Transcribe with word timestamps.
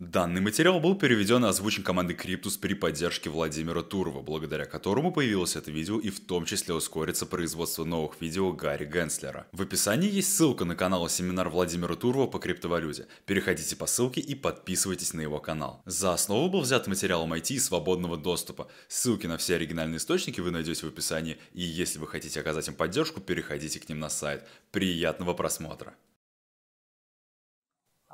Данный 0.00 0.40
материал 0.40 0.80
был 0.80 0.96
переведен 0.96 1.44
и 1.44 1.48
озвучен 1.48 1.82
командой 1.82 2.14
Криптус 2.14 2.56
при 2.56 2.74
поддержке 2.74 3.30
Владимира 3.30 3.80
Турова, 3.82 4.22
благодаря 4.22 4.64
которому 4.64 5.12
появилось 5.12 5.54
это 5.54 5.70
видео 5.70 6.00
и 6.00 6.10
в 6.10 6.18
том 6.18 6.44
числе 6.46 6.74
ускорится 6.74 7.26
производство 7.26 7.84
новых 7.84 8.20
видео 8.20 8.52
Гарри 8.52 8.86
Генслера. 8.86 9.46
В 9.52 9.62
описании 9.62 10.10
есть 10.10 10.36
ссылка 10.36 10.64
на 10.64 10.76
канал 10.76 11.08
семинар 11.08 11.48
Владимира 11.48 11.94
Турова 11.94 12.26
по 12.26 12.38
криптовалюте. 12.38 13.06
Переходите 13.24 13.76
по 13.76 13.86
ссылке 13.86 14.20
и 14.20 14.34
подписывайтесь 14.34 15.14
на 15.14 15.20
его 15.20 15.38
канал. 15.38 15.80
За 15.86 16.12
основу 16.12 16.50
был 16.50 16.60
взят 16.60 16.86
материал 16.86 17.26
MIT 17.26 17.54
и 17.54 17.58
свободного 17.58 18.16
доступа. 18.16 18.68
Ссылки 18.88 19.26
на 19.26 19.38
все 19.38 19.54
оригинальные 19.54 19.98
источники 19.98 20.40
вы 20.40 20.50
найдете 20.50 20.86
в 20.86 20.88
описании, 20.88 21.38
и 21.52 21.62
если 21.62 22.00
вы 22.00 22.08
хотите 22.08 22.40
оказать 22.40 22.68
им 22.68 22.74
поддержку, 22.74 23.20
переходите 23.20 23.78
к 23.80 23.88
ним 23.88 24.00
на 24.00 24.10
сайт. 24.10 24.44
Приятного 24.70 25.34
просмотра! 25.34 25.94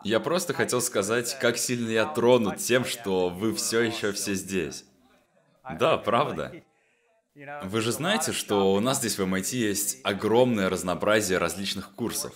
Я 0.04 0.20
просто 0.20 0.54
хотел 0.54 0.80
сказать, 0.80 1.38
как 1.40 1.58
сильно 1.58 1.90
я 1.90 2.06
тронут 2.06 2.58
тем, 2.58 2.84
что 2.84 3.28
вы 3.28 3.54
все 3.54 3.80
еще 3.80 4.12
все 4.12 4.34
здесь. 4.34 4.84
Да, 5.78 5.98
правда. 5.98 6.52
Вы 7.62 7.80
же 7.80 7.92
знаете, 7.92 8.32
что 8.32 8.74
у 8.74 8.80
нас 8.80 8.98
здесь 8.98 9.18
в 9.18 9.22
MIT 9.22 9.56
есть 9.56 10.00
огромное 10.04 10.68
разнообразие 10.68 11.38
различных 11.38 11.94
курсов. 11.94 12.34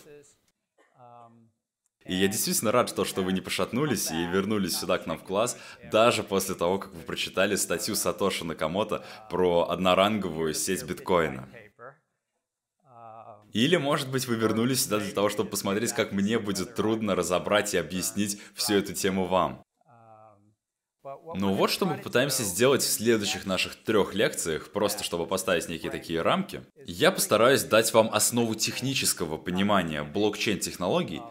И 2.06 2.14
я 2.14 2.28
действительно 2.28 2.70
рад, 2.70 2.90
что, 2.90 3.06
что 3.06 3.22
вы 3.22 3.32
не 3.32 3.40
пошатнулись 3.40 4.10
и 4.10 4.26
вернулись 4.26 4.78
сюда 4.78 4.98
к 4.98 5.06
нам 5.06 5.18
в 5.18 5.24
класс, 5.24 5.56
даже 5.90 6.22
после 6.22 6.54
того, 6.54 6.78
как 6.78 6.92
вы 6.92 7.00
прочитали 7.00 7.56
статью 7.56 7.96
Сатоши 7.96 8.44
Накамото 8.44 9.04
про 9.30 9.68
одноранговую 9.70 10.52
сеть 10.52 10.84
биткоина. 10.84 11.48
Или, 13.54 13.76
может 13.76 14.10
быть, 14.10 14.26
вы 14.26 14.34
вернулись 14.34 14.82
сюда 14.82 14.98
для 14.98 15.12
того, 15.12 15.28
чтобы 15.30 15.48
посмотреть, 15.48 15.92
как 15.92 16.10
мне 16.10 16.40
будет 16.40 16.74
трудно 16.74 17.14
разобрать 17.14 17.72
и 17.72 17.78
объяснить 17.78 18.40
всю 18.52 18.74
эту 18.74 18.94
тему 18.94 19.26
вам. 19.26 19.62
Ну 21.36 21.54
вот 21.54 21.70
что 21.70 21.86
мы 21.86 21.98
пытаемся 21.98 22.42
сделать 22.42 22.82
в 22.82 22.90
следующих 22.90 23.46
наших 23.46 23.76
трех 23.76 24.14
лекциях, 24.14 24.72
просто 24.72 25.04
чтобы 25.04 25.26
поставить 25.26 25.68
некие 25.68 25.92
такие 25.92 26.20
рамки. 26.20 26.62
Я 26.84 27.12
постараюсь 27.12 27.62
дать 27.62 27.92
вам 27.92 28.10
основу 28.12 28.54
технического 28.56 29.36
понимания 29.36 30.02
блокчейн-технологий 30.02 31.22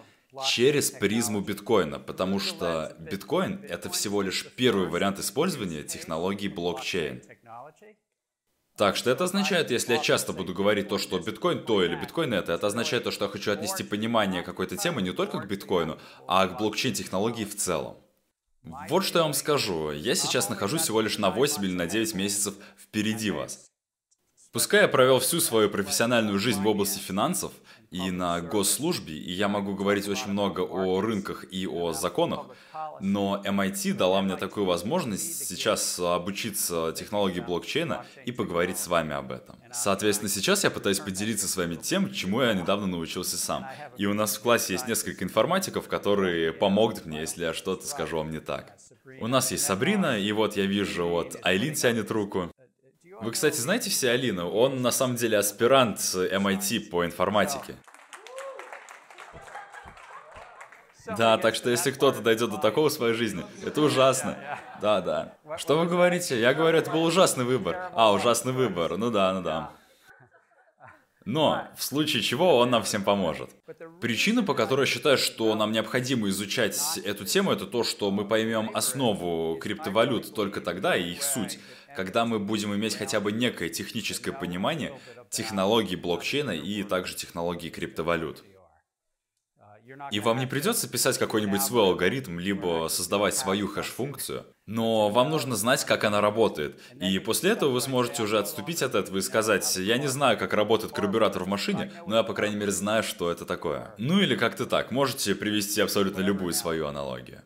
через 0.47 0.91
призму 0.91 1.41
биткоина, 1.41 1.99
потому 1.99 2.39
что 2.39 2.95
биткоин— 2.99 3.63
это 3.69 3.89
всего 3.89 4.21
лишь 4.21 4.45
первый 4.55 4.87
вариант 4.87 5.19
использования 5.19 5.83
технологии 5.83 6.47
блокчейн. 6.47 7.21
Так 8.75 8.95
что 8.95 9.11
это 9.11 9.25
означает, 9.25 9.69
если 9.69 9.93
я 9.93 9.99
часто 9.99 10.33
буду 10.33 10.53
говорить 10.53 10.87
то, 10.87 10.97
что 10.97 11.19
биткоин 11.19 11.63
то 11.63 11.83
или 11.83 11.95
биткоин 11.95 12.33
это, 12.33 12.53
это 12.53 12.65
означает 12.65 13.03
то, 13.03 13.11
что 13.11 13.25
я 13.25 13.31
хочу 13.31 13.51
отнести 13.51 13.83
понимание 13.83 14.41
какой-то 14.41 14.77
темы 14.77 15.03
не 15.03 15.11
только 15.11 15.39
к 15.39 15.47
биткоину, 15.47 15.99
а 16.27 16.47
к 16.47 16.57
блокчейн-технологии 16.57 17.45
в 17.45 17.55
целом. 17.55 17.97
Вот 18.89 19.03
что 19.03 19.19
я 19.19 19.23
вам 19.23 19.33
скажу. 19.33 19.91
Я 19.91 20.15
сейчас 20.15 20.49
нахожусь 20.49 20.83
всего 20.83 21.01
лишь 21.01 21.19
на 21.19 21.29
8 21.29 21.63
или 21.63 21.73
на 21.73 21.85
9 21.85 22.15
месяцев 22.15 22.55
впереди 22.79 23.29
вас. 23.29 23.69
Пускай 24.51 24.83
я 24.83 24.87
провел 24.87 25.19
всю 25.19 25.39
свою 25.39 25.69
профессиональную 25.69 26.39
жизнь 26.39 26.61
в 26.61 26.67
области 26.67 26.99
финансов 26.99 27.51
и 27.93 28.09
на 28.09 28.41
госслужбе, 28.41 29.13
и 29.13 29.31
я 29.31 29.47
могу 29.47 29.75
говорить 29.75 30.07
очень 30.07 30.31
много 30.31 30.61
о 30.61 30.99
рынках 30.99 31.45
и 31.51 31.67
о 31.67 31.93
законах, 31.93 32.47
но 32.99 33.41
MIT 33.45 33.93
дала 33.93 34.21
мне 34.21 34.35
такую 34.35 34.65
возможность 34.65 35.47
сейчас 35.47 35.99
обучиться 35.99 36.91
технологии 36.97 37.39
блокчейна 37.39 38.05
и 38.25 38.31
поговорить 38.31 38.79
с 38.79 38.87
вами 38.87 39.13
об 39.13 39.31
этом. 39.31 39.57
Соответственно, 39.71 40.29
сейчас 40.29 40.63
я 40.63 40.71
пытаюсь 40.71 40.99
поделиться 40.99 41.47
с 41.47 41.55
вами 41.55 41.75
тем, 41.75 42.11
чему 42.11 42.41
я 42.41 42.53
недавно 42.53 42.87
научился 42.87 43.37
сам. 43.37 43.67
И 43.97 44.07
у 44.07 44.13
нас 44.13 44.37
в 44.37 44.41
классе 44.41 44.73
есть 44.73 44.87
несколько 44.87 45.23
информатиков, 45.23 45.87
которые 45.87 46.51
помогут 46.51 47.05
мне, 47.05 47.21
если 47.21 47.43
я 47.43 47.53
что-то 47.53 47.85
скажу 47.85 48.17
вам 48.17 48.31
не 48.31 48.39
так. 48.39 48.75
У 49.19 49.27
нас 49.27 49.51
есть 49.51 49.65
Сабрина, 49.65 50.19
и 50.19 50.31
вот 50.31 50.57
я 50.57 50.65
вижу, 50.65 51.07
вот 51.07 51.37
Айлин 51.43 51.75
тянет 51.75 52.09
руку. 52.09 52.51
Вы, 53.23 53.31
кстати, 53.31 53.55
знаете 53.55 53.89
все 53.89 54.11
Алину? 54.11 54.49
Он 54.49 54.81
на 54.81 54.91
самом 54.91 55.15
деле 55.15 55.37
аспирант 55.37 55.97
MIT 55.99 56.89
по 56.89 57.05
информатике. 57.05 57.75
Да, 61.17 61.37
так 61.37 61.55
что 61.55 61.69
если 61.69 61.91
кто-то 61.91 62.19
дойдет 62.21 62.49
до 62.49 62.57
такого 62.57 62.89
в 62.89 62.93
своей 62.93 63.13
жизни, 63.13 63.45
это 63.65 63.81
ужасно. 63.81 64.37
Да, 64.81 64.99
да. 64.99 65.37
Что 65.57 65.77
вы 65.79 65.85
говорите? 65.85 66.37
Я 66.37 66.53
говорю, 66.53 66.77
это 66.77 66.91
был 66.91 67.03
ужасный 67.03 67.45
выбор. 67.45 67.91
А, 67.93 68.11
ужасный 68.11 68.51
выбор. 68.51 68.97
Ну 68.97 69.09
да, 69.09 69.31
ну 69.33 69.41
да. 69.41 69.71
Но, 71.25 71.67
в 71.77 71.83
случае 71.83 72.21
чего, 72.21 72.57
он 72.57 72.71
нам 72.71 72.83
всем 72.83 73.03
поможет. 73.03 73.49
Причина, 74.01 74.43
по 74.43 74.53
которой 74.53 74.81
я 74.81 74.85
считаю, 74.85 75.17
что 75.17 75.55
нам 75.55 75.71
необходимо 75.71 76.27
изучать 76.29 76.99
эту 77.03 77.25
тему, 77.25 77.51
это 77.51 77.65
то, 77.65 77.83
что 77.83 78.11
мы 78.11 78.27
поймем 78.27 78.69
основу 78.73 79.57
криптовалют 79.57 80.33
только 80.33 80.61
тогда 80.61 80.95
и 80.95 81.11
их 81.11 81.23
суть, 81.23 81.59
когда 81.95 82.25
мы 82.25 82.39
будем 82.39 82.73
иметь 82.75 82.95
хотя 82.95 83.19
бы 83.19 83.31
некое 83.31 83.69
техническое 83.69 84.31
понимание 84.31 84.99
технологий 85.29 85.95
блокчейна 85.95 86.51
и 86.51 86.83
также 86.83 87.15
технологий 87.15 87.69
криптовалют. 87.69 88.43
И 90.11 90.19
вам 90.19 90.39
не 90.39 90.45
придется 90.45 90.87
писать 90.87 91.17
какой-нибудь 91.17 91.61
свой 91.61 91.83
алгоритм, 91.83 92.39
либо 92.39 92.87
создавать 92.89 93.35
свою 93.35 93.67
хэш-функцию, 93.67 94.45
но 94.65 95.09
вам 95.09 95.29
нужно 95.29 95.55
знать, 95.55 95.83
как 95.83 96.05
она 96.05 96.21
работает. 96.21 96.79
И 97.01 97.19
после 97.19 97.51
этого 97.51 97.71
вы 97.71 97.81
сможете 97.81 98.23
уже 98.23 98.39
отступить 98.39 98.81
от 98.81 98.95
этого 98.95 99.17
и 99.17 99.21
сказать, 99.21 99.75
я 99.75 99.97
не 99.97 100.07
знаю, 100.07 100.37
как 100.37 100.53
работает 100.53 100.93
карбюратор 100.93 101.43
в 101.43 101.47
машине, 101.47 101.91
но 102.07 102.15
я, 102.15 102.23
по 102.23 102.33
крайней 102.33 102.55
мере, 102.55 102.71
знаю, 102.71 103.03
что 103.03 103.29
это 103.29 103.45
такое. 103.45 103.93
Ну 103.97 104.21
или 104.21 104.35
как-то 104.35 104.65
так, 104.65 104.91
можете 104.91 105.35
привести 105.35 105.81
абсолютно 105.81 106.21
любую 106.21 106.53
свою 106.53 106.87
аналогию. 106.87 107.41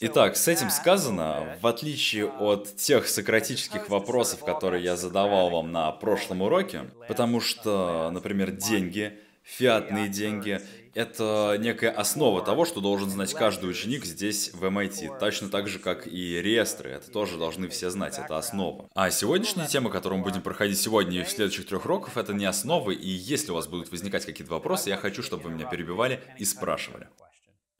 Итак, 0.00 0.36
с 0.36 0.48
этим 0.48 0.70
сказано, 0.70 1.58
в 1.60 1.66
отличие 1.66 2.26
от 2.26 2.74
тех 2.76 3.06
сократических 3.06 3.88
вопросов, 3.88 4.40
которые 4.44 4.82
я 4.82 4.96
задавал 4.96 5.50
вам 5.50 5.70
на 5.70 5.92
прошлом 5.92 6.42
уроке, 6.42 6.90
потому 7.06 7.40
что, 7.40 8.10
например, 8.10 8.52
деньги— 8.52 9.18
фиатные 9.44 10.08
деньги. 10.08 10.60
Это 10.94 11.56
некая 11.58 11.90
основа 11.90 12.42
того, 12.42 12.64
что 12.66 12.80
должен 12.80 13.08
знать 13.08 13.32
каждый 13.32 13.70
ученик 13.70 14.04
здесь 14.04 14.52
в 14.52 14.62
MIT. 14.64 15.18
Точно 15.18 15.48
так 15.48 15.68
же, 15.68 15.78
как 15.78 16.06
и 16.06 16.42
реестры. 16.42 16.90
Это 16.90 17.10
тоже 17.10 17.38
должны 17.38 17.68
все 17.68 17.88
знать, 17.90 18.18
это 18.18 18.36
основа. 18.36 18.88
А 18.94 19.10
сегодняшняя 19.10 19.66
тема, 19.66 19.90
которую 19.90 20.18
мы 20.18 20.24
будем 20.24 20.42
проходить 20.42 20.78
сегодня 20.78 21.20
и 21.20 21.24
в 21.24 21.30
следующих 21.30 21.66
трех 21.66 21.84
уроков, 21.86 22.18
это 22.18 22.34
не 22.34 22.44
основы. 22.44 22.94
И 22.94 23.08
если 23.08 23.52
у 23.52 23.54
вас 23.54 23.68
будут 23.68 23.90
возникать 23.90 24.26
какие-то 24.26 24.52
вопросы, 24.52 24.90
я 24.90 24.96
хочу, 24.96 25.22
чтобы 25.22 25.44
вы 25.44 25.50
меня 25.50 25.66
перебивали 25.66 26.20
и 26.38 26.44
спрашивали. 26.44 27.08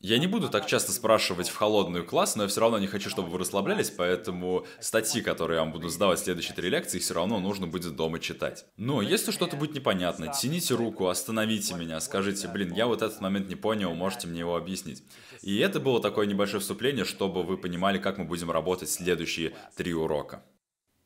Я 0.05 0.19
не 0.19 0.27
буду 0.27 0.49
так 0.49 0.67
часто 0.67 0.91
спрашивать 0.91 1.49
в 1.49 1.55
холодную 1.55 2.05
класс, 2.05 2.35
но 2.35 2.43
я 2.43 2.49
все 2.49 2.61
равно 2.61 2.81
не 2.81 2.89
хочу, 2.89 3.09
чтобы 3.09 3.29
вы 3.29 3.39
расслаблялись, 3.39 3.89
поэтому 3.91 4.67
статьи, 4.81 5.23
которые 5.23 5.59
я 5.59 5.63
вам 5.63 5.71
буду 5.71 5.89
сдавать 5.91 6.19
в 6.19 6.25
следующие 6.25 6.57
три 6.57 6.71
лекции, 6.71 6.99
все 6.99 7.15
равно 7.15 7.39
нужно 7.39 7.69
будет 7.69 7.95
дома 7.95 8.19
читать. 8.19 8.67
Но 8.77 9.01
если 9.01 9.31
что-то 9.31 9.57
будет 9.57 9.77
непонятно, 9.77 10.27
тяните 10.27 10.75
руку, 10.75 11.07
остановите 11.07 11.75
меня, 11.75 12.01
скажите, 12.01 12.49
блин, 12.49 12.73
я 12.73 12.89
вот 12.89 13.01
этот 13.01 13.21
момент 13.21 13.49
не 13.49 13.55
понял, 13.55 13.95
можете 13.95 14.27
мне 14.27 14.41
его 14.41 14.57
объяснить. 14.57 15.05
И 15.41 15.59
это 15.59 15.79
было 15.79 16.03
такое 16.03 16.27
небольшое 16.27 16.61
вступление, 16.61 17.05
чтобы 17.05 17.45
вы 17.45 17.57
понимали, 17.57 17.99
как 17.99 18.19
мы 18.19 18.25
будем 18.25 18.51
работать 18.51 18.91
следующие 18.91 19.55
три 19.77 19.95
урока. 19.95 20.43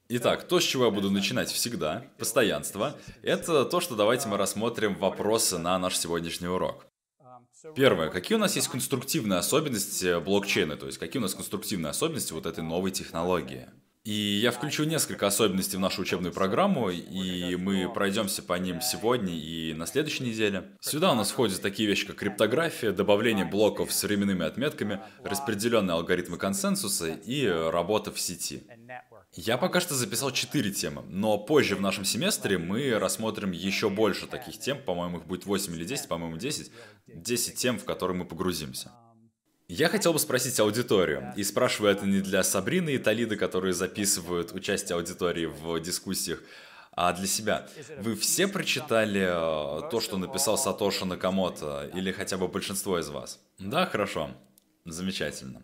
Итак, 0.09 0.49
то, 0.49 0.59
с 0.59 0.65
чего 0.65 0.87
я 0.87 0.91
буду 0.91 1.11
начинать 1.11 1.51
всегда, 1.51 2.07
постоянство, 2.17 2.97
это 3.21 3.67
то, 3.67 3.81
что 3.81 3.95
давайте 3.95 4.27
мы 4.29 4.39
рассмотрим 4.39 4.95
вопросы 4.95 5.59
на 5.59 5.79
наш 5.79 5.99
сегодняшний 5.99 6.49
урок. 6.49 6.87
Первое. 7.75 8.11
Какие 8.11 8.37
у 8.37 8.41
нас 8.41 8.57
есть 8.57 8.69
конструктивные 8.69 9.39
особенности 9.39 10.21
блокчейна? 10.21 10.77
То 10.77 10.87
есть, 10.87 10.99
какие 10.99 11.19
у 11.19 11.23
нас 11.23 11.35
конструктивные 11.35 11.91
особенности 11.91 12.33
вот 12.33 12.47
этой 12.47 12.63
новой 12.63 12.91
технологии? 12.91 13.69
И 14.05 14.13
я 14.13 14.53
включу 14.53 14.85
несколько 14.85 15.27
особенностей 15.27 15.79
в 15.79 15.81
нашу 15.81 16.03
учебную 16.03 16.33
программу, 16.33 16.91
и 16.91 17.57
мы 17.57 17.93
пройдемся 17.93 18.41
по 18.41 18.57
ним 18.57 18.81
сегодня 18.81 19.35
и 19.35 19.75
на 19.75 19.85
следующей 19.85 20.23
неделе. 20.23 20.77
Сюда 20.79 21.11
у 21.11 21.17
нас 21.17 21.33
входят 21.33 21.61
такие 21.61 21.89
вещи, 21.89 22.07
как 22.07 22.15
криптография, 22.15 22.93
добавление 22.93 23.45
блоков 23.45 23.93
с 23.93 24.01
временными 24.05 24.47
отметками, 24.47 25.01
распределенные 25.25 25.95
алгоритмы 25.95 26.39
консенсуса 26.39 27.15
и 27.15 27.49
работа 27.49 28.13
в 28.13 28.21
сети. 28.21 28.63
Я 29.39 29.59
пока 29.59 29.81
что 29.81 29.95
записал 29.95 30.31
4 30.31 30.71
темы, 30.71 31.03
но 31.11 31.37
позже 31.37 31.77
в 31.77 31.81
нашем 31.83 32.07
семестре 32.07 32.57
мы 32.57 32.99
рассмотрим 32.99 33.53
еще 33.53 33.91
больше 33.91 34.27
таких 34.27 34.59
тем, 34.59 34.83
по-моему, 34.83 35.19
их 35.19 35.27
будет 35.27 35.45
8 35.45 35.75
или 35.75 35.85
10, 35.85 36.09
по-моему, 36.09 36.39
10, 36.39 36.73
10 37.07 37.55
тем, 37.55 37.79
в 37.79 37.85
которые 37.85 38.17
мы 38.17 38.25
погрузимся. 38.25 38.93
Я 39.69 39.91
хотел 39.91 40.15
бы 40.15 40.19
спросить 40.19 40.59
аудиторию, 40.59 41.35
и 41.37 41.45
спрашиваю 41.45 41.93
это 41.93 42.07
не 42.07 42.23
для 42.23 42.43
Сабрины 42.43 42.95
и 42.95 42.99
Талиды, 42.99 43.37
которые 43.37 43.75
записывают 43.75 44.53
участие 44.53 44.97
аудитории 44.97 45.45
в 45.45 45.81
дискуссиях, 45.81 46.43
а 46.93 47.13
для 47.13 47.27
себя. 47.27 47.69
Вы 47.99 48.17
все 48.17 48.49
прочитали 48.49 49.21
э, 49.21 49.91
то, 49.91 50.01
что 50.01 50.17
написал 50.17 50.57
Сатоши 50.57 51.05
Накамото, 51.05 51.91
или 51.93 52.11
хотя 52.11 52.39
бы 52.39 52.49
большинство 52.49 52.99
из 52.99 53.11
вас? 53.11 53.39
Да, 53.59 53.85
хорошо. 53.85 54.31
Замечательно. 54.87 55.63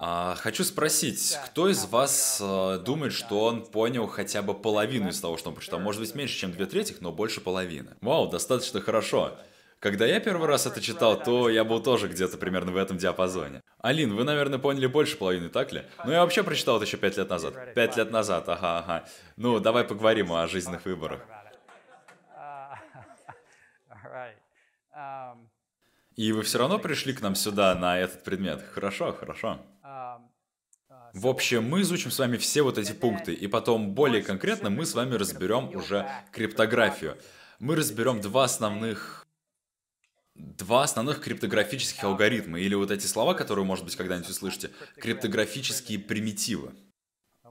А, 0.00 0.36
хочу 0.36 0.64
спросить, 0.64 1.36
кто 1.46 1.68
из 1.68 1.84
вас 1.86 2.38
э, 2.40 2.78
думает, 2.84 3.12
что 3.12 3.44
он 3.44 3.64
понял 3.64 4.06
хотя 4.06 4.42
бы 4.42 4.54
половину 4.54 5.08
из 5.08 5.20
того, 5.20 5.36
что 5.36 5.48
он 5.48 5.56
прочитал? 5.56 5.80
Может 5.80 6.00
быть, 6.00 6.14
меньше, 6.14 6.36
чем 6.36 6.52
две 6.52 6.66
трети, 6.66 6.94
но 7.00 7.10
больше 7.10 7.40
половины. 7.40 7.96
Вау, 8.00 8.28
достаточно 8.28 8.80
хорошо. 8.80 9.36
Когда 9.80 10.06
я 10.06 10.18
первый 10.20 10.48
раз 10.48 10.66
это 10.66 10.80
читал, 10.80 11.20
то 11.20 11.48
я 11.48 11.64
был 11.64 11.80
тоже 11.80 12.08
где-то 12.08 12.36
примерно 12.36 12.72
в 12.72 12.76
этом 12.76 12.98
диапазоне. 12.98 13.62
Алин, 13.80 14.14
вы, 14.14 14.24
наверное, 14.24 14.58
поняли 14.58 14.86
больше 14.86 15.16
половины, 15.16 15.48
так 15.48 15.72
ли? 15.72 15.84
Ну, 16.04 16.12
я 16.12 16.22
вообще 16.22 16.42
прочитал 16.42 16.76
это 16.76 16.86
еще 16.86 16.96
пять 16.96 17.16
лет 17.16 17.28
назад. 17.28 17.74
Пять 17.74 17.96
лет 17.96 18.10
назад, 18.10 18.48
ага, 18.48 18.78
ага. 18.78 19.04
Ну, 19.36 19.60
давай 19.60 19.84
поговорим 19.84 20.32
о 20.32 20.46
жизненных 20.48 20.84
выборах. 20.84 21.20
И 26.16 26.32
вы 26.32 26.42
все 26.42 26.58
равно 26.58 26.80
пришли 26.80 27.12
к 27.12 27.20
нам 27.20 27.36
сюда 27.36 27.76
на 27.76 28.00
этот 28.00 28.24
предмет. 28.24 28.60
Хорошо, 28.74 29.12
хорошо. 29.12 29.60
В 31.12 31.26
общем, 31.26 31.68
мы 31.68 31.82
изучим 31.82 32.10
с 32.10 32.18
вами 32.18 32.36
все 32.36 32.62
вот 32.62 32.78
эти 32.78 32.92
пункты, 32.92 33.34
и 33.34 33.46
потом 33.46 33.92
более 33.94 34.22
конкретно 34.22 34.70
мы 34.70 34.86
с 34.86 34.94
вами 34.94 35.14
разберем 35.14 35.74
уже 35.74 36.08
криптографию. 36.32 37.18
Мы 37.58 37.76
разберем 37.76 38.20
два 38.20 38.44
основных 38.44 39.26
два 40.34 40.84
основных 40.84 41.20
криптографических 41.20 42.04
алгоритма, 42.04 42.60
или 42.60 42.74
вот 42.74 42.92
эти 42.92 43.06
слова, 43.06 43.34
которые, 43.34 43.64
может 43.64 43.84
быть, 43.84 43.96
когда-нибудь 43.96 44.30
услышите, 44.30 44.70
криптографические 44.96 45.98
примитивы. 45.98 46.74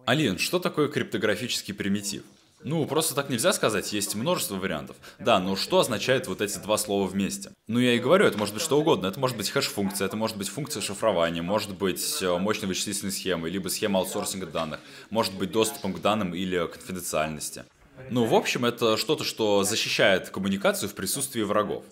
Алин, 0.05 0.37
что 0.37 0.59
такое 0.59 0.87
криптографический 0.87 1.73
примитив? 1.73 2.23
Ну, 2.67 2.85
просто 2.85 3.15
так 3.15 3.29
нельзя 3.29 3.53
сказать, 3.53 3.93
есть 3.93 4.13
множество 4.15 4.55
вариантов. 4.55 4.97
Да, 5.19 5.39
но 5.39 5.55
что 5.55 5.79
означает 5.79 6.27
вот 6.27 6.41
эти 6.41 6.57
два 6.57 6.77
слова 6.77 7.07
вместе? 7.07 7.51
Ну, 7.67 7.79
я 7.79 7.93
и 7.93 7.99
говорю, 7.99 8.25
это 8.25 8.37
может 8.37 8.53
быть 8.53 8.61
что 8.61 8.77
угодно. 8.77 9.07
Это 9.07 9.21
может 9.21 9.37
быть 9.37 9.49
хэш-функция, 9.49 10.05
это 10.05 10.17
может 10.17 10.35
быть 10.35 10.49
функция 10.49 10.81
шифрования, 10.81 11.41
может 11.41 11.73
быть 11.77 12.21
э, 12.21 12.37
мощной 12.37 12.67
вычислительной 12.67 13.13
схемой, 13.13 13.51
либо 13.51 13.69
схема 13.69 13.99
аутсорсинга 13.99 14.47
данных, 14.47 14.81
может 15.09 15.33
быть 15.35 15.51
доступом 15.51 15.93
к 15.93 16.01
данным 16.01 16.35
или 16.35 16.67
конфиденциальности. 16.67 17.63
Ну, 18.09 18.25
в 18.25 18.35
общем, 18.35 18.65
это 18.65 18.97
что-то, 18.97 19.23
что 19.23 19.63
защищает 19.63 20.29
коммуникацию 20.29 20.89
в 20.89 20.93
присутствии 20.93 21.43
врагов. 21.43 21.85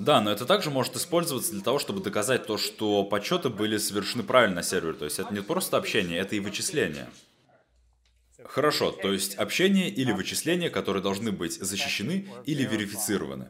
Да, 0.00 0.20
но 0.20 0.32
это 0.32 0.46
также 0.46 0.70
может 0.70 0.96
использоваться 0.96 1.52
для 1.52 1.60
того, 1.62 1.78
чтобы 1.78 2.02
доказать 2.02 2.46
то, 2.46 2.58
что 2.58 3.04
подсчеты 3.04 3.50
были 3.50 3.76
совершены 3.76 4.24
правильно 4.24 4.56
на 4.56 4.62
сервере. 4.64 4.94
То 4.94 5.04
есть 5.04 5.20
это 5.20 5.32
не 5.32 5.42
просто 5.42 5.76
общение, 5.76 6.18
это 6.18 6.34
и 6.34 6.40
вычисление. 6.40 7.08
Хорошо, 8.44 8.92
то 8.92 9.12
есть 9.12 9.34
общение 9.36 9.88
или 9.88 10.12
вычисления, 10.12 10.70
которые 10.70 11.02
должны 11.02 11.32
быть 11.32 11.54
защищены 11.54 12.28
или 12.44 12.64
верифицированы. 12.64 13.48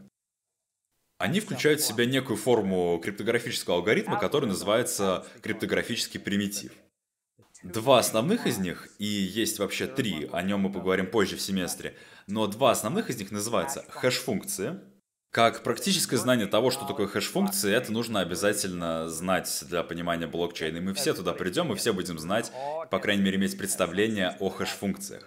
Они 1.19 1.41
включают 1.41 1.81
в 1.81 1.87
себя 1.87 2.05
некую 2.05 2.37
форму 2.37 3.01
криптографического 3.03 3.77
алгоритма, 3.77 4.19
который 4.19 4.47
называется 4.47 5.25
криптографический 5.41 6.19
примитив. 6.19 6.73
Два 7.63 8.01
основных 8.01 8.47
из 8.49 8.59
них, 8.59 8.89
и 8.99 9.05
есть 9.05 9.61
вообще 9.61 9.87
три, 9.87 10.29
о 10.33 10.43
нем 10.43 10.61
мы 10.61 10.73
поговорим 10.73 11.07
позже 11.07 11.37
в 11.37 11.41
семестре, 11.41 11.97
но 12.27 12.49
два 12.49 12.73
основных 12.73 13.09
из 13.09 13.19
них 13.19 13.31
называются 13.31 13.85
хэш-функции, 13.89 14.81
как 15.33 15.63
практическое 15.63 16.19
знание 16.19 16.47
того, 16.47 16.71
что 16.71 16.85
такое 16.85 17.07
хэш-функции, 17.07 17.75
это 17.75 17.91
нужно 17.91 18.21
обязательно 18.21 19.09
знать 19.09 19.65
для 19.67 19.83
понимания 19.83 20.27
блокчейна. 20.27 20.77
И 20.77 20.81
мы 20.81 20.93
все 20.93 21.15
туда 21.15 21.33
придем, 21.33 21.73
и 21.73 21.77
все 21.77 21.95
будем 21.95 22.19
знать, 22.19 22.53
по 22.91 22.99
крайней 22.99 23.23
мере, 23.23 23.39
иметь 23.39 23.57
представление 23.57 24.37
о 24.41 24.51
хэш-функциях. 24.51 25.27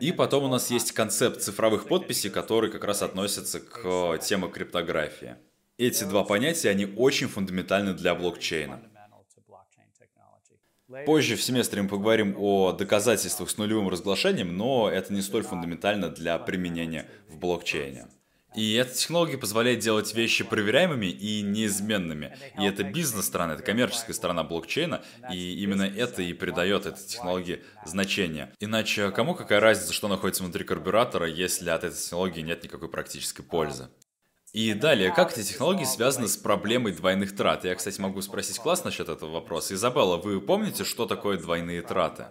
И 0.00 0.10
потом 0.10 0.44
у 0.44 0.48
нас 0.48 0.70
есть 0.72 0.90
концепт 0.90 1.40
цифровых 1.40 1.86
подписей, 1.86 2.30
который 2.30 2.68
как 2.70 2.82
раз 2.82 3.02
относится 3.02 3.60
к 3.60 4.18
теме 4.18 4.48
криптографии. 4.48 5.36
Эти 5.78 6.02
два 6.02 6.24
понятия, 6.24 6.70
они 6.70 6.86
очень 6.86 7.28
фундаментальны 7.28 7.94
для 7.94 8.16
блокчейна. 8.16 8.82
Позже 11.06 11.36
в 11.36 11.42
семестре 11.42 11.82
мы 11.82 11.88
поговорим 11.88 12.34
о 12.36 12.72
доказательствах 12.72 13.50
с 13.50 13.56
нулевым 13.56 13.88
разглашением, 13.88 14.56
но 14.56 14.90
это 14.90 15.12
не 15.12 15.22
столь 15.22 15.44
фундаментально 15.44 16.08
для 16.08 16.36
применения 16.40 17.08
в 17.28 17.38
блокчейне. 17.38 18.08
И 18.54 18.74
эта 18.74 18.94
технология 18.94 19.38
позволяет 19.38 19.78
делать 19.78 20.12
вещи 20.14 20.44
проверяемыми 20.44 21.06
и 21.06 21.42
неизменными. 21.42 22.36
И 22.58 22.64
это 22.64 22.82
бизнес-сторона, 22.82 23.54
это 23.54 23.62
коммерческая 23.62 24.14
сторона 24.14 24.42
блокчейна, 24.42 25.02
и 25.32 25.62
именно 25.62 25.84
это 25.84 26.22
и 26.22 26.32
придает 26.32 26.86
этой 26.86 27.04
технологии 27.04 27.62
значение. 27.86 28.52
Иначе 28.58 29.10
кому 29.10 29.34
какая 29.34 29.60
разница, 29.60 29.92
что 29.92 30.08
находится 30.08 30.42
внутри 30.42 30.64
карбюратора, 30.64 31.28
если 31.28 31.70
от 31.70 31.84
этой 31.84 31.96
технологии 31.96 32.40
нет 32.40 32.62
никакой 32.64 32.88
практической 32.88 33.42
пользы? 33.42 33.88
И 34.52 34.74
далее, 34.74 35.12
как 35.12 35.32
эти 35.32 35.46
технологии 35.46 35.84
связаны 35.84 36.26
с 36.26 36.36
проблемой 36.36 36.92
двойных 36.92 37.36
трат? 37.36 37.64
Я, 37.64 37.76
кстати, 37.76 38.00
могу 38.00 38.20
спросить 38.20 38.58
класс 38.58 38.82
насчет 38.82 39.08
этого 39.08 39.30
вопроса. 39.30 39.74
Изабелла, 39.74 40.16
вы 40.16 40.40
помните, 40.40 40.82
что 40.82 41.06
такое 41.06 41.38
двойные 41.38 41.82
траты? 41.82 42.26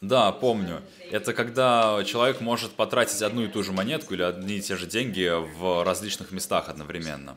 Да, 0.00 0.32
помню. 0.32 0.82
Это 1.10 1.34
когда 1.34 2.02
человек 2.04 2.40
может 2.40 2.72
потратить 2.72 3.20
одну 3.20 3.42
и 3.42 3.48
ту 3.48 3.62
же 3.62 3.72
монетку 3.72 4.14
или 4.14 4.22
одни 4.22 4.56
и 4.56 4.60
те 4.62 4.76
же 4.76 4.86
деньги 4.86 5.30
в 5.58 5.84
различных 5.84 6.32
местах 6.32 6.70
одновременно. 6.70 7.36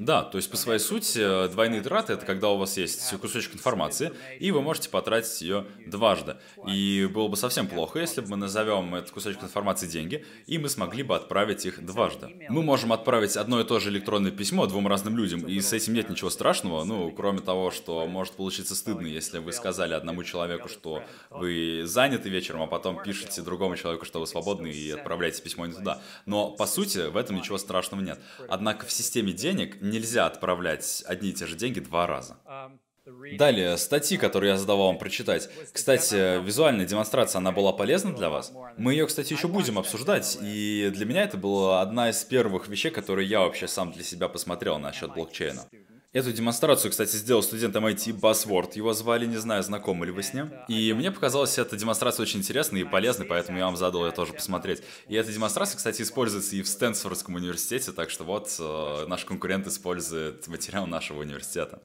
Да, 0.00 0.22
то 0.22 0.38
есть 0.38 0.50
по 0.50 0.56
своей 0.56 0.80
сути 0.80 1.46
двойные 1.48 1.82
траты 1.82 2.14
это 2.14 2.24
когда 2.24 2.48
у 2.48 2.56
вас 2.56 2.78
есть 2.78 3.14
кусочек 3.20 3.54
информации, 3.54 4.12
и 4.38 4.50
вы 4.50 4.62
можете 4.62 4.88
потратить 4.88 5.42
ее 5.42 5.66
дважды. 5.86 6.36
И 6.66 7.06
было 7.12 7.28
бы 7.28 7.36
совсем 7.36 7.68
плохо, 7.68 7.98
если 7.98 8.22
бы 8.22 8.28
мы 8.28 8.36
назовем 8.38 8.94
этот 8.94 9.10
кусочек 9.10 9.42
информации 9.42 9.86
деньги, 9.86 10.24
и 10.46 10.56
мы 10.56 10.70
смогли 10.70 11.02
бы 11.02 11.14
отправить 11.16 11.66
их 11.66 11.84
дважды. 11.84 12.30
Мы 12.48 12.62
можем 12.62 12.94
отправить 12.94 13.36
одно 13.36 13.60
и 13.60 13.64
то 13.64 13.78
же 13.78 13.90
электронное 13.90 14.30
письмо 14.30 14.66
двум 14.66 14.88
разным 14.88 15.18
людям, 15.18 15.46
и 15.46 15.60
с 15.60 15.70
этим 15.74 15.92
нет 15.92 16.08
ничего 16.08 16.30
страшного, 16.30 16.82
ну, 16.84 17.10
кроме 17.10 17.40
того, 17.40 17.70
что 17.70 18.06
может 18.06 18.32
получиться 18.32 18.74
стыдно, 18.74 19.06
если 19.06 19.38
вы 19.38 19.52
сказали 19.52 19.92
одному 19.92 20.24
человеку, 20.24 20.70
что 20.70 21.02
вы 21.28 21.82
заняты 21.84 22.30
вечером, 22.30 22.62
а 22.62 22.66
потом 22.66 23.02
пишете 23.02 23.42
другому 23.42 23.76
человеку, 23.76 24.06
что 24.06 24.18
вы 24.20 24.26
свободны, 24.26 24.68
и 24.68 24.92
отправляете 24.92 25.42
письмо 25.42 25.66
не 25.66 25.74
туда. 25.74 26.00
Но, 26.24 26.50
по 26.52 26.64
сути, 26.64 27.10
в 27.10 27.18
этом 27.18 27.36
ничего 27.36 27.58
страшного 27.58 28.00
нет. 28.00 28.18
Однако 28.48 28.86
в 28.86 28.92
системе 28.92 29.34
денег 29.34 29.76
нельзя 29.90 30.26
отправлять 30.26 31.02
одни 31.06 31.30
и 31.30 31.32
те 31.32 31.46
же 31.46 31.56
деньги 31.56 31.80
два 31.80 32.06
раза. 32.06 32.36
Далее, 33.38 33.76
статьи, 33.76 34.16
которые 34.16 34.52
я 34.52 34.56
задавал 34.56 34.88
вам 34.88 34.98
прочитать. 34.98 35.48
Кстати, 35.72 36.42
визуальная 36.44 36.86
демонстрация, 36.86 37.38
она 37.38 37.50
была 37.50 37.72
полезна 37.72 38.14
для 38.14 38.30
вас? 38.30 38.52
Мы 38.76 38.92
ее, 38.92 39.06
кстати, 39.06 39.32
еще 39.32 39.48
будем 39.48 39.78
обсуждать, 39.78 40.38
и 40.40 40.90
для 40.94 41.06
меня 41.06 41.24
это 41.24 41.36
была 41.36 41.80
одна 41.80 42.10
из 42.10 42.22
первых 42.24 42.68
вещей, 42.68 42.90
которые 42.90 43.28
я 43.28 43.40
вообще 43.40 43.66
сам 43.68 43.92
для 43.92 44.04
себя 44.04 44.28
посмотрел 44.28 44.78
насчет 44.78 45.12
блокчейна. 45.14 45.66
Эту 46.12 46.32
демонстрацию, 46.32 46.90
кстати, 46.90 47.14
сделал 47.14 47.40
студент 47.40 47.76
MIT 47.76 48.18
Buzzword. 48.18 48.72
Его 48.74 48.92
звали, 48.92 49.26
не 49.26 49.36
знаю, 49.36 49.62
знакомы 49.62 50.06
ли 50.06 50.12
вы 50.12 50.24
с 50.24 50.34
ним. 50.34 50.50
И 50.66 50.92
мне 50.92 51.12
показалась 51.12 51.56
эта 51.56 51.76
демонстрация 51.76 52.24
очень 52.24 52.40
интересной 52.40 52.80
и 52.80 52.84
полезной, 52.84 53.26
поэтому 53.26 53.58
я 53.58 53.66
вам 53.66 53.76
задал 53.76 54.04
ее 54.04 54.10
тоже 54.10 54.32
посмотреть. 54.32 54.82
И 55.06 55.14
эта 55.14 55.32
демонстрация, 55.32 55.76
кстати, 55.76 56.02
используется 56.02 56.56
и 56.56 56.62
в 56.62 56.68
Стэнфордском 56.68 57.36
университете, 57.36 57.92
так 57.92 58.10
что 58.10 58.24
вот 58.24 58.52
э, 58.58 59.04
наш 59.06 59.24
конкурент 59.24 59.68
использует 59.68 60.48
материал 60.48 60.88
нашего 60.88 61.20
университета. 61.20 61.80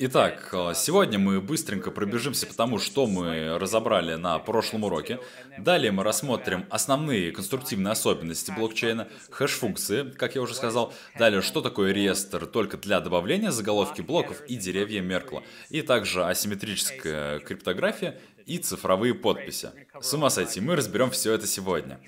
Итак, 0.00 0.50
э, 0.52 0.74
сегодня 0.76 1.18
мы 1.18 1.40
быстренько 1.40 1.90
пробежимся 1.90 2.46
по 2.46 2.54
тому, 2.54 2.78
что 2.78 3.08
мы 3.08 3.58
разобрали 3.58 4.14
на 4.14 4.38
прошлом 4.38 4.84
уроке. 4.84 5.18
Далее 5.58 5.90
мы 5.90 6.04
рассмотрим 6.04 6.66
основные 6.70 7.32
конструктивные 7.32 7.90
особенности 7.90 8.52
блокчейна, 8.52 9.08
хэш-функции, 9.28 10.08
как 10.12 10.36
я 10.36 10.42
уже 10.42 10.54
сказал. 10.54 10.94
Далее, 11.18 11.42
что 11.42 11.62
такое 11.62 11.90
реестр 11.90 12.46
только 12.46 12.76
для 12.76 13.00
добавления 13.00 13.50
заголовки 13.50 14.00
блоков 14.00 14.40
и 14.46 14.54
деревья 14.54 15.00
Меркла. 15.00 15.42
И 15.68 15.82
также 15.82 16.24
асимметрическая 16.24 17.40
криптография 17.40 18.20
и 18.46 18.58
цифровые 18.58 19.14
подписи. 19.14 19.70
С 20.00 20.14
ума 20.14 20.30
сойти, 20.30 20.60
мы 20.60 20.76
разберем 20.76 21.10
все 21.10 21.32
это 21.32 21.48
сегодня. 21.48 21.98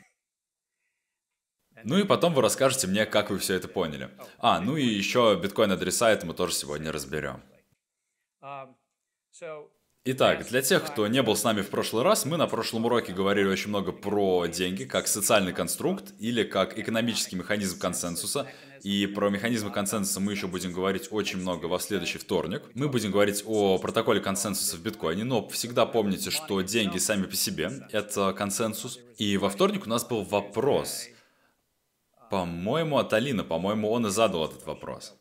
Ну 1.82 1.98
и 1.98 2.04
потом 2.04 2.34
вы 2.34 2.42
расскажете 2.42 2.86
мне, 2.86 3.04
как 3.04 3.30
вы 3.30 3.38
все 3.40 3.54
это 3.54 3.66
поняли. 3.66 4.10
А, 4.38 4.60
ну 4.60 4.76
и 4.76 4.84
еще 4.84 5.36
биткоин-адреса 5.42 6.08
это 6.12 6.24
мы 6.24 6.34
тоже 6.34 6.54
сегодня 6.54 6.92
разберем. 6.92 7.42
Итак, 10.04 10.46
для 10.48 10.62
тех, 10.62 10.82
кто 10.86 11.06
не 11.08 11.22
был 11.22 11.36
с 11.36 11.44
нами 11.44 11.60
в 11.60 11.68
прошлый 11.68 12.02
раз, 12.02 12.24
мы 12.24 12.38
на 12.38 12.46
прошлом 12.46 12.86
уроке 12.86 13.12
говорили 13.12 13.46
очень 13.46 13.68
много 13.68 13.92
про 13.92 14.46
деньги 14.46 14.84
как 14.84 15.06
социальный 15.06 15.52
конструкт 15.52 16.14
или 16.18 16.42
как 16.42 16.78
экономический 16.78 17.36
механизм 17.36 17.78
консенсуса. 17.78 18.50
И 18.82 19.06
про 19.06 19.28
механизмы 19.28 19.70
консенсуса 19.70 20.20
мы 20.20 20.32
еще 20.32 20.46
будем 20.46 20.72
говорить 20.72 21.08
очень 21.10 21.38
много 21.38 21.66
во 21.66 21.78
следующий 21.78 22.16
вторник. 22.16 22.62
Мы 22.72 22.88
будем 22.88 23.10
говорить 23.10 23.44
о 23.46 23.76
протоколе 23.76 24.20
консенсуса 24.20 24.78
в 24.78 24.80
биткоине, 24.80 25.24
но 25.24 25.46
всегда 25.50 25.84
помните, 25.84 26.30
что 26.30 26.62
деньги 26.62 26.96
сами 26.96 27.26
по 27.26 27.36
себе— 27.36 27.70
это 27.92 28.32
консенсус. 28.32 28.98
И 29.18 29.36
во 29.36 29.50
вторник 29.50 29.84
у 29.84 29.90
нас 29.90 30.06
был 30.06 30.22
вопрос. 30.22 31.08
По-моему, 32.30 32.96
от 32.96 33.12
Алина, 33.12 33.44
по-моему, 33.44 33.90
он 33.90 34.06
и 34.06 34.10
задал 34.10 34.46
этот 34.46 34.64
вопрос. 34.64 35.19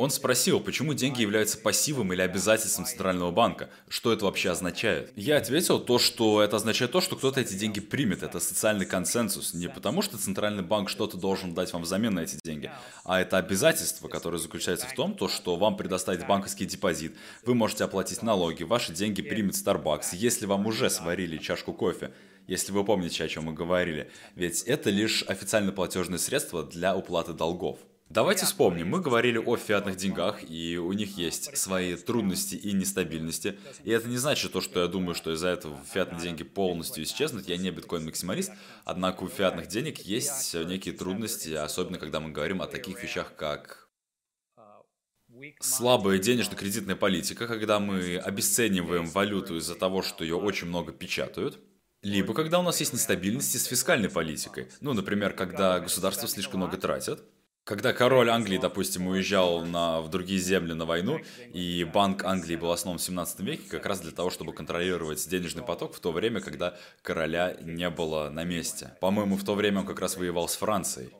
Он 0.00 0.08
спросил, 0.08 0.60
почему 0.60 0.94
деньги 0.94 1.20
являются 1.20 1.58
пассивом 1.58 2.14
или 2.14 2.22
обязательством 2.22 2.86
Центрального 2.86 3.30
банка. 3.32 3.68
Что 3.86 4.14
это 4.14 4.24
вообще 4.24 4.48
означает? 4.48 5.12
Я 5.14 5.36
ответил 5.36 5.78
то, 5.78 5.98
что 5.98 6.40
это 6.40 6.56
означает 6.56 6.90
то, 6.90 7.02
что 7.02 7.16
кто-то 7.16 7.38
эти 7.38 7.52
деньги 7.52 7.80
примет. 7.80 8.22
Это 8.22 8.40
социальный 8.40 8.86
консенсус. 8.86 9.52
Не 9.52 9.68
потому, 9.68 10.00
что 10.00 10.16
Центральный 10.16 10.62
банк 10.62 10.88
что-то 10.88 11.18
должен 11.18 11.52
дать 11.52 11.74
вам 11.74 11.82
взамен 11.82 12.14
на 12.14 12.20
эти 12.20 12.38
деньги, 12.42 12.72
а 13.04 13.20
это 13.20 13.36
обязательство, 13.36 14.08
которое 14.08 14.38
заключается 14.38 14.86
в 14.86 14.94
том, 14.94 15.14
то, 15.14 15.28
что 15.28 15.56
вам 15.56 15.76
предоставит 15.76 16.26
банковский 16.26 16.64
депозит, 16.64 17.14
вы 17.44 17.54
можете 17.54 17.84
оплатить 17.84 18.22
налоги, 18.22 18.62
ваши 18.62 18.94
деньги 18.94 19.20
примет 19.20 19.52
Starbucks, 19.52 20.14
если 20.14 20.46
вам 20.46 20.64
уже 20.64 20.88
сварили 20.88 21.36
чашку 21.36 21.74
кофе. 21.74 22.14
если 22.46 22.72
вы 22.72 22.86
помните, 22.86 23.22
о 23.22 23.28
чем 23.28 23.44
мы 23.44 23.52
говорили. 23.52 24.10
Ведь 24.34 24.62
это 24.62 24.88
лишь 24.88 25.24
официально 25.28 25.72
платежное 25.72 26.18
средство 26.18 26.62
для 26.62 26.96
уплаты 26.96 27.34
долгов. 27.34 27.78
Давайте 28.10 28.44
вспомним, 28.44 28.88
мы 28.88 29.00
говорили 29.00 29.38
о 29.38 29.56
фиатных 29.56 29.94
деньгах, 29.94 30.40
и 30.42 30.76
у 30.78 30.92
них 30.92 31.16
есть 31.16 31.56
свои 31.56 31.94
трудности 31.94 32.56
и 32.56 32.72
нестабильности. 32.72 33.56
И 33.84 33.90
это 33.92 34.08
не 34.08 34.16
значит 34.16 34.50
то, 34.50 34.60
что 34.60 34.80
я 34.80 34.88
думаю, 34.88 35.14
что 35.14 35.32
из-за 35.32 35.46
этого 35.46 35.78
фиатные 35.94 36.20
деньги 36.20 36.42
полностью 36.42 37.04
исчезнут. 37.04 37.48
Я 37.48 37.56
не 37.56 37.70
биткоин-максималист, 37.70 38.50
однако 38.84 39.22
у 39.22 39.28
фиатных 39.28 39.68
денег 39.68 40.00
есть 40.00 40.54
некие 40.54 40.92
трудности, 40.92 41.50
особенно 41.50 42.00
когда 42.00 42.18
мы 42.18 42.32
говорим 42.32 42.62
о 42.62 42.66
таких 42.66 43.00
вещах, 43.00 43.36
как 43.36 43.88
слабая 45.60 46.18
денежно-кредитная 46.18 46.96
политика, 46.96 47.46
когда 47.46 47.78
мы 47.78 48.18
обесцениваем 48.18 49.06
валюту 49.06 49.56
из-за 49.58 49.76
того, 49.76 50.02
что 50.02 50.24
ее 50.24 50.34
очень 50.34 50.66
много 50.66 50.90
печатают. 50.90 51.60
Либо 52.02 52.34
когда 52.34 52.58
у 52.58 52.64
нас 52.64 52.80
есть 52.80 52.92
нестабильности 52.92 53.56
с 53.56 53.66
фискальной 53.66 54.10
политикой. 54.10 54.66
Ну, 54.80 54.94
например, 54.94 55.32
когда 55.32 55.78
государство 55.78 56.26
слишком 56.26 56.58
много 56.58 56.76
тратит. 56.76 57.22
Когда 57.70 57.92
король 57.92 58.28
Англии, 58.30 58.58
допустим, 58.58 59.06
уезжал 59.06 59.64
на, 59.64 60.00
в 60.00 60.10
другие 60.10 60.40
земли 60.40 60.72
на 60.72 60.86
войну, 60.86 61.20
и 61.54 61.84
Банк 61.84 62.24
Англии 62.24 62.56
был 62.56 62.72
основан 62.72 62.98
в 62.98 63.02
17 63.02 63.38
веке 63.42 63.62
как 63.70 63.86
раз 63.86 64.00
для 64.00 64.10
того, 64.10 64.30
чтобы 64.30 64.52
контролировать 64.52 65.24
денежный 65.28 65.62
поток 65.62 65.94
в 65.94 66.00
то 66.00 66.10
время, 66.10 66.40
когда 66.40 66.76
короля 67.02 67.56
не 67.60 67.88
было 67.88 68.28
на 68.28 68.42
месте. 68.42 68.96
По-моему, 69.00 69.36
в 69.36 69.44
то 69.44 69.54
время 69.54 69.82
он 69.82 69.86
как 69.86 70.00
раз 70.00 70.16
воевал 70.16 70.48
с 70.48 70.56
Францией. 70.56 71.10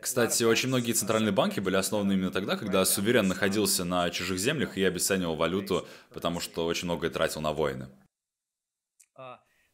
Кстати, 0.00 0.42
очень 0.42 0.70
многие 0.70 0.90
центральные 0.90 1.30
банки 1.30 1.60
были 1.60 1.76
основаны 1.76 2.14
именно 2.14 2.32
тогда, 2.32 2.56
когда 2.56 2.84
суверен 2.84 3.28
находился 3.28 3.84
на 3.84 4.10
чужих 4.10 4.40
землях 4.40 4.76
и 4.76 4.82
обесценивал 4.82 5.36
валюту, 5.36 5.86
потому 6.12 6.40
что 6.40 6.66
очень 6.66 6.86
многое 6.86 7.10
тратил 7.10 7.42
на 7.42 7.52
войны. 7.52 7.86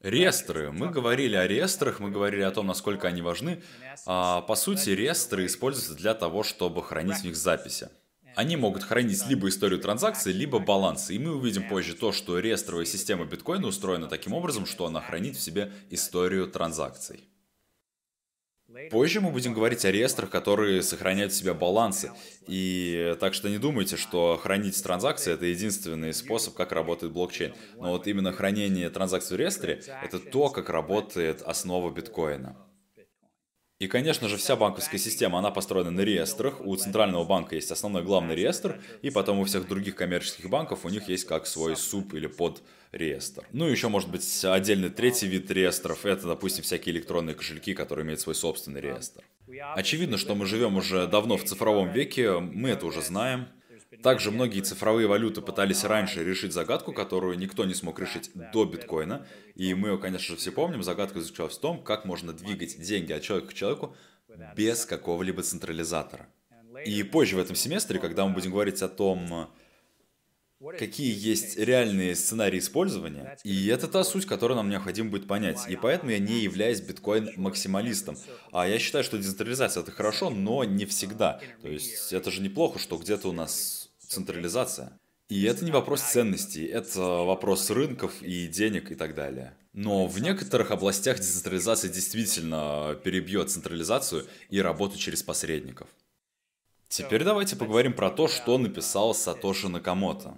Реестры. 0.03 0.73
Мы 0.73 0.89
говорили 0.89 1.37
о 1.37 1.47
реестрах, 1.47 2.01
мы 2.01 2.11
говорили 2.11 2.41
о 2.41 2.51
том, 2.51 2.67
насколько 2.67 3.07
они 3.07 3.21
важны. 3.21 3.63
А, 4.07 4.41
по 4.41 4.55
сути, 4.55 4.91
реестры 4.91 5.45
используются 5.45 5.95
для 5.95 6.15
того, 6.15 6.43
чтобы 6.43 6.83
хранить 6.83 7.19
в 7.19 7.25
них 7.25 7.37
записи. 7.37 7.91
Они 8.35 8.57
могут 8.57 8.83
хранить 8.83 9.27
либо 9.27 9.49
историю 9.49 9.79
транзакций, 9.79 10.33
либо 10.33 10.59
балансы. 10.59 11.15
И 11.15 11.19
мы 11.19 11.35
увидим 11.35 11.69
позже 11.69 11.95
то, 11.95 12.13
что 12.13 12.39
реестровая 12.39 12.87
система 12.87 13.27
биткоина 13.27 13.67
устроена 13.67 14.07
таким 14.07 14.33
образом, 14.33 14.65
что 14.65 14.87
она 14.87 15.03
хранит 15.03 15.37
в 15.37 15.41
себе 15.41 15.71
историю 15.91 16.49
транзакций. 16.49 17.30
Позже 18.91 19.21
мы 19.21 19.31
будем 19.31 19.53
говорить 19.53 19.85
о 19.85 19.91
реестрах, 19.91 20.31
которые 20.31 20.83
сохраняют 20.83 21.33
в 21.33 21.37
себе 21.37 21.55
балансы. 21.55 22.13
И 22.47 23.17
так 23.21 23.35
что 23.35 23.49
не 23.49 23.59
думайте, 23.59 23.97
что 23.97 24.39
хранить 24.41 24.81
транзакции– 24.83 25.33
это 25.35 25.47
единственный 25.47 26.15
способ, 26.15 26.55
как 26.55 26.73
работает 26.73 27.13
блокчейн. 27.13 27.55
Но 27.77 27.91
вот 27.91 28.07
именно 28.07 28.33
хранение 28.33 28.91
транзакций 28.91 29.37
в 29.37 29.41
реестре– 29.41 29.83
это 30.03 30.19
то, 30.19 30.51
как 30.51 30.69
работает 30.71 31.43
основа 31.43 31.91
биткоина. 31.91 32.57
И, 33.81 33.89
конечно 33.89 34.29
же, 34.29 34.37
вся 34.37 34.57
банковская 34.57 34.99
система, 34.99 35.39
она 35.39 35.51
построена 35.51 35.91
на 35.91 36.03
реестрах. 36.03 36.61
У 36.61 36.77
Центрального 36.77 37.25
банка 37.25 37.55
есть 37.55 37.71
основной 37.71 38.03
главный 38.03 38.35
реестр, 38.35 38.79
и 39.01 39.09
потом 39.09 39.39
у 39.39 39.45
всех 39.45 39.67
других 39.67 39.95
коммерческих 39.97 40.51
банков 40.51 40.85
у 40.85 40.91
них 40.91 41.09
есть 41.09 41.25
как 41.25 41.47
свой 41.47 41.77
суп 41.77 42.13
или 42.13 42.27
под 42.27 42.63
реестр. 42.93 43.47
Ну, 43.53 43.65
еще 43.65 43.89
может 43.89 44.11
быть 44.11 44.45
отдельный 44.45 44.91
третий 44.91 45.29
вид 45.29 45.51
реестров. 45.51 46.05
Это, 46.05 46.27
допустим, 46.27 46.63
всякие 46.63 46.95
электронные 46.95 47.35
кошельки, 47.35 47.73
которые 47.73 48.05
имеют 48.05 48.21
свой 48.21 48.35
собственный 48.35 48.83
реестр. 48.83 49.25
Очевидно, 49.75 50.19
что 50.19 50.35
мы 50.35 50.45
живем 50.45 50.77
уже 50.77 51.07
давно 51.07 51.39
в 51.39 51.45
цифровом 51.45 51.91
веке, 51.91 52.39
мы 52.39 52.69
это 52.69 52.85
уже 52.85 53.01
знаем. 53.01 53.49
Также 54.03 54.31
многие 54.31 54.61
цифровые 54.61 55.07
валюты 55.07 55.43
пытались 55.43 55.85
раньше 55.85 56.25
решить 56.25 56.53
загадку, 56.53 56.93
которую 56.93 57.39
никто 57.39 57.65
не 57.65 57.75
смог 57.75 57.99
решить 58.01 58.31
до 58.53 58.65
биткоина. 58.65 59.27
И 59.55 59.75
мы 59.75 59.91
ее, 59.91 59.99
конечно 59.99 60.35
же, 60.35 60.41
все 60.41 60.53
помним. 60.53 60.83
Загадка 60.83 61.21
заключалась 61.21 61.57
в 61.57 61.61
том, 61.61 61.83
как 61.83 62.05
можно 62.05 62.33
двигать 62.33 62.81
деньги 62.81 63.13
от 63.13 63.23
человека 63.23 63.51
к 63.51 63.55
человеку 63.55 63.95
без 64.57 64.87
какого-либо 64.87 65.43
централизатора. 65.43 66.29
И 66.85 67.03
позже 67.03 67.37
в 67.37 67.41
этом 67.41 67.57
семестре, 67.57 67.99
когда 67.99 68.27
мы 68.27 68.33
будем 68.33 68.53
говорить 68.53 68.81
о 68.81 68.89
том, 68.89 69.51
какие 70.79 71.15
есть 71.15 71.59
реальные 71.59 72.15
сценарии 72.15 72.59
использования. 72.59 73.39
И 73.45 73.67
это 73.67 73.89
та 73.89 74.05
суть, 74.05 74.27
которую 74.27 74.57
нам 74.57 74.69
необходимо 74.69 75.11
будет 75.11 75.27
понять. 75.27 75.69
И 75.69 75.77
поэтому 75.77 76.11
я 76.11 76.19
не 76.19 76.41
являюсь 76.41 76.81
биткоин-максималистом. 76.81 78.17
А 78.53 78.69
я 78.69 78.79
считаю, 78.79 79.05
что 79.05 79.19
децентрализация 79.19 79.83
это 79.83 79.93
хорошо, 79.93 80.31
но 80.31 80.65
не 80.65 80.87
всегда. 80.87 81.41
То 81.63 81.69
есть 81.69 82.13
это 82.13 82.31
же 82.31 82.41
неплохо, 82.41 82.79
что 82.79 82.97
где-то 82.97 83.29
у 83.29 83.33
нас 83.33 83.90
централизация. 84.11 84.99
И 85.29 85.45
это 85.45 85.65
не 85.65 85.71
вопрос 85.71 86.03
ценностей, 86.03 86.67
это 86.67 87.01
вопрос 87.01 87.71
рынков 87.71 88.21
и 88.21 88.49
денег 88.49 88.91
и 88.91 88.97
так 88.97 89.15
далее. 89.15 89.57
Но 89.73 90.07
в 90.09 90.21
некоторых 90.21 90.73
областях 90.73 91.19
децентрализация 91.19 91.89
действительно 91.89 92.99
перебьет 93.05 93.51
централизацию 93.51 94.27
и 94.49 94.61
работу 94.61 94.99
через 94.99 95.23
посредников. 95.23 95.89
Теперь 96.89 97.23
давайте 97.23 97.55
поговорим 97.55 97.93
про 97.93 98.11
то, 98.11 98.27
что 98.27 98.59
написал 98.59 99.15
Сатоши 99.15 99.69
Накамото. 99.69 100.37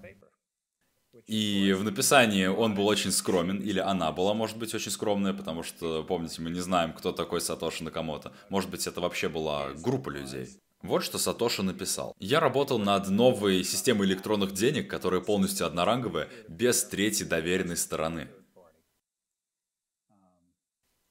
И 1.27 1.73
в 1.73 1.85
написании 1.85 2.47
он 2.47 2.75
был 2.75 2.87
очень 2.87 3.13
скромен, 3.13 3.59
или 3.61 3.79
она 3.79 4.13
была, 4.13 4.35
может 4.35 4.59
быть, 4.59 4.75
очень 4.75 4.91
скромная, 4.91 5.33
потому 5.33 5.63
что, 5.63 6.03
помните, 6.03 6.43
мы 6.43 6.51
не 6.51 6.61
знаем, 6.61 6.93
кто 6.93 7.13
такой 7.13 7.41
Сатоши 7.41 7.85
Накамото. 7.85 8.33
Может 8.51 8.69
быть, 8.69 8.87
это 8.87 9.01
вообще 9.01 9.31
была 9.31 9.73
группа 9.73 10.11
людей. 10.11 10.51
Вот 10.83 11.05
что 11.05 11.19
Сатоши 11.19 11.63
написал. 11.63 12.15
Я 12.19 12.41
работал 12.41 12.79
над 12.79 13.09
новой 13.09 13.63
системой 13.63 14.09
электронных 14.09 14.53
денег, 14.53 14.91
которая 14.91 15.21
полностью 15.21 15.67
одноранговая, 15.67 16.29
без 16.49 16.83
третьей 16.85 17.27
доверенной 17.27 17.77
стороны. 17.77 18.29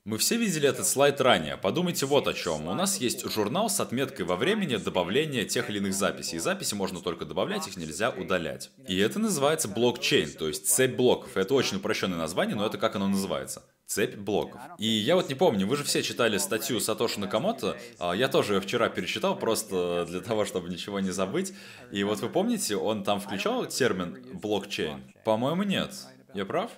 Мы 0.03 0.17
все 0.17 0.35
видели 0.35 0.67
этот 0.67 0.87
слайд 0.87 1.21
ранее. 1.21 1.57
Подумайте 1.57 2.07
вот 2.07 2.27
о 2.27 2.33
чем. 2.33 2.67
У 2.67 2.73
нас 2.73 2.97
есть 2.97 3.23
журнал 3.29 3.69
с 3.69 3.79
отметкой 3.79 4.25
во 4.25 4.35
времени 4.35 4.77
добавления 4.77 5.45
тех 5.45 5.69
или 5.69 5.77
иных 5.77 5.93
записей. 5.93 6.39
Записи 6.39 6.73
можно 6.73 7.01
только 7.01 7.23
добавлять, 7.23 7.67
их 7.67 7.77
нельзя 7.77 8.09
удалять. 8.09 8.71
И 8.87 8.97
это 8.97 9.19
называется 9.19 9.67
блокчейн, 9.67 10.31
то 10.31 10.47
есть 10.47 10.67
цепь 10.67 10.95
блоков. 10.95 11.37
Это 11.37 11.53
очень 11.53 11.77
упрощенное 11.77 12.17
название, 12.17 12.55
но 12.55 12.65
это 12.65 12.79
как 12.79 12.95
оно 12.95 13.09
называется. 13.09 13.61
Цепь 13.85 14.15
блоков. 14.15 14.59
И 14.79 14.87
я 14.87 15.15
вот 15.15 15.29
не 15.29 15.35
помню, 15.35 15.67
вы 15.67 15.77
же 15.77 15.83
все 15.83 16.01
читали 16.01 16.39
статью 16.39 16.79
Сатоши 16.79 17.19
Накамото. 17.19 17.77
А, 17.99 18.13
я 18.13 18.27
тоже 18.27 18.55
ее 18.55 18.61
вчера 18.61 18.89
перечитал, 18.89 19.37
просто 19.37 20.07
для 20.09 20.21
того, 20.21 20.45
чтобы 20.45 20.69
ничего 20.69 20.99
не 20.99 21.11
забыть. 21.11 21.53
И 21.91 22.03
вот 22.03 22.21
вы 22.21 22.29
помните, 22.29 22.75
он 22.75 23.03
там 23.03 23.19
включал 23.19 23.67
термин 23.67 24.17
блокчейн? 24.33 25.13
По-моему, 25.23 25.61
нет. 25.61 25.93
Я 26.33 26.45
прав? 26.47 26.71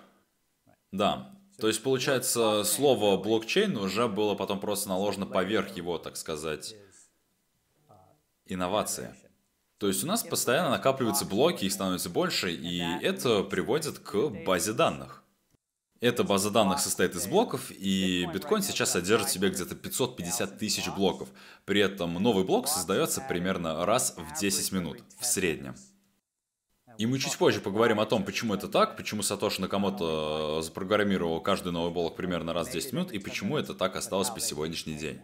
Да. 0.92 1.33
То 1.60 1.68
есть, 1.68 1.84
получается, 1.84 2.64
слово 2.64 3.22
блокчейн 3.22 3.78
уже 3.78 4.08
было 4.08 4.36
потом 4.36 4.60
просто 4.60 4.90
наложено 4.90 5.26
поверх 5.26 5.76
его, 5.78 5.98
так 5.98 6.18
сказать, 6.18 6.76
инновации. 8.46 9.16
То 9.78 9.88
есть 9.88 10.04
у 10.04 10.08
нас 10.08 10.24
постоянно 10.24 10.72
накапливаются 10.72 11.26
блоки, 11.26 11.66
их 11.66 11.74
становится 11.74 12.10
больше, 12.10 12.52
и 12.52 12.80
это 13.02 13.44
приводит 13.44 14.00
к 14.00 14.30
базе 14.46 14.74
данных. 14.74 15.24
Эта 16.00 16.26
база 16.26 16.52
данных 16.52 16.80
состоит 16.80 17.16
из 17.16 17.28
блоков, 17.28 17.72
и 17.72 18.28
биткоин 18.34 18.62
сейчас 18.62 18.92
содержит 18.92 19.30
в 19.30 19.32
себе 19.32 19.50
где-то 19.50 19.76
550 19.76 20.58
тысяч 20.58 20.90
блоков. 20.90 21.30
При 21.64 21.80
этом 21.80 22.14
новый 22.16 22.44
блок 22.44 22.68
создается 22.68 23.22
примерно 23.22 23.86
раз 23.86 24.16
в 24.18 24.38
10 24.38 24.72
минут, 24.74 25.00
в 25.18 25.26
среднем. 25.26 25.76
И 26.98 27.06
мы 27.06 27.20
чуть 27.20 27.38
позже 27.38 27.60
поговорим 27.60 28.00
о 28.00 28.06
том, 28.06 28.24
почему 28.24 28.54
это 28.54 28.68
так, 28.68 28.96
почему 28.98 29.24
Сатоши 29.24 29.62
Накамото 29.62 30.60
э, 30.60 30.62
запрограммировал 30.62 31.42
каждый 31.42 31.72
новый 31.72 31.92
блок 31.92 32.16
примерно 32.16 32.54
раз 32.54 32.68
в 32.68 32.72
10 32.72 32.94
минут, 32.94 33.12
и 33.12 33.20
почему 33.20 33.58
это 33.58 33.74
так 33.74 33.96
осталось 33.96 34.30
по 34.30 34.40
сегодняшний 34.40 34.96
день. 34.96 35.20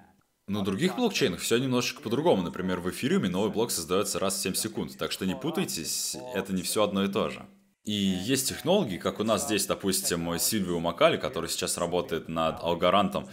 На 0.47 0.63
других 0.63 0.95
блокчейнах 0.95 1.39
все 1.41 1.57
немножечко 1.57 2.01
по-другому. 2.01 2.41
Например, 2.41 2.79
в 2.79 2.89
эфириуме 2.89 3.29
новый 3.29 3.51
блок 3.51 3.69
создается 3.69 4.17
раз 4.17 4.35
в 4.35 4.41
7 4.41 4.55
секунд. 4.55 4.97
Так 4.97 5.11
что 5.11 5.27
не 5.27 5.35
путайтесь, 5.35 6.17
это 6.33 6.53
не 6.53 6.63
все 6.63 6.83
одно 6.83 7.03
и 7.03 7.07
то 7.07 7.29
же. 7.29 7.45
И 7.85 7.93
есть 7.93 8.49
технологии, 8.49 8.97
как 8.97 9.19
у 9.19 9.23
нас 9.23 9.45
здесь, 9.45 9.67
допустим, 9.67 10.37
Сильвио 10.39 10.79
Макали, 10.79 11.17
который 11.17 11.49
сейчас 11.49 11.77
работает 11.77 12.27
над 12.29 12.61
Алгарантом, 12.61 13.27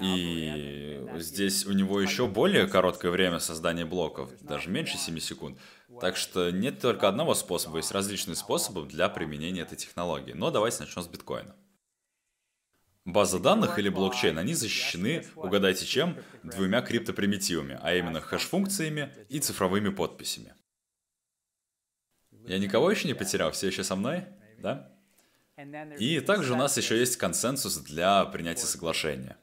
и 0.00 1.00
здесь 1.16 1.66
у 1.66 1.72
него 1.72 2.00
еще 2.00 2.26
более 2.26 2.66
короткое 2.66 3.10
время 3.10 3.38
создания 3.38 3.84
блоков, 3.84 4.30
даже 4.40 4.70
меньше 4.70 4.96
7 4.96 5.18
секунд. 5.18 5.58
Так 6.00 6.16
что 6.16 6.50
нет 6.50 6.80
только 6.80 7.08
одного 7.08 7.34
способа, 7.34 7.76
есть 7.76 7.92
различные 7.92 8.36
способы 8.36 8.86
для 8.86 9.08
применения 9.08 9.62
этой 9.62 9.76
технологии. 9.76 10.32
Но 10.32 10.50
давайте 10.50 10.80
начнем 10.80 11.02
с 11.02 11.06
биткоина. 11.06 11.54
База 13.04 13.38
данных 13.38 13.78
или 13.78 13.88
блокчейн, 13.88 14.38
они 14.38 14.54
защищены, 14.54 15.26
угадайте 15.34 15.86
чем, 15.86 16.16
двумя 16.42 16.82
криптопримитивами, 16.82 17.78
а 17.82 17.94
именно 17.94 18.20
хэш-функциями 18.20 19.12
и 19.28 19.40
цифровыми 19.40 19.88
подписями. 19.88 20.54
Я 22.30 22.58
никого 22.58 22.90
еще 22.90 23.08
не 23.08 23.14
потерял, 23.14 23.50
все 23.52 23.68
еще 23.68 23.84
со 23.84 23.96
мной? 23.96 24.24
Да? 24.58 24.92
И 25.98 26.20
также 26.20 26.52
у 26.52 26.56
нас 26.56 26.76
еще 26.76 26.98
есть 26.98 27.16
консенсус 27.16 27.76
для 27.78 28.24
принятия 28.26 28.66
соглашения. 28.66 29.36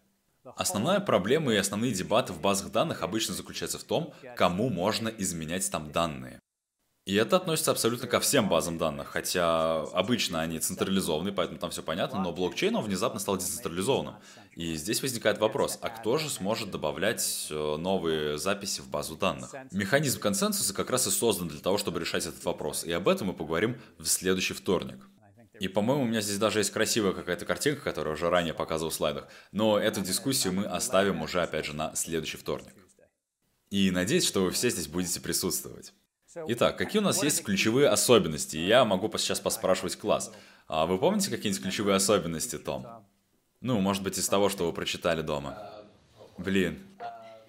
Основная 0.55 0.99
проблема 0.99 1.53
и 1.53 1.57
основные 1.57 1.91
дебаты 1.91 2.33
в 2.33 2.41
базах 2.41 2.71
данных 2.71 3.03
обычно 3.03 3.33
заключаются 3.33 3.79
в 3.79 3.83
том, 3.83 4.13
кому 4.35 4.69
можно 4.69 5.09
изменять 5.09 5.69
там 5.69 5.91
данные. 5.91 6.39
И 7.07 7.15
это 7.15 7.37
относится 7.37 7.71
абсолютно 7.71 8.05
ко 8.05 8.19
всем 8.19 8.49
базам 8.49 8.77
данных, 8.77 9.07
хотя 9.07 9.83
обычно 9.93 10.41
они 10.41 10.59
централизованы, 10.59 11.31
поэтому 11.31 11.57
там 11.57 11.71
все 11.71 11.81
понятно, 11.81 12.21
но 12.21 12.33
блокчейн 12.33 12.75
он 12.75 12.83
внезапно 12.83 13.17
стал 13.21 13.37
децентрализованным. 13.37 14.15
И 14.57 14.75
здесь 14.75 15.01
возникает 15.01 15.37
вопрос, 15.37 15.79
а 15.81 15.87
кто 15.87 16.17
же 16.17 16.29
сможет 16.29 16.69
добавлять 16.69 17.47
э, 17.49 17.77
новые 17.77 18.37
записи 18.37 18.81
в 18.81 18.89
базу 18.89 19.15
данных? 19.15 19.55
Механизм 19.71 20.19
консенсуса 20.19 20.73
как 20.73 20.89
раз 20.89 21.07
и 21.07 21.09
создан 21.09 21.47
для 21.47 21.61
того, 21.61 21.77
чтобы 21.77 22.01
решать 22.01 22.25
этот 22.25 22.43
вопрос, 22.43 22.83
и 22.83 22.91
об 22.91 23.07
этом 23.07 23.27
мы 23.27 23.33
поговорим 23.33 23.77
в 23.97 24.05
следующий 24.05 24.53
вторник. 24.53 24.99
И, 25.61 25.69
по-моему, 25.69 26.03
у 26.03 26.07
меня 26.07 26.19
здесь 26.19 26.37
даже 26.37 26.59
есть 26.59 26.71
красивая 26.71 27.13
какая-то 27.13 27.45
картинка, 27.45 27.83
которую 27.83 28.15
уже 28.15 28.29
ранее 28.29 28.53
показывал 28.53 28.91
в 28.91 28.93
слайдах, 28.93 29.29
но 29.53 29.79
эту 29.79 30.01
дискуссию 30.01 30.51
мы 30.51 30.65
оставим 30.65 31.21
уже, 31.21 31.41
опять 31.41 31.67
же, 31.67 31.73
на 31.73 31.95
следующий 31.95 32.35
вторник. 32.35 32.73
И 33.69 33.91
надеюсь, 33.91 34.27
что 34.27 34.43
вы 34.43 34.51
все 34.51 34.69
здесь 34.69 34.89
будете 34.89 35.21
присутствовать. 35.21 35.93
Итак, 36.47 36.77
какие 36.77 37.01
у 37.01 37.05
нас 37.05 37.23
есть 37.23 37.43
ключевые 37.43 37.89
особенности? 37.89 38.57
Я 38.57 38.85
могу 38.85 39.09
сейчас 39.17 39.39
поспрашивать 39.39 39.95
класс. 39.95 40.31
А 40.67 40.85
вы 40.85 40.97
помните 40.97 41.29
какие-нибудь 41.29 41.63
ключевые 41.63 41.95
особенности, 41.95 42.57
Том? 42.57 42.85
Ну, 43.61 43.79
может 43.79 44.03
быть, 44.03 44.17
из 44.17 44.27
того, 44.27 44.49
что 44.49 44.65
вы 44.65 44.73
прочитали 44.73 45.21
дома. 45.21 45.57
Блин. 46.37 46.79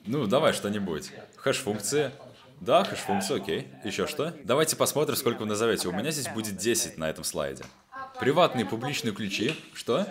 Ну, 0.06 0.26
давай 0.26 0.52
что-нибудь. 0.52 1.10
Хэш-функции. 1.36 2.12
Да, 2.60 2.82
хэш-функции, 2.84 3.36
окей. 3.36 3.68
Еще 3.84 4.06
что? 4.06 4.32
Давайте 4.44 4.76
посмотрим, 4.76 5.16
сколько 5.16 5.40
вы 5.40 5.46
назовете. 5.46 5.88
У 5.88 5.92
меня 5.92 6.10
здесь 6.10 6.28
будет 6.32 6.56
10 6.56 6.96
на 6.96 7.10
этом 7.10 7.24
слайде. 7.24 7.64
Приватные 8.18 8.64
публичные 8.64 9.12
ключи. 9.12 9.54
Что? 9.74 10.06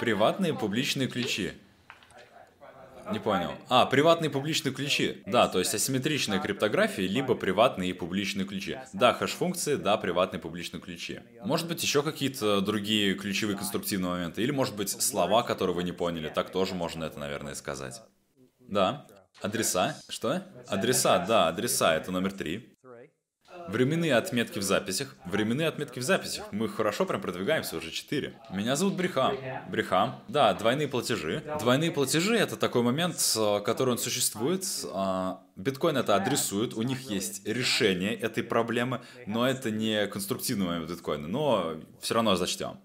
Приватные 0.00 0.54
публичные 0.54 1.08
ключи. 1.08 1.52
Не 3.12 3.18
понял. 3.18 3.54
А, 3.68 3.86
приватные 3.86 4.30
и 4.30 4.32
публичные 4.32 4.72
ключи. 4.72 5.22
Да, 5.26 5.48
то 5.48 5.58
есть 5.58 5.74
асимметричная 5.74 6.40
криптография, 6.40 7.06
либо 7.06 7.34
приватные 7.34 7.90
и 7.90 7.92
публичные 7.92 8.46
ключи. 8.46 8.78
Да, 8.92 9.12
хэш-функции, 9.12 9.76
да, 9.76 9.96
приватные 9.96 10.38
и 10.38 10.42
публичные 10.42 10.80
ключи. 10.80 11.20
Может 11.44 11.68
быть, 11.68 11.82
еще 11.82 12.02
какие-то 12.02 12.60
другие 12.60 13.14
ключевые 13.14 13.56
конструктивные 13.56 14.10
моменты. 14.10 14.42
Или, 14.42 14.50
может 14.50 14.76
быть, 14.76 14.90
слова, 14.90 15.42
которые 15.42 15.74
вы 15.74 15.84
не 15.84 15.92
поняли. 15.92 16.28
Так 16.28 16.50
тоже 16.50 16.74
можно 16.74 17.04
это, 17.04 17.18
наверное, 17.18 17.54
сказать. 17.54 18.00
Да. 18.60 19.06
Адреса. 19.40 19.96
Что? 20.08 20.42
Адреса, 20.66 21.24
да, 21.26 21.48
адреса. 21.48 21.94
Это 21.94 22.10
номер 22.10 22.32
три. 22.32 22.76
Временные 23.68 24.14
отметки 24.14 24.58
в 24.58 24.62
записях. 24.62 25.14
Временные 25.26 25.68
отметки 25.68 25.98
в 25.98 26.02
записях. 26.02 26.46
Мы 26.52 26.68
хорошо 26.68 27.04
прям 27.04 27.20
продвигаемся, 27.20 27.76
уже 27.76 27.90
4. 27.90 28.34
Меня 28.50 28.76
зовут 28.76 28.94
Брехам. 28.94 29.36
Брехам. 29.68 30.22
Да, 30.28 30.54
двойные 30.54 30.88
платежи. 30.88 31.42
Двойные 31.60 31.90
платежи— 31.90 32.36
это 32.38 32.56
такой 32.56 32.82
момент, 32.82 33.16
который 33.64 33.90
он 33.90 33.98
существует. 33.98 34.64
А, 34.92 35.42
биткоин 35.56 35.98
это 35.98 36.16
адресует, 36.16 36.72
у 36.74 36.82
них 36.82 37.10
есть 37.10 37.46
решение 37.46 38.14
этой 38.14 38.42
проблемы, 38.42 39.02
но 39.26 39.46
это 39.46 39.70
не 39.70 40.06
конструктивный 40.06 40.66
момент 40.66 40.90
биткоина, 40.90 41.28
но 41.28 41.76
все 42.00 42.14
равно 42.14 42.36
зачтем. 42.36 42.78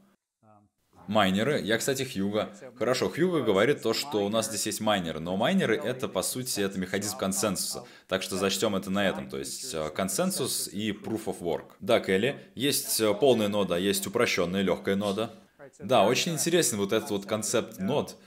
Майнеры. 1.08 1.62
Я, 1.62 1.78
кстати, 1.78 2.04
Хьюга. 2.04 2.54
Хорошо, 2.78 3.10
Хьюга 3.10 3.42
говорит 3.42 3.82
то, 3.82 3.94
что 3.94 4.26
у 4.26 4.30
нас 4.30 4.48
здесь 4.48 4.66
есть 4.66 4.82
майнеры, 4.82 5.20
но 5.20 5.36
майнеры 5.38 5.76
это, 5.78 6.08
по 6.08 6.22
сути, 6.22 6.62
это 6.62 6.80
механизм 6.80 7.18
консенсуса. 7.18 7.86
Так 8.08 8.22
что 8.22 8.38
зачтем 8.38 8.76
это 8.76 8.90
на 8.90 9.08
этом, 9.08 9.30
то 9.30 9.38
есть 9.38 9.74
э, 9.74 9.90
консенсус 9.90 10.68
и 10.68 10.92
proof 10.92 11.26
of 11.26 11.40
work. 11.40 11.72
Да, 11.80 12.00
Келли, 12.00 12.40
есть 12.56 13.00
э, 13.00 13.14
полная 13.14 13.48
нода, 13.48 13.78
есть 13.78 14.06
упрощенная 14.08 14.62
легкая 14.62 14.96
нода. 14.96 15.32
Да, 15.80 16.06
очень 16.06 16.34
интересен 16.34 16.78
вот 16.78 16.94
этот 16.94 17.10
вот 17.12 17.26
концепт 17.26 17.80
нод. 17.80 18.18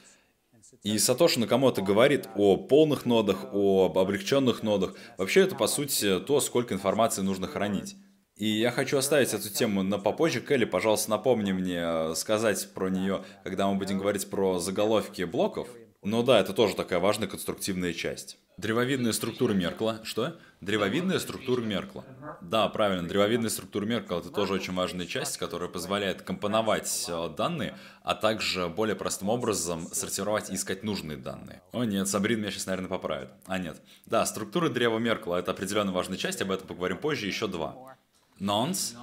И 0.83 0.99
Сатоши 0.99 1.41
Накамото 1.41 1.83
говорит 1.83 2.29
о 2.37 2.57
полных 2.57 3.07
нодах, 3.07 3.47
о 3.53 3.93
облегченных 3.95 4.63
нодах. 4.63 4.95
Вообще 5.17 5.41
это, 5.41 5.55
по 5.55 5.67
сути, 5.67 6.21
то, 6.21 6.41
сколько 6.41 6.75
информации 6.75 7.23
нужно 7.23 7.47
хранить. 7.47 7.97
И 8.37 8.49
я 8.49 8.71
хочу 8.71 8.99
оставить 8.99 9.33
эту 9.33 9.49
тему 9.49 9.83
на 9.83 9.99
попозже. 9.99 10.43
Келли, 10.43 10.67
пожалуйста, 10.67 11.11
напомни 11.11 11.53
мне 11.53 11.81
э, 11.83 12.15
сказать 12.15 12.69
про 12.75 12.91
нее, 12.91 13.25
когда 13.45 13.67
мы 13.67 13.77
будем 13.77 13.99
говорить 13.99 14.29
про 14.29 14.59
заголовки 14.59 15.23
блоков. 15.23 15.69
Ну 16.03 16.23
да, 16.23 16.39
это 16.39 16.53
тоже 16.53 16.77
такая 16.77 17.01
важная 17.01 17.29
конструктивная 17.29 17.95
часть. 17.95 18.39
Древовидная 18.59 19.13
структура 19.13 19.55
Меркла. 19.55 20.01
Что? 20.05 20.37
Древовидная 20.61 21.19
структура 21.19 21.63
Меркла. 21.63 22.05
Да, 22.43 22.69
правильно, 22.69 23.09
древовидная 23.09 23.49
структура 23.49 23.87
Меркла 23.87 24.19
это 24.19 24.29
тоже 24.29 24.53
очень 24.53 24.75
важная 24.75 25.07
часть, 25.07 25.39
которая 25.39 25.71
позволяет 25.71 26.21
компоновать 26.21 27.07
э, 27.09 27.31
данные, 27.35 27.79
а 28.03 28.15
также 28.15 28.69
более 28.69 28.97
простым 28.97 29.31
образом 29.31 29.89
сортировать 29.93 30.51
и 30.51 30.57
искать 30.57 30.83
нужные 30.83 31.17
данные. 31.17 31.63
О 31.73 31.85
нет, 31.85 32.07
Сабрин 32.07 32.41
меня 32.41 32.51
сейчас, 32.51 32.67
наверное, 32.67 32.91
поправит. 32.91 33.31
А 33.47 33.59
нет. 33.59 33.81
Да, 34.05 34.27
структура 34.27 34.69
древа 34.69 34.99
Меркла 34.99 35.37
это 35.37 35.53
определенно 35.53 35.93
важная 35.93 36.19
часть, 36.19 36.43
об 36.43 36.51
этом 36.51 36.67
поговорим 36.67 36.99
позже, 36.99 37.27
еще 37.27 37.49
два. 37.49 37.97
Нонс? 38.39 38.95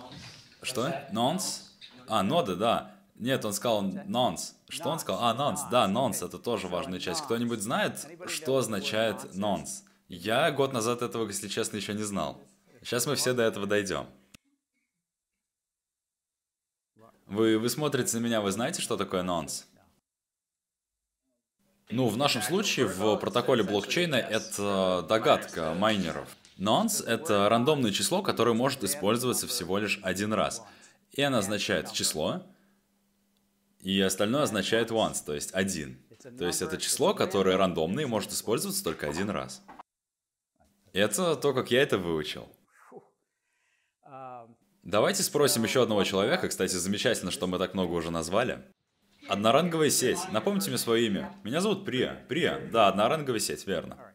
Что? 0.61 1.07
Нонс? 1.11 1.73
А, 2.07 2.23
ноды, 2.23 2.55
да. 2.55 2.95
Нет, 3.15 3.45
он 3.45 3.53
сказал 3.53 3.81
нонс. 3.81 4.55
Что 4.69 4.89
он 4.89 4.99
сказал? 4.99 5.23
А, 5.23 5.33
нонс. 5.33 5.61
Да, 5.71 5.87
нонс, 5.87 6.21
это 6.21 6.37
тоже 6.37 6.67
важная 6.67 6.99
часть. 6.99 7.21
Кто-нибудь 7.21 7.61
знает, 7.61 8.05
что 8.27 8.57
означает 8.57 9.35
нонс? 9.35 9.83
Я 10.07 10.51
год 10.51 10.73
назад 10.73 11.01
этого, 11.01 11.27
если 11.27 11.47
честно, 11.47 11.77
еще 11.77 11.93
не 11.93 12.03
знал. 12.03 12.41
Сейчас 12.81 13.05
мы 13.05 13.15
все 13.15 13.33
до 13.33 13.43
этого 13.43 13.65
дойдем. 13.65 14.07
Вы, 17.25 17.57
вы 17.57 17.69
смотрите 17.69 18.17
на 18.17 18.21
меня, 18.21 18.41
вы 18.41 18.51
знаете, 18.51 18.81
что 18.81 18.97
такое 18.97 19.23
нонс? 19.23 19.65
Ну, 21.89 22.07
в 22.07 22.17
нашем 22.17 22.41
случае, 22.41 22.87
в 22.87 23.17
протоколе 23.17 23.63
блокчейна, 23.63 24.15
это 24.15 25.05
догадка 25.07 25.73
майнеров. 25.73 26.27
Nonce— 26.57 27.03
это 27.05 27.49
рандомное 27.49 27.91
число, 27.91 28.21
которое 28.21 28.53
может 28.53 28.83
использоваться 28.83 29.47
всего 29.47 29.79
лишь 29.79 29.99
один 30.03 30.33
раз. 30.33 30.63
И 31.11 31.21
оно 31.21 31.39
означает 31.39 31.91
число, 31.91 32.43
и 33.79 33.99
остальное 34.01 34.43
означает 34.43 34.91
once, 34.91 35.23
то 35.25 35.33
есть 35.33 35.53
один. 35.53 35.99
То 36.37 36.45
есть 36.45 36.61
это 36.61 36.77
число, 36.77 37.13
которое 37.13 37.57
рандомное 37.57 38.03
и 38.03 38.07
может 38.07 38.31
использоваться 38.31 38.83
только 38.83 39.09
один 39.09 39.29
раз. 39.29 39.61
Это 40.93 41.35
то, 41.35 41.53
как 41.53 41.71
я 41.71 41.81
это 41.81 41.97
выучил. 41.97 42.47
Давайте 44.83 45.23
спросим 45.23 45.63
еще 45.63 45.81
одного 45.81 46.03
человека. 46.03 46.47
Кстати, 46.47 46.75
замечательно, 46.75 47.31
что 47.31 47.47
мы 47.47 47.57
так 47.57 47.73
много 47.73 47.93
уже 47.93 48.11
назвали. 48.11 48.63
Одноранговая 49.27 49.89
сеть. 49.89 50.19
Напомните 50.31 50.69
мне 50.69 50.77
свое 50.77 51.07
имя. 51.07 51.33
Меня 51.43 51.61
зовут 51.61 51.85
Прия. 51.85 52.25
Прия. 52.27 52.59
Да, 52.71 52.89
одноранговая 52.89 53.39
сеть, 53.39 53.65
верно. 53.65 54.12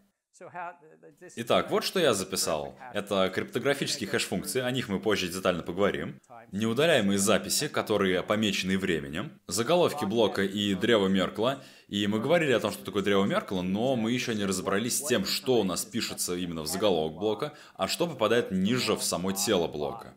Итак, 1.37 1.71
вот 1.71 1.85
что 1.85 2.01
я 2.01 2.15
записал. 2.15 2.77
Это 2.93 3.29
криптографические 3.29 4.09
хэш-функции, 4.09 4.61
о 4.61 4.71
них 4.71 4.89
мы 4.89 5.01
позже 5.01 5.29
детально 5.29 5.63
поговорим. 5.63 6.21
Неудаляемые 6.53 7.19
записи, 7.19 7.69
которые 7.69 8.23
помечены 8.23 8.79
временем. 8.79 9.33
Заголовки 9.47 10.05
блока 10.05 10.43
и 10.43 10.75
древо 10.75 11.09
Меркла. 11.09 11.63
И 11.89 12.07
мы 12.07 12.21
говорили 12.21 12.53
о 12.53 12.61
том, 12.61 12.71
что 12.71 12.85
такое 12.85 13.03
древо 13.03 13.25
Меркла, 13.25 13.63
но 13.63 13.97
мы 13.97 14.13
еще 14.13 14.35
не 14.35 14.45
разобрались 14.45 14.99
с 14.99 15.07
тем, 15.07 15.25
что 15.25 15.61
у 15.61 15.65
нас 15.65 15.85
пишется 15.85 16.35
именно 16.37 16.63
в 16.63 16.67
заголовок 16.67 17.19
блока, 17.19 17.55
а 17.77 17.89
что 17.89 18.07
попадает 18.07 18.51
ниже 18.51 18.95
в 18.95 19.03
само 19.03 19.33
тело 19.33 19.69
блока. 19.69 20.15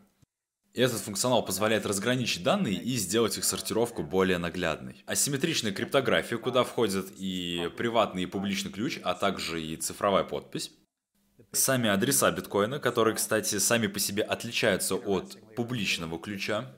Этот 0.74 1.00
функционал 1.00 1.44
позволяет 1.44 1.84
разграничить 1.84 2.42
данные 2.42 2.76
и 2.76 2.96
сделать 2.96 3.36
их 3.36 3.44
сортировку 3.44 4.02
более 4.02 4.38
наглядной. 4.38 5.04
Асимметричная 5.04 5.72
криптография, 5.72 6.38
куда 6.38 6.64
входят 6.64 7.08
и 7.18 7.70
приватный 7.76 8.22
и 8.22 8.26
публичный 8.26 8.72
ключ, 8.72 8.98
а 9.04 9.12
также 9.12 9.62
и 9.62 9.76
цифровая 9.76 10.24
подпись. 10.24 10.72
Сами 11.52 11.90
адреса 11.90 12.30
биткоина, 12.30 12.78
которые, 12.78 13.14
кстати, 13.16 13.58
сами 13.58 13.86
по 13.86 13.98
себе 13.98 14.22
отличаются 14.22 14.94
от 14.94 15.36
публичного 15.54 16.18
ключа. 16.18 16.74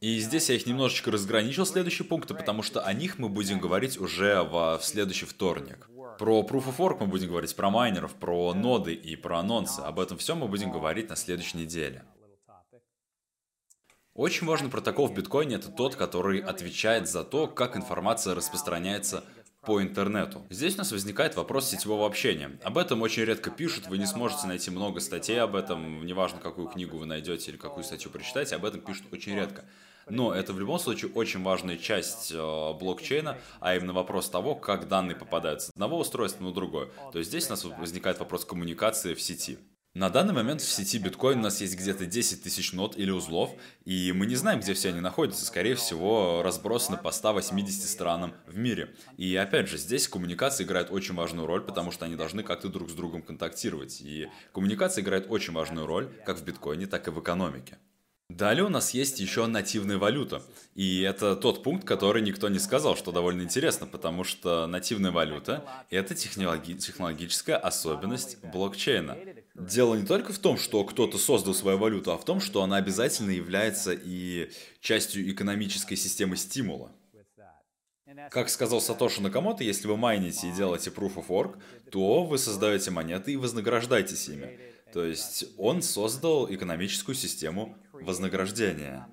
И 0.00 0.18
здесь 0.18 0.48
я 0.48 0.56
их 0.56 0.66
немножечко 0.66 1.12
разграничил, 1.12 1.64
следующие 1.64 2.06
пункты, 2.06 2.34
потому 2.34 2.64
что 2.64 2.80
о 2.80 2.92
них 2.92 3.18
мы 3.18 3.28
будем 3.28 3.60
говорить 3.60 3.98
уже 4.00 4.42
в 4.42 4.80
следующий 4.82 5.26
вторник. 5.26 5.88
Про 6.18 6.42
Proof 6.42 6.66
of 6.66 6.76
Work 6.78 6.96
мы 7.00 7.06
будем 7.06 7.28
говорить, 7.28 7.54
про 7.54 7.70
майнеров, 7.70 8.14
про 8.14 8.52
ноды 8.52 8.94
и 8.94 9.14
про 9.14 9.38
анонсы. 9.38 9.80
Об 9.80 10.00
этом 10.00 10.18
всем 10.18 10.38
мы 10.38 10.48
будем 10.48 10.72
говорить 10.72 11.08
на 11.08 11.16
следующей 11.16 11.58
неделе. 11.58 12.04
Очень 14.16 14.46
важный 14.46 14.70
протокол 14.70 15.08
в 15.08 15.14
биткоине 15.14 15.56
это 15.56 15.68
тот, 15.68 15.94
который 15.94 16.40
отвечает 16.40 17.06
за 17.06 17.22
то, 17.22 17.46
как 17.46 17.76
информация 17.76 18.34
распространяется 18.34 19.22
по 19.60 19.82
интернету. 19.82 20.42
Здесь 20.48 20.76
у 20.76 20.78
нас 20.78 20.90
возникает 20.90 21.36
вопрос 21.36 21.68
сетевого 21.68 22.06
общения. 22.06 22.58
Об 22.64 22.78
этом 22.78 23.02
очень 23.02 23.24
редко 23.24 23.50
пишут, 23.50 23.88
вы 23.88 23.98
не 23.98 24.06
сможете 24.06 24.46
найти 24.46 24.70
много 24.70 25.00
статей 25.00 25.38
об 25.38 25.54
этом, 25.54 26.06
неважно, 26.06 26.40
какую 26.40 26.68
книгу 26.68 26.96
вы 26.96 27.04
найдете 27.04 27.50
или 27.50 27.58
какую 27.58 27.84
статью 27.84 28.10
прочитаете, 28.10 28.56
об 28.56 28.64
этом 28.64 28.80
пишут 28.80 29.04
очень 29.12 29.34
редко. 29.34 29.66
Но 30.08 30.32
это 30.32 30.54
в 30.54 30.58
любом 30.58 30.78
случае 30.78 31.10
очень 31.12 31.42
важная 31.42 31.76
часть 31.76 32.32
э, 32.32 32.72
блокчейна, 32.72 33.36
а 33.60 33.76
именно 33.76 33.92
вопрос 33.92 34.30
того, 34.30 34.54
как 34.54 34.88
данные 34.88 35.16
попадают 35.16 35.60
с 35.60 35.70
одного 35.70 35.98
устройства 35.98 36.42
на 36.42 36.54
другое. 36.54 36.88
То 37.12 37.18
есть 37.18 37.28
здесь 37.28 37.48
у 37.48 37.50
нас 37.50 37.64
возникает 37.64 38.18
вопрос 38.18 38.46
коммуникации 38.46 39.12
в 39.12 39.20
сети. 39.20 39.58
На 39.96 40.10
данный 40.10 40.34
момент 40.34 40.60
в 40.60 40.70
сети 40.70 40.98
биткоин 40.98 41.38
у 41.38 41.42
нас 41.44 41.62
есть 41.62 41.74
где-то 41.74 42.04
10 42.04 42.42
тысяч 42.42 42.74
нот 42.74 42.98
или 42.98 43.10
узлов, 43.10 43.52
и 43.86 44.12
мы 44.12 44.26
не 44.26 44.34
знаем, 44.34 44.60
где 44.60 44.74
все 44.74 44.90
они 44.90 45.00
находятся. 45.00 45.46
Скорее 45.46 45.74
всего, 45.74 46.42
разбросаны 46.44 46.98
по 46.98 47.10
180 47.10 47.88
странам 47.88 48.34
в 48.46 48.58
мире. 48.58 48.94
И 49.16 49.34
опять 49.36 49.70
же, 49.70 49.78
здесь 49.78 50.06
коммуникация 50.06 50.66
играет 50.66 50.90
очень 50.90 51.14
важную 51.14 51.46
роль, 51.46 51.62
потому 51.62 51.92
что 51.92 52.04
они 52.04 52.14
должны 52.14 52.42
как-то 52.42 52.68
друг 52.68 52.90
с 52.90 52.92
другом 52.92 53.22
контактировать. 53.22 54.02
И 54.02 54.28
коммуникация 54.52 55.00
играет 55.02 55.30
очень 55.30 55.54
важную 55.54 55.86
роль 55.86 56.12
как 56.26 56.40
в 56.40 56.44
биткоине, 56.44 56.86
так 56.86 57.08
и 57.08 57.10
в 57.10 57.18
экономике. 57.18 57.78
Далее 58.28 58.64
у 58.64 58.68
нас 58.68 58.92
есть 58.92 59.18
еще 59.20 59.46
нативная 59.46 59.96
валюта. 59.96 60.42
И 60.74 61.00
это 61.00 61.36
тот 61.36 61.62
пункт, 61.62 61.86
который 61.86 62.20
никто 62.20 62.50
не 62.50 62.58
сказал, 62.58 62.96
что 62.96 63.12
довольно 63.12 63.40
интересно, 63.40 63.86
потому 63.86 64.24
что 64.24 64.66
нативная 64.66 65.10
валюта— 65.10 65.64
это 65.90 66.14
технологи- 66.14 66.74
технологическая 66.74 67.56
особенность 67.56 68.36
блокчейна. 68.42 69.16
Дело 69.58 69.94
не 69.94 70.04
только 70.04 70.32
в 70.32 70.38
том, 70.38 70.58
что 70.58 70.84
кто-то 70.84 71.16
создал 71.16 71.54
свою 71.54 71.78
валюту, 71.78 72.12
а 72.12 72.18
в 72.18 72.24
том, 72.24 72.40
что 72.40 72.62
она 72.62 72.76
обязательно 72.76 73.30
является 73.30 73.92
и 73.92 74.50
частью 74.80 75.30
экономической 75.30 75.96
системы 75.96 76.36
стимула. 76.36 76.92
Как 78.30 78.50
сказал 78.50 78.80
Сатоши 78.80 79.22
Накамото, 79.22 79.64
если 79.64 79.88
вы 79.88 79.96
майните 79.96 80.48
и 80.48 80.52
делаете 80.52 80.90
Proof 80.90 81.14
of 81.14 81.26
Work, 81.28 81.58
то 81.90 82.24
вы 82.24 82.38
создаете 82.38 82.90
монеты 82.90 83.32
и 83.32 83.36
вознаграждаетесь 83.36 84.28
ими. 84.28 84.58
То 84.92 85.04
есть 85.04 85.46
он 85.56 85.82
создал 85.82 86.52
экономическую 86.52 87.14
систему 87.14 87.76
вознаграждения. 87.92 89.08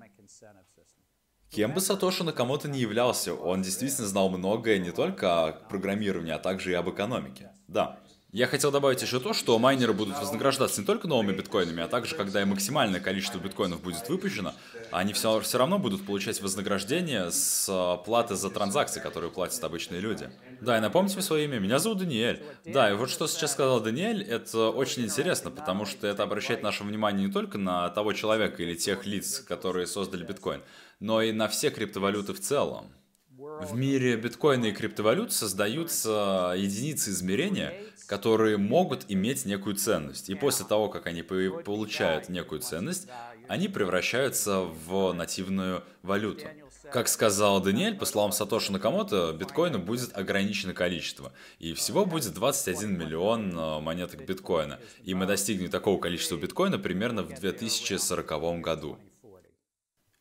Кем 1.50 1.72
бы 1.72 1.80
Сатоши 1.80 2.24
Накамото 2.24 2.68
не 2.68 2.80
являлся, 2.80 3.32
он 3.32 3.62
действительно 3.62 4.06
знал 4.08 4.28
многое 4.28 4.78
не 4.78 4.90
только 4.90 5.44
о 5.44 5.52
программировании, 5.52 6.32
а 6.32 6.38
также 6.38 6.72
и 6.72 6.74
об 6.74 6.90
экономике. 6.90 7.52
Да. 7.68 8.00
Я 8.34 8.48
хотел 8.48 8.72
добавить 8.72 9.00
еще 9.00 9.20
то, 9.20 9.32
что 9.32 9.56
майнеры 9.60 9.92
будут 9.92 10.18
вознаграждаться 10.18 10.80
не 10.80 10.86
только 10.88 11.06
новыми 11.06 11.36
биткоинами, 11.36 11.84
а 11.84 11.86
также, 11.86 12.16
когда 12.16 12.42
и 12.42 12.44
максимальное 12.44 12.98
количество 12.98 13.38
биткоинов 13.38 13.80
будет 13.80 14.08
выпущено, 14.08 14.54
они 14.90 15.12
все, 15.12 15.38
все 15.38 15.56
равно 15.56 15.78
будут 15.78 16.04
получать 16.04 16.42
вознаграждение 16.42 17.30
с 17.30 17.68
э, 17.68 18.04
платы 18.04 18.34
за 18.34 18.50
транзакции, 18.50 18.98
которые 18.98 19.30
платят 19.30 19.62
обычные 19.62 20.00
люди. 20.00 20.32
Да, 20.60 20.76
и 20.76 20.80
напомните 20.80 21.22
свое 21.22 21.44
имя, 21.44 21.60
меня 21.60 21.78
зовут 21.78 21.98
Даниэль. 21.98 22.42
Да, 22.64 22.90
и 22.90 22.94
вот 22.94 23.08
что 23.08 23.28
сейчас 23.28 23.52
сказал 23.52 23.78
Даниэль, 23.78 24.24
это 24.24 24.70
очень 24.70 25.04
интересно, 25.04 25.52
потому 25.52 25.86
что 25.86 26.08
это 26.08 26.24
обращает 26.24 26.60
наше 26.60 26.82
внимание 26.82 27.28
не 27.28 27.32
только 27.32 27.56
на 27.56 27.88
того 27.90 28.14
человека 28.14 28.64
или 28.64 28.74
тех 28.74 29.06
лиц, 29.06 29.44
которые 29.46 29.86
создали 29.86 30.24
биткоин, 30.24 30.60
но 30.98 31.22
и 31.22 31.30
на 31.30 31.46
все 31.46 31.70
криптовалюты 31.70 32.32
в 32.32 32.40
целом. 32.40 32.92
В 33.36 33.74
мире 33.74 34.16
биткоина 34.16 34.66
и 34.66 34.72
криптовалют 34.72 35.32
создаются 35.32 36.54
единицы 36.56 37.10
измерения, 37.10 37.74
которые 38.06 38.58
могут 38.58 39.06
иметь 39.08 39.44
некую 39.44 39.74
ценность. 39.74 40.30
И 40.30 40.34
после 40.34 40.66
того, 40.66 40.88
как 40.88 41.06
они 41.06 41.22
получают 41.22 42.28
некую 42.28 42.60
ценность, 42.60 43.08
они 43.48 43.68
превращаются 43.68 44.60
в 44.60 45.12
нативную 45.12 45.82
валюту. 46.02 46.46
Как 46.92 47.08
сказал 47.08 47.60
Даниэль, 47.60 47.96
по 47.96 48.04
словам 48.04 48.30
Сатоши 48.30 48.70
Накамото, 48.70 49.32
биткоина 49.32 49.78
будет 49.78 50.16
ограниченное 50.16 50.74
количество. 50.74 51.32
И 51.58 51.72
всего 51.74 52.04
будет 52.04 52.34
21 52.34 52.96
миллион 52.96 53.58
э, 53.58 53.80
монеток 53.80 54.24
биткоина. 54.26 54.78
И 55.02 55.14
мы 55.14 55.26
достигнем 55.26 55.70
такого 55.70 55.98
количества 55.98 56.36
биткоина 56.36 56.78
примерно 56.78 57.22
в 57.22 57.34
2040 57.34 58.60
году. 58.60 58.98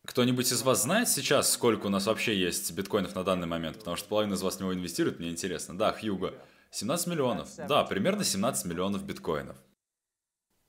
Кто-нибудь 0.05 0.51
из 0.51 0.61
вас 0.63 0.83
знает 0.83 1.07
сейчас, 1.07 1.51
сколько 1.51 1.87
у 1.87 1.89
нас 1.89 2.07
вообще 2.07 2.37
есть 2.37 2.73
биткоинов 2.73 3.15
на 3.15 3.23
данный 3.23 3.47
момент? 3.47 3.77
Потому 3.79 3.95
что 3.95 4.09
половина 4.09 4.33
из 4.33 4.41
вас 4.41 4.57
в 4.57 4.59
него 4.59 4.73
инвестирует, 4.73 5.19
мне 5.19 5.29
интересно. 5.29 5.77
Да, 5.77 5.93
Хьюго. 5.93 6.33
17 6.71 7.07
миллионов. 7.07 7.49
Да, 7.55 7.83
примерно 7.83 8.23
17 8.25 8.65
миллионов 8.65 9.03
биткоинов. 9.05 9.55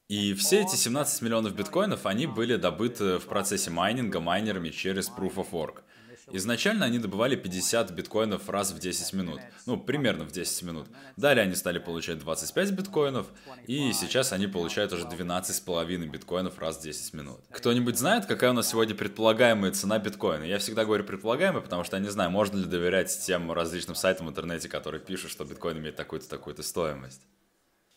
И 0.09 0.35
все 0.35 0.61
эти 0.61 0.77
17 0.77 1.23
миллионов 1.23 1.57
биткоинов, 1.57 2.07
они 2.07 2.27
были 2.27 2.57
добыты 2.57 3.19
в 3.19 3.25
процессе 3.27 3.71
майнинга 3.71 4.21
майнерами 4.21 4.69
через 4.69 5.09
Proof 5.09 5.35
of 5.37 5.51
Work. 5.51 5.83
Изначально 6.33 6.87
они 6.87 6.99
добывали 6.99 7.37
50 7.37 7.91
биткоинов 7.93 8.49
раз 8.49 8.73
в 8.73 8.79
10 8.79 9.13
минут. 9.13 9.41
Ну, 9.67 9.79
примерно 9.79 10.25
в 10.25 10.33
10 10.33 10.63
минут. 10.63 10.89
Далее 11.17 11.45
они 11.45 11.55
стали 11.55 11.79
получать 11.79 12.19
25 12.19 12.71
биткоинов, 12.73 13.27
и 13.67 13.93
сейчас 13.93 14.33
они 14.33 14.47
получают 14.47 14.93
уже 14.93 15.05
12,5 15.05 16.07
биткоинов 16.07 16.59
раз 16.59 16.79
в 16.79 16.83
10 16.83 17.15
минут. 17.15 17.41
Кто-нибудь 17.51 17.99
знает, 17.99 18.27
какая 18.27 18.51
у 18.51 18.55
нас 18.55 18.69
сегодня 18.69 18.95
предполагаемая 18.95 19.73
цена 19.73 19.99
биткоина? 19.99 20.45
Я 20.45 20.59
всегда 20.59 20.85
говорю 20.85 21.05
предполагаемая, 21.05 21.63
потому 21.63 21.85
что 21.85 21.97
я 21.97 22.03
не 22.03 22.11
знаю, 22.11 22.31
можно 22.31 22.57
ли 22.57 22.65
доверять 22.65 23.17
тем 23.25 23.53
различным 23.53 23.95
сайтам 23.95 24.27
в 24.27 24.31
интернете, 24.31 24.69
которые 24.69 25.01
пишут, 25.01 25.31
что 25.31 25.45
биткоин 25.45 25.79
имеет 25.79 25.97
такую-то, 25.97 26.29
такую-то 26.29 26.63
стоимость. 26.63 27.23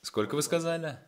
Сколько 0.01 0.35
вы 0.35 0.41
сказали? 0.41 0.99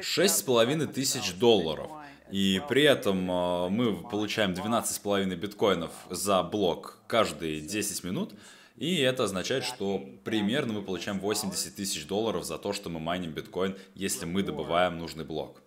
Шесть 0.00 0.38
с 0.38 0.42
половиной 0.42 0.86
тысяч 0.86 1.34
долларов. 1.34 1.90
И 2.30 2.60
при 2.68 2.82
этом 2.82 3.30
а, 3.30 3.68
мы 3.68 3.96
получаем 3.96 4.52
12,5 4.52 5.34
биткоинов 5.36 5.90
за 6.08 6.42
блок 6.42 6.98
каждые 7.06 7.60
10 7.60 8.04
минут. 8.04 8.34
И 8.76 8.96
это 8.96 9.24
означает, 9.24 9.64
что 9.64 10.04
примерно 10.24 10.72
мы 10.72 10.82
получаем 10.82 11.20
80 11.20 11.74
тысяч 11.74 12.06
долларов 12.06 12.44
за 12.44 12.58
то, 12.58 12.72
что 12.72 12.88
мы 12.88 12.98
майним 12.98 13.32
биткоин, 13.32 13.76
если 13.94 14.24
мы 14.24 14.42
добываем 14.42 14.98
нужный 14.98 15.24
блок. 15.24 15.62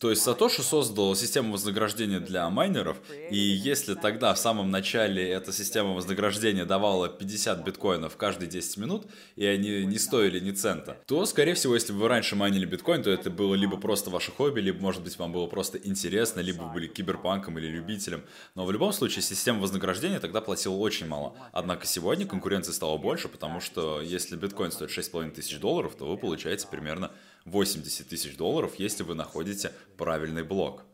То 0.00 0.08
есть 0.08 0.22
Сатоши 0.22 0.62
создал 0.62 1.14
систему 1.14 1.52
вознаграждения 1.52 2.20
для 2.20 2.48
майнеров, 2.48 2.96
и 3.30 3.36
если 3.36 3.94
тогда 3.94 4.32
в 4.32 4.38
самом 4.38 4.70
начале 4.70 5.28
эта 5.28 5.52
система 5.52 5.92
вознаграждения 5.92 6.64
давала 6.64 7.06
50 7.10 7.62
биткоинов 7.62 8.16
каждые 8.16 8.48
10 8.48 8.78
минут, 8.78 9.06
и 9.36 9.44
они 9.44 9.84
не 9.84 9.98
стоили 9.98 10.40
ни 10.40 10.52
цента, 10.52 10.96
то, 11.06 11.26
скорее 11.26 11.52
всего, 11.52 11.74
если 11.74 11.92
вы 11.92 12.08
раньше 12.08 12.34
майнили 12.34 12.64
биткоин, 12.64 13.02
то 13.02 13.10
это 13.10 13.28
было 13.28 13.54
либо 13.54 13.76
просто 13.76 14.08
ваше 14.08 14.32
хобби, 14.32 14.60
либо, 14.60 14.80
может 14.80 15.02
быть, 15.02 15.18
вам 15.18 15.32
было 15.32 15.46
просто 15.48 15.76
интересно, 15.76 16.40
либо 16.40 16.62
вы 16.62 16.72
были 16.72 16.86
киберпанком 16.86 17.58
или 17.58 17.66
любителем. 17.66 18.24
Но 18.54 18.64
в 18.64 18.72
любом 18.72 18.94
случае, 18.94 19.20
система 19.20 19.60
вознаграждения 19.60 20.18
тогда 20.18 20.40
платила 20.40 20.76
очень 20.76 21.08
мало. 21.08 21.36
Однако 21.52 21.84
сегодня 21.84 22.26
конкуренции 22.26 22.72
стало 22.72 22.96
больше, 22.96 23.28
потому 23.28 23.60
что 23.60 24.00
если 24.00 24.36
биткоин 24.36 24.72
стоит 24.72 24.90
6,5 24.90 25.32
тысяч 25.32 25.58
долларов, 25.58 25.94
то 25.94 26.06
вы 26.06 26.16
получаете 26.16 26.66
примерно 26.68 27.10
80 27.44 28.08
тысяч 28.08 28.36
долларов, 28.36 28.74
если 28.76 29.02
вы 29.02 29.14
находите 29.14 29.72
правильный 29.96 30.42
блок. 30.42 30.84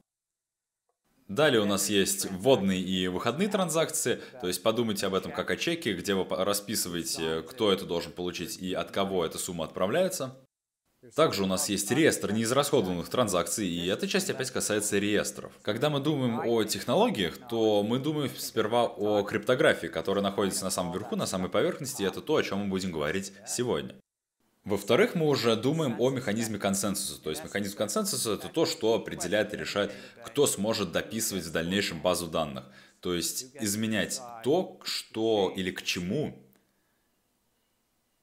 Далее 1.28 1.60
у 1.60 1.66
нас 1.66 1.90
есть 1.90 2.30
вводные 2.30 2.80
и 2.80 3.08
выходные 3.08 3.48
транзакции, 3.48 4.20
то 4.40 4.46
есть 4.46 4.62
подумайте 4.62 5.06
об 5.06 5.14
этом 5.14 5.32
как 5.32 5.50
о 5.50 5.56
чеке, 5.56 5.94
где 5.94 6.14
вы 6.14 6.24
расписываете, 6.28 7.42
кто 7.42 7.72
это 7.72 7.84
должен 7.84 8.12
получить 8.12 8.58
и 8.58 8.72
от 8.72 8.92
кого 8.92 9.24
эта 9.24 9.36
сумма 9.36 9.64
отправляется. 9.64 10.36
Также 11.14 11.42
у 11.42 11.46
нас 11.46 11.68
есть 11.68 11.90
реестр 11.90 12.32
неизрасходованных 12.32 13.08
транзакций, 13.08 13.66
и 13.66 13.86
эта 13.86 14.06
часть 14.08 14.30
опять 14.30 14.50
касается 14.50 14.98
реестров. 14.98 15.52
Когда 15.62 15.90
мы 15.90 16.00
думаем 16.00 16.40
о 16.40 16.64
технологиях, 16.64 17.38
то 17.48 17.82
мы 17.82 17.98
думаем 17.98 18.30
сперва 18.36 18.84
о 18.86 19.22
криптографии, 19.22 19.88
которая 19.88 20.22
находится 20.22 20.64
на 20.64 20.70
самом 20.70 20.92
верху, 20.92 21.16
на 21.16 21.26
самой 21.26 21.50
поверхности, 21.50 22.02
и 22.02 22.06
это 22.06 22.20
то, 22.20 22.36
о 22.36 22.42
чем 22.42 22.60
мы 22.60 22.66
будем 22.68 22.92
говорить 22.92 23.32
сегодня. 23.46 23.94
Во-вторых, 24.66 25.14
мы 25.14 25.28
уже 25.28 25.54
думаем 25.54 25.94
о 26.00 26.10
механизме 26.10 26.58
консенсуса. 26.58 27.22
То 27.22 27.30
есть 27.30 27.44
механизм 27.44 27.76
консенсуса 27.76 28.32
это 28.32 28.48
то, 28.48 28.66
что 28.66 28.94
определяет 28.94 29.54
и 29.54 29.56
решает, 29.56 29.92
кто 30.24 30.48
сможет 30.48 30.90
дописывать 30.90 31.44
в 31.44 31.52
дальнейшем 31.52 32.02
базу 32.02 32.26
данных. 32.26 32.64
То 33.00 33.14
есть 33.14 33.46
изменять 33.60 34.20
то, 34.42 34.80
что 34.82 35.52
или 35.54 35.70
к 35.70 35.84
чему 35.84 36.36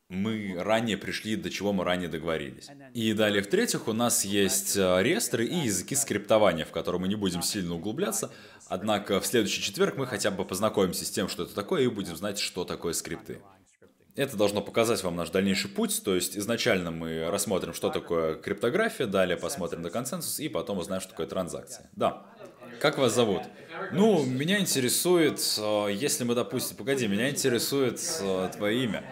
мы 0.10 0.56
ранее 0.58 0.98
пришли, 0.98 1.38
до 1.38 1.50
чего 1.50 1.72
мы 1.72 1.86
ранее 1.86 2.10
договорились. 2.10 2.68
И 2.94 3.14
далее, 3.14 3.42
в-третьих, 3.42 3.88
у 3.88 3.94
нас 3.94 4.26
есть 4.26 4.76
э, 4.76 5.02
реестры 5.02 5.46
и 5.46 5.56
языки 5.56 5.96
скриптования, 5.96 6.66
в 6.66 6.72
которые 6.72 7.00
мы 7.00 7.08
не 7.08 7.16
будем 7.16 7.42
сильно 7.42 7.74
углубляться. 7.74 8.32
Однако 8.68 9.22
в 9.22 9.26
следующий 9.26 9.62
четверг 9.62 9.96
мы 9.96 10.06
хотя 10.06 10.30
бы 10.30 10.44
познакомимся 10.44 11.06
с 11.06 11.10
тем, 11.10 11.30
что 11.30 11.44
это 11.44 11.56
такое, 11.56 11.84
и 11.84 11.88
будем 11.88 12.18
знать, 12.18 12.38
что 12.38 12.66
такое 12.66 12.92
скрипты. 12.92 13.42
Это 14.16 14.38
должно 14.38 14.62
показать 14.62 15.04
вам 15.04 15.16
наш 15.16 15.32
дальнейший 15.32 15.72
путь, 15.72 16.04
то 16.04 16.14
есть 16.14 16.38
изначально 16.38 16.92
мы 16.92 17.30
рассмотрим, 17.32 17.74
что 17.74 17.90
такое 17.90 18.36
криптография, 18.36 19.08
далее 19.08 19.38
посмотрим 19.38 19.82
на 19.82 19.90
консенсус 19.90 20.40
и 20.40 20.50
потом 20.50 20.78
узнаем, 20.78 21.02
что 21.02 21.12
такое 21.12 21.26
транзакция. 21.26 21.90
Да. 21.96 22.26
Как 22.80 22.98
вас 22.98 23.14
зовут? 23.14 23.42
Ну, 23.92 24.24
меня 24.24 24.60
интересует, 24.60 25.40
э, 25.58 25.88
если 25.94 26.24
мы, 26.26 26.36
допустим, 26.36 26.78
погоди, 26.78 27.08
меня 27.08 27.30
интересует 27.30 28.00
э, 28.22 28.50
твое 28.56 28.84
имя. 28.84 29.04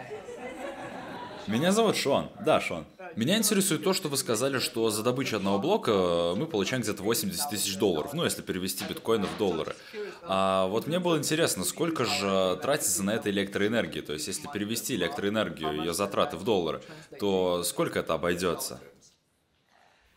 Меня 1.51 1.73
зовут 1.73 1.97
Шон. 1.97 2.29
Да, 2.45 2.61
Шон. 2.61 2.85
Меня 3.17 3.37
интересует 3.37 3.83
то, 3.83 3.91
что 3.91 4.07
вы 4.07 4.15
сказали, 4.15 4.59
что 4.59 4.89
за 4.89 5.03
добычу 5.03 5.35
одного 5.35 5.59
блока 5.59 5.91
э, 5.91 6.35
мы 6.35 6.47
получаем 6.47 6.81
где-то 6.81 7.03
80 7.03 7.49
тысяч 7.49 7.75
долларов, 7.75 8.13
ну, 8.13 8.23
если 8.23 8.41
перевести 8.41 8.85
биткоины 8.85 9.27
в 9.27 9.37
доллары. 9.37 9.75
А 10.23 10.67
вот 10.67 10.87
мне 10.87 10.99
было 10.99 11.17
интересно, 11.17 11.65
сколько 11.65 12.05
же 12.05 12.57
тратится 12.61 13.03
на 13.03 13.11
это 13.11 13.29
электроэнергии? 13.29 13.99
То 13.99 14.13
есть, 14.13 14.27
если 14.27 14.47
перевести 14.47 14.95
электроэнергию, 14.95 15.73
ее 15.73 15.93
затраты 15.93 16.37
в 16.37 16.45
доллары, 16.45 16.81
то 17.19 17.63
сколько 17.65 17.99
это 17.99 18.13
обойдется? 18.13 18.79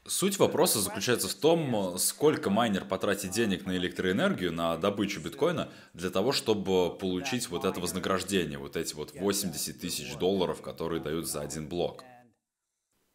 Суть 0.06 0.38
вопроса 0.38 0.80
заключается 0.80 1.28
в 1.28 1.34
том, 1.34 1.96
сколько 1.98 2.50
майнер 2.50 2.84
потратит 2.84 3.30
денег 3.30 3.64
на 3.64 3.74
электроэнергию, 3.74 4.52
на 4.52 4.76
добычу 4.76 5.22
биткоина, 5.22 5.70
для 5.94 6.10
того, 6.10 6.32
чтобы 6.32 6.94
получить 6.94 7.48
вот 7.48 7.64
это 7.64 7.80
вознаграждение, 7.80 8.58
вот 8.58 8.76
эти 8.76 8.92
вот 8.94 9.14
80 9.14 9.80
тысяч 9.80 10.14
долларов, 10.16 10.60
которые 10.60 11.00
дают 11.00 11.26
за 11.26 11.40
один 11.40 11.68
блок. 11.68 12.04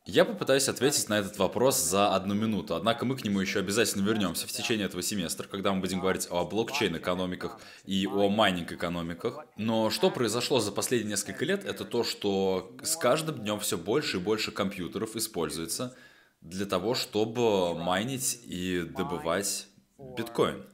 Я 0.07 0.25
попытаюсь 0.25 0.67
ответить 0.67 1.07
на 1.09 1.19
этот 1.19 1.37
вопрос 1.37 1.79
за 1.79 2.15
одну 2.15 2.33
минуту, 2.33 2.73
однако 2.73 3.05
мы 3.05 3.15
к 3.15 3.23
нему 3.23 3.39
еще 3.39 3.59
обязательно 3.59 4.03
вернемся 4.03 4.47
в 4.47 4.51
течение 4.51 4.87
этого 4.87 5.03
семестра, 5.03 5.47
когда 5.47 5.71
мы 5.71 5.81
будем 5.81 5.99
говорить 5.99 6.27
о 6.31 6.43
блокчейн-экономиках 6.43 7.59
и 7.85 8.07
о 8.07 8.29
майнинг-экономиках. 8.29 9.45
Но 9.57 9.91
что 9.91 10.09
произошло 10.09 10.59
за 10.59 10.71
последние 10.71 11.11
несколько 11.11 11.45
лет, 11.45 11.63
это 11.65 11.85
то, 11.85 12.03
что 12.03 12.75
с 12.81 12.95
каждым 12.95 13.41
днем 13.41 13.59
все 13.59 13.77
больше 13.77 14.17
и 14.17 14.19
больше 14.19 14.51
компьютеров 14.51 15.15
используется 15.15 15.95
для 16.41 16.65
того, 16.65 16.95
чтобы 16.95 17.75
майнить 17.75 18.39
и 18.43 18.83
добывать 18.83 19.67
биткоин. 19.97 20.65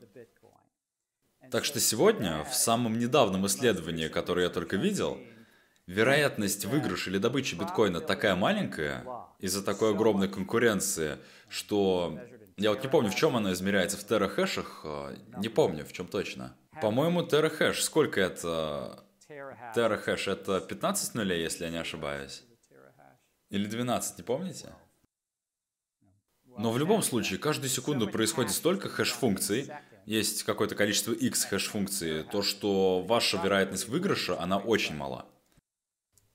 Так 1.52 1.66
что 1.66 1.80
сегодня, 1.80 2.44
в 2.44 2.54
самом 2.54 2.98
недавнем 3.00 3.46
исследовании, 3.46 4.08
которое 4.08 4.44
я 4.44 4.50
только 4.50 4.78
видел, 4.78 5.18
вероятность 5.88 6.66
выигрыша 6.66 7.10
или 7.10 7.18
добычи 7.18 7.56
биткоина 7.56 8.02
такая 8.02 8.36
маленькая 8.36 9.06
из-за 9.40 9.64
такой 9.64 9.92
огромной 9.92 10.28
конкуренции, 10.28 11.18
что 11.50 12.20
я 12.58 12.72
вот 12.72 12.84
не 12.84 12.90
помню, 12.90 13.12
в 13.12 13.16
чем 13.16 13.36
она 13.36 13.52
измеряется, 13.54 13.98
в 13.98 14.06
терахэшах, 14.06 14.82
э, 14.86 15.18
не 15.38 15.50
помню, 15.50 15.86
в 15.86 15.92
чем 15.92 16.08
точно. 16.08 16.56
По-моему, 16.82 17.24
терахэш, 17.24 17.84
сколько 17.84 18.22
это? 18.22 19.04
Терахэш 19.76 20.28
это 20.28 20.62
15 20.62 21.16
нулей, 21.16 21.42
если 21.42 21.66
я 21.66 21.70
не 21.70 21.78
ошибаюсь. 21.78 22.44
Или 23.50 23.66
12, 23.66 24.18
не 24.18 24.24
помните? 24.24 24.74
Но 26.58 26.72
в 26.72 26.78
любом 26.78 27.04
случае, 27.04 27.38
каждую 27.38 27.70
секунду 27.70 28.08
происходит 28.08 28.52
столько 28.52 28.88
хэш-функций, 28.88 29.70
есть 30.06 30.44
какое-то 30.44 30.76
количество 30.76 31.12
x 31.12 31.46
хэш-функций, 31.46 32.24
то 32.24 32.42
что 32.42 33.02
ваша 33.02 33.38
вероятность 33.38 33.88
выигрыша, 33.88 34.40
она 34.40 34.58
очень 34.58 34.96
мала. 34.96 35.26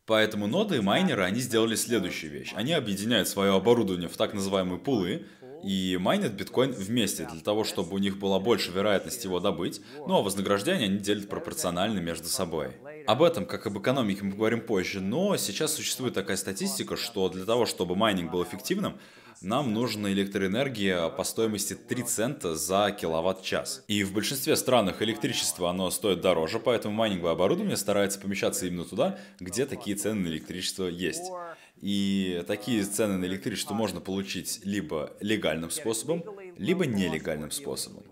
Поэтому 0.07 0.47
ноды 0.49 0.79
и 0.79 0.81
майнеры, 0.81 1.23
они 1.23 1.41
сделали 1.41 1.77
следующую 1.77 2.33
вещь. 2.33 2.53
Они 2.57 2.73
объединяют 2.73 3.29
свое 3.29 3.55
оборудование 3.55 4.09
в 4.09 4.17
так 4.17 4.35
называемые 4.35 4.81
пулы 4.81 5.25
и 5.63 5.97
майнят 6.01 6.33
биткоин 6.33 6.73
вместе 6.73 7.29
для 7.31 7.41
того, 7.41 7.65
чтобы 7.65 7.95
у 7.95 7.99
них 7.99 8.19
была 8.19 8.41
больше 8.41 8.73
вероятность 8.73 9.25
его 9.25 9.41
добыть, 9.41 9.81
ну 10.07 10.17
а 10.17 10.23
вознаграждение 10.23 10.87
они 10.87 10.99
делят 10.99 11.29
пропорционально 11.29 12.01
между 12.01 12.27
собой. 12.27 12.73
Об 13.07 13.23
этом, 13.23 13.47
как 13.47 13.67
об 13.67 13.79
экономике, 13.79 14.25
мы 14.25 14.33
поговорим 14.33 14.61
позже, 14.61 15.01
но 15.01 15.37
сейчас 15.37 15.75
существует 15.75 16.15
такая 16.15 16.37
статистика, 16.37 16.97
что 16.97 17.29
для 17.29 17.45
того, 17.45 17.67
чтобы 17.67 17.95
майнинг 17.95 18.33
был 18.33 18.43
эффективным, 18.43 18.99
нам 19.43 19.73
нужна 19.73 20.13
электроэнергия 20.13 21.09
по 21.09 21.25
стоимости 21.25 21.75
3 21.75 22.03
цента 22.03 22.55
за 22.55 22.91
киловатт-час. 22.93 23.85
И 23.89 24.05
в 24.05 24.13
большинстве 24.13 24.55
странах 24.55 25.01
электричество 25.03 25.71
оно 25.71 25.91
стоит 25.91 26.21
дороже, 26.21 26.59
поэтому 26.59 26.95
майнинговое 26.95 27.33
оборудование 27.33 27.77
старается 27.77 28.21
помещаться 28.21 28.67
именно 28.67 28.85
туда, 28.85 29.19
где 29.39 29.65
такие 29.65 29.97
цены 29.97 30.23
на 30.23 30.29
электричество 30.29 30.87
есть. 30.87 31.33
И 31.81 32.45
такие 32.47 32.85
цены 32.85 33.17
на 33.17 33.25
электричество 33.25 33.73
можно 33.73 34.01
получить 34.01 34.61
либо 34.65 35.13
легальным 35.21 35.71
способом, 35.71 36.23
либо 36.59 36.85
нелегальным 36.85 37.51
способом. 37.51 38.05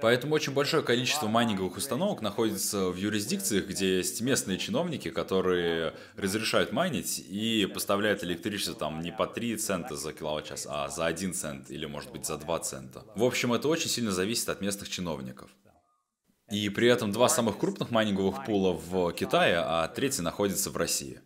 Поэтому 0.00 0.36
очень 0.36 0.52
большое 0.54 0.84
количество 0.84 1.26
майнинговых 1.26 1.76
установок 1.76 2.22
находится 2.22 2.88
в 2.88 2.96
юрисдикциях, 2.96 3.66
где 3.66 3.96
есть 3.96 4.20
местные 4.20 4.56
чиновники, 4.56 5.10
которые 5.10 5.92
разрешают 6.16 6.72
майнить 6.72 7.18
и 7.18 7.66
поставляют 7.66 8.22
электричество 8.22 8.74
там 8.74 9.00
не 9.00 9.10
по 9.10 9.26
3 9.26 9.56
цента 9.56 9.96
за 9.96 10.12
киловатт-час, 10.12 10.68
а 10.70 10.88
за 10.88 11.06
1 11.06 11.34
цент 11.34 11.70
или, 11.70 11.86
может 11.86 12.12
быть, 12.12 12.26
за 12.26 12.38
2 12.38 12.58
цента. 12.60 13.04
В 13.16 13.24
общем, 13.24 13.52
это 13.52 13.66
очень 13.66 13.90
сильно 13.90 14.12
зависит 14.12 14.48
от 14.48 14.60
местных 14.60 14.88
чиновников. 14.88 15.50
И 16.48 16.68
при 16.68 16.88
этом 16.88 17.10
два 17.12 17.28
самых 17.28 17.58
крупных 17.58 17.90
майнинговых 17.90 18.44
пула 18.44 18.72
в 18.72 19.12
Китае, 19.12 19.58
а 19.58 19.86
третий 19.88 20.22
находится 20.22 20.70
в 20.70 20.76
России. 20.76 21.20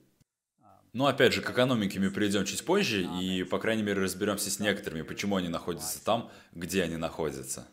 Но 0.95 1.07
опять 1.07 1.33
же, 1.33 1.43
к 1.43 1.51
экономике 1.51 2.01
мы 2.01 2.11
перейдем 2.11 2.45
чуть 2.45 2.65
позже, 2.65 3.07
и, 3.21 3.45
по 3.45 3.59
крайней 3.59 3.83
мере, 3.83 4.01
разберемся 4.01 4.51
с 4.51 4.59
некоторыми, 4.59 5.03
почему 5.03 5.37
они 5.37 5.49
находятся 5.49 6.03
там, 6.03 6.31
где 6.53 6.83
они 6.83 6.97
находятся. 6.97 7.67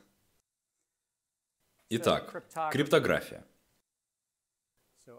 Итак, 1.89 2.43
криптография. 2.71 3.43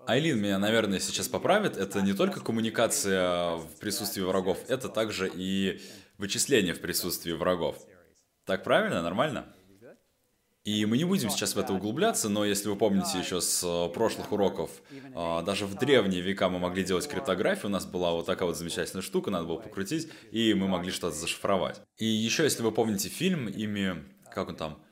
Айлин 0.06 0.40
меня, 0.40 0.58
наверное, 0.58 1.00
сейчас 1.00 1.28
поправит. 1.28 1.76
Это 1.76 2.00
не 2.00 2.12
только 2.12 2.40
коммуникация 2.40 3.56
в 3.56 3.76
присутствии 3.80 4.22
врагов, 4.22 4.58
это 4.68 4.88
также 4.88 5.30
и 5.32 5.80
вычисление 6.16 6.74
в 6.74 6.80
присутствии 6.80 7.32
врагов. 7.32 7.76
Так 8.44 8.62
правильно? 8.62 9.02
Нормально? 9.02 9.46
И 10.62 10.84
мы 10.84 10.98
не 10.98 11.04
будем 11.04 11.30
сейчас 11.30 11.54
в 11.54 11.58
это 11.58 11.72
углубляться, 11.72 12.28
но 12.28 12.44
если 12.44 12.68
вы 12.68 12.76
помните 12.76 13.18
еще 13.18 13.40
с 13.40 13.64
э, 13.64 13.92
прошлых 13.94 14.30
уроков, 14.30 14.70
а, 15.14 15.40
даже 15.40 15.64
в 15.64 15.74
древние 15.74 16.20
века 16.20 16.50
мы 16.50 16.58
могли 16.58 16.84
делать 16.84 17.08
криптографию, 17.08 17.68
у 17.68 17.72
нас 17.72 17.86
была 17.86 18.12
вот 18.12 18.26
такая 18.26 18.46
вот 18.46 18.58
замечательная 18.58 19.02
штука, 19.02 19.30
надо 19.30 19.46
было 19.46 19.56
покрутить, 19.56 20.10
и 20.30 20.52
мы 20.52 20.68
могли 20.68 20.90
что-то 20.92 21.16
зашифровать. 21.16 21.80
И 21.96 22.04
еще, 22.04 22.42
если 22.42 22.62
вы 22.62 22.72
помните 22.72 23.08
фильм, 23.08 23.48
ими, 23.48 24.04
как 24.30 24.50
он 24.50 24.56
там, 24.56 24.82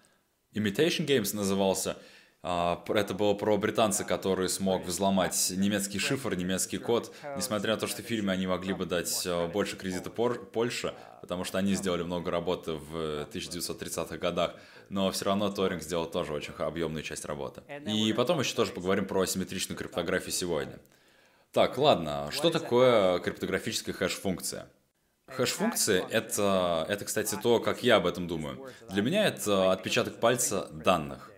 Imitation 0.54 1.06
Games 1.06 1.34
назывался. 1.34 1.96
А, 2.42 2.84
это 2.88 3.14
было 3.14 3.34
про 3.34 3.56
британца, 3.56 4.04
который 4.04 4.48
смог 4.48 4.84
взломать 4.84 5.52
немецкий 5.56 5.98
шифр, 5.98 6.34
немецкий 6.34 6.78
код. 6.78 7.12
Несмотря 7.36 7.74
на 7.74 7.80
то, 7.80 7.86
что 7.86 8.02
в 8.02 8.06
фильме 8.06 8.32
они 8.32 8.46
могли 8.46 8.74
бы 8.74 8.86
дать 8.86 9.24
а, 9.26 9.48
больше 9.48 9.76
кредита 9.76 10.08
Польше, 10.08 10.94
потому 11.20 11.44
что 11.44 11.58
они 11.58 11.74
сделали 11.74 12.02
много 12.02 12.30
работы 12.30 12.72
в 12.72 13.28
1930-х 13.32 14.18
годах, 14.18 14.54
но 14.88 15.10
все 15.10 15.24
равно 15.26 15.50
Торинг 15.50 15.82
сделал 15.82 16.06
тоже 16.06 16.32
очень 16.32 16.54
объемную 16.56 17.02
часть 17.02 17.24
работы. 17.24 17.62
И 17.86 18.12
потом 18.12 18.38
еще 18.40 18.54
тоже 18.54 18.72
поговорим 18.72 19.06
про 19.06 19.22
асимметричную 19.22 19.76
криптографию 19.76 20.32
сегодня. 20.32 20.78
Так, 21.52 21.76
ладно, 21.76 22.28
что 22.30 22.50
такое 22.50 23.18
криптографическая 23.18 23.94
хэш-функция? 23.94 24.68
Хэш-функции— 25.28 26.04
это, 26.10 26.86
это, 26.88 27.04
кстати, 27.04 27.38
то, 27.40 27.60
как 27.60 27.82
я 27.82 27.96
об 27.96 28.06
этом 28.06 28.26
думаю. 28.26 28.70
Для 28.90 29.02
меня 29.02 29.26
это 29.26 29.72
отпечаток 29.72 30.20
пальца 30.20 30.68
данных. 30.72 31.30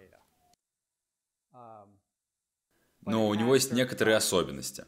Но 3.02 3.28
у 3.28 3.34
него 3.34 3.54
есть 3.54 3.72
некоторые 3.72 4.16
особенности. 4.16 4.84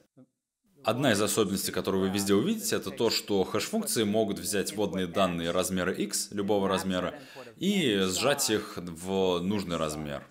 Одна 0.85 1.13
из 1.13 1.23
особенностей, 1.23 1.71
которую 1.71 2.03
вы 2.03 2.11
везде 2.11 2.35
увидите, 2.35 2.77
это 2.77 2.91
то, 2.91 3.09
что 3.11 3.45
хэш-функции 3.45 4.03
могут 4.05 4.39
взять 4.39 4.75
вводные 4.75 5.07
данные 5.07 5.53
размера 5.53 5.93
x, 5.93 6.29
любого 6.33 6.69
размера, 6.69 7.15
и 7.57 8.01
сжать 8.01 8.51
их 8.51 8.77
в 8.77 9.39
нужный 9.41 9.77
размер. 9.77 10.27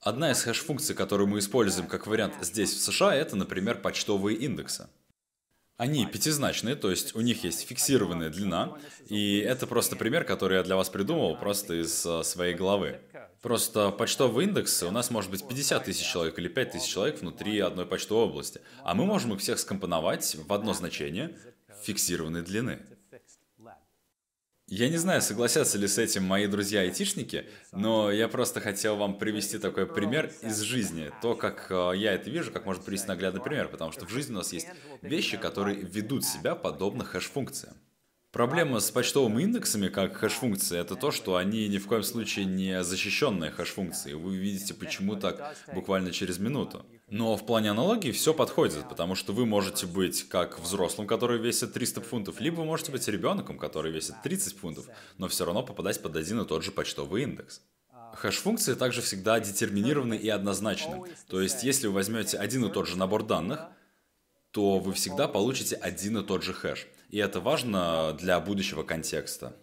Одна 0.00 0.30
из 0.30 0.42
хэш-функций, 0.44 0.94
которую 0.94 1.28
мы 1.28 1.40
используем 1.40 1.88
как 1.88 2.06
вариант 2.06 2.34
здесь, 2.40 2.72
в 2.72 2.80
США, 2.80 3.14
это, 3.14 3.34
например, 3.34 3.80
почтовые 3.80 4.36
индексы. 4.38 4.88
Они 5.78 6.06
пятизначные, 6.06 6.74
то 6.74 6.90
есть 6.90 7.14
у 7.14 7.20
них 7.20 7.44
есть 7.44 7.64
фиксированная 7.68 8.30
длина, 8.30 8.76
и 9.08 9.38
это 9.38 9.64
просто 9.68 9.94
пример, 9.94 10.24
который 10.24 10.56
я 10.56 10.64
для 10.64 10.74
вас 10.74 10.90
придумал 10.90 11.38
просто 11.38 11.80
из 11.80 12.04
э, 12.04 12.24
своей 12.24 12.52
головы. 12.52 13.00
Просто 13.42 13.92
почтовый 13.92 14.46
индекс 14.46 14.82
у 14.82 14.90
нас 14.90 15.10
может 15.12 15.30
быть 15.30 15.46
50 15.46 15.84
тысяч 15.84 16.04
человек 16.04 16.36
или 16.40 16.48
5 16.48 16.72
тысяч 16.72 16.88
человек 16.88 17.20
внутри 17.20 17.60
одной 17.60 17.86
почтовой 17.86 18.24
области, 18.24 18.60
а 18.82 18.94
мы 18.94 19.06
можем 19.06 19.34
их 19.34 19.40
всех 19.40 19.60
скомпоновать 19.60 20.36
в 20.48 20.52
одно 20.52 20.74
значение 20.74 21.38
фиксированной 21.84 22.42
длины. 22.42 22.80
Я 24.70 24.90
не 24.90 24.98
знаю, 24.98 25.22
согласятся 25.22 25.78
ли 25.78 25.88
с 25.88 25.96
этим 25.96 26.24
мои 26.24 26.46
друзья-айтишники, 26.46 27.46
но 27.72 28.10
я 28.12 28.28
просто 28.28 28.60
хотел 28.60 28.96
вам 28.96 29.16
привести 29.18 29.56
такой 29.56 29.86
пример 29.86 30.30
из 30.42 30.60
жизни. 30.60 31.10
То, 31.22 31.34
как 31.34 31.68
э, 31.70 31.92
я 31.96 32.12
это 32.12 32.28
вижу, 32.28 32.52
как 32.52 32.66
можно 32.66 32.82
привести 32.82 33.08
наглядный 33.08 33.40
пример, 33.40 33.68
потому 33.68 33.92
что 33.92 34.04
в 34.04 34.10
жизни 34.10 34.34
у 34.34 34.36
нас 34.36 34.52
есть 34.52 34.68
вещи, 35.00 35.38
которые 35.38 35.78
ведут 35.80 36.26
себя 36.26 36.54
подобно 36.54 37.02
хэш-функциям. 37.02 37.78
Проблема 38.30 38.80
с 38.80 38.90
почтовыми 38.90 39.42
индексами 39.42 39.88
как 39.88 40.18
хэш-функции 40.18 40.78
это 40.78 40.96
то, 40.96 41.12
что 41.12 41.36
они 41.36 41.66
ни 41.68 41.78
в 41.78 41.86
коем 41.86 42.02
случае 42.02 42.44
не 42.44 42.84
защищенные 42.84 43.50
хэш-функции. 43.50 44.12
Вы 44.12 44.32
увидите, 44.32 44.74
почему 44.74 45.16
так 45.16 45.56
буквально 45.72 46.12
через 46.12 46.38
минуту. 46.38 46.84
Но 47.10 47.36
в 47.36 47.46
плане 47.46 47.70
аналогии 47.70 48.12
все 48.12 48.34
подходит, 48.34 48.86
потому 48.88 49.14
что 49.14 49.32
вы 49.32 49.46
можете 49.46 49.86
быть 49.86 50.28
как 50.28 50.60
взрослым, 50.60 51.06
который 51.06 51.38
весит 51.38 51.72
300 51.72 52.02
фунтов, 52.02 52.38
либо 52.38 52.56
вы 52.56 52.64
можете 52.66 52.92
быть 52.92 53.08
ребенком, 53.08 53.58
который 53.58 53.90
весит 53.90 54.16
30 54.22 54.58
фунтов, 54.58 54.86
но 55.16 55.28
все 55.28 55.46
равно 55.46 55.62
попадать 55.62 56.02
под 56.02 56.16
один 56.16 56.40
и 56.42 56.46
тот 56.46 56.62
же 56.62 56.70
почтовый 56.70 57.22
индекс. 57.22 57.62
Хэш-функции 58.14 58.74
также 58.74 59.00
всегда 59.00 59.40
детерминированы 59.40 60.14
и 60.14 60.28
однозначны. 60.28 61.02
То 61.28 61.40
есть, 61.40 61.62
если 61.62 61.86
вы 61.86 61.94
возьмете 61.94 62.36
один 62.36 62.66
и 62.66 62.72
тот 62.72 62.86
же 62.86 62.98
набор 62.98 63.22
данных, 63.22 63.60
то 64.50 64.78
вы 64.78 64.92
всегда 64.92 65.28
получите 65.28 65.76
один 65.76 66.18
и 66.18 66.24
тот 66.24 66.42
же 66.42 66.52
хэш. 66.52 66.88
И 67.10 67.18
это 67.18 67.40
важно 67.40 68.16
для 68.18 68.40
будущего 68.40 68.82
контекста. 68.82 69.56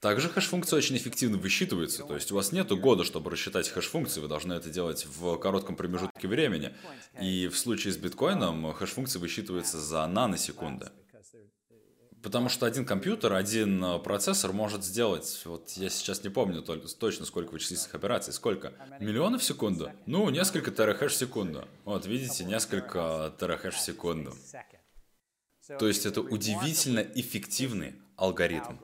Также 0.00 0.30
хэш-функции 0.30 0.76
очень 0.76 0.96
эффективно 0.96 1.36
высчитываются, 1.36 2.04
то 2.04 2.14
есть 2.14 2.32
у 2.32 2.34
вас 2.34 2.52
нет 2.52 2.68
года, 2.70 3.04
чтобы 3.04 3.30
рассчитать 3.30 3.68
хэш-функции, 3.68 4.20
вы 4.20 4.28
должны 4.28 4.54
это 4.54 4.70
делать 4.70 5.06
в 5.06 5.36
коротком 5.36 5.76
промежутке 5.76 6.26
времени. 6.26 6.74
И 7.20 7.48
в 7.48 7.58
случае 7.58 7.92
с 7.92 7.98
биткоином 7.98 8.72
хэш-функции 8.72 9.18
высчитываются 9.18 9.78
за 9.78 10.06
наносекунды. 10.06 10.90
Потому 12.22 12.50
что 12.50 12.66
один 12.66 12.84
компьютер, 12.84 13.32
один 13.32 13.82
э, 13.82 13.98
процессор 13.98 14.52
может 14.52 14.84
сделать, 14.84 15.40
вот 15.46 15.70
я 15.70 15.88
сейчас 15.88 16.22
не 16.22 16.28
помню 16.28 16.60
точно 16.60 17.24
сколько 17.24 17.52
вычислительных 17.52 17.94
операций, 17.94 18.34
сколько? 18.34 18.74
Миллионы 19.00 19.38
в 19.38 19.42
секунду? 19.42 19.90
Ну, 20.04 20.28
несколько 20.28 20.70
терахэш 20.70 21.12
в 21.12 21.16
секунду. 21.16 21.66
Вот, 21.86 22.04
видите, 22.04 22.44
несколько 22.44 23.34
терахэш 23.40 23.74
в 23.74 23.80
секунду. 23.80 24.34
То 25.78 25.88
есть 25.88 26.04
это 26.04 26.20
удивительно 26.20 27.00
эффективный 27.00 27.94
алгоритм. 28.16 28.76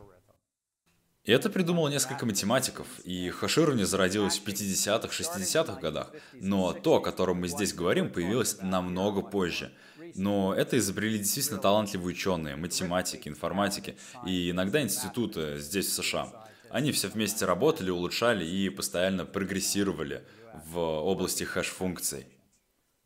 И 1.27 1.33
это 1.33 1.51
придумало 1.51 1.89
несколько 1.89 2.25
математиков, 2.25 2.87
и 3.03 3.31
хеширование 3.31 3.85
зародилось 3.85 4.39
в 4.39 4.47
50-х, 4.47 5.09
60-х 5.09 5.81
годах. 5.81 6.13
Но 6.35 6.73
то, 6.73 6.97
о 6.97 7.01
котором 7.01 7.41
мы 7.41 7.49
здесь 7.49 7.75
говорим, 7.75 8.11
появилось 8.11 8.59
намного 8.63 9.23
позже. 9.23 9.73
Но 10.15 10.55
это 10.55 10.79
изобрели 10.79 11.19
действительно 11.19 11.59
талантливые 11.59 12.15
ученые, 12.15 12.55
математики, 12.55 13.29
информатики 13.29 13.97
и 14.25 14.53
иногда 14.53 14.81
институты 14.81 15.59
здесь, 15.59 15.87
в 15.89 15.95
США. 15.95 16.33
Они 16.71 16.93
все 16.93 17.09
вместе 17.09 17.45
работали, 17.45 17.91
улучшали 17.91 18.45
и 18.45 18.71
постоянно 18.71 19.25
прогрессировали 19.25 20.25
в 20.67 20.79
области 20.79 21.43
хэш-функций. 21.43 22.27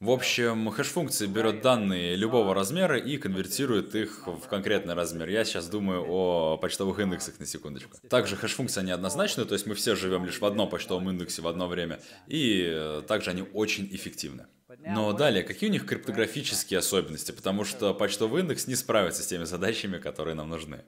В 0.00 0.08
общем, 0.08 0.70
хэш-функция 0.70 1.28
берет 1.28 1.60
данные 1.60 2.16
любого 2.16 2.54
размера 2.54 2.96
и 2.96 3.18
конвертирует 3.18 3.94
их 3.94 4.26
в 4.26 4.48
конкретный 4.48 4.94
размер. 4.94 5.28
Я 5.28 5.44
сейчас 5.44 5.68
думаю 5.68 6.06
о 6.08 6.56
почтовых 6.56 6.98
индексах 7.00 7.38
на 7.38 7.44
секундочку. 7.44 7.98
Также 8.08 8.34
хэш-функции 8.34 8.82
неоднозначны, 8.82 9.44
то 9.44 9.52
есть 9.52 9.66
мы 9.66 9.74
все 9.74 9.94
живем 9.94 10.24
лишь 10.24 10.40
в 10.40 10.44
одном 10.46 10.70
почтовом 10.70 11.10
индексе 11.10 11.42
в 11.42 11.48
одно 11.48 11.68
время, 11.68 12.00
и 12.26 12.66
э, 12.66 13.02
также 13.06 13.28
они 13.28 13.42
очень 13.52 13.88
эффективны. 13.92 14.46
Но 14.86 15.12
далее, 15.12 15.42
какие 15.42 15.68
у 15.68 15.72
них 15.72 15.84
криптографические 15.84 16.78
особенности? 16.78 17.32
Потому 17.32 17.64
что 17.64 17.92
почтовый 17.92 18.40
индекс 18.40 18.66
не 18.66 18.76
справится 18.76 19.22
с 19.22 19.26
теми 19.26 19.44
задачами, 19.44 19.98
которые 19.98 20.34
нам 20.34 20.48
нужны. 20.48 20.82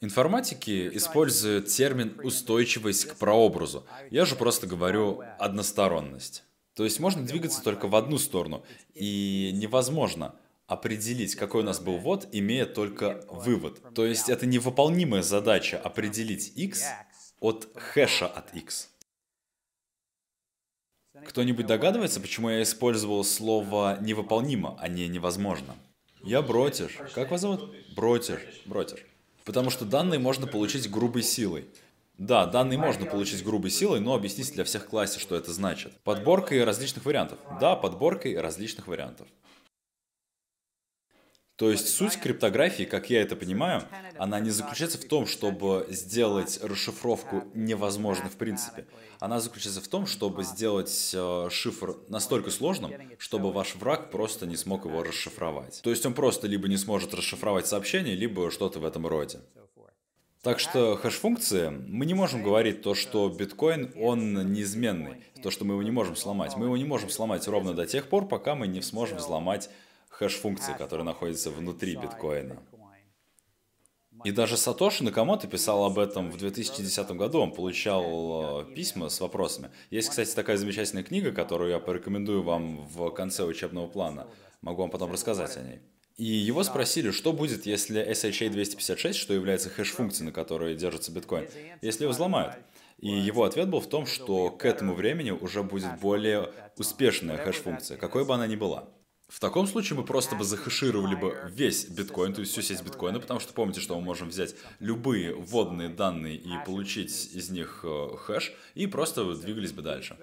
Информатики 0.00 0.90
используют 0.94 1.66
термин 1.66 2.18
«устойчивость 2.24 3.04
к 3.04 3.16
прообразу». 3.16 3.86
Я 4.10 4.24
же 4.24 4.34
просто 4.34 4.66
говорю 4.66 5.22
«односторонность». 5.38 6.44
То 6.74 6.84
есть 6.84 7.00
можно 7.00 7.24
двигаться 7.24 7.62
только 7.62 7.86
в 7.86 7.94
одну 7.94 8.18
сторону, 8.18 8.64
и 8.94 9.50
невозможно 9.54 10.34
определить, 10.66 11.34
какой 11.34 11.62
у 11.62 11.64
нас 11.64 11.80
был 11.80 11.98
ввод, 11.98 12.28
имея 12.32 12.64
только 12.64 13.24
вывод. 13.28 13.82
То 13.94 14.06
есть 14.06 14.28
это 14.28 14.46
невыполнимая 14.46 15.22
задача 15.22 15.78
определить 15.78 16.52
x 16.56 16.84
от 17.40 17.68
хэша 17.76 18.26
от 18.26 18.54
x. 18.54 18.88
Кто-нибудь 21.26 21.66
догадывается, 21.66 22.20
почему 22.20 22.48
я 22.48 22.62
использовал 22.62 23.22
слово 23.22 23.98
«невыполнимо», 24.00 24.78
а 24.80 24.88
не 24.88 25.08
«невозможно»? 25.08 25.76
Я 26.22 26.40
бротер. 26.40 26.90
Как 27.14 27.30
вас 27.30 27.42
зовут? 27.42 27.74
Бротер. 27.94 28.40
Бротер. 28.64 29.04
Потому 29.44 29.70
что 29.70 29.84
данные 29.84 30.20
можно 30.20 30.46
получить 30.46 30.90
грубой 30.90 31.22
силой. 31.22 31.66
Да, 32.22 32.46
данные 32.46 32.78
можно 32.78 33.04
получить 33.04 33.42
грубой 33.42 33.70
силой, 33.70 33.98
но 33.98 34.14
объясните 34.14 34.52
для 34.52 34.62
всех 34.62 34.86
классе, 34.86 35.18
что 35.18 35.34
это 35.34 35.52
значит. 35.52 35.92
Подборкой 36.04 36.62
различных 36.62 37.04
вариантов. 37.04 37.40
Да, 37.60 37.74
подборкой 37.74 38.40
различных 38.40 38.86
вариантов. 38.86 39.26
То 41.56 41.68
есть 41.68 41.88
суть 41.88 42.18
криптографии, 42.20 42.84
как 42.84 43.10
я 43.10 43.22
это 43.22 43.34
понимаю, 43.34 43.82
она 44.18 44.38
не 44.38 44.50
заключается 44.50 44.98
в 44.98 45.04
том, 45.04 45.26
чтобы 45.26 45.86
сделать 45.90 46.60
расшифровку 46.62 47.42
невозможной 47.54 48.30
в 48.30 48.36
принципе. 48.36 48.86
Она 49.18 49.40
заключается 49.40 49.80
в 49.80 49.88
том, 49.88 50.06
чтобы 50.06 50.44
сделать 50.44 51.10
э, 51.14 51.48
шифр 51.50 51.96
настолько 52.08 52.52
сложным, 52.52 52.92
чтобы 53.18 53.52
ваш 53.52 53.74
враг 53.74 54.12
просто 54.12 54.46
не 54.46 54.56
смог 54.56 54.84
его 54.84 55.02
расшифровать. 55.02 55.80
То 55.82 55.90
есть 55.90 56.06
он 56.06 56.14
просто 56.14 56.46
либо 56.46 56.68
не 56.68 56.76
сможет 56.76 57.14
расшифровать 57.14 57.66
сообщение, 57.66 58.14
либо 58.14 58.50
что-то 58.52 58.78
в 58.78 58.84
этом 58.84 59.08
роде. 59.08 59.40
Так 60.42 60.58
что 60.58 60.96
хэш-функции, 60.96 61.68
мы 61.68 62.04
не 62.04 62.14
можем 62.14 62.42
говорить 62.42 62.82
то, 62.82 62.96
что 62.96 63.28
биткоин, 63.28 63.92
он 63.96 64.52
неизменный, 64.52 65.22
то, 65.40 65.52
что 65.52 65.64
мы 65.64 65.74
его 65.74 65.84
не 65.84 65.92
можем 65.92 66.16
сломать. 66.16 66.56
Мы 66.56 66.66
его 66.66 66.76
не 66.76 66.84
можем 66.84 67.10
сломать 67.10 67.46
ровно 67.46 67.74
до 67.74 67.86
тех 67.86 68.08
пор, 68.08 68.26
пока 68.26 68.56
мы 68.56 68.66
не 68.66 68.82
сможем 68.82 69.18
взломать 69.18 69.70
хэш-функции, 70.08 70.72
которые 70.76 71.04
находятся 71.04 71.52
внутри 71.52 71.94
биткоина. 71.94 72.60
И 74.24 74.32
даже 74.32 74.56
Сатоши 74.56 75.04
Накамото 75.04 75.46
писал 75.46 75.84
об 75.84 75.98
этом 76.00 76.32
в 76.32 76.36
2010 76.36 77.10
году, 77.12 77.38
он 77.40 77.52
получал 77.52 78.62
э, 78.62 78.74
письма 78.74 79.10
с 79.10 79.20
вопросами. 79.20 79.70
Есть, 79.90 80.10
кстати, 80.10 80.34
такая 80.34 80.56
замечательная 80.56 81.04
книга, 81.04 81.30
которую 81.30 81.70
я 81.70 81.78
порекомендую 81.78 82.42
вам 82.42 82.86
в 82.88 83.10
конце 83.10 83.44
учебного 83.44 83.86
плана. 83.86 84.26
Могу 84.60 84.82
вам 84.82 84.90
потом 84.90 85.12
рассказать 85.12 85.56
о 85.56 85.62
ней. 85.62 85.80
И 86.16 86.24
его 86.24 86.62
спросили, 86.62 87.10
что 87.10 87.32
будет, 87.32 87.66
если 87.66 88.06
SHA-256, 88.10 89.12
что 89.14 89.34
является 89.34 89.70
хэш-функцией, 89.70 90.26
на 90.26 90.32
которой 90.32 90.76
держится 90.76 91.10
биткоин, 91.10 91.48
если 91.80 92.04
его 92.04 92.12
взломают. 92.12 92.56
И 92.98 93.10
его 93.10 93.44
ответ 93.44 93.68
был 93.68 93.80
в 93.80 93.88
том, 93.88 94.06
что 94.06 94.50
к 94.50 94.64
этому 94.64 94.94
времени 94.94 95.30
уже 95.30 95.62
будет 95.62 95.98
более 96.00 96.52
успешная 96.78 97.36
хэш-функция, 97.36 97.96
какой 97.96 98.24
бы 98.24 98.34
она 98.34 98.46
ни 98.46 98.56
была. 98.56 98.88
В 99.32 99.40
таком 99.40 99.66
случае 99.66 99.98
мы 99.98 100.04
просто 100.04 100.36
бы 100.36 100.44
захэшировали 100.44 101.14
бы 101.14 101.34
весь 101.50 101.86
биткоин, 101.86 102.34
то 102.34 102.40
есть 102.40 102.52
всю 102.52 102.60
сеть 102.60 102.82
биткоина, 102.82 103.18
потому 103.18 103.40
что 103.40 103.54
помните, 103.54 103.80
что 103.80 103.96
мы 103.96 104.02
можем 104.02 104.28
взять 104.28 104.54
любые 104.78 105.34
вводные 105.34 105.88
данные 105.88 106.36
и 106.36 106.50
получить 106.66 107.30
из 107.32 107.48
них 107.48 107.80
э, 107.82 108.08
хэш, 108.18 108.52
и 108.74 108.86
просто 108.86 109.34
двигались 109.34 109.72
бы 109.72 109.80
дальше. 109.80 110.18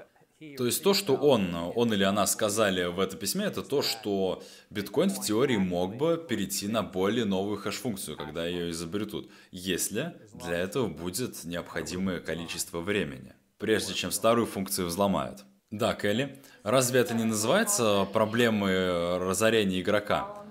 То 0.57 0.65
есть 0.65 0.81
то, 0.83 0.93
что 0.93 1.15
он, 1.15 1.53
он 1.75 1.93
или 1.93 2.03
она 2.05 2.25
сказали 2.25 2.85
в 2.85 3.01
этом 3.01 3.19
письме, 3.19 3.43
это 3.43 3.61
то, 3.61 3.81
что 3.81 4.41
биткоин 4.69 5.09
в 5.09 5.21
теории 5.21 5.57
мог 5.57 5.97
бы 5.97 6.17
перейти 6.17 6.69
на 6.69 6.81
более 6.81 7.25
новую 7.25 7.57
хэш-функцию, 7.57 8.15
когда 8.15 8.47
ее 8.47 8.71
изобретут, 8.71 9.29
если 9.51 10.15
для 10.33 10.57
этого 10.57 10.87
будет 10.87 11.43
необходимое 11.43 12.21
количество 12.21 12.79
времени, 12.79 13.33
прежде 13.57 13.93
чем 13.93 14.11
старую 14.11 14.47
функцию 14.47 14.87
взломают. 14.87 15.43
Да, 15.71 15.93
Келли, 15.93 16.41
разве 16.63 17.01
это 17.01 17.13
не 17.13 17.25
называется 17.25 18.07
проблемой 18.13 19.17
разорения 19.17 19.81
игрока? 19.81 20.41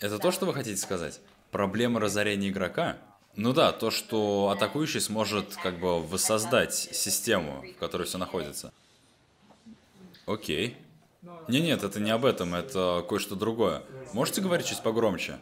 Это 0.00 0.18
то, 0.18 0.32
что 0.32 0.46
вы 0.46 0.52
хотите 0.52 0.80
сказать? 0.80 1.20
Проблема 1.52 2.00
разорения 2.00 2.48
игрока? 2.48 2.98
Ну 3.36 3.52
да, 3.52 3.70
то, 3.70 3.92
что 3.92 4.52
атакующий 4.52 5.00
сможет 5.00 5.54
как 5.62 5.78
бы 5.78 6.02
воссоздать 6.02 6.74
систему, 6.74 7.64
в 7.76 7.78
которой 7.78 8.02
все 8.08 8.18
находится. 8.18 8.72
Окей. 10.28 10.76
Не, 11.48 11.60
нет, 11.60 11.82
это 11.82 11.98
не 12.00 12.10
об 12.10 12.24
этом, 12.24 12.54
это 12.54 13.04
кое-что 13.08 13.34
другое. 13.34 13.82
Можете 14.12 14.40
говорить 14.40 14.66
чуть 14.66 14.82
погромче? 14.82 15.38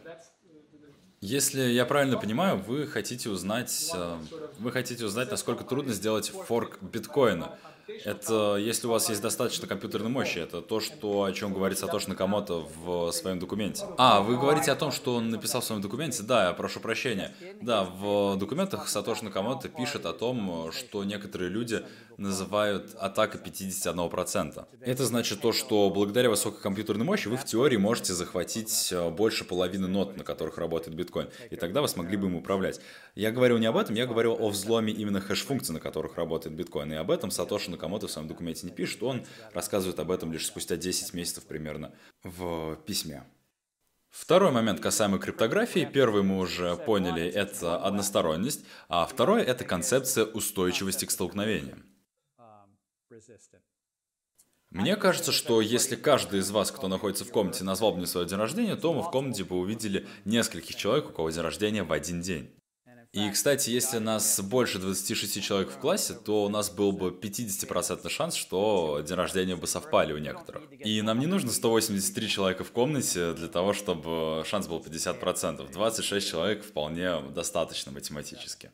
Если 1.19 1.61
я 1.61 1.85
правильно 1.85 2.17
понимаю, 2.17 2.57
вы 2.57 2.87
хотите 2.87 3.29
узнать, 3.29 3.91
э, 3.93 4.17
вы 4.59 4.71
хотите 4.71 5.03
узнать, 5.03 5.31
насколько 5.31 5.63
трудно 5.63 5.93
сделать 5.93 6.29
форк 6.29 6.77
биткоина. 6.81 7.57
Это 8.05 8.57
если 8.57 8.87
у 8.87 8.91
вас 8.91 9.09
есть 9.09 9.21
достаточно 9.21 9.67
компьютерной 9.67 10.09
мощи. 10.09 10.39
Это 10.39 10.61
то, 10.61 10.79
что, 10.79 11.23
о 11.23 11.31
чем 11.31 11.53
говорит 11.53 11.79
Сатош 11.79 12.07
Накамото 12.07 12.65
в 12.83 13.11
своем 13.11 13.39
документе. 13.39 13.85
А, 13.97 14.21
вы 14.21 14.37
говорите 14.37 14.71
о 14.71 14.75
том, 14.75 14.91
что 14.91 15.15
он 15.15 15.29
написал 15.29 15.61
в 15.61 15.65
своем 15.65 15.81
документе? 15.81 16.21
Да, 16.23 16.47
я 16.47 16.53
прошу 16.53 16.79
прощения. 16.81 17.33
Да, 17.61 17.83
в 17.83 18.35
документах 18.37 18.87
Сатош 18.87 19.21
Накамото 19.21 19.69
пишет 19.69 20.05
о 20.05 20.13
том, 20.13 20.71
что 20.71 21.03
некоторые 21.03 21.49
люди 21.49 21.83
называют 22.17 22.95
атака 22.95 23.37
51%. 23.37 24.67
Это 24.81 25.05
значит 25.05 25.39
то, 25.41 25.53
что 25.53 25.89
благодаря 25.89 26.29
высокой 26.29 26.61
компьютерной 26.61 27.05
мощи 27.05 27.27
вы 27.27 27.37
в 27.37 27.45
теории 27.45 27.77
можете 27.77 28.13
захватить 28.13 28.91
э, 28.91 29.09
больше 29.09 29.45
половины 29.45 29.87
нот, 29.87 30.17
на 30.17 30.23
которых 30.23 30.57
работает 30.57 30.97
биткоин. 30.97 31.29
И 31.51 31.55
тогда 31.55 31.81
вы 31.81 31.87
смогли 31.87 32.17
бы 32.17 32.27
им 32.27 32.35
управлять. 32.35 32.81
Я 33.15 33.31
говорил 33.31 33.59
не 33.59 33.67
об 33.67 33.77
этом, 33.77 33.95
я 33.95 34.07
говорил 34.07 34.35
о 34.39 34.49
взломе 34.49 34.91
именно 34.91 35.21
хэш-функций, 35.21 35.73
на 35.73 35.79
которых 35.79 36.15
работает 36.15 36.55
биткоин. 36.55 36.91
И 36.93 36.95
об 36.95 37.11
этом 37.11 37.29
Сатоши 37.31 37.69
Накамото 37.69 38.07
в 38.07 38.11
своем 38.11 38.27
документе 38.27 38.65
не 38.65 38.73
пишет, 38.73 39.03
он 39.03 39.25
рассказывает 39.53 39.99
об 39.99 40.11
этом 40.11 40.33
лишь 40.33 40.47
спустя 40.47 40.75
10 40.75 41.13
месяцев 41.13 41.45
примерно 41.45 41.93
в 42.23 42.77
письме. 42.85 43.23
Второй 44.09 44.51
момент 44.51 44.79
касаемо 44.79 45.19
криптографии, 45.19 45.87
первый 45.91 46.23
мы 46.23 46.39
уже 46.39 46.75
поняли, 46.75 47.23
это 47.23 47.77
односторонность, 47.77 48.65
а 48.89 49.05
второй 49.05 49.43
это 49.43 49.63
концепция 49.63 50.25
устойчивости 50.25 51.05
к 51.05 51.11
столкновениям. 51.11 51.83
Мне 54.69 54.95
кажется, 54.97 55.31
что 55.31 55.61
если 55.61 55.95
каждый 55.95 56.39
из 56.39 56.51
вас, 56.51 56.71
кто 56.71 56.87
находится 56.87 57.23
в 57.23 57.31
комнате, 57.31 57.63
назвал 57.63 57.91
бы 57.91 57.99
мне 57.99 58.07
свое 58.07 58.27
день 58.27 58.37
рождения, 58.37 58.75
то 58.75 58.93
мы 58.93 59.01
в 59.01 59.09
комнате 59.09 59.45
бы 59.45 59.57
увидели 59.57 60.05
нескольких 60.25 60.75
человек, 60.75 61.09
у 61.09 61.13
кого 61.13 61.29
день 61.29 61.41
рождения 61.41 61.83
в 61.83 61.91
один 61.91 62.21
день. 62.21 62.53
И, 63.13 63.31
кстати, 63.31 63.69
если 63.69 63.97
нас 63.99 64.39
больше 64.41 64.79
26 64.79 65.41
человек 65.41 65.71
в 65.71 65.79
классе, 65.79 66.13
то 66.13 66.43
у 66.43 66.49
нас 66.49 66.69
был 66.69 66.91
бы 66.91 67.09
50% 67.09 68.07
шанс, 68.09 68.35
что 68.35 69.01
день 69.07 69.15
рождения 69.15 69.55
бы 69.55 69.65
совпали 69.65 70.13
у 70.13 70.17
некоторых. 70.17 70.63
И 70.71 71.01
нам 71.01 71.19
не 71.19 71.25
нужно 71.25 71.51
183 71.51 72.27
человека 72.27 72.63
в 72.63 72.71
комнате 72.71 73.33
для 73.33 73.47
того, 73.47 73.73
чтобы 73.73 74.43
шанс 74.45 74.67
был 74.67 74.79
50%. 74.79 75.71
26 75.71 76.27
человек 76.27 76.63
вполне 76.63 77.21
достаточно 77.33 77.91
математически. 77.91 78.71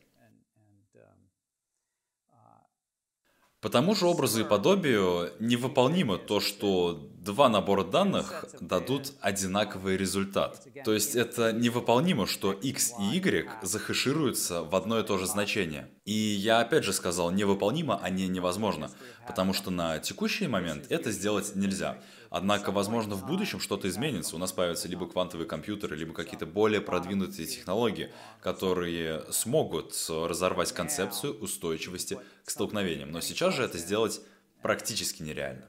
По 3.64 3.70
тому 3.70 3.94
же 3.94 4.06
образу 4.06 4.42
и 4.42 4.44
подобию 4.44 5.32
невыполнимо 5.40 6.18
то, 6.18 6.38
что 6.40 7.08
два 7.24 7.48
набора 7.48 7.82
данных 7.82 8.44
дадут 8.60 9.12
одинаковый 9.22 9.96
результат. 9.96 10.62
То 10.84 10.92
есть 10.92 11.16
это 11.16 11.50
невыполнимо, 11.50 12.26
что 12.26 12.52
x 12.52 12.92
и 13.00 13.16
y 13.16 13.48
захэшируются 13.62 14.64
в 14.64 14.76
одно 14.76 15.00
и 15.00 15.02
то 15.02 15.16
же 15.16 15.26
значение. 15.26 15.88
И 16.04 16.12
я 16.12 16.60
опять 16.60 16.84
же 16.84 16.92
сказал 16.92 17.30
невыполнимо, 17.30 17.98
а 18.02 18.10
не 18.10 18.28
невозможно, 18.28 18.90
потому 19.26 19.54
что 19.54 19.70
на 19.70 19.98
текущий 19.98 20.46
момент 20.46 20.84
это 20.90 21.10
сделать 21.10 21.56
нельзя. 21.56 21.96
Однако, 22.36 22.72
возможно, 22.72 23.14
в 23.14 23.24
будущем 23.24 23.60
что-то 23.60 23.88
изменится. 23.88 24.34
У 24.34 24.40
нас 24.40 24.50
появятся 24.50 24.88
либо 24.88 25.08
квантовые 25.08 25.46
компьютеры, 25.46 25.94
либо 25.94 26.12
какие-то 26.12 26.46
более 26.46 26.80
продвинутые 26.80 27.46
технологии, 27.46 28.12
которые 28.40 29.22
смогут 29.30 29.94
разорвать 30.08 30.72
концепцию 30.72 31.38
устойчивости 31.38 32.18
к 32.44 32.50
столкновениям. 32.50 33.12
Но 33.12 33.20
сейчас 33.20 33.54
же 33.54 33.62
это 33.62 33.78
сделать 33.78 34.20
практически 34.62 35.22
нереально. 35.22 35.68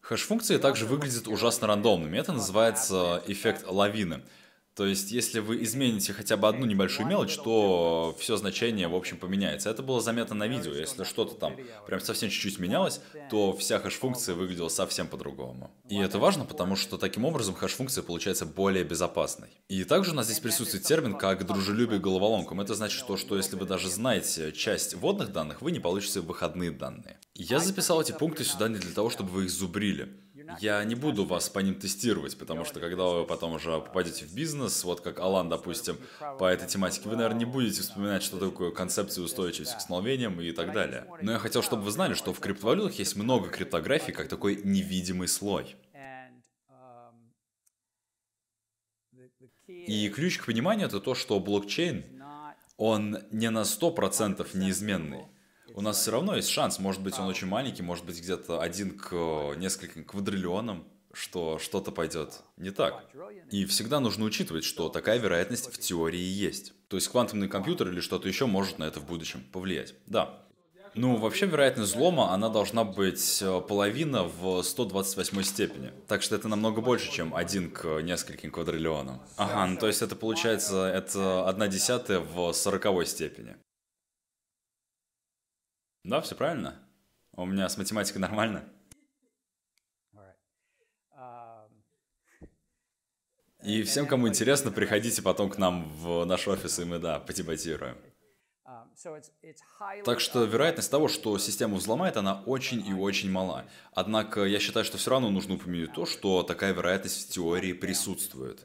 Хэш-функции 0.00 0.58
также 0.58 0.86
выглядят 0.86 1.26
ужасно 1.26 1.66
рандомными. 1.66 2.16
Это 2.16 2.30
называется 2.30 3.20
эффект 3.26 3.64
лавины. 3.66 4.22
То 4.76 4.84
есть, 4.84 5.10
если 5.10 5.38
вы 5.38 5.62
измените 5.62 6.12
хотя 6.12 6.36
бы 6.36 6.48
одну 6.48 6.66
небольшую 6.66 7.08
мелочь, 7.08 7.34
то 7.36 8.14
все 8.20 8.36
значение, 8.36 8.88
в 8.88 8.94
общем, 8.94 9.16
поменяется. 9.16 9.70
Это 9.70 9.82
было 9.82 10.02
заметно 10.02 10.36
на 10.36 10.46
видео. 10.46 10.74
Если 10.74 11.04
что-то 11.04 11.34
там 11.34 11.56
прям 11.86 11.98
совсем 12.00 12.28
чуть-чуть 12.28 12.58
менялось, 12.58 13.00
то 13.30 13.56
вся 13.56 13.78
хэш-функция 13.78 14.34
выглядела 14.34 14.68
совсем 14.68 15.06
по-другому. 15.08 15.70
И 15.88 15.96
это 15.98 16.18
важно, 16.18 16.44
потому 16.44 16.76
что 16.76 16.98
таким 16.98 17.24
образом 17.24 17.54
хэш-функция 17.54 18.02
получается 18.02 18.44
более 18.44 18.84
безопасной. 18.84 19.48
И 19.68 19.82
также 19.84 20.10
у 20.10 20.14
нас 20.14 20.26
здесь 20.26 20.40
присутствует 20.40 20.84
термин 20.84 21.14
как 21.16 21.46
дружелюбие 21.46 21.98
головоломкам. 21.98 22.60
Это 22.60 22.74
значит 22.74 23.06
то, 23.06 23.16
что 23.16 23.38
если 23.38 23.56
вы 23.56 23.64
даже 23.64 23.88
знаете 23.88 24.52
часть 24.52 24.92
вводных 24.92 25.32
данных, 25.32 25.62
вы 25.62 25.72
не 25.72 25.80
получите 25.80 26.20
выходные 26.20 26.70
данные. 26.70 27.18
Я 27.34 27.60
записал 27.60 28.02
эти 28.02 28.12
пункты 28.12 28.44
сюда 28.44 28.68
не 28.68 28.76
для 28.76 28.92
того, 28.92 29.08
чтобы 29.08 29.30
вы 29.30 29.44
их 29.44 29.50
зубрили. 29.50 30.25
Я 30.60 30.84
не 30.84 30.94
буду 30.94 31.24
вас 31.24 31.48
по 31.48 31.58
ним 31.58 31.74
тестировать, 31.74 32.36
потому 32.38 32.64
что 32.64 32.80
когда 32.80 33.04
вы 33.04 33.26
потом 33.26 33.54
уже 33.54 33.80
попадете 33.80 34.24
в 34.24 34.34
бизнес, 34.34 34.84
вот 34.84 35.00
как 35.00 35.18
Алан, 35.18 35.48
допустим, 35.48 35.98
по 36.38 36.44
этой 36.44 36.68
тематике, 36.68 37.08
вы, 37.08 37.16
наверное, 37.16 37.40
не 37.40 37.44
будете 37.44 37.82
вспоминать, 37.82 38.22
что 38.22 38.38
такое 38.38 38.70
концепция 38.70 39.24
устойчивости 39.24 39.76
к 39.76 39.80
столкновениям 39.80 40.40
и 40.40 40.52
так 40.52 40.72
далее. 40.72 41.06
Но 41.22 41.32
я 41.32 41.38
хотел, 41.38 41.62
чтобы 41.62 41.82
вы 41.82 41.90
знали, 41.90 42.14
что 42.14 42.32
в 42.32 42.40
криптовалютах 42.40 42.98
есть 42.98 43.16
много 43.16 43.48
криптографии, 43.48 44.12
как 44.12 44.28
такой 44.28 44.60
невидимый 44.62 45.28
слой. 45.28 45.76
И 49.66 50.08
ключ 50.10 50.38
к 50.38 50.46
пониманию 50.46 50.86
это 50.86 51.00
то, 51.00 51.14
что 51.14 51.40
блокчейн, 51.40 52.04
он 52.76 53.18
не 53.30 53.50
на 53.50 53.62
100% 53.62 54.46
неизменный. 54.54 55.26
У 55.76 55.82
нас 55.82 56.00
все 56.00 56.10
равно 56.10 56.34
есть 56.34 56.48
шанс, 56.48 56.78
может 56.78 57.02
быть, 57.02 57.18
он 57.18 57.26
очень 57.26 57.46
маленький, 57.46 57.82
может 57.82 58.06
быть, 58.06 58.18
где-то 58.18 58.62
один 58.62 58.96
к 58.96 59.12
нескольким 59.56 60.04
квадриллионам, 60.04 60.84
что 61.12 61.58
что-то 61.58 61.92
пойдет 61.92 62.40
не 62.56 62.70
так. 62.70 63.04
И 63.50 63.66
всегда 63.66 64.00
нужно 64.00 64.24
учитывать, 64.24 64.64
что 64.64 64.88
такая 64.88 65.18
вероятность 65.18 65.70
в 65.70 65.78
теории 65.78 66.18
есть. 66.18 66.72
То 66.88 66.96
есть 66.96 67.08
квантовый 67.08 67.48
компьютер 67.48 67.88
или 67.88 68.00
что-то 68.00 68.26
еще 68.26 68.46
может 68.46 68.78
на 68.78 68.84
это 68.84 69.00
в 69.00 69.06
будущем 69.06 69.44
повлиять. 69.52 69.94
Да. 70.06 70.42
Ну, 70.94 71.16
вообще, 71.16 71.44
вероятность 71.44 71.92
взлома, 71.92 72.32
она 72.32 72.48
должна 72.48 72.82
быть 72.82 73.42
э, 73.42 73.60
половина 73.68 74.24
в 74.24 74.62
128 74.62 75.42
степени. 75.42 75.92
Так 76.08 76.22
что 76.22 76.36
это 76.36 76.48
намного 76.48 76.80
больше, 76.80 77.12
чем 77.12 77.34
один 77.34 77.70
к 77.70 78.00
нескольким 78.00 78.50
квадриллионам. 78.50 79.20
Ага, 79.36 79.66
ну 79.66 79.76
то 79.78 79.88
есть 79.88 80.00
это 80.00 80.16
получается, 80.16 80.86
это 80.86 81.46
одна 81.46 81.68
десятая 81.68 82.20
в 82.20 82.54
сороковой 82.54 83.04
степени. 83.04 83.56
Да, 86.06 86.20
все 86.20 86.36
правильно. 86.36 86.80
У 87.32 87.44
меня 87.44 87.68
с 87.68 87.76
математикой 87.76 88.20
нормально. 88.20 88.64
И 93.64 93.82
всем, 93.82 94.06
кому 94.06 94.28
интересно, 94.28 94.70
приходите 94.70 95.20
потом 95.20 95.50
к 95.50 95.58
нам 95.58 95.88
в 95.88 96.24
наш 96.24 96.46
офис, 96.46 96.78
и 96.78 96.84
мы, 96.84 97.00
да, 97.00 97.18
подебатируем. 97.18 97.96
Так 100.04 100.20
что 100.20 100.44
вероятность 100.44 100.90
того, 100.92 101.08
что 101.08 101.36
систему 101.38 101.76
взломает, 101.76 102.16
она 102.16 102.40
очень 102.46 102.86
и 102.86 102.94
очень 102.94 103.30
мала. 103.30 103.64
Однако 103.92 104.44
я 104.44 104.60
считаю, 104.60 104.84
что 104.84 104.98
все 104.98 105.10
равно 105.10 105.30
нужно 105.30 105.54
упомянуть 105.54 105.92
то, 105.92 106.06
что 106.06 106.44
такая 106.44 106.72
вероятность 106.72 107.28
в 107.28 107.32
теории 107.32 107.72
присутствует. 107.72 108.64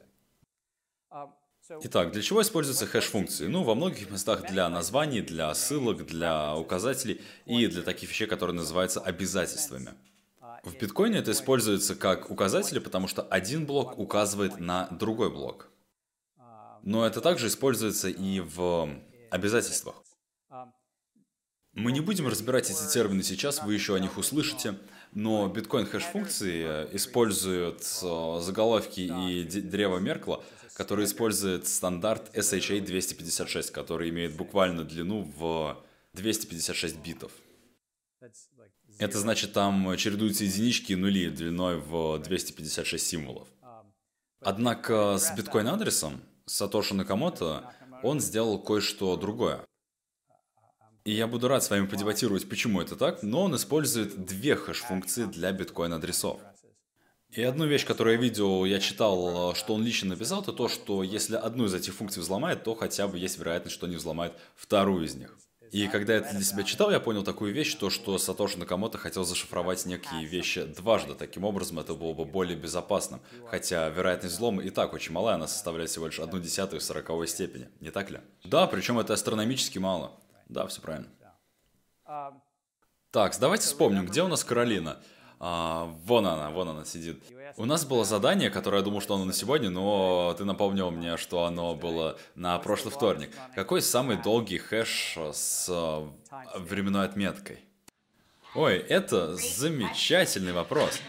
Итак, 1.80 2.12
для 2.12 2.22
чего 2.22 2.42
используются 2.42 2.86
хэш-функции? 2.86 3.46
Ну, 3.46 3.62
во 3.62 3.74
многих 3.74 4.10
местах 4.10 4.46
для 4.50 4.68
названий, 4.68 5.20
для 5.20 5.54
ссылок, 5.54 6.04
для 6.04 6.56
указателей 6.56 7.20
и 7.46 7.66
для 7.66 7.82
таких 7.82 8.10
вещей, 8.10 8.26
которые 8.26 8.56
называются 8.56 9.00
обязательствами. 9.00 9.94
В 10.64 10.76
биткоине 10.76 11.18
это 11.18 11.32
используется 11.32 11.94
как 11.94 12.30
указатели, 12.30 12.78
потому 12.78 13.08
что 13.08 13.22
один 13.22 13.66
блок 13.66 13.98
указывает 13.98 14.58
на 14.58 14.88
другой 14.90 15.30
блок. 15.30 15.68
Но 16.82 17.06
это 17.06 17.20
также 17.20 17.46
используется 17.46 18.08
и 18.08 18.40
в 18.40 18.88
обязательствах. 19.30 19.96
Мы 21.72 21.90
не 21.92 22.00
будем 22.00 22.28
разбирать 22.28 22.70
эти 22.70 22.92
термины 22.92 23.22
сейчас, 23.22 23.62
вы 23.62 23.72
еще 23.72 23.94
о 23.94 23.98
них 23.98 24.18
услышите, 24.18 24.78
но 25.12 25.48
биткоин 25.48 25.86
хэш-функции 25.86 26.86
используют 26.92 27.82
э, 28.02 28.40
заголовки 28.42 29.00
и 29.00 29.44
древо 29.44 29.98
Меркла 29.98 30.44
который 30.74 31.04
использует 31.04 31.66
стандарт 31.66 32.34
SHA 32.36 32.80
256, 32.80 33.70
который 33.70 34.10
имеет 34.10 34.34
буквально 34.36 34.84
длину 34.84 35.30
в 35.36 35.82
256 36.14 36.96
битов. 36.98 37.32
Это 38.98 39.18
значит, 39.18 39.52
там 39.52 39.96
чередуются 39.96 40.44
единички 40.44 40.92
и 40.92 40.96
нули 40.96 41.28
длиной 41.28 41.78
в 41.78 42.18
256 42.18 43.06
символов. 43.06 43.48
Однако 44.40 45.18
с 45.18 45.34
биткоин-адресом 45.36 46.20
Сатоши 46.46 46.94
Накамото 46.94 47.72
он 48.02 48.20
сделал 48.20 48.58
кое-что 48.58 49.16
другое. 49.16 49.64
И 51.04 51.12
я 51.12 51.26
буду 51.26 51.48
рад 51.48 51.64
с 51.64 51.70
вами 51.70 51.86
подебатировать, 51.86 52.48
почему 52.48 52.80
это 52.80 52.94
так, 52.94 53.22
но 53.22 53.42
он 53.42 53.56
использует 53.56 54.24
две 54.24 54.54
хэш-функции 54.54 55.24
для 55.24 55.52
биткоин-адресов. 55.52 56.40
И 57.32 57.42
одну 57.42 57.66
вещь, 57.66 57.86
которую 57.86 58.16
я 58.16 58.20
видел, 58.20 58.66
я 58.66 58.78
читал, 58.78 59.54
что 59.54 59.74
он 59.74 59.82
лично 59.82 60.10
написал, 60.10 60.42
это 60.42 60.52
то, 60.52 60.68
что 60.68 61.02
если 61.02 61.34
одну 61.34 61.64
из 61.64 61.72
этих 61.72 61.94
функций 61.94 62.20
взломает, 62.20 62.62
то 62.62 62.74
хотя 62.74 63.08
бы 63.08 63.18
есть 63.18 63.38
вероятность, 63.38 63.74
что 63.74 63.86
они 63.86 63.96
взломают 63.96 64.34
вторую 64.54 65.06
из 65.06 65.14
них. 65.14 65.38
И 65.70 65.88
когда 65.88 66.12
я 66.12 66.18
это 66.18 66.34
для 66.34 66.44
себя 66.44 66.64
читал, 66.64 66.90
я 66.90 67.00
понял 67.00 67.22
такую 67.22 67.54
вещь, 67.54 67.74
то, 67.76 67.88
что 67.88 68.18
Сатоши 68.18 68.58
Накамото 68.58 68.98
хотел 68.98 69.24
зашифровать 69.24 69.86
некие 69.86 70.26
вещи 70.26 70.64
дважды. 70.64 71.14
Таким 71.14 71.44
образом, 71.44 71.78
это 71.78 71.94
было 71.94 72.12
бы 72.12 72.26
более 72.26 72.58
безопасным. 72.58 73.22
Хотя 73.46 73.88
вероятность 73.88 74.34
взлома 74.34 74.62
и 74.62 74.68
так 74.68 74.92
очень 74.92 75.12
малая, 75.12 75.36
она 75.36 75.46
составляет 75.46 75.88
всего 75.88 76.08
лишь 76.08 76.20
одну 76.20 76.38
десятую 76.38 76.82
сороковой 76.82 77.26
степени. 77.26 77.70
Не 77.80 77.90
так 77.90 78.10
ли? 78.10 78.20
Да, 78.44 78.66
причем 78.66 78.98
это 78.98 79.14
астрономически 79.14 79.78
мало. 79.78 80.12
Да, 80.50 80.66
все 80.66 80.82
правильно. 80.82 81.08
Так, 83.10 83.34
давайте 83.40 83.64
вспомним, 83.64 84.04
где 84.04 84.22
у 84.22 84.28
нас 84.28 84.44
Каролина. 84.44 85.02
А, 85.44 85.92
вон 86.04 86.24
она, 86.24 86.50
вон 86.50 86.68
она 86.68 86.84
сидит. 86.84 87.20
У 87.56 87.64
нас 87.64 87.84
было 87.84 88.04
задание, 88.04 88.48
которое 88.48 88.76
я 88.76 88.84
думал, 88.84 89.00
что 89.00 89.16
оно 89.16 89.24
на 89.24 89.32
сегодня, 89.32 89.70
но 89.70 90.36
ты 90.38 90.44
напомнил 90.44 90.92
мне, 90.92 91.16
что 91.16 91.46
оно 91.46 91.74
было 91.74 92.16
на 92.36 92.56
прошлый 92.60 92.94
вторник. 92.94 93.30
Какой 93.56 93.82
самый 93.82 94.16
долгий 94.16 94.58
хэш 94.58 95.18
с 95.32 95.66
а, 95.68 96.08
временной 96.56 97.04
отметкой? 97.06 97.58
Ой, 98.54 98.76
это 98.76 99.34
замечательный 99.34 100.52
вопрос. 100.52 101.00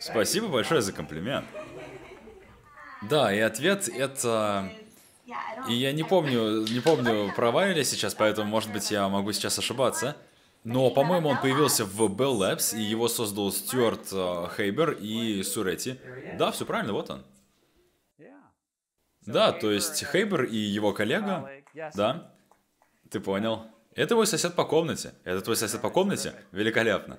Спасибо 0.00 0.48
большое 0.48 0.80
за 0.80 0.94
комплимент. 0.94 1.44
Да, 3.02 3.34
и 3.34 3.38
ответ 3.38 3.86
это... 3.86 4.72
И 5.68 5.74
я 5.74 5.92
не 5.92 6.04
помню, 6.04 6.66
не 6.66 6.80
помню, 6.80 7.30
права 7.36 7.68
ли 7.68 7.84
сейчас, 7.84 8.14
поэтому, 8.14 8.48
может 8.48 8.72
быть, 8.72 8.90
я 8.90 9.06
могу 9.10 9.32
сейчас 9.32 9.58
ошибаться. 9.58 10.16
Но, 10.64 10.90
по-моему, 10.90 11.28
он 11.28 11.40
появился 11.40 11.84
в 11.84 12.00
Bell 12.10 12.38
Labs, 12.38 12.74
и 12.76 12.80
его 12.80 13.08
создал 13.08 13.52
Стюарт 13.52 14.08
э, 14.12 14.48
Хейбер 14.56 14.92
и 14.92 15.42
Сурети. 15.42 16.00
Да, 16.38 16.52
все 16.52 16.64
правильно, 16.64 16.94
вот 16.94 17.10
он. 17.10 17.22
Да, 19.26 19.52
то 19.52 19.70
есть 19.70 20.04
Хейбер 20.06 20.44
и 20.44 20.56
его 20.56 20.92
коллега, 20.94 21.50
да, 21.94 22.34
ты 23.10 23.20
понял. 23.20 23.66
Это 23.94 24.08
твой 24.14 24.26
сосед 24.26 24.54
по 24.54 24.64
комнате. 24.64 25.14
Это 25.24 25.40
твой 25.42 25.56
сосед 25.56 25.80
по 25.80 25.90
комнате? 25.90 26.34
Великолепно. 26.50 27.18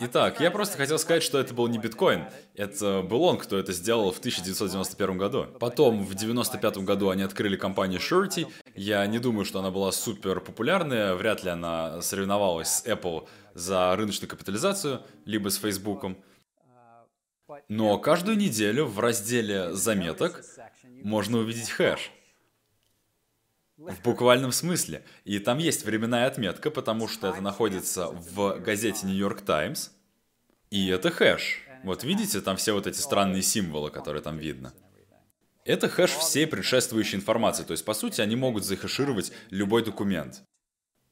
Итак, 0.00 0.40
я 0.40 0.52
просто 0.52 0.76
хотел 0.76 0.96
сказать, 0.96 1.24
что 1.24 1.40
это 1.40 1.52
был 1.52 1.66
не 1.66 1.76
биткоин. 1.76 2.26
Это 2.54 3.02
был 3.02 3.24
он, 3.24 3.36
кто 3.36 3.58
это 3.58 3.72
сделал 3.72 4.12
в 4.12 4.18
1991 4.20 5.18
году. 5.18 5.46
Потом, 5.58 6.04
в 6.04 6.14
1995 6.14 6.84
году 6.84 7.08
они 7.10 7.24
открыли 7.24 7.56
компанию 7.56 7.98
Surety. 7.98 8.46
Я 8.76 9.04
не 9.08 9.18
думаю, 9.18 9.44
что 9.44 9.58
она 9.58 9.72
была 9.72 9.90
супер 9.90 10.40
популярная. 10.40 11.16
Вряд 11.16 11.42
ли 11.42 11.50
она 11.50 12.00
соревновалась 12.00 12.68
с 12.68 12.86
Apple 12.86 13.26
за 13.54 13.96
рыночную 13.96 14.30
капитализацию, 14.30 15.02
либо 15.24 15.48
с 15.48 15.56
Facebook. 15.56 16.04
Но 17.68 17.98
каждую 17.98 18.36
неделю 18.36 18.86
в 18.86 19.00
разделе 19.00 19.74
заметок 19.74 20.44
можно 21.02 21.38
увидеть 21.38 21.70
хэш. 21.70 22.12
В 23.78 24.02
буквальном 24.02 24.50
смысле. 24.50 25.04
И 25.24 25.38
там 25.38 25.58
есть 25.58 25.84
временная 25.84 26.26
отметка, 26.26 26.68
потому 26.68 27.06
что 27.06 27.28
это 27.28 27.40
находится 27.40 28.08
в 28.08 28.58
газете 28.58 29.06
New 29.06 29.14
York 29.14 29.42
Times. 29.42 29.92
И 30.70 30.88
это 30.88 31.12
хэш. 31.12 31.60
Вот 31.84 32.02
видите, 32.02 32.40
там 32.40 32.56
все 32.56 32.72
вот 32.72 32.88
эти 32.88 32.98
странные 32.98 33.40
символы, 33.40 33.92
которые 33.92 34.20
там 34.20 34.36
видно. 34.36 34.74
Это 35.64 35.88
хэш 35.88 36.10
всей 36.10 36.48
предшествующей 36.48 37.16
информации. 37.16 37.62
То 37.62 37.70
есть, 37.70 37.84
по 37.84 37.94
сути, 37.94 38.20
они 38.20 38.34
могут 38.34 38.64
захэшировать 38.64 39.30
любой 39.50 39.84
документ. 39.84 40.42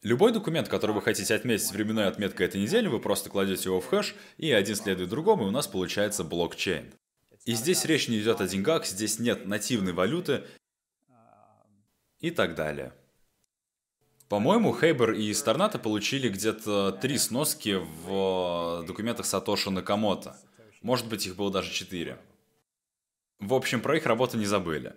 Любой 0.03 0.33
документ, 0.33 0.69
который 0.69 0.91
вы 0.91 1.03
хотите 1.03 1.37
отметить 1.37 1.71
временной 1.71 2.09
отметкой 2.09 2.47
этой 2.47 2.61
недели, 2.61 2.89
вы 2.89 2.99
просто 2.99 3.31
кладете 3.31 3.69
его 3.69 3.81
в 3.81 3.87
хэш, 3.87 4.17
и 4.39 4.51
один 4.51 4.75
следует 4.75 5.09
другому, 5.09 5.45
и 5.45 5.49
у 5.49 5.53
нас 5.53 5.69
получается 5.69 6.25
блокчейн. 6.25 6.93
И 7.45 7.55
здесь 7.55 7.85
речь 7.85 8.09
не 8.09 8.19
идет 8.19 8.41
о 8.41 8.49
деньгах, 8.49 8.87
здесь 8.87 9.21
нет 9.21 9.47
нативной 9.47 9.93
валюты 9.93 10.43
и 12.21 12.31
так 12.31 12.55
далее. 12.55 12.93
По-моему, 14.29 14.77
Хейбер 14.77 15.13
и 15.13 15.33
Старната 15.33 15.79
получили 15.79 16.29
где-то 16.29 16.93
три 16.93 17.17
сноски 17.17 17.79
в 17.79 18.85
документах 18.87 19.25
Сатоши 19.27 19.71
Накамото. 19.71 20.37
Может 20.83 21.09
быть, 21.09 21.27
их 21.27 21.37
было 21.37 21.51
даже 21.53 21.73
четыре. 21.73 22.19
В 23.39 23.55
общем, 23.55 23.81
про 23.81 23.97
их 23.97 24.07
работу 24.07 24.37
не 24.37 24.47
забыли. 24.47 24.95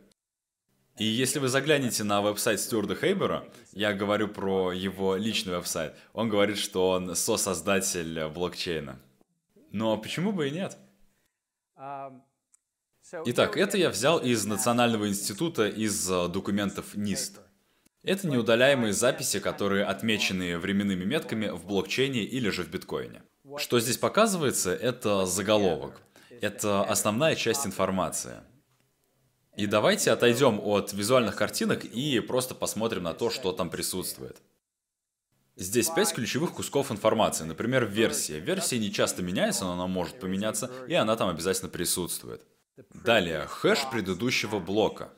И 0.97 1.05
если 1.05 1.39
вы 1.39 1.47
заглянете 1.47 2.03
на 2.03 2.21
веб-сайт 2.21 2.59
Стюарда 2.59 2.95
Хейбера, 2.95 3.47
я 3.71 3.93
говорю 3.93 4.27
про 4.27 4.73
его 4.73 5.15
личный 5.15 5.53
веб-сайт, 5.53 5.95
он 6.13 6.27
говорит, 6.27 6.57
что 6.57 6.89
он 6.89 7.15
сосоздатель 7.15 8.27
блокчейна. 8.27 8.99
Но 9.71 9.97
почему 9.97 10.31
бы 10.31 10.49
и 10.49 10.51
нет? 10.51 10.77
Итак, 13.25 13.57
это 13.57 13.77
я 13.77 13.89
взял 13.89 14.19
из 14.19 14.45
Национального 14.45 15.07
института 15.07 15.67
из 15.67 16.09
э, 16.09 16.27
документов 16.27 16.95
NIST. 16.95 17.39
Это 18.03 18.27
неудаляемые 18.27 18.93
записи, 18.93 19.39
которые 19.39 19.85
отмечены 19.85 20.57
временными 20.57 21.05
метками 21.05 21.47
в 21.47 21.65
блокчейне 21.65 22.23
или 22.23 22.49
же 22.49 22.63
в 22.63 22.69
биткоине. 22.69 23.23
Что 23.57 23.79
здесь 23.79 23.97
показывается, 23.97 24.73
это 24.73 25.25
заголовок. 25.25 26.01
Это 26.41 26.83
основная 26.83 27.35
часть 27.35 27.65
информации. 27.65 28.41
И 29.57 29.65
давайте 29.65 30.11
отойдем 30.11 30.59
от 30.59 30.93
визуальных 30.93 31.35
картинок 31.35 31.83
и 31.83 32.19
просто 32.19 32.55
посмотрим 32.55 33.03
на 33.03 33.13
то, 33.13 33.29
что 33.29 33.51
там 33.51 33.69
присутствует. 33.69 34.37
Здесь 35.57 35.89
пять 35.89 36.13
ключевых 36.13 36.53
кусков 36.53 36.91
информации. 36.91 37.43
Например, 37.43 37.85
версия. 37.85 38.39
Версия 38.39 38.79
не 38.79 38.93
часто 38.93 39.21
меняется, 39.21 39.65
но 39.65 39.73
она 39.73 39.87
может 39.87 40.19
поменяться, 40.19 40.71
и 40.87 40.93
она 40.93 41.17
там 41.17 41.27
обязательно 41.27 41.69
присутствует. 41.69 42.41
Далее, 42.93 43.45
хэш 43.47 43.89
предыдущего 43.91 44.59
блока. 44.59 45.11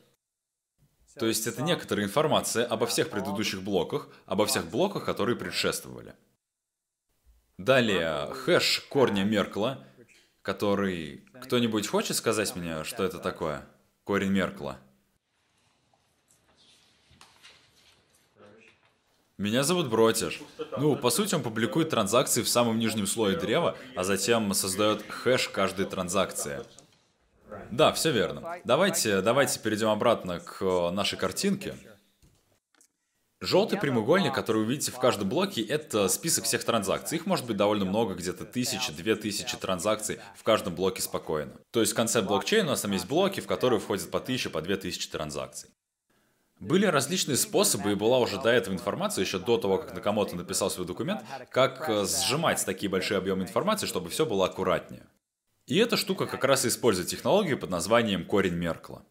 То 1.20 1.26
есть 1.26 1.46
это 1.48 1.62
некоторая 1.62 2.06
информация 2.06 2.66
обо 2.66 2.88
всех 2.88 3.10
предыдущих 3.10 3.62
блоках, 3.62 4.08
обо 4.26 4.46
всех 4.46 4.66
блоках, 4.68 5.06
которые 5.06 5.36
предшествовали. 5.36 6.16
Далее, 7.58 8.34
хэш 8.34 8.82
корня 8.90 9.24
Меркла, 9.24 9.86
который... 10.42 11.26
Кто-нибудь 11.44 11.88
хочет 11.88 12.18
сказать 12.18 12.56
мне, 12.56 12.84
что 12.84 13.04
это 13.04 13.20
такое? 13.20 13.66
Корень 14.04 14.32
Меркла. 14.32 14.80
Меня 19.38 19.64
зовут 19.64 19.90
Бротиш. 19.90 20.40
Ну, 20.78 20.96
по 20.96 21.10
сути, 21.10 21.34
он 21.34 21.42
публикует 21.42 21.90
транзакции 21.90 22.44
в 22.44 22.50
самом 22.50 22.78
нижнем 22.78 23.08
слое 23.08 23.38
древа, 23.38 23.76
а 23.96 24.04
затем 24.04 24.54
создает 24.54 25.04
хэш 25.10 25.50
каждой 25.50 25.88
транзакции. 25.88 26.62
Да, 27.72 27.94
все 27.94 28.12
верно. 28.12 28.58
Давайте, 28.66 29.22
давайте 29.22 29.60
перейдем 29.60 29.90
обратно 29.90 30.40
к 30.40 30.92
нашей 30.92 31.18
картинке. 31.18 31.76
Желтый 33.44 33.80
прямоугольник, 33.80 34.36
который 34.36 34.64
вы 34.64 34.74
видите 34.74 34.92
в 34.92 35.00
каждом 35.00 35.28
блоке, 35.28 35.64
это 35.64 36.08
список 36.10 36.44
всех 36.44 36.64
транзакций. 36.64 37.18
Их 37.18 37.26
может 37.26 37.48
быть 37.48 37.58
довольно 37.58 37.86
много, 37.86 38.14
где-то 38.14 38.46
тысячи, 38.46 38.94
две 38.94 39.16
тысячи 39.16 39.58
транзакций 39.58 40.20
в 40.36 40.44
каждом 40.44 40.76
блоке 40.76 41.02
спокойно. 41.02 41.54
То 41.72 41.80
есть 41.80 41.94
в 41.94 41.96
конце 41.96 42.22
блокчейна 42.22 42.68
у 42.68 42.70
нас 42.72 42.82
там 42.82 42.92
есть 42.92 43.08
блоки, 43.08 43.40
в 43.40 43.48
которые 43.48 43.80
входят 43.80 44.12
по 44.12 44.20
тысяче, 44.20 44.52
по 44.52 44.62
две 44.62 44.76
тысячи 44.76 45.10
транзакций. 45.10 45.72
Были 46.60 46.86
различные 46.86 47.38
способы, 47.38 47.94
и 47.94 47.96
была 47.96 48.20
уже 48.20 48.40
до 48.40 48.50
этого 48.50 48.76
информация, 48.76 49.24
еще 49.24 49.40
до 49.40 49.58
того, 49.58 49.80
как 49.80 49.96
Накамото 49.96 50.36
написал 50.36 50.70
свой 50.70 50.86
документ, 50.86 51.22
как 51.50 51.90
э, 51.90 52.06
сжимать 52.06 52.64
такие 52.64 52.88
большие 52.88 53.18
объемы 53.18 53.42
информации, 53.42 53.88
чтобы 53.88 54.12
все 54.12 54.28
было 54.28 54.46
аккуратнее. 54.46 55.08
И 55.72 55.78
эта 55.78 55.96
штука 55.96 56.28
как 56.28 56.44
раз 56.44 56.66
использует 56.66 57.08
технологию 57.08 57.58
под 57.58 57.70
названием 57.70 58.26
корень 58.26 58.56
Меркла. 58.56 59.06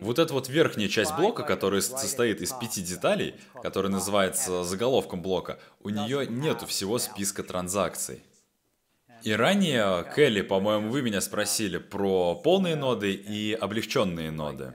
Вот 0.00 0.18
эта 0.18 0.34
вот 0.34 0.48
верхняя 0.48 0.88
часть 0.88 1.14
блока, 1.14 1.44
которая 1.44 1.80
состоит 1.80 2.40
из 2.40 2.50
пяти 2.50 2.82
деталей, 2.82 3.36
которая 3.62 3.92
называется 3.92 4.64
заголовком 4.64 5.22
блока, 5.22 5.60
у 5.78 5.90
нее 5.90 6.26
нету 6.26 6.66
всего 6.66 6.98
списка 6.98 7.44
транзакций. 7.44 8.20
И 9.22 9.30
ранее, 9.30 10.04
Келли, 10.16 10.40
по-моему, 10.42 10.90
вы 10.90 11.02
меня 11.02 11.20
спросили 11.20 11.78
про 11.78 12.34
полные 12.34 12.74
ноды 12.74 13.12
и 13.12 13.52
облегченные 13.52 14.32
ноды. 14.32 14.74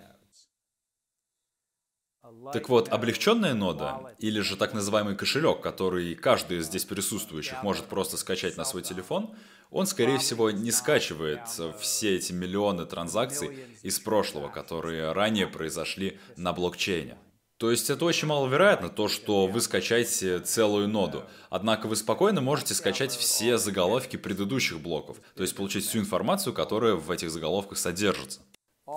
Так 2.53 2.69
вот, 2.69 2.89
облегченная 2.89 3.53
нода, 3.53 4.15
или 4.19 4.39
же 4.39 4.55
так 4.55 4.73
называемый 4.73 5.15
кошелек, 5.15 5.61
который 5.61 6.15
каждый 6.15 6.59
из 6.59 6.65
здесь 6.67 6.85
присутствующих 6.85 7.61
может 7.63 7.85
просто 7.85 8.17
скачать 8.17 8.57
на 8.57 8.65
свой 8.65 8.83
телефон, 8.83 9.35
он, 9.69 9.85
скорее 9.85 10.17
всего, 10.17 10.49
не 10.51 10.71
скачивает 10.71 11.41
все 11.79 12.15
эти 12.15 12.31
миллионы 12.31 12.85
транзакций 12.85 13.65
из 13.83 13.99
прошлого, 13.99 14.47
которые 14.47 15.11
ранее 15.11 15.47
произошли 15.47 16.19
на 16.37 16.53
блокчейне. 16.53 17.17
То 17.57 17.71
есть 17.71 17.89
это 17.89 18.05
очень 18.05 18.27
маловероятно, 18.27 18.87
то, 18.87 19.07
что 19.07 19.47
вы 19.47 19.61
скачаете 19.61 20.39
целую 20.39 20.87
ноду. 20.87 21.23
Однако 21.49 21.87
вы 21.87 21.95
спокойно 21.95 22.39
можете 22.39 22.75
скачать 22.75 23.11
все 23.11 23.57
заголовки 23.57 24.15
предыдущих 24.15 24.79
блоков, 24.79 25.17
то 25.35 25.41
есть 25.41 25.55
получить 25.55 25.85
всю 25.85 25.97
информацию, 25.97 26.53
которая 26.53 26.93
в 26.93 27.09
этих 27.09 27.31
заголовках 27.31 27.79
содержится. 27.79 28.41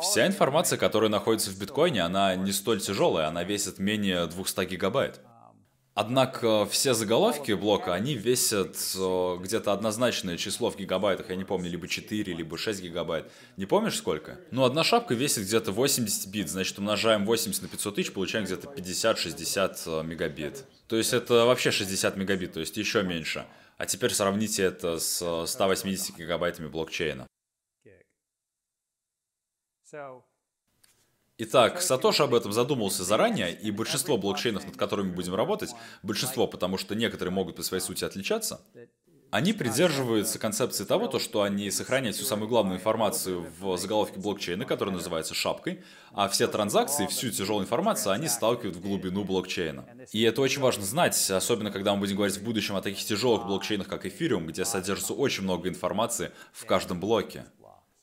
Вся 0.03 0.27
информация, 0.27 0.79
которая 0.79 1.11
находится 1.11 1.51
в 1.51 1.59
биткоине, 1.59 2.03
она 2.03 2.37
не 2.37 2.53
столь 2.53 2.81
тяжелая, 2.81 3.27
она 3.27 3.43
весит 3.43 3.81
менее 3.81 4.27
200 4.27 4.65
гигабайт. 4.67 5.21
Однако 5.95 6.65
все 6.67 6.95
заголовки 6.95 7.53
блока, 7.53 7.93
они 7.93 8.15
весят 8.15 8.77
э, 8.97 9.37
где-то 9.41 9.73
однозначное 9.73 10.37
число 10.37 10.71
в 10.71 10.77
гигабайтах, 10.77 11.29
я 11.31 11.37
не 11.37 11.45
помню, 11.45 11.69
либо 11.69 11.89
4, 11.89 12.33
либо 12.33 12.57
6 12.57 12.81
гигабайт. 12.81 13.31
Не 13.57 13.67
помнишь 13.67 13.97
сколько? 13.99 14.39
Ну, 14.53 14.65
одна 14.65 14.85
шапка 14.85 15.15
весит 15.15 15.43
где-то 15.43 15.73
80 15.73 16.31
бит, 16.31 16.49
значит, 16.49 16.79
умножаем 16.79 17.27
80 17.27 17.63
на 17.63 17.69
500 17.69 17.95
тысяч, 17.97 18.13
получаем 18.13 18.45
где-то 18.45 18.69
50-60 18.69 19.77
э, 19.87 20.03
мегабит. 20.05 20.65
То 20.87 20.97
есть 20.97 21.13
это 21.13 21.45
вообще 21.45 21.73
60 21.73 22.17
мегабит, 22.17 22.53
то 22.53 22.61
есть 22.61 22.77
еще 22.77 23.03
меньше. 23.03 23.45
А 23.77 23.85
теперь 23.85 24.15
сравните 24.15 24.63
это 24.63 25.01
с 25.01 25.45
180 25.47 26.11
э, 26.11 26.23
гигабайтами 26.23 26.69
блокчейна. 26.69 27.27
Итак, 31.39 31.81
Сатош 31.81 32.21
об 32.21 32.35
этом 32.35 32.53
задумался 32.53 33.03
заранее, 33.03 33.53
и 33.53 33.71
большинство 33.71 34.19
блокчейнов, 34.19 34.67
над 34.67 34.77
которыми 34.77 35.11
будем 35.11 35.35
работать, 35.35 35.71
большинство, 36.03 36.47
потому 36.47 36.77
что 36.77 36.95
некоторые 36.95 37.33
могут 37.33 37.57
по 37.57 37.63
своей 37.63 37.83
сути 37.83 38.05
отличаться, 38.05 38.61
они 39.31 39.53
придерживаются 39.53 40.39
концепции 40.39 40.85
того, 40.85 41.07
то, 41.07 41.21
что 41.21 41.43
они 41.43 41.71
сохраняют 41.71 42.17
всю 42.17 42.27
самую 42.27 42.49
главную 42.49 42.79
информацию 42.79 43.47
в 43.61 43.77
заголовке 43.77 44.19
блокчейна, 44.19 44.65
который 44.65 44.91
называется 44.91 45.35
шапкой, 45.35 45.83
а 46.13 46.29
все 46.29 46.49
транзакции, 46.49 47.07
всю 47.07 47.31
тяжелую 47.31 47.65
информацию 47.65 48.13
они 48.13 48.27
сталкивают 48.27 48.77
в 48.77 48.83
глубину 48.83 49.25
блокчейна. 49.25 49.87
И 50.13 50.23
это 50.23 50.43
очень 50.43 50.61
важно 50.61 50.85
знать, 50.85 51.31
особенно 51.31 51.71
когда 51.71 51.95
мы 51.95 52.01
будем 52.01 52.17
говорить 52.17 52.37
в 52.37 52.43
будущем 52.43 52.75
о 52.75 52.83
таких 52.83 53.05
тяжелых 53.05 53.47
блокчейнах, 53.47 53.87
как 53.87 54.05
эфириум, 54.05 54.47
где 54.47 54.65
содержится 54.65 55.15
очень 55.15 55.45
много 55.45 55.69
информации 55.69 56.33
в 56.53 56.67
каждом 56.67 56.99
блоке. 56.99 57.47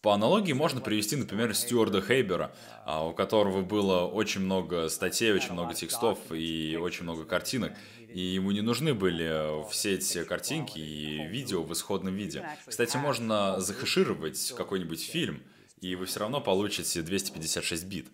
По 0.08 0.14
аналогии 0.14 0.54
можно 0.54 0.80
привести, 0.80 1.18
например, 1.18 1.54
Стюарда 1.54 2.02
Хейбера, 2.02 2.56
а, 2.86 3.06
у 3.06 3.14
которого 3.14 3.62
было 3.62 4.06
очень 4.06 4.40
много 4.40 4.88
статей, 4.88 5.34
очень 5.34 5.52
много 5.52 5.74
текстов 5.74 6.18
и 6.32 6.80
очень 6.82 7.04
много 7.04 7.26
картинок. 7.26 7.74
И 8.08 8.22
ему 8.22 8.52
не 8.52 8.62
нужны 8.62 8.94
были 8.94 9.70
все 9.70 9.96
эти 9.96 10.24
картинки 10.24 10.80
и 10.80 11.28
видео 11.28 11.62
в 11.62 11.74
исходном 11.74 12.16
виде. 12.16 12.48
Кстати, 12.66 12.96
можно 12.96 13.60
захешировать 13.60 14.54
какой-нибудь 14.56 15.04
фильм, 15.04 15.44
и 15.82 15.94
вы 15.96 16.06
все 16.06 16.22
равно 16.22 16.40
получите 16.40 17.02
256 17.02 17.84
бит. 17.84 18.08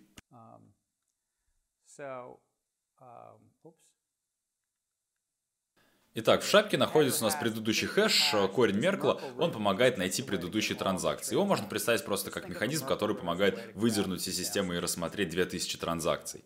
Итак, 6.16 6.42
в 6.42 6.48
шапке 6.48 6.78
находится 6.78 7.24
у 7.24 7.24
нас 7.24 7.34
предыдущий 7.34 7.88
хэш, 7.88 8.34
корень 8.54 8.76
Меркла, 8.76 9.20
он 9.36 9.50
помогает 9.50 9.98
найти 9.98 10.22
предыдущие 10.22 10.78
транзакции. 10.78 11.34
Его 11.34 11.44
можно 11.44 11.66
представить 11.66 12.04
просто 12.04 12.30
как 12.30 12.48
механизм, 12.48 12.86
который 12.86 13.16
помогает 13.16 13.58
выдернуть 13.74 14.26
из 14.28 14.36
системы 14.36 14.76
и 14.76 14.78
рассмотреть 14.78 15.30
2000 15.30 15.76
транзакций. 15.76 16.44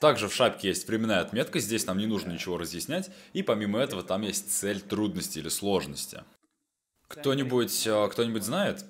Также 0.00 0.28
в 0.28 0.34
шапке 0.34 0.68
есть 0.68 0.88
временная 0.88 1.20
отметка, 1.20 1.60
здесь 1.60 1.86
нам 1.86 1.98
не 1.98 2.06
нужно 2.06 2.32
ничего 2.32 2.58
разъяснять, 2.58 3.10
и 3.32 3.42
помимо 3.42 3.78
этого 3.78 4.02
там 4.02 4.22
есть 4.22 4.52
цель 4.52 4.80
трудности 4.80 5.38
или 5.38 5.48
сложности. 5.48 6.24
Кто-нибудь 7.06 7.86
э, 7.86 8.08
кто 8.10 8.40
знает? 8.40 8.84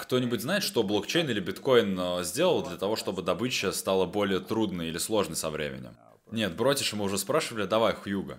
Кто-нибудь 0.00 0.40
знает, 0.40 0.62
что 0.62 0.82
блокчейн 0.84 1.28
или 1.28 1.40
биткоин 1.40 1.98
э, 1.98 2.24
сделал 2.24 2.62
для 2.62 2.76
того, 2.76 2.96
чтобы 2.96 3.22
добыча 3.22 3.72
стала 3.72 4.06
более 4.06 4.40
трудной 4.40 4.88
или 4.88 4.98
сложной 4.98 5.36
со 5.36 5.50
временем? 5.50 5.96
Нет, 6.30 6.56
Бротиша 6.56 6.96
мы 6.96 7.04
уже 7.04 7.18
спрашивали, 7.18 7.66
давай, 7.66 7.94
Хьюга. 7.94 8.38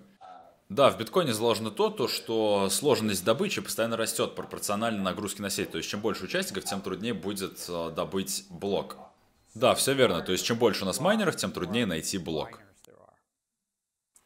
Да, 0.70 0.90
в 0.90 0.98
биткоине 0.98 1.34
заложено 1.34 1.70
то, 1.70 1.90
то, 1.90 2.08
что 2.08 2.70
сложность 2.70 3.26
добычи 3.26 3.60
постоянно 3.60 3.98
растет 3.98 4.36
пропорционально 4.36 5.04
нагрузке 5.04 5.42
на 5.42 5.50
сеть. 5.50 5.72
То 5.72 5.78
есть, 5.78 5.90
чем 5.90 6.00
больше 6.00 6.24
участников, 6.24 6.64
тем 6.64 6.82
труднее 6.82 7.14
будет 7.14 7.66
э, 7.68 7.92
добыть 7.94 8.46
блок. 8.50 8.96
Да, 9.54 9.76
все 9.76 9.94
верно. 9.94 10.22
То 10.22 10.32
есть, 10.32 10.46
чем 10.46 10.58
больше 10.58 10.84
у 10.84 10.88
нас 10.88 11.02
майнеров, 11.02 11.36
тем 11.36 11.52
труднее 11.52 11.86
найти 11.86 12.18
блок. 12.18 12.62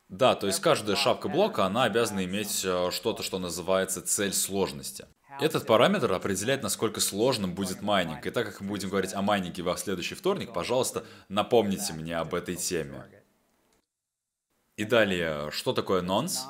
Да, 0.07 0.36
то 0.36 0.45
есть 0.45 0.59
каждая 0.59 0.95
шапка 0.95 1.30
блока, 1.30 1.66
она 1.66 1.86
обязана 1.86 2.24
иметь 2.26 2.63
э, 2.63 2.91
что-то, 2.91 3.24
что 3.24 3.39
называется 3.39 4.03
цель 4.03 4.34
сложности. 4.34 5.07
Этот 5.41 5.66
параметр 5.66 6.13
определяет, 6.13 6.61
насколько 6.61 7.01
сложным 7.01 7.55
будет 7.55 7.82
майнинг. 7.82 8.26
И 8.26 8.30
так 8.30 8.45
как 8.45 8.61
мы 8.61 8.68
будем 8.68 8.89
говорить 8.89 9.16
о 9.16 9.24
майнинге 9.24 9.63
во 9.63 9.76
следующий 9.78 10.13
вторник, 10.13 10.53
пожалуйста, 10.53 11.03
напомните 11.28 11.91
мне 11.93 12.16
об 12.18 12.36
этой 12.36 12.55
теме. 12.55 13.24
И 14.78 14.84
далее, 14.84 15.51
что 15.51 15.73
такое 15.73 16.01
nonce? 16.01 16.45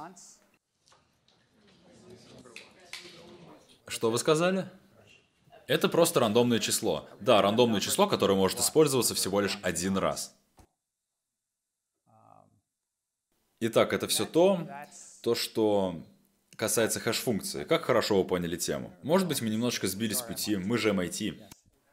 Что 3.88 4.10
вы 4.10 4.18
сказали? 4.18 4.68
Это 5.68 5.90
просто 5.90 6.20
рандомное 6.20 6.60
число. 6.60 7.08
Да, 7.20 7.42
рандомное 7.42 7.80
число, 7.80 8.08
которое 8.08 8.36
может 8.36 8.60
использоваться 8.60 9.14
всего 9.16 9.42
лишь 9.42 9.60
один 9.62 9.98
раз. 9.98 10.36
Итак, 13.60 13.94
это 13.94 14.08
все 14.08 14.26
то, 14.26 14.68
то, 15.22 15.34
что 15.34 16.04
касается 16.56 17.00
хэш-функции. 17.00 17.64
Как 17.64 17.86
хорошо 17.86 18.18
вы 18.18 18.28
поняли 18.28 18.58
тему. 18.58 18.92
Может 19.02 19.28
быть, 19.28 19.42
мы 19.42 19.50
немножко 19.50 19.88
сбились 19.88 20.18
с 20.18 20.22
пути, 20.22 20.56
мы 20.58 20.78
же 20.78 20.92
MIT. 20.92 21.42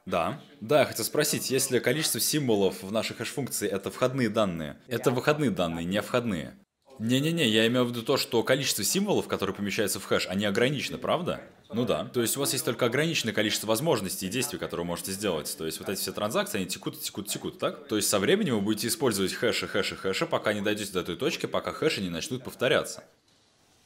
Да. 0.07 0.40
Да, 0.61 0.80
я 0.80 0.84
хотел 0.84 1.05
спросить, 1.05 1.50
если 1.50 1.78
количество 1.78 2.20
символов 2.20 2.82
в 2.82 2.90
нашей 2.90 3.14
хэш-функции 3.14 3.68
это 3.68 3.90
входные 3.90 4.28
данные, 4.28 4.78
это 4.88 5.11
выходные 5.11 5.50
данные, 5.50 5.84
не 5.84 6.00
входные. 6.03 6.59
Не-не-не, 6.98 7.48
я 7.48 7.66
имею 7.66 7.84
в 7.84 7.88
виду 7.88 8.03
то, 8.03 8.16
что 8.16 8.42
количество 8.42 8.84
символов, 8.84 9.26
которые 9.26 9.57
помещаются 9.57 9.98
в 9.98 10.05
хэш, 10.05 10.26
они 10.28 10.44
ограничены, 10.44 10.98
правда? 10.98 11.40
Ну 11.72 11.84
да. 11.86 12.05
То 12.05 12.20
есть 12.20 12.36
у 12.36 12.40
вас 12.40 12.53
есть 12.53 12.64
только 12.64 12.86
ограниченное 12.86 13.32
количество 13.32 13.66
возможностей 13.66 14.26
и 14.26 14.28
действий, 14.28 14.59
которые 14.59 14.84
вы 14.84 14.88
можете 14.88 15.12
сделать. 15.12 15.55
То 15.57 15.64
есть 15.64 15.80
вот 15.80 15.88
эти 15.88 16.00
все 16.00 16.12
транзакции, 16.12 16.59
они 16.59 16.66
текут, 16.66 17.00
текут, 17.00 17.28
текут, 17.28 17.59
так? 17.59 17.88
То 17.88 17.96
есть 17.96 18.09
со 18.09 18.18
временем 18.18 18.57
вы 18.57 18.61
будете 18.61 18.88
использовать 18.88 19.32
хэши, 19.32 19.66
хэши, 19.66 19.96
хэши, 19.96 20.26
пока 20.26 20.53
не 20.53 20.61
дойдете 20.61 20.92
до 20.92 21.03
той 21.03 21.16
точки, 21.16 21.46
пока 21.46 21.72
хэши 21.72 22.03
не 22.03 22.11
начнут 22.11 22.44
повторяться. 22.44 23.05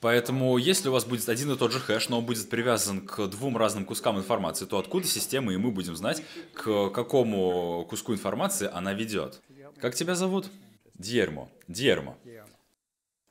Поэтому, 0.07 0.57
если 0.57 0.89
у 0.89 0.93
вас 0.93 1.05
будет 1.05 1.29
один 1.29 1.51
и 1.51 1.57
тот 1.57 1.73
же 1.73 1.81
хэш, 1.81 2.11
но 2.11 2.19
он 2.19 2.25
будет 2.25 2.49
привязан 2.49 3.05
к 3.05 3.27
двум 3.27 3.57
разным 3.57 3.85
кускам 3.85 4.17
информации, 4.17 4.65
то 4.65 4.79
откуда 4.79 5.05
система 5.05 5.53
и 5.53 5.57
мы 5.57 5.73
будем 5.73 5.97
знать, 5.97 6.23
к 6.55 6.91
какому 6.91 7.85
куску 7.91 8.15
информации 8.15 8.71
она 8.73 8.93
ведет. 8.93 9.43
Как 9.81 9.97
тебя 9.97 10.15
зовут? 10.15 10.47
Дьермо. 10.95 11.49
Дьермо. 11.67 12.17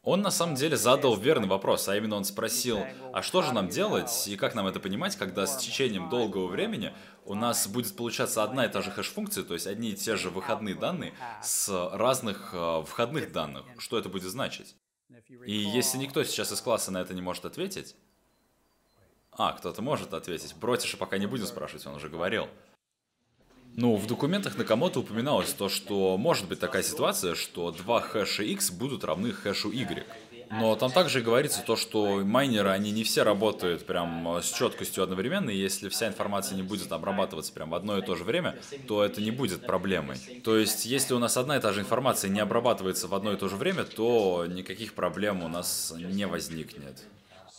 Он 0.03 0.21
на 0.21 0.31
самом 0.31 0.55
деле 0.55 0.75
задал 0.75 1.15
верный 1.15 1.47
вопрос, 1.47 1.87
а 1.87 1.95
именно 1.95 2.17
он 2.17 2.25
спросил, 2.25 2.79
а 3.13 3.21
что 3.21 3.41
же 3.41 3.53
нам 3.53 3.69
делать 3.69 4.27
и 4.27 4.35
как 4.35 4.53
нам 4.53 4.67
это 4.67 4.81
понимать, 4.81 5.15
когда 5.15 5.47
с 5.47 5.55
течением 5.55 6.09
долгого 6.09 6.47
времени 6.47 6.91
у 7.23 7.35
нас 7.35 7.69
будет 7.69 7.95
получаться 7.95 8.43
одна 8.43 8.65
и 8.65 8.69
та 8.69 8.81
же 8.81 8.91
хэш-функция, 8.91 9.45
то 9.45 9.53
есть 9.53 9.65
одни 9.65 9.91
и 9.91 9.95
те 9.95 10.17
же 10.17 10.29
выходные 10.29 10.75
данные 10.75 11.13
с 11.41 11.69
разных 11.93 12.49
э, 12.51 12.83
входных 12.85 13.31
данных. 13.31 13.63
Что 13.77 13.97
это 13.97 14.09
будет 14.09 14.29
значить? 14.29 14.75
И 15.45 15.53
если 15.53 15.97
никто 15.97 16.23
сейчас 16.23 16.51
из 16.51 16.61
класса 16.61 16.91
на 16.91 16.99
это 17.01 17.13
не 17.13 17.21
может 17.21 17.45
ответить... 17.45 17.95
А, 19.37 19.51
кто-то 19.51 19.81
может 19.81 20.13
ответить. 20.13 20.55
Бротиша 20.55 20.95
пока 20.95 21.17
не 21.17 21.25
будем 21.25 21.45
спрашивать, 21.45 21.85
он 21.85 21.95
уже 21.95 22.07
говорил. 22.07 22.47
Ну, 23.77 23.97
в 23.97 24.07
документах 24.07 24.57
Накамото 24.57 25.01
упоминалось 25.01 25.53
то, 25.53 25.67
что 25.67 26.15
может 26.17 26.47
быть 26.47 26.61
такая 26.61 26.81
ситуация, 26.81 27.35
что 27.35 27.71
два 27.71 27.99
хэша 27.99 28.43
x 28.43 28.71
будут 28.71 29.03
равны 29.03 29.33
хэшу 29.33 29.69
y. 29.71 30.05
Но 30.49 30.75
там 30.75 30.91
также 30.91 31.21
говорится 31.21 31.61
то, 31.63 31.75
что 31.75 32.23
майнеры, 32.23 32.69
они 32.69 32.91
не 32.91 33.03
все 33.03 33.23
работают 33.23 33.85
прям 33.85 34.37
с 34.41 34.51
четкостью 34.51 35.03
одновременно, 35.03 35.49
и 35.49 35.57
если 35.57 35.89
вся 35.89 36.07
информация 36.07 36.55
не 36.55 36.63
будет 36.63 36.91
обрабатываться 36.91 37.53
прям 37.53 37.69
в 37.71 37.75
одно 37.75 37.97
и 37.97 38.01
то 38.01 38.15
же 38.15 38.23
время, 38.23 38.57
то 38.87 39.03
это 39.03 39.21
не 39.21 39.31
будет 39.31 39.65
проблемой. 39.65 40.17
То 40.43 40.57
есть, 40.57 40.85
если 40.85 41.13
у 41.13 41.19
нас 41.19 41.37
одна 41.37 41.57
и 41.57 41.61
та 41.61 41.73
же 41.73 41.81
информация 41.81 42.29
не 42.29 42.39
обрабатывается 42.39 43.07
в 43.07 43.15
одно 43.15 43.33
и 43.33 43.37
то 43.37 43.49
же 43.49 43.55
время, 43.57 43.85
то 43.85 44.45
никаких 44.47 44.93
проблем 44.93 45.43
у 45.43 45.47
нас 45.47 45.93
не 45.97 46.27
возникнет. 46.27 47.09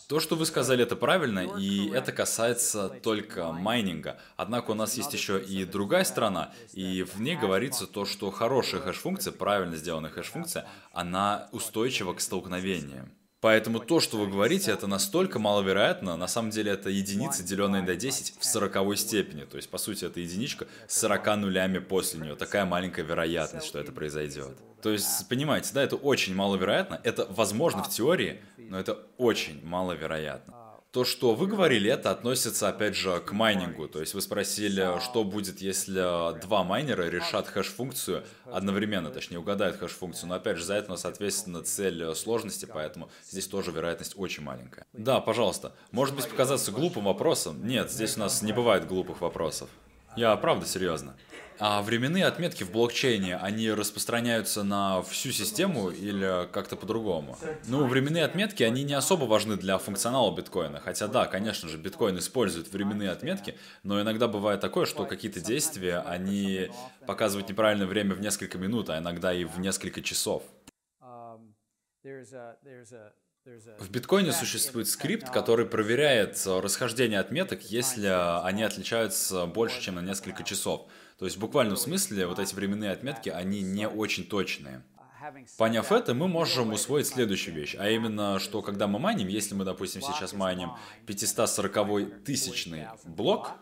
То, 0.09 0.21
что 0.21 0.37
вы 0.37 0.47
сказали, 0.47 0.85
это 0.85 0.95
правильно, 0.95 1.41
и 1.59 1.91
это 1.91 2.13
касается 2.13 2.89
только 2.89 3.51
майнинга. 3.51 4.21
Однако 4.37 4.71
у 4.71 4.75
нас 4.75 4.97
есть 4.97 5.13
еще 5.13 5.43
и 5.43 5.65
другая 5.65 6.05
сторона, 6.05 6.53
и 6.73 7.03
в 7.03 7.21
ней 7.21 7.37
говорится 7.37 7.89
то, 7.89 8.05
что 8.05 8.31
хорошая 8.31 8.81
хэш-функция, 8.81 9.33
правильно 9.33 9.75
сделанная 9.75 10.11
хэш-функция, 10.11 10.69
она 10.93 11.49
устойчива 11.51 12.15
к 12.15 12.21
столкновениям. 12.21 13.11
Поэтому 13.47 13.79
то, 13.79 14.01
что 14.01 14.19
вы 14.19 14.27
говорите, 14.27 14.73
это 14.73 14.89
настолько 14.89 15.39
маловероятно, 15.39 16.17
на 16.17 16.27
самом 16.27 16.51
деле 16.51 16.73
это 16.73 16.91
единица, 16.91 17.45
деленная 17.45 17.81
на 17.81 17.95
10 17.95 18.35
в 18.41 18.45
сороковой 18.45 18.97
степени. 18.97 19.45
То 19.45 19.57
есть, 19.57 19.71
по 19.71 19.79
сути, 19.79 20.05
это 20.05 20.19
единичка 20.19 20.67
с 20.89 20.99
40 20.99 21.37
нулями 21.37 21.79
после 21.79 22.19
нее. 22.19 22.35
Такая 22.35 22.65
маленькая 22.65 23.05
вероятность, 23.05 23.69
что 23.69 23.79
это 23.79 23.93
произойдет. 23.93 24.59
То 24.83 24.91
есть, 24.91 25.29
понимаете, 25.29 25.71
да, 25.75 25.85
это 25.85 25.95
очень 25.95 26.35
маловероятно. 26.35 27.01
Это 27.05 27.25
возможно 27.31 27.85
в 27.85 27.89
теории, 27.89 28.41
но 28.57 28.81
это 28.81 28.99
очень 29.17 29.65
маловероятно. 29.65 30.56
То, 30.97 31.05
что 31.05 31.35
вы 31.35 31.47
говорили, 31.47 31.91
это 31.91 32.11
относится, 32.11 32.71
опять 32.71 32.97
же, 32.97 33.21
к 33.21 33.33
майнингу. 33.33 33.87
То 33.87 34.01
есть 34.01 34.15
вы 34.15 34.23
спросили, 34.23 34.99
что 35.03 35.25
будет, 35.25 35.61
если 35.61 36.41
два 36.41 36.65
майнера 36.65 37.03
решат 37.03 37.49
хэш-функцию 37.49 38.25
одновременно, 38.51 39.11
точнее, 39.11 39.39
угадают 39.39 39.77
хэш-функцию. 39.77 40.31
Но, 40.31 40.37
опять 40.37 40.57
же, 40.57 40.65
за 40.65 40.73
это 40.73 40.87
у 40.87 40.93
нас, 40.93 41.03
соответственно, 41.03 41.63
цель 41.63 42.15
сложности, 42.15 42.65
поэтому 42.65 43.11
здесь 43.29 43.47
тоже 43.47 43.73
вероятность 43.73 44.15
очень 44.17 44.43
маленькая. 44.43 44.87
Да, 44.95 45.21
пожалуйста. 45.21 45.75
Может 45.91 46.17
быть, 46.17 46.31
показаться 46.31 46.73
глупым 46.73 47.05
вопросом? 47.05 47.67
Нет, 47.67 47.91
здесь 47.93 48.17
у 48.17 48.21
нас 48.21 48.41
не 48.41 48.55
бывает 48.55 48.87
глупых 48.87 49.21
вопросов. 49.21 49.69
Я 50.17 50.35
правда 50.37 50.65
серьезно. 50.65 51.15
А 51.59 51.81
временные 51.81 52.27
отметки 52.27 52.65
в 52.65 52.71
блокчейне, 52.71 53.37
они 53.37 53.71
распространяются 53.71 54.63
на 54.63 55.03
всю 55.03 55.33
систему 55.33 55.89
или 55.91 56.47
как-то 56.53 56.77
по-другому? 56.77 57.39
Ну, 57.67 57.87
временные 57.87 58.25
отметки, 58.25 58.63
они 58.63 58.85
не 58.85 58.93
особо 58.93 59.25
важны 59.25 59.57
для 59.57 59.79
функционала 59.79 60.35
биткоина. 60.37 60.81
Хотя 60.81 61.07
да, 61.09 61.27
конечно 61.27 61.69
же, 61.69 61.79
биткоин 61.79 62.19
использует 62.19 62.71
временные 62.73 63.11
отметки, 63.11 63.59
но 63.83 64.01
иногда 64.01 64.29
бывает 64.29 64.61
такое, 64.61 64.85
что 64.85 65.07
какие-то 65.07 65.41
действия, 65.41 66.01
они 66.01 66.71
показывают 67.07 67.49
неправильное 67.49 67.87
время 67.87 68.15
в 68.15 68.21
несколько 68.21 68.59
минут, 68.59 68.91
а 68.91 68.99
иногда 68.99 69.33
и 69.33 69.45
в 69.45 69.59
несколько 69.59 70.03
часов. 70.03 70.43
В 73.79 73.91
биткоине 73.91 74.33
существует 74.33 74.89
скрипт, 74.89 75.31
который 75.31 75.67
проверяет 75.67 76.43
расхождение 76.47 77.21
отметок, 77.21 77.63
если 77.63 78.09
они 78.45 78.65
отличаются 78.65 79.47
больше, 79.47 79.81
чем 79.81 79.95
на 79.95 80.01
несколько 80.01 80.43
часов. 80.43 80.89
То 81.19 81.25
есть 81.25 81.37
в 81.37 81.41
буквальном 81.41 81.77
смысле 81.77 82.27
вот 82.27 82.39
эти 82.39 82.55
временные 82.55 82.91
отметки, 82.91 83.31
они 83.31 83.63
не 83.63 83.89
очень 83.89 84.27
точные. 84.27 84.83
Поняв 85.59 85.91
это, 85.91 86.15
мы 86.15 86.29
можем 86.29 86.73
усвоить 86.73 87.07
следующую 87.07 87.55
вещь, 87.55 87.75
а 87.79 87.89
именно, 87.89 88.39
что 88.39 88.63
когда 88.63 88.87
мы 88.87 88.99
майним, 88.99 89.29
если 89.29 89.55
мы, 89.55 89.65
допустим, 89.65 90.03
сейчас 90.03 90.33
майним 90.35 90.73
540 91.07 92.25
тысячный 92.25 92.87
блок, 93.05 93.53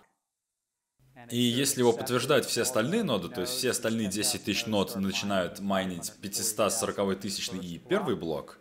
и 1.30 1.38
если 1.38 1.80
его 1.80 1.92
подтверждают 1.92 2.44
все 2.44 2.62
остальные 2.62 3.02
ноды, 3.04 3.28
то 3.28 3.42
есть 3.42 3.54
все 3.54 3.70
остальные 3.70 4.08
10 4.08 4.44
тысяч 4.44 4.66
нод 4.66 4.94
начинают 4.96 5.60
майнить 5.60 6.12
540 6.20 7.20
тысячный 7.20 7.64
и 7.64 7.78
первый 7.78 8.16
блок, 8.16 8.58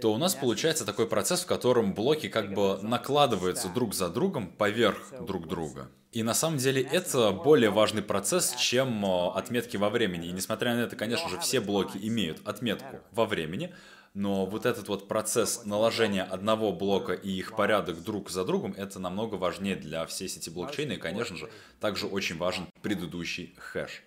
то 0.00 0.12
у 0.12 0.18
нас 0.18 0.34
получается 0.34 0.84
такой 0.84 1.06
процесс, 1.06 1.42
в 1.42 1.46
котором 1.46 1.94
блоки 1.94 2.28
как 2.28 2.54
бы 2.54 2.78
накладываются 2.82 3.68
друг 3.68 3.94
за 3.94 4.08
другом 4.08 4.48
поверх 4.48 5.12
друг 5.20 5.48
друга. 5.48 5.90
И 6.12 6.22
на 6.22 6.34
самом 6.34 6.58
деле 6.58 6.82
это 6.82 7.30
более 7.32 7.70
важный 7.70 8.02
процесс, 8.02 8.54
чем 8.56 9.04
э, 9.04 9.30
отметки 9.34 9.78
во 9.78 9.88
времени. 9.88 10.28
И 10.28 10.32
несмотря 10.32 10.74
на 10.74 10.80
это, 10.80 10.94
конечно 10.94 11.28
же, 11.30 11.38
все 11.38 11.60
блоки 11.60 11.98
имеют 12.02 12.46
отметку 12.46 13.00
во 13.12 13.24
времени, 13.24 13.74
но 14.14 14.44
вот 14.44 14.66
этот 14.66 14.88
вот 14.88 15.08
процесс 15.08 15.64
наложения 15.64 16.22
одного 16.22 16.70
блока 16.72 17.14
и 17.14 17.30
их 17.30 17.56
порядок 17.56 18.02
друг 18.02 18.28
за 18.28 18.44
другом, 18.44 18.74
это 18.76 18.98
намного 18.98 19.36
важнее 19.36 19.74
для 19.74 20.04
всей 20.04 20.28
сети 20.28 20.50
блокчейна, 20.50 20.92
и, 20.92 20.98
конечно 20.98 21.36
же, 21.36 21.50
также 21.80 22.06
очень 22.06 22.36
важен 22.36 22.66
предыдущий 22.82 23.54
хэш. 23.56 24.02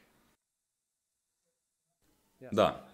Да, 2.51 2.85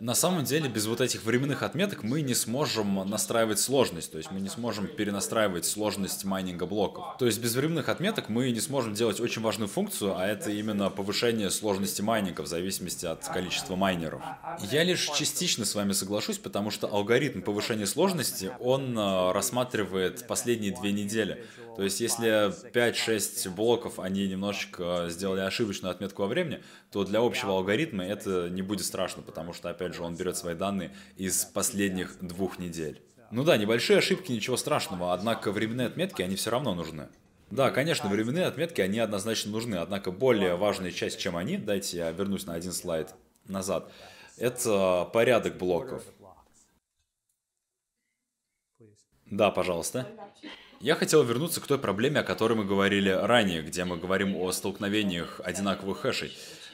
на 0.00 0.14
самом 0.14 0.44
деле, 0.44 0.68
без 0.68 0.86
вот 0.86 1.02
этих 1.02 1.24
временных 1.24 1.62
отметок 1.62 2.02
мы 2.02 2.22
не 2.22 2.34
сможем 2.34 3.08
настраивать 3.08 3.60
сложность, 3.60 4.10
то 4.10 4.18
есть 4.18 4.30
мы 4.30 4.40
не 4.40 4.48
сможем 4.48 4.86
перенастраивать 4.86 5.66
сложность 5.66 6.24
майнинга 6.24 6.64
блоков. 6.64 7.18
То 7.18 7.26
есть 7.26 7.38
без 7.40 7.54
временных 7.54 7.90
отметок 7.90 8.30
мы 8.30 8.50
не 8.50 8.60
сможем 8.60 8.94
делать 8.94 9.20
очень 9.20 9.42
важную 9.42 9.68
функцию, 9.68 10.16
а 10.16 10.26
это 10.26 10.50
именно 10.50 10.88
повышение 10.88 11.50
сложности 11.50 12.00
майнинга 12.00 12.40
в 12.40 12.46
зависимости 12.46 13.04
от 13.04 13.26
количества 13.28 13.76
майнеров. 13.76 14.22
Я 14.70 14.84
лишь 14.84 15.04
частично 15.10 15.66
с 15.66 15.74
вами 15.74 15.92
соглашусь, 15.92 16.38
потому 16.38 16.70
что 16.70 16.86
алгоритм 16.86 17.42
повышения 17.42 17.86
сложности, 17.86 18.50
он 18.58 18.98
э, 18.98 19.32
рассматривает 19.32 20.26
последние 20.26 20.74
две 20.74 20.92
недели. 20.92 21.44
То 21.76 21.84
есть 21.84 22.00
если 22.00 22.50
5-6 22.72 23.50
блоков, 23.50 23.98
они 24.00 24.26
немножечко 24.28 25.06
сделали 25.08 25.40
ошибочную 25.40 25.92
отметку 25.92 26.22
во 26.22 26.28
времени, 26.28 26.62
то 26.90 27.04
для 27.04 27.20
общего 27.20 27.52
алгоритма 27.52 28.04
это 28.04 28.48
не 28.50 28.62
будет 28.62 28.84
страшно, 28.84 29.22
потому 29.22 29.52
что, 29.52 29.70
опять 29.70 29.89
же, 29.94 30.02
он 30.02 30.16
берет 30.16 30.36
свои 30.36 30.54
данные 30.54 30.94
из 31.16 31.44
последних 31.44 32.18
двух 32.20 32.58
недель. 32.58 33.02
Ну 33.30 33.44
да, 33.44 33.56
небольшие 33.56 33.98
ошибки, 33.98 34.32
ничего 34.32 34.56
страшного, 34.56 35.12
однако 35.12 35.52
временные 35.52 35.86
отметки, 35.86 36.22
они 36.22 36.36
все 36.36 36.50
равно 36.50 36.74
нужны. 36.74 37.08
Да, 37.50 37.70
конечно, 37.70 38.08
временные 38.08 38.46
отметки, 38.46 38.80
они 38.80 38.98
однозначно 38.98 39.50
нужны, 39.50 39.76
однако 39.76 40.10
более 40.10 40.56
важная 40.56 40.92
часть, 40.92 41.18
чем 41.18 41.36
они, 41.36 41.56
дайте 41.56 41.96
я 41.98 42.10
вернусь 42.12 42.46
на 42.46 42.54
один 42.54 42.72
слайд 42.72 43.14
назад, 43.46 43.92
Это 44.36 45.08
порядок 45.12 45.58
блоков. 45.58 46.02
Да, 49.26 49.50
пожалуйста. 49.50 50.06
Я 50.80 50.94
хотел 50.94 51.22
вернуться 51.22 51.60
к 51.60 51.66
той 51.66 51.78
проблеме, 51.78 52.20
о 52.20 52.24
которой 52.24 52.54
мы 52.54 52.64
говорили 52.64 53.10
ранее, 53.10 53.62
где 53.62 53.84
мы 53.84 53.96
говорим 53.96 54.34
о 54.34 54.50
столкновениях 54.50 55.40
одинаковых 55.44 55.98
хэшей. 55.98 56.32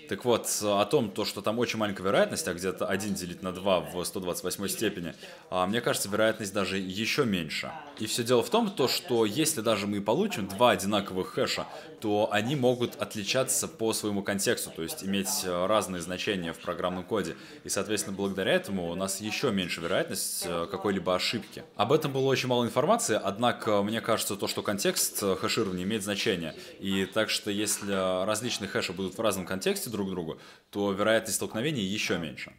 Так 0.09 0.25
вот, 0.25 0.49
о 0.63 0.85
том, 0.85 1.11
то, 1.11 1.25
что 1.25 1.41
там 1.43 1.59
очень 1.59 1.79
маленькая 1.79 2.05
вероятность, 2.05 2.47
а 2.49 2.55
где-то 2.55 2.87
1 2.87 3.15
делить 3.15 3.43
на 3.43 3.53
2 3.53 3.81
в 3.81 4.05
128 4.05 4.69
степени, 4.69 5.15
а, 5.51 5.67
мне 5.67 5.81
кажется, 5.81 6.09
вероятность 6.09 6.53
даже 6.53 6.79
еще 6.79 7.25
меньше. 7.25 7.73
И 7.99 8.07
все 8.07 8.23
дело 8.23 8.43
в 8.43 8.51
том, 8.51 8.71
то, 8.71 8.89
что 8.89 9.25
если 9.25 9.63
даже 9.63 9.87
мы 9.87 10.01
получим 10.01 10.49
два 10.49 10.73
одинаковых 10.73 11.29
хэша, 11.29 11.67
то 12.01 12.29
они 12.31 12.57
могут 12.57 12.97
отличаться 12.97 13.69
по 13.69 13.93
своему 13.93 14.23
контексту, 14.23 14.71
то 14.71 14.83
есть 14.83 15.03
иметь 15.03 15.29
э, 15.45 15.67
разные 15.67 16.03
значения 16.03 16.53
в 16.53 16.59
программном 16.59 17.05
коде. 17.05 17.37
И, 17.65 17.69
соответственно, 17.69 18.17
благодаря 18.17 18.53
этому 18.53 18.91
у 18.91 18.95
нас 18.95 19.21
еще 19.21 19.51
меньше 19.51 19.81
вероятность 19.81 20.45
э, 20.47 20.67
какой-либо 20.71 21.15
ошибки. 21.15 21.65
Об 21.75 21.93
этом 21.93 22.13
было 22.13 22.27
очень 22.27 22.49
мало 22.49 22.65
информации, 22.65 23.19
однако 23.23 23.83
мне 23.83 24.01
кажется 24.01 24.37
то, 24.37 24.47
что 24.47 24.63
контекст 24.63 25.23
э, 25.23 25.37
хэширования 25.37 25.85
имеет 25.85 26.03
значение. 26.03 26.55
И 26.81 27.07
так 27.07 27.31
что 27.31 27.51
если 27.51 28.25
различные 28.27 28.69
хэши 28.69 28.93
будут 28.93 29.17
в 29.17 29.21
разном 29.21 29.47
контексте 29.47 29.89
друг 29.97 30.11
другу, 30.11 30.39
то 30.71 30.93
вероятность 30.93 31.37
столкновений 31.37 31.83
еще 31.83 32.19
меньше. 32.19 32.53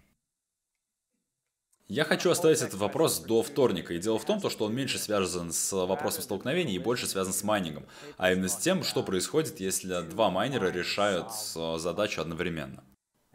Я 1.89 2.03
хочу 2.03 2.29
оставить 2.29 2.61
этот 2.61 2.73
вопрос 2.73 3.19
до 3.19 3.41
вторника, 3.43 3.93
и 3.93 3.99
дело 3.99 4.19
в 4.19 4.25
том, 4.25 4.41
что 4.49 4.65
он 4.65 4.75
меньше 4.75 4.99
связан 4.99 5.53
с 5.53 5.71
вопросом 5.71 6.21
столкновений 6.21 6.75
и 6.75 6.79
больше 6.79 7.07
связан 7.07 7.31
с 7.31 7.43
майнингом, 7.43 7.85
а 8.17 8.33
именно 8.33 8.49
с 8.49 8.57
тем, 8.57 8.83
что 8.83 9.03
происходит, 9.03 9.61
если 9.61 10.01
два 10.01 10.29
майнера 10.29 10.69
решают 10.69 11.27
э, 11.55 11.77
задачу 11.77 12.19
одновременно. 12.19 12.83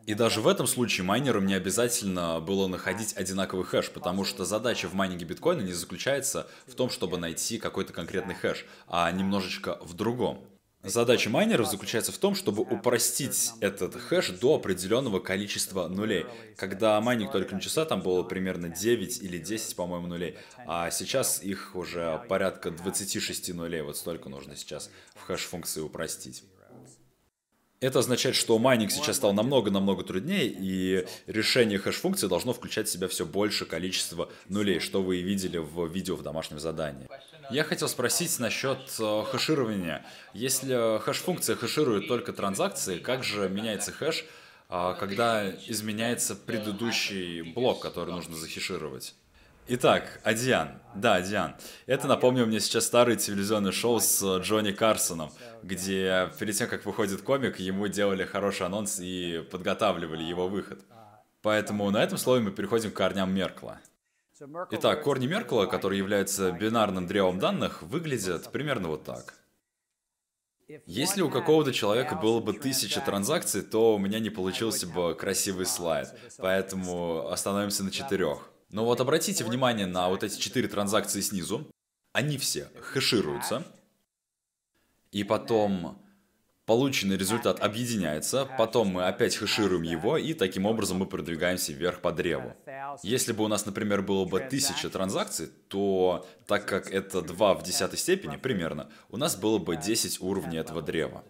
И 0.04 0.12
даже 0.12 0.42
в 0.42 0.48
этом 0.48 0.66
случае 0.66 1.06
майнерам 1.06 1.46
не 1.46 1.54
обязательно 1.54 2.40
было 2.40 2.66
находить 2.66 3.16
одинаковый 3.16 3.64
хэш, 3.64 3.90
потому 3.90 4.24
что 4.24 4.44
задача 4.44 4.86
в 4.86 4.94
майнинге 4.94 5.24
биткоина 5.24 5.62
не 5.62 5.72
заключается 5.72 6.46
в 6.66 6.74
том, 6.74 6.90
чтобы 6.90 7.16
найти 7.18 7.58
какой-то 7.58 7.94
конкретный 7.94 8.34
хэш, 8.34 8.66
а 8.86 9.10
немножечко 9.12 9.78
в 9.80 9.94
другом. 9.94 10.44
Задача 10.84 11.30
майнеров 11.30 11.70
заключается 11.70 12.10
в 12.10 12.18
том, 12.18 12.34
чтобы 12.34 12.62
упростить 12.62 13.52
этот 13.60 13.94
хэш 13.94 14.30
до 14.30 14.56
определенного 14.56 15.20
количества 15.20 15.86
нулей. 15.86 16.26
Когда 16.56 17.00
майнинг 17.00 17.30
только 17.30 17.54
начался, 17.54 17.84
там 17.84 18.02
было 18.02 18.24
примерно 18.24 18.68
9 18.68 19.22
или 19.22 19.38
10, 19.38 19.76
по-моему, 19.76 20.08
нулей, 20.08 20.36
а 20.66 20.90
сейчас 20.90 21.40
их 21.40 21.76
уже 21.76 22.24
порядка 22.28 22.72
26 22.72 23.54
нулей, 23.54 23.82
вот 23.82 23.96
столько 23.96 24.28
нужно 24.28 24.56
сейчас 24.56 24.90
в 25.14 25.22
хэш-функции 25.22 25.80
упростить. 25.80 26.42
Это 27.78 27.98
означает, 28.00 28.34
что 28.36 28.58
майнинг 28.58 28.90
сейчас 28.92 29.16
стал 29.16 29.32
намного-намного 29.32 30.02
труднее, 30.04 30.46
и 30.46 31.06
решение 31.26 31.78
хэш-функции 31.78 32.28
должно 32.28 32.52
включать 32.52 32.88
в 32.88 32.92
себя 32.92 33.06
все 33.06 33.24
больше 33.24 33.66
количество 33.66 34.30
нулей, 34.48 34.80
что 34.80 35.02
вы 35.02 35.18
и 35.18 35.22
видели 35.22 35.58
в 35.58 35.86
видео 35.86 36.16
в 36.16 36.22
домашнем 36.22 36.58
задании. 36.58 37.08
Я 37.52 37.64
хотел 37.64 37.86
спросить 37.86 38.38
насчет 38.38 38.78
э, 38.98 39.24
хэширования. 39.30 40.06
Если 40.32 40.98
хэш-функция 41.00 41.54
хэширует 41.54 42.08
только 42.08 42.32
транзакции, 42.32 42.98
как 42.98 43.22
же 43.22 43.46
меняется 43.50 43.92
хэш, 43.92 44.24
э, 44.70 44.94
когда 44.98 45.50
изменяется 45.66 46.34
предыдущий 46.34 47.42
блок, 47.42 47.82
который 47.82 48.14
нужно 48.14 48.36
захешировать? 48.36 49.14
Итак, 49.68 50.18
Адиан. 50.24 50.80
Да, 50.94 51.16
Адиан. 51.16 51.54
Это 51.84 52.08
напомнил 52.08 52.46
мне 52.46 52.58
сейчас 52.58 52.86
старое 52.86 53.16
телевизионное 53.16 53.72
шоу 53.72 54.00
с 54.00 54.22
э, 54.22 54.40
Джонни 54.40 54.72
Карсоном, 54.72 55.30
где 55.62 56.32
перед 56.38 56.56
тем, 56.56 56.68
как 56.68 56.86
выходит 56.86 57.20
комик, 57.20 57.58
ему 57.58 57.86
делали 57.86 58.24
хороший 58.24 58.64
анонс 58.64 58.98
и 58.98 59.46
подготавливали 59.50 60.22
его 60.22 60.48
выход. 60.48 60.80
Поэтому 61.42 61.90
на 61.90 62.02
этом 62.02 62.16
слове 62.16 62.42
мы 62.42 62.50
переходим 62.50 62.92
к 62.92 62.94
корням 62.94 63.34
Меркла. 63.34 63.78
Итак, 64.70 65.02
корни 65.04 65.26
Меркла, 65.26 65.66
которые 65.66 65.98
являются 65.98 66.50
бинарным 66.50 67.06
древом 67.06 67.38
данных, 67.38 67.82
выглядят 67.82 68.50
примерно 68.50 68.88
вот 68.88 69.04
так. 69.04 69.34
Если 70.86 71.20
у 71.20 71.30
какого-то 71.30 71.72
человека 71.72 72.16
было 72.16 72.40
бы 72.40 72.54
тысяча 72.54 73.00
транзакций, 73.00 73.62
то 73.62 73.94
у 73.94 73.98
меня 73.98 74.18
не 74.18 74.30
получился 74.30 74.86
бы 74.86 75.14
красивый 75.14 75.66
слайд, 75.66 76.08
поэтому 76.38 77.28
остановимся 77.28 77.84
на 77.84 77.90
четырех. 77.90 78.50
Но 78.70 78.84
вот 78.84 79.00
обратите 79.00 79.44
внимание 79.44 79.86
на 79.86 80.08
вот 80.08 80.24
эти 80.24 80.40
четыре 80.40 80.66
транзакции 80.66 81.20
снизу. 81.20 81.68
Они 82.12 82.38
все 82.38 82.68
хэшируются. 82.80 83.64
И 85.12 85.24
потом 85.24 86.01
полученный 86.66 87.16
результат 87.16 87.60
объединяется, 87.60 88.48
потом 88.58 88.88
мы 88.88 89.06
опять 89.06 89.36
хэшируем 89.36 89.82
его, 89.82 90.16
и 90.16 90.34
таким 90.34 90.66
образом 90.66 90.98
мы 90.98 91.06
продвигаемся 91.06 91.72
вверх 91.72 92.00
по 92.00 92.12
древу. 92.12 92.54
Если 93.02 93.32
бы 93.32 93.44
у 93.44 93.48
нас, 93.48 93.66
например, 93.66 94.02
было 94.02 94.24
бы 94.24 94.38
1000 94.38 94.90
транзакций, 94.90 95.48
то 95.68 96.26
так 96.46 96.66
как 96.66 96.90
это 96.90 97.22
2 97.22 97.54
в 97.54 97.62
десятой 97.62 97.98
степени 97.98 98.36
примерно, 98.36 98.90
у 99.08 99.16
нас 99.16 99.36
было 99.36 99.58
бы 99.58 99.76
10 99.76 100.20
уровней 100.20 100.58
этого 100.58 100.82
древа. 100.82 101.24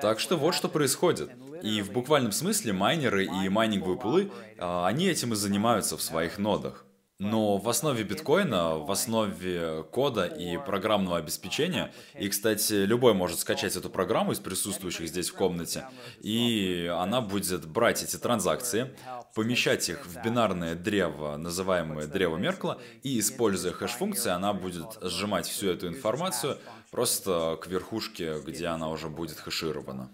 Так 0.00 0.20
что 0.20 0.36
вот 0.36 0.54
что 0.54 0.68
происходит. 0.68 1.30
И 1.62 1.82
в 1.82 1.92
буквальном 1.92 2.32
смысле 2.32 2.72
майнеры 2.72 3.26
и 3.26 3.48
майнинговые 3.48 3.98
пулы, 3.98 4.32
а, 4.58 4.86
они 4.86 5.06
этим 5.06 5.32
и 5.32 5.36
занимаются 5.36 5.96
в 5.96 6.02
своих 6.02 6.38
нодах. 6.38 6.85
Но 7.18 7.56
в 7.56 7.66
основе 7.70 8.04
биткоина, 8.04 8.76
в 8.76 8.90
основе 8.90 9.84
кода 9.90 10.26
и 10.26 10.58
программного 10.58 11.16
обеспечения, 11.16 11.90
и, 12.18 12.28
кстати, 12.28 12.74
любой 12.84 13.14
может 13.14 13.38
скачать 13.38 13.74
эту 13.74 13.88
программу 13.88 14.32
из 14.32 14.38
присутствующих 14.38 15.08
здесь 15.08 15.30
в 15.30 15.34
комнате, 15.34 15.88
и 16.20 16.92
она 16.94 17.22
будет 17.22 17.66
брать 17.66 18.02
эти 18.02 18.18
транзакции, 18.18 18.94
помещать 19.34 19.88
их 19.88 20.04
в 20.04 20.22
бинарное 20.22 20.74
древо, 20.74 21.38
называемое 21.38 22.06
древо 22.06 22.36
Меркла, 22.36 22.82
и, 23.02 23.18
используя 23.18 23.72
хэш-функции, 23.72 24.30
она 24.30 24.52
будет 24.52 24.98
сжимать 25.00 25.46
всю 25.46 25.70
эту 25.70 25.88
информацию 25.88 26.58
просто 26.90 27.58
к 27.62 27.66
верхушке, 27.66 28.40
где 28.44 28.66
она 28.66 28.90
уже 28.90 29.08
будет 29.08 29.38
хэширована. 29.38 30.10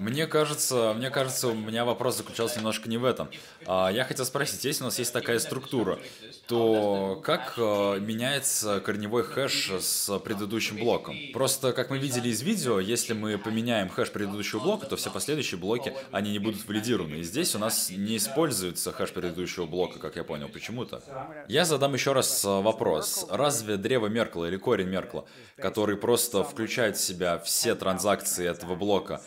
Мне 0.00 0.26
кажется, 0.26 0.94
мне 0.96 1.10
кажется, 1.10 1.48
у 1.48 1.54
меня 1.54 1.84
вопрос 1.84 2.16
заключался 2.16 2.56
немножко 2.56 2.88
не 2.88 2.96
в 2.96 3.04
этом. 3.04 3.28
А, 3.66 3.90
я 3.90 4.04
хотел 4.04 4.24
спросить, 4.24 4.64
если 4.64 4.82
у 4.82 4.86
нас 4.86 4.98
есть 4.98 5.12
такая 5.12 5.38
структура, 5.38 5.98
то 6.46 7.20
как 7.22 7.52
а, 7.58 7.98
меняется 7.98 8.80
корневой 8.80 9.24
хэш 9.24 9.72
с 9.78 10.18
предыдущим 10.20 10.78
блоком? 10.78 11.18
Просто, 11.34 11.74
как 11.74 11.90
мы 11.90 11.98
видели 11.98 12.30
из 12.30 12.40
видео, 12.40 12.80
если 12.80 13.12
мы 13.12 13.36
поменяем 13.36 13.90
хэш 13.90 14.10
предыдущего 14.10 14.60
блока, 14.60 14.86
то 14.86 14.96
все 14.96 15.10
последующие 15.10 15.60
блоки, 15.60 15.92
они 16.12 16.32
не 16.32 16.38
будут 16.38 16.66
валидированы. 16.66 17.16
И 17.16 17.22
здесь 17.22 17.54
у 17.54 17.58
нас 17.58 17.90
не 17.90 18.16
используется 18.16 18.92
хэш 18.92 19.12
предыдущего 19.12 19.66
блока, 19.66 19.98
как 19.98 20.16
я 20.16 20.24
понял. 20.24 20.48
Почему-то. 20.48 21.02
Я 21.46 21.66
задам 21.66 21.92
еще 21.92 22.14
раз 22.14 22.42
а, 22.46 22.62
вопрос. 22.62 23.26
Разве 23.28 23.76
древо 23.76 24.06
Меркла 24.06 24.46
или 24.46 24.56
корень 24.56 24.88
Меркла, 24.88 25.26
который 25.58 25.98
просто 25.98 26.42
включает 26.42 26.96
в 26.96 27.02
себя 27.02 27.38
все 27.38 27.74
транзакции 27.74 28.48
этого 28.48 28.76
блока, 28.76 29.20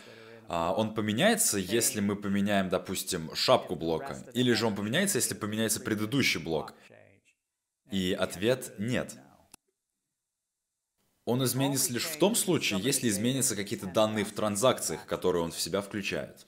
он 0.76 0.94
поменяется, 0.94 1.58
если 1.58 2.02
мы 2.02 2.16
поменяем, 2.16 2.70
допустим, 2.70 3.34
шапку 3.36 3.76
блока, 3.76 4.26
или 4.34 4.52
же 4.54 4.66
он 4.66 4.76
поменяется, 4.76 5.18
если 5.18 5.36
поменяется 5.36 5.80
предыдущий 5.80 6.40
блок? 6.40 6.74
И 7.92 8.14
ответ– 8.14 8.74
нет. 8.78 9.16
Он 11.26 11.44
изменится 11.46 11.94
лишь 11.94 12.04
в 12.06 12.18
том 12.18 12.36
случае, 12.36 12.82
если 12.82 13.08
изменятся 13.08 13.56
какие-то 13.56 13.88
данные 13.88 14.26
в 14.26 14.34
транзакциях, 14.34 15.06
которые 15.06 15.44
он 15.44 15.52
в 15.52 15.62
себя 15.62 15.82
включает. 15.82 16.46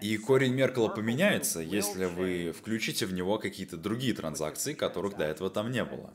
И 0.00 0.16
корень 0.18 0.52
Меркла 0.52 0.88
поменяется, 0.88 1.60
если 1.60 2.04
вы 2.04 2.52
включите 2.52 3.06
в 3.06 3.12
него 3.12 3.38
какие-то 3.38 3.76
другие 3.76 4.14
транзакции, 4.14 4.74
которых 4.74 5.16
до 5.16 5.24
этого 5.24 5.50
там 5.50 5.72
не 5.72 5.84
было. 5.84 6.14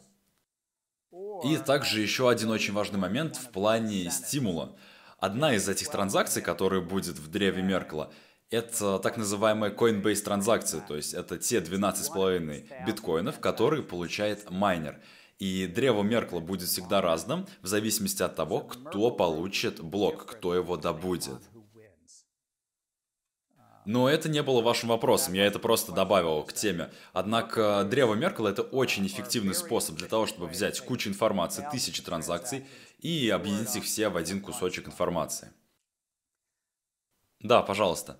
И 1.44 1.58
также 1.58 2.00
еще 2.00 2.30
один 2.30 2.52
очень 2.52 2.74
важный 2.74 3.00
момент 3.00 3.36
в 3.36 3.52
плане 3.52 4.10
стимула– 4.10 4.78
Одна 5.22 5.54
из 5.54 5.70
этих 5.70 5.88
транзакций, 5.90 6.42
которая 6.42 6.82
будет 6.82 7.20
в 7.20 7.30
древе 7.30 7.62
Меркла, 7.62 8.12
это 8.50 8.98
так 8.98 9.18
называемая 9.18 9.70
Coinbase 9.70 10.24
транзакция, 10.24 10.82
то 10.82 10.96
есть 10.96 11.14
это 11.14 11.38
те 11.38 11.60
12,5 11.60 12.88
биткоинов, 12.88 13.40
которые 13.40 13.84
получает 13.84 14.50
майнер. 14.50 15.00
И 15.38 15.68
древо 15.68 16.02
Меркла 16.02 16.40
будет 16.40 16.70
всегда 16.70 17.02
разным, 17.02 17.46
в 17.62 17.68
зависимости 17.68 18.24
от 18.24 18.36
того, 18.36 18.62
кто 18.62 19.12
получит 19.12 19.80
блок, 19.80 20.26
кто 20.26 20.56
его 20.56 20.76
добудет. 20.76 21.40
Но 23.86 24.10
это 24.10 24.30
не 24.30 24.44
было 24.44 24.62
вашим 24.62 24.90
вопросом, 24.90 25.34
я 25.34 25.46
это 25.46 25.60
просто 25.60 25.92
добавил 25.92 26.44
к 26.44 26.54
теме. 26.54 26.92
Однако 27.14 27.84
древо 27.90 28.14
Меркла 28.14 28.50
это 28.50 28.62
очень 28.62 29.06
эффективный 29.08 29.56
способ 29.56 29.96
для 29.96 30.08
того, 30.08 30.28
чтобы 30.28 30.48
взять 30.48 30.80
кучу 30.82 31.10
информации, 31.10 31.68
тысячи 31.72 32.04
транзакций 32.04 32.66
и 33.00 33.30
объединить 33.30 33.76
их 33.76 33.84
все 33.84 34.10
в 34.10 34.18
один 34.18 34.42
кусочек 34.42 34.88
информации. 34.88 35.52
Да, 37.40 37.64
пожалуйста. 37.64 38.20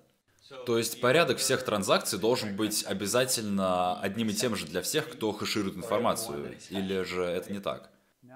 То 0.66 0.78
есть 0.78 1.00
порядок 1.00 1.38
всех 1.38 1.64
транзакций 1.64 2.20
должен 2.20 2.56
быть 2.56 2.84
обязательно 2.86 4.00
одним 4.02 4.30
и 4.30 4.34
тем 4.34 4.56
же 4.56 4.66
для 4.66 4.82
всех, 4.82 5.10
кто 5.10 5.32
хэширует 5.32 5.78
информацию, 5.78 6.58
или 6.70 7.04
же 7.04 7.24
это 7.24 7.54
не 7.54 7.60
так? 7.60 7.90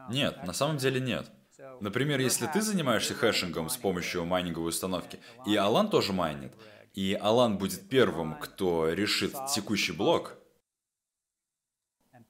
Нет, 0.09 0.43
на 0.43 0.53
самом 0.53 0.77
деле 0.77 1.01
нет. 1.01 1.29
Например, 1.81 2.19
если 2.19 2.47
ты 2.47 2.61
занимаешься 2.61 3.13
хэшингом 3.13 3.69
с 3.69 3.77
помощью 3.77 4.25
майнинговой 4.25 4.69
установки, 4.69 5.19
и 5.45 5.55
Алан 5.55 5.89
тоже 5.89 6.13
майнит, 6.13 6.53
и 6.95 7.13
Алан 7.13 7.57
будет 7.57 7.89
первым, 7.89 8.35
кто 8.39 8.91
решит 8.91 9.33
текущий 9.53 9.91
блок, 9.91 10.37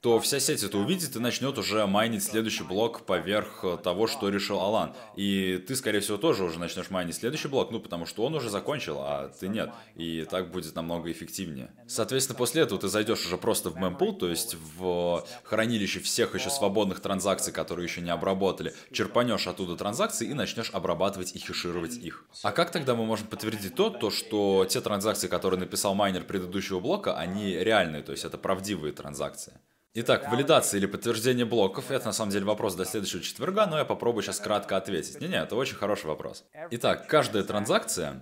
то 0.05 0.19
вся 0.19 0.39
сеть 0.39 0.61
это 0.61 0.77
увидит 0.77 1.15
и 1.15 1.19
начнет 1.19 1.57
уже 1.57 1.87
майнить 1.87 2.23
следующий 2.23 2.63
блок 2.63 3.07
поверх 3.07 3.65
того, 3.83 4.05
что 4.05 4.29
решил 4.29 4.59
Алан. 4.59 4.93
И 5.15 5.57
ты, 5.67 5.75
скорее 5.75 5.99
всего, 5.99 6.17
тоже 6.17 6.43
уже 6.43 6.59
начнешь 6.59 6.91
майнить 6.91 7.15
следующий 7.15 7.47
блок, 7.47 7.71
ну, 7.71 7.79
потому 7.79 8.05
что 8.05 8.23
он 8.23 8.35
уже 8.35 8.51
закончил, 8.51 8.99
а 8.99 9.29
ты 9.39 9.47
нет. 9.47 9.71
И 9.95 10.27
так 10.29 10.51
будет 10.51 10.75
намного 10.75 11.11
эффективнее. 11.11 11.71
Соответственно, 11.87 12.37
после 12.37 12.61
этого 12.61 12.79
ты 12.79 12.87
зайдешь 12.87 13.25
уже 13.25 13.39
просто 13.39 13.71
в 13.71 13.77
мемпул, 13.77 14.15
то 14.15 14.29
есть 14.29 14.55
в 14.77 15.25
хранилище 15.41 15.99
всех 16.01 16.35
еще 16.35 16.51
свободных 16.51 16.99
транзакций, 16.99 17.51
которые 17.51 17.87
еще 17.87 18.01
не 18.01 18.11
обработали, 18.11 18.75
черпанешь 18.91 19.47
оттуда 19.47 19.75
транзакции 19.75 20.27
и 20.27 20.35
начнешь 20.35 20.69
обрабатывать 20.71 21.35
и 21.35 21.39
хешировать 21.39 21.97
их. 21.97 22.25
А 22.43 22.51
как 22.51 22.69
тогда 22.69 22.93
мы 22.93 23.07
можем 23.07 23.25
подтвердить 23.25 23.73
то, 23.73 23.89
то 23.89 24.11
что 24.11 24.67
те 24.69 24.81
транзакции, 24.81 25.27
которые 25.27 25.59
написал 25.59 25.95
майнер 25.95 26.25
предыдущего 26.25 26.79
блока, 26.79 27.17
они 27.17 27.55
реальные, 27.55 28.03
то 28.03 28.11
есть 28.11 28.23
это 28.23 28.37
правдивые 28.37 28.93
транзакции? 28.93 29.53
Итак, 29.97 30.29
валидация 30.29 30.77
или 30.77 30.87
подтверждение 30.87 31.45
блоков– 31.45 31.85
это 31.89 32.07
на 32.07 32.11
самом 32.11 32.31
деле 32.31 32.43
вопрос 32.43 32.75
до 32.75 32.83
следующего 32.83 33.21
четверга, 33.23 33.65
но 33.65 33.77
я 33.77 33.85
попробую 33.85 34.23
сейчас 34.23 34.41
кратко 34.41 34.75
ответить. 34.75 35.21
Не-не, 35.21 35.37
это 35.37 35.55
очень 35.55 35.75
хороший 35.75 36.07
вопрос. 36.07 36.43
Итак, 36.71 37.07
каждая 37.07 37.43
транзакция 37.43 38.21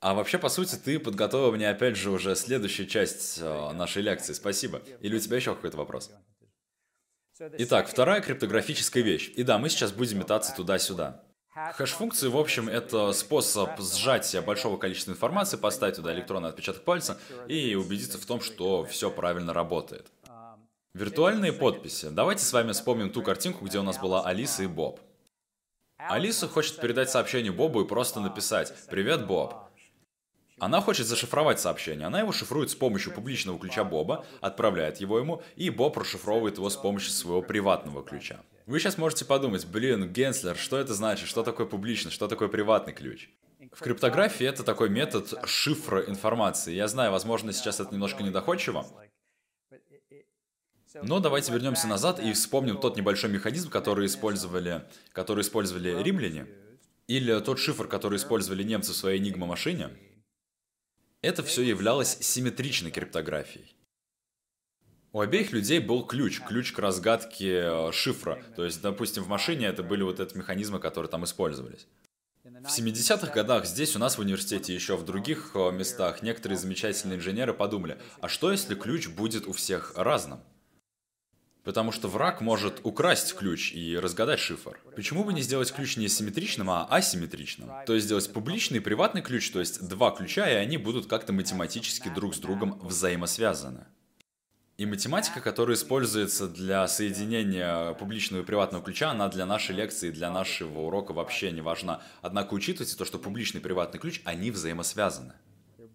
а 0.00 0.14
вообще, 0.14 0.36
по 0.38 0.48
сути, 0.48 0.74
ты 0.74 0.98
подготовил 0.98 1.52
мне, 1.52 1.70
опять 1.70 1.96
же, 1.96 2.10
уже 2.10 2.34
следующую 2.34 2.88
часть 2.88 3.38
э, 3.40 3.72
нашей 3.72 4.02
лекции. 4.02 4.32
Спасибо. 4.32 4.82
Или 5.00 5.14
у 5.14 5.20
тебя 5.20 5.36
еще 5.36 5.54
какой-то 5.54 5.76
вопрос? 5.76 6.10
Итак, 7.38 7.86
вторая 7.86 8.20
криптографическая 8.20 9.04
вещь. 9.04 9.30
И 9.36 9.44
да, 9.44 9.58
мы 9.58 9.68
сейчас 9.68 9.92
будем 9.92 10.18
метаться 10.18 10.56
туда-сюда. 10.56 11.22
Хэш-функции, 11.54 12.26
в 12.26 12.36
общем, 12.36 12.68
это 12.68 13.12
способ 13.12 13.78
сжатия 13.78 14.40
большого 14.40 14.76
количества 14.76 15.12
информации, 15.12 15.56
поставить 15.56 15.96
туда 15.96 16.12
электронный 16.12 16.48
отпечаток 16.48 16.82
пальца 16.82 17.16
и 17.46 17.76
убедиться 17.76 18.18
в 18.18 18.26
том, 18.26 18.40
что 18.40 18.84
все 18.86 19.08
правильно 19.08 19.52
работает. 19.52 20.10
Виртуальные 20.94 21.54
подписи. 21.54 22.10
Давайте 22.10 22.44
с 22.44 22.52
вами 22.52 22.72
вспомним 22.72 23.08
ту 23.08 23.22
картинку, 23.22 23.64
где 23.64 23.78
у 23.78 23.82
нас 23.82 23.98
была 23.98 24.26
Алиса 24.26 24.62
и 24.62 24.66
Боб. 24.66 25.00
Алиса 25.96 26.46
хочет 26.46 26.76
передать 26.80 27.08
сообщение 27.08 27.50
Бобу 27.50 27.80
и 27.80 27.88
просто 27.88 28.20
написать 28.20 28.74
«Привет, 28.90 29.26
Боб». 29.26 29.54
Она 30.58 30.82
хочет 30.82 31.06
зашифровать 31.06 31.60
сообщение. 31.60 32.06
Она 32.06 32.20
его 32.20 32.30
шифрует 32.30 32.70
с 32.70 32.74
помощью 32.74 33.14
публичного 33.14 33.58
ключа 33.58 33.84
Боба, 33.84 34.26
отправляет 34.42 34.98
его 34.98 35.18
ему, 35.18 35.42
и 35.56 35.70
Боб 35.70 35.96
расшифровывает 35.96 36.58
его 36.58 36.68
с 36.68 36.76
помощью 36.76 37.12
своего 37.12 37.40
приватного 37.40 38.04
ключа. 38.04 38.40
Вы 38.66 38.78
сейчас 38.78 38.98
можете 38.98 39.24
подумать, 39.24 39.64
блин, 39.64 40.12
Генслер, 40.12 40.58
что 40.58 40.76
это 40.76 40.92
значит? 40.92 41.26
Что 41.26 41.42
такое 41.42 41.66
публичный, 41.66 42.10
что 42.10 42.28
такое 42.28 42.48
приватный 42.48 42.92
ключ? 42.92 43.30
В 43.72 43.80
криптографии 43.80 44.46
это 44.46 44.62
такой 44.62 44.90
метод 44.90 45.32
шифра 45.46 46.02
информации. 46.02 46.74
Я 46.74 46.86
знаю, 46.86 47.12
возможно, 47.12 47.50
сейчас 47.54 47.80
это 47.80 47.94
немножко 47.94 48.22
недоходчиво, 48.22 48.86
но 51.02 51.20
давайте 51.20 51.52
вернемся 51.52 51.86
назад 51.86 52.20
и 52.20 52.32
вспомним 52.32 52.78
тот 52.78 52.96
небольшой 52.96 53.30
механизм, 53.30 53.70
который 53.70 54.06
использовали, 54.06 54.84
который 55.12 55.42
использовали 55.42 56.02
римляне, 56.02 56.46
или 57.06 57.38
тот 57.40 57.58
шифр, 57.58 57.88
который 57.88 58.16
использовали 58.16 58.62
немцы 58.62 58.92
в 58.92 58.96
своей 58.96 59.20
Enigma-машине. 59.20 59.90
Это 61.20 61.42
все 61.42 61.62
являлось 61.62 62.18
симметричной 62.20 62.90
криптографией. 62.90 63.74
У 65.12 65.20
обеих 65.20 65.52
людей 65.52 65.78
был 65.78 66.06
ключ, 66.06 66.40
ключ 66.40 66.72
к 66.72 66.78
разгадке 66.78 67.64
э, 67.64 67.92
шифра. 67.92 68.42
То 68.56 68.64
есть, 68.64 68.80
допустим, 68.80 69.22
в 69.22 69.28
машине 69.28 69.66
это 69.66 69.82
были 69.82 70.02
вот 70.02 70.20
эти 70.20 70.34
механизмы, 70.34 70.80
которые 70.80 71.10
там 71.10 71.24
использовались. 71.24 71.86
В 72.42 72.66
70-х 72.66 73.32
годах 73.32 73.66
здесь 73.66 73.94
у 73.94 73.98
нас 73.98 74.16
в 74.16 74.20
университете 74.20 74.74
еще 74.74 74.96
в 74.96 75.04
других 75.04 75.50
э, 75.54 75.70
местах 75.70 76.22
некоторые 76.22 76.58
замечательные 76.58 77.18
инженеры 77.18 77.52
подумали, 77.52 77.98
а 78.20 78.28
что 78.28 78.50
если 78.50 78.74
ключ 78.74 79.08
будет 79.08 79.46
у 79.46 79.52
всех 79.52 79.92
разным? 79.96 80.40
Потому 81.64 81.92
что 81.92 82.08
враг 82.08 82.40
может 82.40 82.80
украсть 82.82 83.34
ключ 83.36 83.72
и 83.72 83.96
разгадать 83.96 84.40
шифр. 84.40 84.80
Почему 84.96 85.22
бы 85.22 85.32
не 85.32 85.42
сделать 85.42 85.72
ключ 85.72 85.96
не 85.96 86.08
симметричным, 86.08 86.68
а 86.70 86.86
асимметричным? 86.86 87.70
То 87.86 87.94
есть 87.94 88.06
сделать 88.06 88.32
публичный 88.32 88.78
и 88.78 88.80
приватный 88.80 89.22
ключ, 89.22 89.50
то 89.50 89.60
есть 89.60 89.86
два 89.86 90.10
ключа, 90.10 90.50
и 90.50 90.54
они 90.54 90.76
будут 90.76 91.06
как-то 91.06 91.32
математически 91.32 92.08
друг 92.08 92.34
с 92.34 92.38
другом 92.38 92.80
взаимосвязаны. 92.80 93.86
И 94.76 94.86
математика, 94.86 95.40
которая 95.40 95.76
используется 95.76 96.48
для 96.48 96.88
соединения 96.88 97.92
публичного 97.92 98.42
и 98.42 98.44
приватного 98.44 98.82
ключа, 98.82 99.12
она 99.12 99.28
для 99.28 99.46
нашей 99.46 99.76
лекции, 99.76 100.10
для 100.10 100.30
нашего 100.30 100.80
урока 100.80 101.12
вообще 101.12 101.52
не 101.52 101.60
важна. 101.60 102.02
Однако 102.22 102.54
учитывайте 102.54 102.96
то, 102.96 103.04
что 103.04 103.20
публичный 103.20 103.60
и 103.60 103.62
приватный 103.62 104.00
ключ, 104.00 104.20
они 104.24 104.50
взаимосвязаны. 104.50 105.34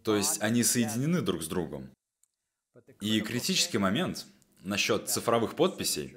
То 0.04 0.16
есть 0.16 0.42
они 0.42 0.64
соединены 0.64 1.22
друг 1.22 1.44
с 1.44 1.48
другом. 1.48 1.90
И 3.02 3.20
критический 3.20 3.80
момент— 3.80 4.26
насчет 4.68 5.10
цифровых 5.10 5.56
подписей, 5.56 6.16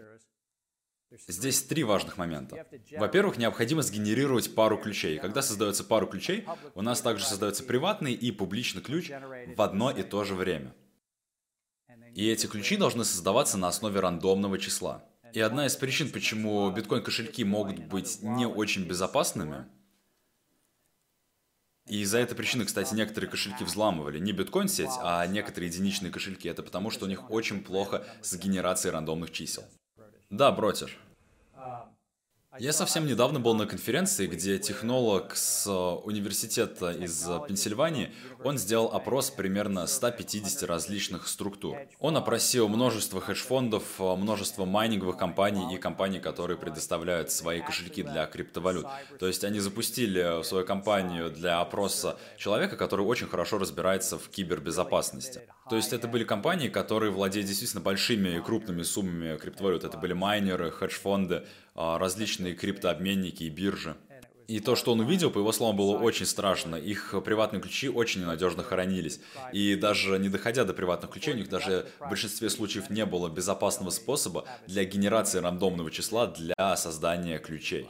Здесь 1.27 1.65
три 1.65 1.83
важных 1.83 2.19
момента. 2.19 2.65
Во-первых, 2.93 3.37
необходимо 3.37 3.83
сгенерировать 3.83 4.55
пару 4.55 4.79
ключей. 4.79 5.19
Когда 5.19 5.43
создается 5.43 5.83
пару 5.83 6.07
ключей, 6.07 6.47
у 6.77 6.83
нас 6.83 7.01
также 7.01 7.25
создается 7.25 7.65
приватный 7.65 8.13
и 8.13 8.31
публичный 8.31 8.81
ключ 8.81 9.11
в 9.11 9.61
одно 9.61 9.91
и 9.91 10.05
то 10.05 10.23
же 10.23 10.37
время. 10.37 10.73
И 12.15 12.29
эти 12.29 12.47
ключи 12.47 12.77
должны 12.77 13.05
создаваться 13.05 13.59
на 13.59 13.67
основе 13.67 13.99
рандомного 13.99 14.57
числа. 14.59 15.05
И 15.33 15.41
одна 15.41 15.67
из 15.67 15.75
причин, 15.75 16.11
почему 16.11 16.71
биткоин-кошельки 16.71 17.45
могут 17.45 17.81
быть 17.87 18.19
не 18.23 18.47
очень 18.47 18.85
безопасными, 18.85 19.67
и 21.91 22.03
из-за 22.03 22.19
этой 22.19 22.37
причины, 22.37 22.65
кстати, 22.65 22.95
некоторые 22.95 23.29
кошельки 23.29 23.65
взламывали. 23.65 24.21
Не 24.21 24.31
биткоин-сеть, 24.33 24.91
а 25.03 25.27
некоторые 25.27 25.69
единичные 25.69 26.13
кошельки. 26.13 26.49
Это 26.49 26.63
потому, 26.63 26.91
что 26.91 27.07
у 27.07 27.09
них 27.09 27.31
очень 27.31 27.65
плохо 27.65 28.07
с 28.23 28.37
генерацией 28.37 28.93
рандомных 28.93 29.33
чисел. 29.33 29.65
Да, 30.31 30.53
бротер. 30.53 30.97
Я 32.59 32.73
совсем 32.73 33.07
недавно 33.07 33.39
был 33.39 33.55
на 33.55 33.65
конференции, 33.65 34.27
где 34.27 34.59
технолог 34.59 35.37
с 35.37 35.69
э, 35.69 35.71
университета 35.71 36.91
из 36.91 37.25
Пенсильвании, 37.47 38.13
он 38.43 38.59
сделал 38.59 38.89
опрос 38.89 39.31
примерно 39.31 39.87
150 39.87 40.69
различных 40.69 41.29
структур. 41.29 41.79
Он 42.01 42.17
опросил 42.17 42.67
множество 42.67 43.21
хедж-фондов, 43.21 43.85
э, 44.01 44.17
множество 44.17 44.65
майнинговых 44.65 45.17
компаний 45.17 45.73
и 45.73 45.79
компаний, 45.79 46.19
которые 46.19 46.59
предоставляют 46.59 47.31
свои 47.31 47.61
кошельки 47.61 48.03
для 48.03 48.27
криптовалют. 48.27 48.89
То 49.21 49.29
есть 49.29 49.45
они 49.45 49.61
запустили 49.61 50.43
свою 50.43 50.67
компанию 50.67 51.31
для 51.31 51.61
опроса 51.61 52.19
человека, 52.37 52.77
который 52.77 53.07
очень 53.07 53.29
хорошо 53.29 53.59
разбирается 53.59 54.19
в 54.19 54.29
кибербезопасности. 54.29 55.43
То 55.71 55.77
есть 55.77 55.93
это 55.93 56.09
были 56.09 56.25
компании, 56.25 56.69
которые 56.69 57.13
владеют 57.13 57.47
действительно 57.47 57.81
большими 57.81 58.31
и 58.31 58.41
крупными 58.41 58.83
суммами 58.83 59.37
криптовалют. 59.37 59.85
Это 59.85 59.97
были 59.99 60.15
майнеры, 60.15 60.73
хедж-фонды, 60.73 61.47
различные 61.99 62.55
криптообменники 62.55 63.45
и 63.45 63.49
биржи. 63.49 63.97
И 64.49 64.59
то, 64.59 64.75
что 64.75 64.91
он 64.91 64.99
увидел, 64.99 65.31
по 65.31 65.39
его 65.39 65.53
словам, 65.53 65.77
было 65.77 65.97
очень 65.97 66.27
страшно. 66.27 66.75
Их 66.75 67.15
приватные 67.25 67.63
ключи 67.63 67.89
очень 67.89 68.23
ненадежно 68.23 68.65
хранились. 68.65 69.21
И 69.53 69.77
даже 69.77 70.19
не 70.19 70.29
доходя 70.29 70.65
до 70.65 70.75
приватных 70.75 71.13
ключей, 71.13 71.35
у 71.35 71.37
них 71.37 71.49
даже 71.49 71.87
в 72.01 72.09
большинстве 72.09 72.51
случаев 72.51 72.91
не 72.91 73.07
было 73.07 73.29
безопасного 73.29 73.91
способа 73.91 74.45
для 74.67 74.85
генерации 74.85 75.39
рандомного 75.39 75.93
числа 75.93 76.27
для 76.27 76.77
создания 76.77 77.39
ключей. 77.39 77.87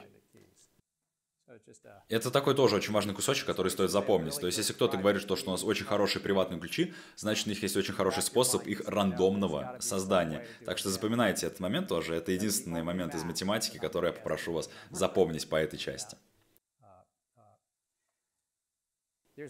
Это 2.08 2.30
такой 2.30 2.54
тоже 2.54 2.76
очень 2.76 2.92
важный 2.92 3.14
кусочек, 3.14 3.46
который 3.46 3.70
стоит 3.70 3.90
запомнить. 3.90 4.38
То 4.38 4.46
есть, 4.46 4.58
если 4.58 4.72
кто-то 4.72 4.96
говорит, 4.96 5.22
что, 5.22 5.36
что 5.36 5.50
у 5.50 5.52
нас 5.52 5.64
очень 5.64 5.84
хорошие 5.84 6.22
приватные 6.22 6.60
ключи, 6.60 6.94
значит, 7.16 7.46
у 7.46 7.50
них 7.50 7.62
есть 7.62 7.76
очень 7.76 7.94
хороший 7.94 8.22
способ 8.22 8.66
их 8.66 8.82
рандомного 8.86 9.76
создания. 9.80 10.46
Так 10.64 10.78
что 10.78 10.90
запоминайте 10.90 11.46
этот 11.46 11.60
момент 11.60 11.88
тоже. 11.88 12.14
Это 12.14 12.32
единственный 12.32 12.82
момент 12.82 13.14
из 13.14 13.24
математики, 13.24 13.78
который 13.78 14.06
я 14.06 14.12
попрошу 14.12 14.52
вас 14.52 14.70
запомнить 14.90 15.48
по 15.48 15.56
этой 15.56 15.78
части. 15.78 16.16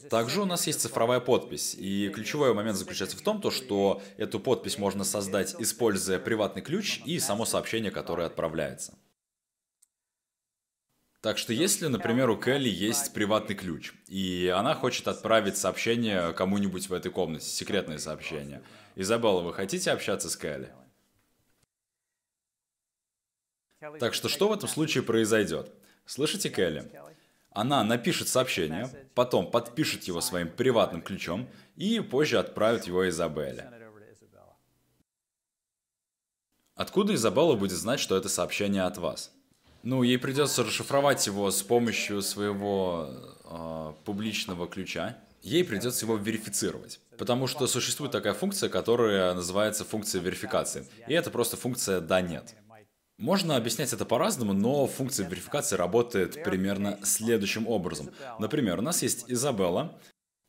Также 0.08 0.42
у 0.42 0.44
нас 0.44 0.66
есть 0.66 0.80
цифровая 0.80 1.20
подпись, 1.20 1.74
и 1.74 2.10
ключевой 2.10 2.54
момент 2.54 2.76
заключается 2.76 3.16
в 3.16 3.22
том, 3.22 3.40
то, 3.40 3.50
что 3.50 4.00
эту 4.18 4.38
подпись 4.38 4.78
можно 4.78 5.02
создать, 5.02 5.56
используя 5.58 6.20
приватный 6.20 6.62
ключ 6.62 7.00
и 7.04 7.18
само 7.18 7.44
сообщение, 7.44 7.90
которое 7.90 8.26
отправляется. 8.26 8.94
Так 11.20 11.36
что 11.36 11.52
если, 11.52 11.86
например, 11.86 12.30
у 12.30 12.36
Келли 12.36 12.70
есть 12.70 13.12
приватный 13.12 13.54
ключ, 13.54 13.92
и 14.06 14.50
она 14.56 14.74
хочет 14.74 15.06
отправить 15.06 15.58
сообщение 15.58 16.32
кому-нибудь 16.32 16.88
в 16.88 16.94
этой 16.94 17.12
комнате, 17.12 17.44
секретное 17.44 17.98
сообщение. 17.98 18.62
Изабелла, 18.96 19.42
вы 19.42 19.52
хотите 19.52 19.90
общаться 19.90 20.30
с 20.30 20.36
Келли? 20.36 20.72
Так 23.98 24.14
что 24.14 24.28
что 24.30 24.48
в 24.48 24.52
этом 24.52 24.68
случае 24.68 25.02
произойдет? 25.02 25.70
Слышите, 26.06 26.48
Келли? 26.48 26.90
Она 27.50 27.84
напишет 27.84 28.28
сообщение, 28.28 28.88
потом 29.14 29.50
подпишет 29.50 30.04
его 30.04 30.22
своим 30.22 30.48
приватным 30.48 31.02
ключом 31.02 31.50
и 31.76 32.00
позже 32.00 32.38
отправит 32.38 32.86
его 32.86 33.06
Изабелле. 33.08 33.70
Откуда 36.74 37.14
Изабелла 37.14 37.56
будет 37.56 37.76
знать, 37.76 38.00
что 38.00 38.16
это 38.16 38.30
сообщение 38.30 38.84
от 38.84 38.96
вас? 38.96 39.32
Ну, 39.82 40.02
ей 40.02 40.18
придется 40.18 40.62
расшифровать 40.62 41.26
его 41.26 41.50
с 41.50 41.62
помощью 41.62 42.20
своего 42.22 43.08
э, 43.44 43.92
публичного 44.04 44.68
ключа. 44.68 45.16
Ей 45.42 45.64
придется 45.64 46.04
его 46.04 46.16
верифицировать. 46.16 47.00
Потому 47.16 47.46
что 47.46 47.66
существует 47.66 48.12
такая 48.12 48.34
функция, 48.34 48.68
которая 48.68 49.32
называется 49.32 49.84
функция 49.84 50.20
верификации. 50.20 50.86
И 51.06 51.14
это 51.14 51.30
просто 51.30 51.56
функция 51.56 52.00
«да-нет». 52.00 52.54
Можно 53.16 53.56
объяснять 53.56 53.92
это 53.92 54.06
по-разному, 54.06 54.54
но 54.54 54.86
функция 54.86 55.28
верификации 55.28 55.76
работает 55.76 56.42
примерно 56.42 56.98
следующим 57.02 57.68
образом. 57.68 58.10
Например, 58.38 58.78
у 58.78 58.82
нас 58.82 59.02
есть 59.02 59.26
Изабелла, 59.28 59.98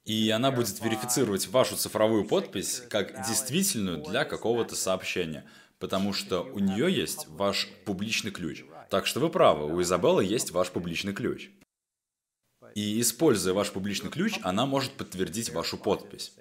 и 0.06 0.30
она 0.30 0.52
будет 0.52 0.82
верифицировать 0.82 1.48
вашу 1.48 1.76
цифровую 1.76 2.26
подпись 2.26 2.82
как 2.90 3.28
действительную 3.28 4.02
для 4.02 4.24
какого-то 4.24 4.76
сообщения, 4.76 5.46
потому 5.80 6.14
что 6.14 6.44
у 6.44 6.60
нее 6.60 6.90
есть 6.94 7.28
ваш 7.28 7.68
публичный 7.86 8.32
ключ. 8.32 8.64
Так 8.92 9.08
что 9.08 9.22
вы 9.22 9.30
правы, 9.30 9.74
у 9.74 9.82
Изабеллы 9.82 10.26
есть 10.26 10.52
ваш 10.52 10.70
публичный 10.70 11.14
ключ. 11.14 11.50
И 12.76 13.00
используя 13.00 13.54
ваш 13.54 13.72
публичный 13.72 14.12
ключ, 14.12 14.38
она 14.44 14.66
может 14.66 14.92
подтвердить 14.92 15.50
вашу 15.50 15.78
подпись. 15.78 16.34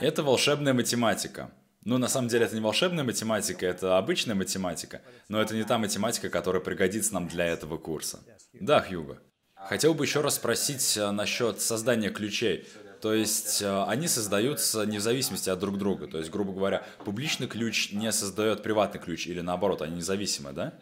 Это 0.00 0.22
волшебная 0.22 0.72
математика. 0.72 1.52
Ну, 1.84 1.98
на 1.98 2.08
самом 2.08 2.28
деле, 2.28 2.46
это 2.46 2.54
не 2.54 2.62
волшебная 2.62 3.04
математика, 3.04 3.66
это 3.66 3.98
обычная 3.98 4.34
математика, 4.34 5.02
но 5.28 5.40
это 5.40 5.54
не 5.54 5.64
та 5.64 5.76
математика, 5.76 6.30
которая 6.30 6.62
пригодится 6.62 7.12
нам 7.12 7.28
для 7.28 7.44
этого 7.44 7.76
курса. 7.76 8.24
Да, 8.54 8.80
Хьюго. 8.80 9.20
Хотел 9.54 9.92
бы 9.92 10.04
еще 10.04 10.22
раз 10.22 10.36
спросить 10.36 10.96
э, 10.96 11.10
насчет 11.10 11.60
создания 11.60 12.10
ключей. 12.10 12.66
То 13.06 13.14
есть 13.14 13.62
э, 13.62 13.84
они 13.84 14.08
создаются 14.08 14.84
не 14.84 14.98
в 14.98 15.00
зависимости 15.00 15.48
от 15.48 15.60
друг 15.60 15.78
друга. 15.78 16.08
То 16.08 16.18
есть, 16.18 16.28
грубо 16.28 16.52
говоря, 16.52 16.84
публичный 17.04 17.46
ключ 17.46 17.92
не 17.92 18.10
создает 18.10 18.64
приватный 18.64 19.00
ключ, 19.00 19.28
или 19.28 19.42
наоборот, 19.42 19.80
они 19.80 19.98
независимы, 19.98 20.50
да? 20.50 20.76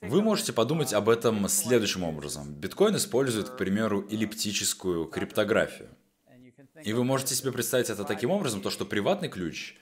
Вы 0.00 0.20
можете 0.20 0.52
подумать 0.52 0.92
об 0.92 1.08
этом 1.08 1.46
следующим 1.46 2.02
образом. 2.02 2.52
Биткоин 2.52 2.96
использует, 2.96 3.50
к 3.50 3.56
примеру, 3.56 4.04
эллиптическую 4.10 5.04
криптографию. 5.04 5.90
И 6.82 6.92
вы 6.92 7.04
можете 7.04 7.36
себе 7.36 7.52
представить 7.52 7.88
это 7.88 8.02
таким 8.02 8.32
образом, 8.32 8.60
то 8.60 8.70
что 8.70 8.84
приватный 8.84 9.28
ключ, 9.28 9.76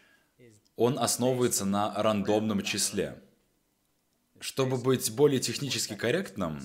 он 0.77 0.99
основывается 0.99 1.65
на 1.65 1.95
рандомном 1.95 2.63
числе. 2.63 3.23
Чтобы 4.39 4.77
быть 4.77 5.11
более 5.17 5.41
технически 5.41 5.95
корректным, 5.95 6.61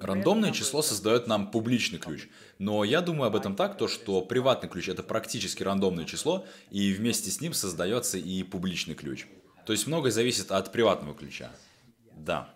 рандомное 0.00 0.52
число 0.52 0.82
создает 0.82 1.26
нам 1.26 1.50
публичный 1.50 1.98
ключ. 1.98 2.28
Но 2.58 2.84
я 2.84 3.00
думаю 3.00 3.28
об 3.28 3.36
этом 3.36 3.54
так, 3.54 3.76
то 3.76 3.88
что 3.88 4.22
приватный 4.22 4.68
ключ 4.68 4.88
это 4.88 5.02
практически 5.02 5.62
рандомное 5.62 6.04
число, 6.04 6.46
и 6.70 6.92
вместе 6.92 7.30
с 7.30 7.40
ним 7.40 7.52
создается 7.52 8.18
и 8.18 8.42
публичный 8.42 8.94
ключ. 8.94 9.26
То 9.66 9.72
есть 9.72 9.86
многое 9.86 10.10
зависит 10.10 10.50
от 10.50 10.72
приватного 10.72 11.14
ключа. 11.14 11.50
Да. 12.16 12.52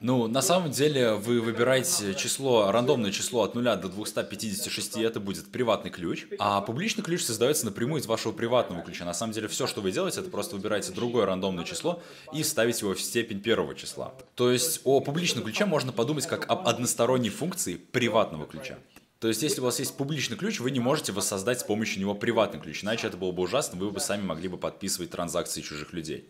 Ну, 0.00 0.28
на 0.28 0.42
самом 0.42 0.70
деле, 0.70 1.14
вы 1.14 1.40
выбираете 1.40 2.14
число, 2.14 2.70
рандомное 2.70 3.10
число 3.10 3.42
от 3.42 3.56
0 3.56 3.64
до 3.64 3.88
256, 3.88 4.98
это 4.98 5.18
будет 5.18 5.50
приватный 5.50 5.90
ключ, 5.90 6.26
а 6.38 6.60
публичный 6.60 7.02
ключ 7.02 7.22
создается 7.22 7.64
напрямую 7.64 8.00
из 8.00 8.06
вашего 8.06 8.30
приватного 8.32 8.82
ключа. 8.82 9.04
На 9.04 9.12
самом 9.12 9.32
деле, 9.32 9.48
все, 9.48 9.66
что 9.66 9.80
вы 9.80 9.90
делаете, 9.90 10.20
это 10.20 10.30
просто 10.30 10.54
выбираете 10.54 10.92
другое 10.92 11.26
рандомное 11.26 11.64
число 11.64 12.00
и 12.32 12.44
ставите 12.44 12.84
его 12.86 12.94
в 12.94 13.00
степень 13.00 13.40
первого 13.40 13.74
числа. 13.74 14.14
То 14.36 14.52
есть 14.52 14.82
о 14.84 15.00
публичном 15.00 15.42
ключе 15.42 15.64
можно 15.64 15.90
подумать 15.90 16.28
как 16.28 16.48
об 16.48 16.68
односторонней 16.68 17.30
функции 17.30 17.74
приватного 17.74 18.46
ключа. 18.46 18.78
То 19.18 19.26
есть, 19.26 19.42
если 19.42 19.60
у 19.60 19.64
вас 19.64 19.80
есть 19.80 19.96
публичный 19.96 20.36
ключ, 20.36 20.60
вы 20.60 20.70
не 20.70 20.78
можете 20.78 21.10
воссоздать 21.10 21.58
с 21.58 21.64
помощью 21.64 22.00
него 22.00 22.14
приватный 22.14 22.60
ключ, 22.60 22.84
иначе 22.84 23.08
это 23.08 23.16
было 23.16 23.32
бы 23.32 23.42
ужасно, 23.42 23.76
вы 23.76 23.90
бы 23.90 23.98
сами 23.98 24.22
могли 24.22 24.46
бы 24.46 24.58
подписывать 24.58 25.10
транзакции 25.10 25.60
чужих 25.60 25.92
людей. 25.92 26.28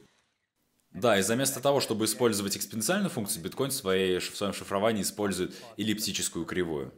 Да, 0.93 1.19
и 1.19 1.23
заместо 1.23 1.61
того, 1.61 1.81
чтобы 1.81 2.07
использовать 2.07 2.57
экспоненциальную 2.57 3.11
функцию, 3.11 3.45
биткоин 3.45 3.71
в, 3.71 3.75
своей, 3.75 4.19
в 4.19 4.37
своем 4.37 4.53
шифровании 4.53 5.03
использует 5.03 5.55
эллиптическую 5.77 6.45
кривую. 6.45 6.93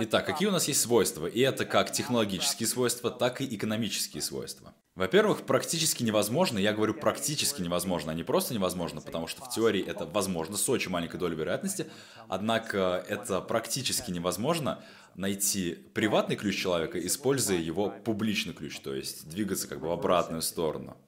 Итак, 0.00 0.26
какие 0.26 0.48
у 0.48 0.52
нас 0.52 0.68
есть 0.68 0.82
свойства? 0.82 1.26
И 1.26 1.40
это 1.40 1.64
как 1.64 1.92
технологические 1.92 2.66
свойства, 2.66 3.10
так 3.10 3.40
и 3.40 3.56
экономические 3.56 4.22
свойства. 4.22 4.74
Во-первых, 4.94 5.46
практически 5.46 6.02
невозможно, 6.02 6.58
я 6.58 6.74
говорю 6.74 6.92
практически 6.92 7.62
невозможно, 7.62 8.12
а 8.12 8.14
не 8.14 8.22
просто 8.22 8.52
невозможно, 8.52 9.00
потому 9.00 9.26
что 9.26 9.42
в 9.42 9.48
теории 9.48 9.82
это 9.82 10.04
возможно 10.04 10.58
с 10.58 10.68
очень 10.68 10.90
маленькой 10.90 11.18
долей 11.18 11.36
вероятности, 11.36 11.86
однако 12.28 13.02
это 13.08 13.40
практически 13.40 14.10
невозможно 14.10 14.84
найти 15.14 15.72
приватный 15.94 16.36
ключ 16.36 16.60
человека, 16.60 17.04
используя 17.06 17.58
его 17.58 17.88
публичный 18.04 18.52
ключ, 18.52 18.78
то 18.80 18.94
есть 18.94 19.26
двигаться 19.30 19.66
как 19.66 19.80
бы 19.80 19.88
в 19.88 19.92
обратную 19.92 20.42
сторону. 20.42 20.98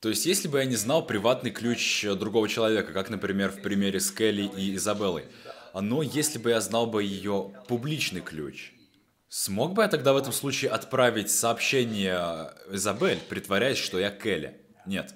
То 0.00 0.08
есть, 0.08 0.24
если 0.24 0.48
бы 0.48 0.58
я 0.58 0.64
не 0.64 0.76
знал 0.76 1.04
приватный 1.06 1.50
ключ 1.50 2.04
другого 2.04 2.48
человека, 2.48 2.92
как, 2.92 3.10
например, 3.10 3.50
в 3.50 3.60
примере 3.60 4.00
с 4.00 4.10
Келли 4.10 4.50
и 4.56 4.74
Изабеллой, 4.74 5.26
но 5.74 6.02
если 6.02 6.38
бы 6.38 6.50
я 6.50 6.60
знал 6.62 6.86
бы 6.86 7.04
ее 7.04 7.52
публичный 7.68 8.22
ключ, 8.22 8.72
смог 9.28 9.74
бы 9.74 9.82
я 9.82 9.88
тогда 9.88 10.14
в 10.14 10.16
этом 10.16 10.32
случае 10.32 10.70
отправить 10.70 11.30
сообщение 11.30 12.50
Изабель, 12.70 13.20
притворяясь, 13.28 13.76
что 13.76 13.98
я 13.98 14.10
Келли? 14.10 14.58
Нет. 14.86 15.14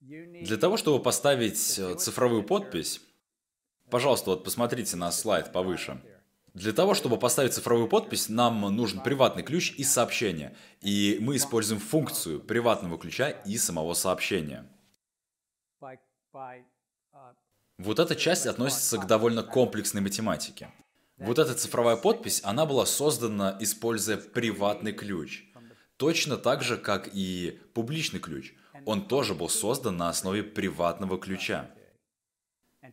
Для 0.00 0.56
того, 0.56 0.78
чтобы 0.78 1.02
поставить 1.02 1.58
цифровую 1.58 2.44
подпись, 2.44 3.02
пожалуйста, 3.90 4.30
вот 4.30 4.44
посмотрите 4.44 4.96
на 4.96 5.12
слайд 5.12 5.52
повыше– 5.52 6.00
для 6.54 6.72
того, 6.72 6.94
чтобы 6.94 7.18
поставить 7.18 7.52
цифровую 7.52 7.88
подпись, 7.88 8.28
нам 8.28 8.60
нужен 8.60 9.00
приватный 9.00 9.42
ключ 9.42 9.74
и 9.76 9.82
сообщение. 9.82 10.56
И 10.80 11.18
мы 11.20 11.34
используем 11.34 11.80
функцию 11.80 12.40
приватного 12.40 12.96
ключа 12.96 13.30
и 13.30 13.58
самого 13.58 13.94
сообщения. 13.94 14.64
Вот 17.78 17.98
эта 17.98 18.14
часть 18.14 18.46
относится 18.46 18.98
к 18.98 19.06
довольно 19.08 19.42
комплексной 19.42 20.00
математике. 20.00 20.70
Вот 21.16 21.40
эта 21.40 21.54
цифровая 21.54 21.96
подпись, 21.96 22.40
она 22.44 22.66
была 22.66 22.86
создана, 22.86 23.56
используя 23.58 24.16
приватный 24.16 24.92
ключ. 24.92 25.44
Точно 25.96 26.36
так 26.36 26.62
же, 26.62 26.76
как 26.76 27.08
и 27.12 27.60
публичный 27.72 28.20
ключ. 28.20 28.54
Он 28.84 29.08
тоже 29.08 29.34
был 29.34 29.48
создан 29.48 29.96
на 29.96 30.08
основе 30.08 30.44
приватного 30.44 31.18
ключа. 31.18 31.70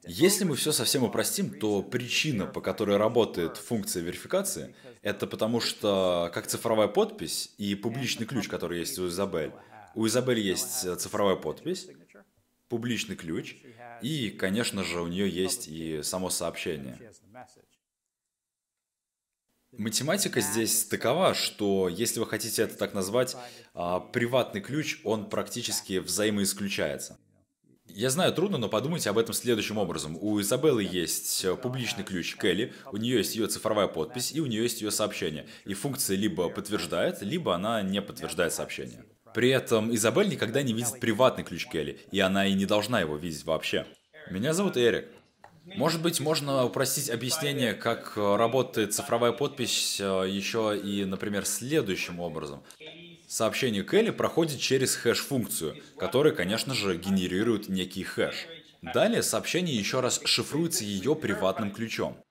Если 0.03 0.45
мы 0.45 0.55
все 0.55 0.71
совсем 0.71 1.03
упростим, 1.03 1.59
то 1.59 1.83
причина, 1.83 2.47
по 2.47 2.59
которой 2.59 2.97
работает 2.97 3.57
функция 3.57 4.01
верификации, 4.01 4.75
это 5.01 5.27
потому 5.27 5.59
что 5.59 6.31
как 6.33 6.47
цифровая 6.47 6.87
подпись 6.87 7.53
и 7.57 7.75
публичный 7.75 8.25
ключ, 8.25 8.47
который 8.47 8.79
есть 8.79 8.97
у 8.97 9.07
Изабель. 9.07 9.51
У 9.93 10.07
Изабель 10.07 10.39
есть 10.39 10.99
цифровая 10.99 11.35
подпись, 11.35 11.87
публичный 12.67 13.15
ключ, 13.15 13.57
и, 14.01 14.29
конечно 14.31 14.83
же, 14.83 15.01
у 15.01 15.07
нее 15.07 15.29
есть 15.29 15.67
и 15.67 16.01
само 16.01 16.29
сообщение. 16.29 16.97
Математика 19.77 20.41
здесь 20.41 20.85
такова, 20.85 21.33
что 21.33 21.87
если 21.87 22.19
вы 22.19 22.25
хотите 22.25 22.63
это 22.63 22.77
так 22.77 22.93
назвать, 22.93 23.37
а, 23.73 23.99
приватный 24.01 24.59
ключ, 24.59 24.99
он 25.05 25.29
практически 25.29 25.99
взаимоисключается. 25.99 27.17
Я 27.95 28.09
знаю, 28.09 28.33
трудно, 28.33 28.57
но 28.57 28.69
подумайте 28.69 29.09
об 29.09 29.17
этом 29.17 29.33
следующим 29.33 29.77
образом. 29.77 30.17
У 30.19 30.39
Изабеллы 30.39 30.83
есть 30.83 31.43
э, 31.45 31.55
публичный 31.55 32.03
ключ 32.03 32.35
Келли, 32.35 32.73
у 32.91 32.97
нее 32.97 33.17
есть 33.17 33.35
ее 33.35 33.47
цифровая 33.47 33.87
подпись, 33.87 34.31
и 34.31 34.39
у 34.39 34.45
нее 34.45 34.63
есть 34.63 34.81
ее 34.81 34.91
сообщение. 34.91 35.45
И 35.65 35.73
функция 35.73 36.17
либо 36.17 36.49
подтверждает, 36.49 37.21
либо 37.21 37.55
она 37.55 37.81
не 37.81 38.01
подтверждает 38.01 38.53
сообщение. 38.53 39.05
При 39.33 39.49
этом 39.49 39.93
Изабель 39.93 40.29
никогда 40.29 40.61
не 40.61 40.73
видит 40.73 40.99
приватный 40.99 41.43
ключ 41.43 41.67
Келли, 41.67 41.99
и 42.11 42.19
она 42.19 42.45
и 42.45 42.53
не 42.53 42.65
должна 42.65 42.99
его 42.99 43.15
видеть 43.15 43.45
вообще. 43.45 43.85
Меня 44.29 44.53
зовут 44.53 44.77
Эрик. 44.77 45.07
Может 45.65 46.01
быть, 46.01 46.19
можно 46.19 46.65
упростить 46.65 47.09
объяснение, 47.09 47.73
как 47.73 48.13
э, 48.15 48.35
работает 48.35 48.93
цифровая 48.93 49.31
подпись 49.31 49.99
э, 50.01 50.25
еще 50.27 50.77
и, 50.77 51.05
например, 51.05 51.45
следующим 51.45 52.19
образом. 52.19 52.63
Сообщение 53.31 53.85
Келли 53.85 54.09
проходит 54.09 54.59
через 54.59 54.93
хэш-функцию, 54.97 55.81
которая, 55.97 56.33
конечно 56.33 56.73
же, 56.73 56.97
генерирует 56.97 57.69
некий 57.69 58.03
хэш. 58.03 58.35
Далее 58.81 59.23
сообщение 59.23 59.73
еще 59.73 60.01
раз 60.01 60.19
шифруется 60.25 60.83
ее 60.83 61.15
приватным 61.15 61.71
ключом. 61.71 62.21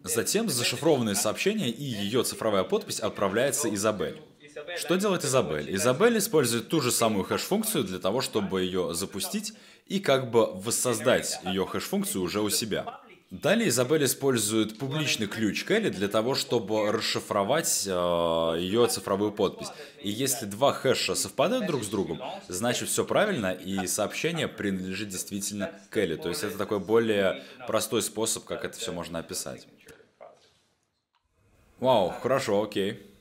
Затем 0.00 0.50
зашифрованное 0.50 1.14
сообщение 1.14 1.70
и 1.70 1.82
ее 1.82 2.24
цифровая 2.24 2.64
подпись 2.64 3.00
отправляется 3.00 3.74
Изабель. 3.74 4.20
Что 4.76 4.96
делает 4.96 5.24
Изабель? 5.24 5.74
Изабель 5.74 6.18
использует 6.18 6.68
ту 6.68 6.82
же 6.82 6.92
самую 6.92 7.24
хэш-функцию 7.24 7.84
для 7.84 7.98
того, 7.98 8.20
чтобы 8.20 8.64
ее 8.64 8.92
запустить 8.92 9.54
и 9.86 9.98
как 9.98 10.30
бы 10.30 10.44
воссоздать 10.52 11.40
ее 11.42 11.64
хэш-функцию 11.64 12.20
уже 12.20 12.42
у 12.42 12.50
себя. 12.50 13.00
Далее 13.42 13.68
Изабель 13.68 14.04
использует 14.06 14.78
публичный 14.78 15.26
ключ 15.26 15.64
Келли 15.66 15.90
для 15.90 16.08
того, 16.08 16.34
чтобы 16.34 16.90
расшифровать 16.90 17.84
э, 17.86 17.90
ее 17.90 18.86
цифровую 18.86 19.30
подпись. 19.30 19.68
И 20.02 20.08
если 20.08 20.46
два 20.46 20.72
хэша 20.72 21.14
совпадают 21.14 21.66
друг 21.66 21.84
с 21.84 21.88
другом, 21.88 22.18
значит 22.48 22.88
все 22.88 23.04
правильно, 23.04 23.52
и 23.52 23.86
сообщение 23.86 24.48
принадлежит 24.48 25.10
действительно 25.10 25.70
Келли. 25.92 26.16
То 26.16 26.30
есть 26.30 26.44
это 26.44 26.56
такой 26.56 26.78
более 26.78 27.42
простой 27.66 28.00
способ, 28.00 28.44
как 28.44 28.64
это 28.64 28.78
все 28.78 28.92
можно 28.92 29.18
описать. 29.18 29.66
Вау, 31.78 32.14
хорошо, 32.22 32.62
окей. 32.62 33.15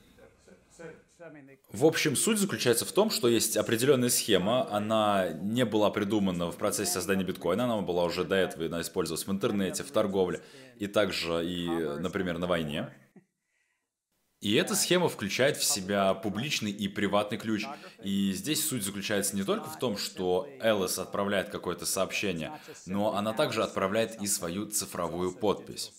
В 1.76 1.86
общем, 1.86 2.16
суть 2.16 2.40
заключается 2.40 2.86
в 2.86 2.94
том, 2.94 3.10
что 3.10 3.28
есть 3.28 3.58
определенная 3.58 4.08
схема, 4.08 4.66
она 4.72 5.32
не 5.34 5.66
была 5.66 5.92
придумана 5.92 6.50
в 6.50 6.56
процессе 6.56 6.94
создания 6.94 7.26
биткоина, 7.26 7.66
она 7.66 7.82
была 7.82 8.06
уже 8.06 8.24
до 8.24 8.36
этого, 8.36 8.80
использовалась 8.80 9.28
в 9.28 9.32
интернете, 9.32 9.84
в 9.84 9.92
торговле 9.92 10.42
и 10.80 10.88
также 10.88 11.46
и, 11.46 11.68
например, 12.00 12.38
на 12.38 12.48
войне. 12.48 12.94
И 14.40 14.54
эта 14.54 14.74
схема 14.74 15.10
включает 15.10 15.58
в 15.58 15.66
себя 15.66 16.14
публичный 16.14 16.72
и 16.72 16.88
приватный 16.88 17.38
ключ. 17.38 17.66
И 18.02 18.32
здесь 18.32 18.66
суть 18.66 18.84
заключается 18.84 19.36
не 19.36 19.44
только 19.44 19.70
в 19.70 19.78
том, 19.78 19.98
что 19.98 20.48
Элис 20.62 20.98
отправляет 20.98 21.50
какое-то 21.50 21.86
сообщение, 21.86 22.54
но 22.86 23.18
она 23.18 23.34
также 23.34 23.62
отправляет 23.62 24.22
и 24.22 24.28
свою 24.28 24.68
цифровую 24.68 25.34
подпись. 25.34 25.92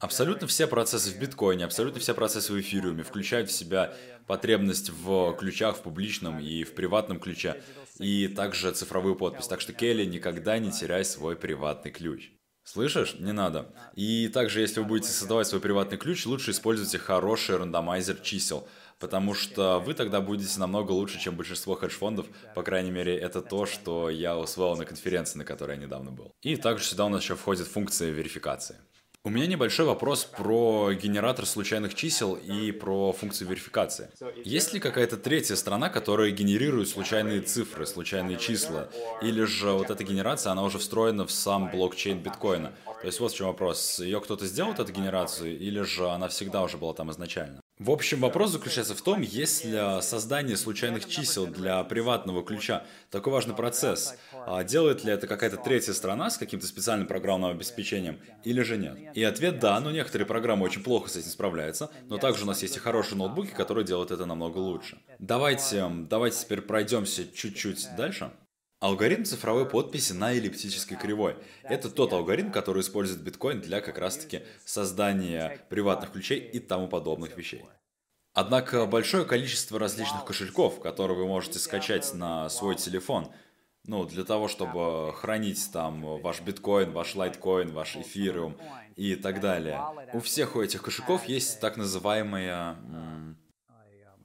Абсолютно 0.00 0.46
все 0.46 0.66
процессы 0.66 1.10
в 1.10 1.18
биткоине, 1.18 1.64
абсолютно 1.64 2.00
все 2.00 2.14
процессы 2.14 2.52
в 2.52 2.60
эфириуме 2.60 3.02
включают 3.02 3.50
в 3.50 3.52
себя 3.52 3.94
потребность 4.26 4.90
в 4.90 5.34
ключах 5.34 5.76
в 5.76 5.82
публичном 5.82 6.40
и 6.40 6.64
в 6.64 6.74
приватном 6.74 7.20
ключе, 7.20 7.62
и 7.98 8.28
также 8.28 8.72
цифровую 8.72 9.16
подпись. 9.16 9.46
Так 9.46 9.60
что, 9.60 9.72
Келли, 9.72 10.04
никогда 10.04 10.58
не 10.58 10.70
теряй 10.70 11.04
свой 11.04 11.36
приватный 11.36 11.90
ключ. 11.90 12.30
Слышишь? 12.64 13.16
Не 13.18 13.32
надо. 13.32 13.74
И 13.94 14.28
также, 14.28 14.60
если 14.60 14.80
вы 14.80 14.86
будете 14.86 15.10
создавать 15.10 15.46
свой 15.46 15.60
приватный 15.60 15.98
ключ, 15.98 16.24
лучше 16.24 16.50
используйте 16.50 16.98
хороший 16.98 17.58
рандомайзер 17.58 18.16
чисел, 18.22 18.66
потому 18.98 19.34
что 19.34 19.80
вы 19.80 19.92
тогда 19.92 20.22
будете 20.22 20.58
намного 20.58 20.92
лучше, 20.92 21.20
чем 21.20 21.36
большинство 21.36 21.74
хедж-фондов. 21.74 22.26
По 22.54 22.62
крайней 22.62 22.90
мере, 22.90 23.18
это 23.18 23.42
то, 23.42 23.66
что 23.66 24.08
я 24.08 24.38
усвоил 24.38 24.76
на 24.76 24.86
конференции, 24.86 25.36
на 25.36 25.44
которой 25.44 25.76
я 25.76 25.82
недавно 25.82 26.10
был. 26.10 26.32
И 26.40 26.56
также 26.56 26.84
сюда 26.84 27.04
у 27.04 27.10
нас 27.10 27.22
еще 27.22 27.34
входит 27.36 27.66
функция 27.66 28.10
верификации. 28.10 28.76
У 29.26 29.30
меня 29.30 29.46
небольшой 29.46 29.86
вопрос 29.86 30.26
про 30.26 30.92
генератор 30.92 31.46
случайных 31.46 31.94
чисел 31.94 32.34
и 32.34 32.72
про 32.72 33.10
функцию 33.14 33.48
верификации. 33.48 34.10
Есть 34.44 34.74
ли 34.74 34.80
какая-то 34.80 35.16
третья 35.16 35.54
страна, 35.54 35.88
которая 35.88 36.30
генерирует 36.30 36.90
случайные 36.90 37.40
цифры, 37.40 37.86
случайные 37.86 38.36
числа? 38.36 38.90
Или 39.22 39.44
же 39.44 39.70
вот 39.70 39.88
эта 39.88 40.04
генерация, 40.04 40.52
она 40.52 40.62
уже 40.62 40.76
встроена 40.76 41.24
в 41.24 41.30
сам 41.30 41.70
блокчейн 41.70 42.18
биткоина? 42.18 42.74
То 42.84 43.06
есть 43.06 43.18
вот 43.18 43.32
в 43.32 43.34
чем 43.34 43.46
вопрос. 43.46 43.98
Ее 43.98 44.20
кто-то 44.20 44.44
сделал, 44.44 44.74
эту 44.74 44.92
генерацию, 44.92 45.58
или 45.58 45.80
же 45.80 46.06
она 46.10 46.28
всегда 46.28 46.62
уже 46.62 46.76
была 46.76 46.92
там 46.92 47.10
изначально? 47.10 47.63
В 47.84 47.90
общем, 47.90 48.20
вопрос 48.20 48.52
заключается 48.52 48.94
в 48.94 49.02
том, 49.02 49.20
есть 49.20 49.66
ли 49.66 49.78
создание 50.00 50.56
случайных 50.56 51.06
чисел 51.06 51.46
для 51.46 51.84
приватного 51.84 52.42
ключа 52.42 52.82
такой 53.10 53.34
важный 53.34 53.54
процесс. 53.54 54.16
А 54.46 54.64
делает 54.64 55.04
ли 55.04 55.12
это 55.12 55.26
какая-то 55.26 55.58
третья 55.58 55.92
страна 55.92 56.30
с 56.30 56.38
каким-то 56.38 56.66
специальным 56.66 57.06
программным 57.06 57.50
обеспечением, 57.50 58.20
или 58.42 58.62
же 58.62 58.78
нет? 58.78 59.14
И 59.14 59.22
ответ 59.22 59.58
да, 59.58 59.78
но 59.80 59.90
некоторые 59.90 60.24
программы 60.24 60.64
очень 60.64 60.82
плохо 60.82 61.10
с 61.10 61.16
этим 61.16 61.28
справляются, 61.28 61.90
но 62.08 62.16
также 62.16 62.44
у 62.44 62.46
нас 62.46 62.62
есть 62.62 62.74
и 62.74 62.80
хорошие 62.80 63.18
ноутбуки, 63.18 63.50
которые 63.50 63.84
делают 63.84 64.12
это 64.12 64.24
намного 64.24 64.56
лучше. 64.56 64.96
Давайте, 65.18 65.86
давайте 66.08 66.38
теперь 66.38 66.62
пройдемся 66.62 67.30
чуть-чуть 67.30 67.86
дальше. 67.98 68.30
Алгоритм 68.80 69.24
цифровой 69.24 69.66
подписи 69.68 70.12
на 70.12 70.32
эллиптической 70.34 70.96
кривой. 70.96 71.36
Это 71.62 71.88
тот 71.88 72.12
алгоритм, 72.12 72.50
который 72.50 72.82
использует 72.82 73.22
биткоин 73.22 73.60
для 73.60 73.80
как 73.80 73.98
раз-таки 73.98 74.42
создания 74.64 75.64
приватных 75.70 76.12
ключей 76.12 76.40
и 76.40 76.58
тому 76.58 76.88
подобных 76.88 77.36
вещей. 77.36 77.64
Однако 78.34 78.84
большое 78.84 79.24
количество 79.24 79.78
различных 79.78 80.24
кошельков, 80.24 80.80
которые 80.80 81.16
вы 81.16 81.26
можете 81.26 81.60
скачать 81.60 82.12
на 82.14 82.48
свой 82.50 82.74
телефон, 82.74 83.32
ну, 83.86 84.04
для 84.06 84.24
того, 84.24 84.48
чтобы 84.48 85.12
хранить 85.14 85.70
там 85.72 86.20
ваш 86.20 86.40
биткоин, 86.40 86.90
ваш 86.90 87.14
лайткоин, 87.14 87.72
ваш 87.72 87.96
эфириум 87.96 88.56
и 88.96 89.14
так 89.14 89.40
далее. 89.40 89.80
У 90.12 90.20
всех 90.20 90.56
у 90.56 90.62
этих 90.62 90.82
кошельков 90.82 91.26
есть 91.26 91.60
так 91.60 91.76
называемая 91.76 92.76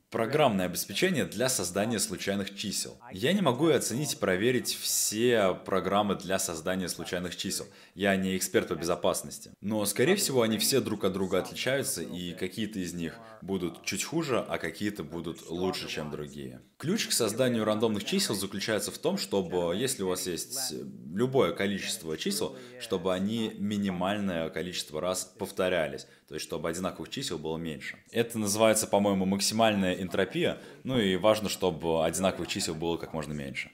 программное 0.10 0.66
обеспечение 0.66 1.26
для 1.26 1.50
создания 1.50 2.00
случайных 2.00 2.56
чисел. 2.56 3.00
Я 3.12 3.34
не 3.34 3.42
могу 3.42 3.70
оценить 3.70 4.14
и 4.14 4.18
проверить 4.18 4.74
все 4.74 5.54
программы 5.54 6.16
для 6.16 6.40
создания 6.40 6.90
случайных 6.90 7.36
чисел. 7.36 7.68
Я 7.94 8.16
не 8.16 8.36
эксперт 8.36 8.70
по 8.70 8.76
безопасности. 8.76 9.52
Но, 9.62 9.86
скорее 9.86 10.16
всего, 10.16 10.42
они 10.42 10.58
все 10.58 10.82
друг 10.82 11.04
от 11.04 11.14
друга 11.14 11.40
отличаются, 11.40 12.02
и 12.02 12.34
какие-то 12.34 12.80
из 12.80 12.94
них 12.94 13.16
будут 13.42 13.84
чуть 13.84 14.04
хуже, 14.04 14.40
а 14.40 14.58
какие-то 14.58 15.04
будут 15.04 15.50
лучше, 15.50 15.88
чем 15.88 16.12
другие. 16.12 16.62
Ключ 16.78 17.08
к 17.08 17.12
созданию 17.12 17.66
рандомных 17.66 18.04
чисел 18.04 18.36
заключается 18.36 18.92
в 18.92 18.98
том, 18.98 19.18
чтобы, 19.18 19.76
если 19.76 20.04
у 20.04 20.10
вас 20.10 20.28
есть 20.28 20.74
любое 21.14 21.54
количество 21.54 22.18
чисел, 22.18 22.56
чтобы 22.80 23.14
они 23.14 23.54
минимальное 23.58 24.50
количество 24.50 25.02
раз 25.02 25.26
повторялись. 25.38 26.08
То 26.28 26.36
есть, 26.36 26.46
чтобы 26.46 26.70
одинаковых 26.70 27.10
чисел 27.10 27.38
было 27.38 27.58
меньше. 27.58 27.98
Это 28.12 28.38
называется, 28.38 28.88
по-моему, 28.88 29.26
максимальная 29.26 29.96
энтропия. 29.96 30.62
Ну 30.84 31.00
и 31.00 31.16
важно, 31.16 31.50
чтобы 31.50 32.06
одинаковых 32.06 32.48
чисел 32.48 32.76
было 32.76 32.98
как 32.98 33.14
можно 33.14 33.34
меньше. 33.34 33.72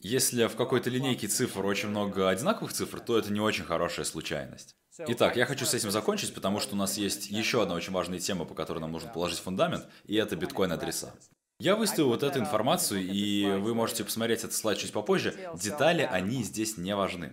Если 0.00 0.46
в 0.46 0.54
какой-то 0.54 0.90
линейке 0.90 1.26
цифр 1.26 1.66
очень 1.66 1.88
много 1.88 2.28
одинаковых 2.28 2.72
цифр, 2.72 3.00
то 3.00 3.18
это 3.18 3.32
не 3.32 3.40
очень 3.40 3.64
хорошая 3.64 4.04
случайность. 4.04 4.76
Итак, 5.08 5.36
я 5.36 5.44
хочу 5.44 5.66
с 5.66 5.74
этим 5.74 5.90
закончить, 5.90 6.34
потому 6.34 6.60
что 6.60 6.74
у 6.74 6.78
нас 6.78 6.96
есть 6.98 7.30
еще 7.30 7.62
одна 7.62 7.74
очень 7.74 7.92
важная 7.92 8.20
тема, 8.20 8.44
по 8.44 8.54
которой 8.54 8.78
нам 8.78 8.92
нужно 8.92 9.10
положить 9.10 9.40
фундамент, 9.40 9.86
и 10.04 10.14
это 10.14 10.36
биткоин-адреса. 10.36 11.12
Я 11.58 11.74
выставил 11.74 12.10
вот 12.10 12.22
эту 12.22 12.38
информацию, 12.38 13.00
и 13.00 13.44
вы 13.58 13.74
можете 13.74 14.04
посмотреть 14.04 14.40
этот 14.40 14.54
слайд 14.54 14.78
чуть 14.78 14.92
попозже. 14.92 15.34
Детали, 15.60 16.02
они 16.02 16.44
здесь 16.44 16.76
не 16.76 16.94
важны. 16.94 17.32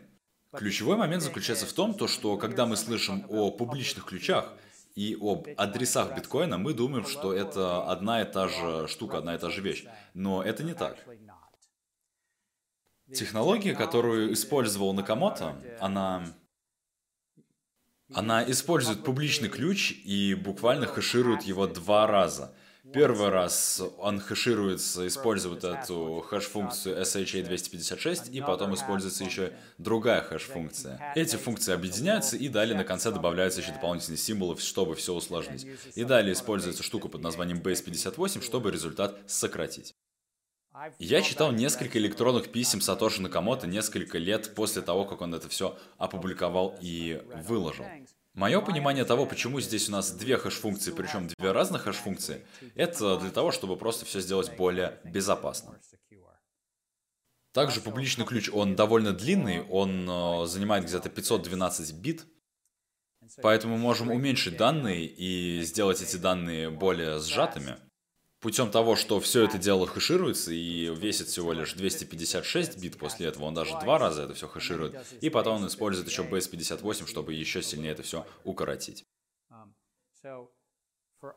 Ключевой 0.52 0.98
момент 0.98 1.22
заключается 1.22 1.68
в 1.68 1.74
том, 1.74 1.94
то, 1.94 2.08
что 2.08 2.38
когда 2.38 2.66
мы 2.66 2.78
слышим 2.78 3.26
о 3.30 3.52
публичных 3.52 4.06
ключах 4.06 4.52
и 4.96 5.16
об 5.22 5.48
адресах 5.58 6.16
биткоина, 6.16 6.58
мы 6.58 6.74
думаем, 6.74 7.06
что 7.06 7.32
это 7.34 7.84
одна 7.84 8.22
и 8.22 8.26
та 8.26 8.48
же 8.48 8.88
штука, 8.88 9.20
одна 9.20 9.36
и 9.36 9.38
та 9.38 9.52
же 9.52 9.62
вещь. 9.62 9.86
Но 10.16 10.42
это 10.42 10.64
не 10.64 10.74
так. 10.74 10.98
Технология, 13.14 13.74
которую 13.76 14.34
использовал 14.34 14.94
Накамото, 14.94 15.56
она... 15.80 16.24
Она 18.14 18.44
использует 18.50 19.04
публичный 19.04 19.50
ключ 19.50 19.92
и 20.04 20.36
буквально 20.36 20.86
хэширует 20.86 21.42
его 21.42 21.66
два 21.66 22.06
раза– 22.06 22.54
Первый 22.94 23.30
раз 23.30 23.82
он 23.98 24.20
хэшируется, 24.20 25.08
использует 25.08 25.64
эту 25.64 26.24
хэш-функцию 26.30 27.02
SHA-256, 27.02 28.32
и 28.32 28.42
потом 28.42 28.76
используется 28.76 29.24
еще 29.24 29.54
другая 29.80 30.22
хэш-функция. 30.22 31.14
Эти 31.16 31.36
функции 31.36 31.74
объединяются, 31.74 32.38
и 32.38 32.48
далее 32.48 32.78
на 32.78 32.84
конце 32.84 33.12
добавляются 33.12 33.62
еще 33.62 33.72
дополнительные 33.72 34.20
символы, 34.20 34.58
чтобы 34.60 34.96
все 34.96 35.14
усложнить. 35.14 35.66
И 35.96 36.04
далее 36.04 36.34
используется 36.34 36.84
штука 36.84 37.08
под 37.08 37.22
названием 37.22 37.60
Base58, 37.60 38.44
чтобы 38.44 38.72
результат 38.72 39.20
сократить. 39.26 39.96
Я 41.00 41.22
читал 41.22 41.52
несколько 41.52 41.98
электронных 42.00 42.52
писем 42.52 42.82
Сатоши 42.82 43.22
Накамото 43.22 43.68
несколько 43.68 44.18
лет 44.18 44.54
после 44.56 44.82
того, 44.82 45.06
как 45.06 45.22
он 45.22 45.34
это 45.34 45.48
все 45.48 45.78
опубликовал 45.98 46.78
и 46.82 47.22
выложил. 47.48 47.86
Мое 48.34 48.60
понимание 48.60 49.06
того, 49.06 49.26
почему 49.26 49.62
здесь 49.62 49.88
у 49.88 49.94
нас 49.94 50.12
две 50.12 50.38
хэш-функции, 50.38 50.92
причем 50.92 51.30
две 51.38 51.52
разных 51.52 51.84
хэш-функции, 51.84 52.46
это 52.76 53.18
для 53.18 53.30
того, 53.30 53.52
чтобы 53.52 53.78
просто 53.78 54.06
все 54.06 54.20
сделать 54.20 54.56
более 54.58 55.00
безопасно. 55.06 55.80
Также 57.54 57.80
публичный 57.80 58.26
ключ, 58.26 58.50
он 58.52 58.76
довольно 58.76 59.14
длинный, 59.14 59.64
он 59.64 60.10
э, 60.10 60.46
занимает 60.46 60.84
где-то 60.84 61.08
512 61.10 61.94
бит, 61.94 62.26
поэтому 63.42 63.78
мы 63.78 63.82
можем 63.82 64.12
уменьшить 64.12 64.58
данные 64.58 65.06
и 65.06 65.62
сделать 65.62 66.02
эти 66.02 66.18
данные 66.18 66.70
более 66.70 67.22
сжатыми 67.22 67.78
путем 68.46 68.70
того, 68.70 68.96
что 68.96 69.20
все 69.20 69.44
это 69.46 69.58
дело 69.58 69.88
хэшируется 69.88 70.54
и 70.54 70.94
весит 70.94 71.30
всего 71.30 71.52
лишь 71.52 71.74
256 71.74 72.80
бит 72.80 72.96
после 72.96 73.26
этого, 73.26 73.46
он 73.46 73.56
даже 73.56 73.72
два 73.80 73.98
раза 73.98 74.22
это 74.22 74.36
все 74.36 74.48
хэширует, 74.48 74.96
и 75.20 75.32
потом 75.32 75.56
он 75.64 75.68
использует 75.68 76.08
еще 76.08 76.22
base58, 76.22 77.08
чтобы 77.08 77.34
еще 77.34 77.64
сильнее 77.64 77.94
это 77.94 78.04
все 78.04 78.24
укоротить. 78.44 79.04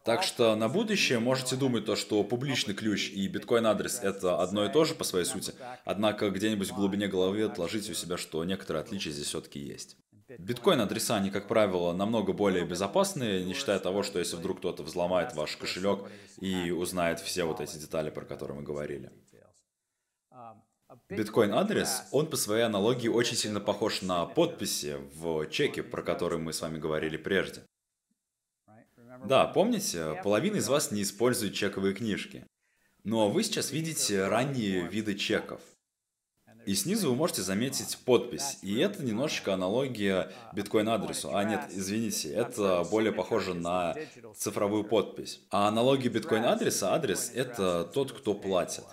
Так 0.04 0.22
что 0.22 0.54
на 0.54 0.68
будущее 0.68 1.18
можете 1.18 1.56
думать 1.56 1.86
то, 1.86 1.96
что 1.96 2.22
публичный 2.24 2.74
ключ 2.74 3.08
и 3.08 3.26
биткоин-адрес 3.26 4.00
это 4.02 4.42
одно 4.42 4.66
и 4.66 4.70
то 4.70 4.84
же 4.84 4.94
по 4.94 5.04
своей 5.04 5.24
сути, 5.24 5.54
однако 5.86 6.28
где-нибудь 6.28 6.70
в 6.70 6.74
глубине 6.74 7.08
головы 7.08 7.42
отложите 7.42 7.92
у 7.92 7.94
себя, 7.94 8.18
что 8.18 8.44
некоторые 8.44 8.82
отличия 8.82 9.12
здесь 9.12 9.28
все-таки 9.28 9.60
есть. 9.60 9.96
Биткоин-адреса, 10.36 11.16
они, 11.16 11.30
как 11.30 11.48
правило, 11.48 11.92
намного 11.94 12.34
более 12.34 12.66
безопасные, 12.66 13.44
не 13.44 13.54
считая 13.54 13.78
того, 13.78 14.02
что 14.02 14.18
если 14.18 14.36
вдруг 14.36 14.58
кто-то 14.58 14.82
взломает 14.82 15.34
ваш 15.34 15.56
кошелек 15.56 16.10
и 16.40 16.70
узнает 16.70 17.20
все 17.20 17.44
вот 17.44 17.60
эти 17.60 17.76
детали, 17.78 18.10
про 18.10 18.26
которые 18.26 18.58
мы 18.58 18.62
говорили. 18.62 19.10
Биткоин-адрес, 21.08 22.04
он 22.12 22.28
по 22.28 22.36
своей 22.36 22.64
аналогии 22.64 23.08
очень 23.08 23.36
сильно 23.36 23.60
похож 23.60 24.02
на 24.02 24.26
подписи 24.26 24.96
в 25.14 25.46
чеке, 25.46 25.82
про 25.82 26.02
которые 26.02 26.38
мы 26.40 26.52
с 26.52 26.60
вами 26.60 26.78
говорили 26.78 27.16
прежде. 27.16 27.62
Да, 29.24 29.46
помните, 29.46 30.20
половина 30.22 30.56
из 30.56 30.68
вас 30.68 30.90
не 30.90 31.02
использует 31.02 31.54
чековые 31.54 31.94
книжки. 31.94 32.46
Но 33.04 33.30
вы 33.30 33.42
сейчас 33.42 33.70
видите 33.70 34.26
ранние 34.26 34.86
виды 34.86 35.14
чеков– 35.14 35.62
И 36.68 36.74
снизу 36.74 37.08
вы 37.08 37.16
можете 37.16 37.40
заметить 37.40 37.96
подпись. 38.04 38.58
И 38.60 38.76
это 38.76 39.02
немножечко 39.02 39.54
аналогия 39.54 40.30
биткоин-адресу. 40.54 41.34
А 41.34 41.42
нет, 41.42 41.62
извините, 41.70 42.30
это 42.30 42.86
более 42.90 43.10
похоже 43.10 43.54
на 43.54 43.96
цифровую 44.36 44.84
подпись. 44.84 45.40
А 45.48 45.68
аналогия 45.68 46.10
биткоин-адреса, 46.10 46.92
адрес— 46.92 47.32
это 47.34 47.84
тот, 47.84 48.12
кто 48.12 48.34
платит. 48.34 48.84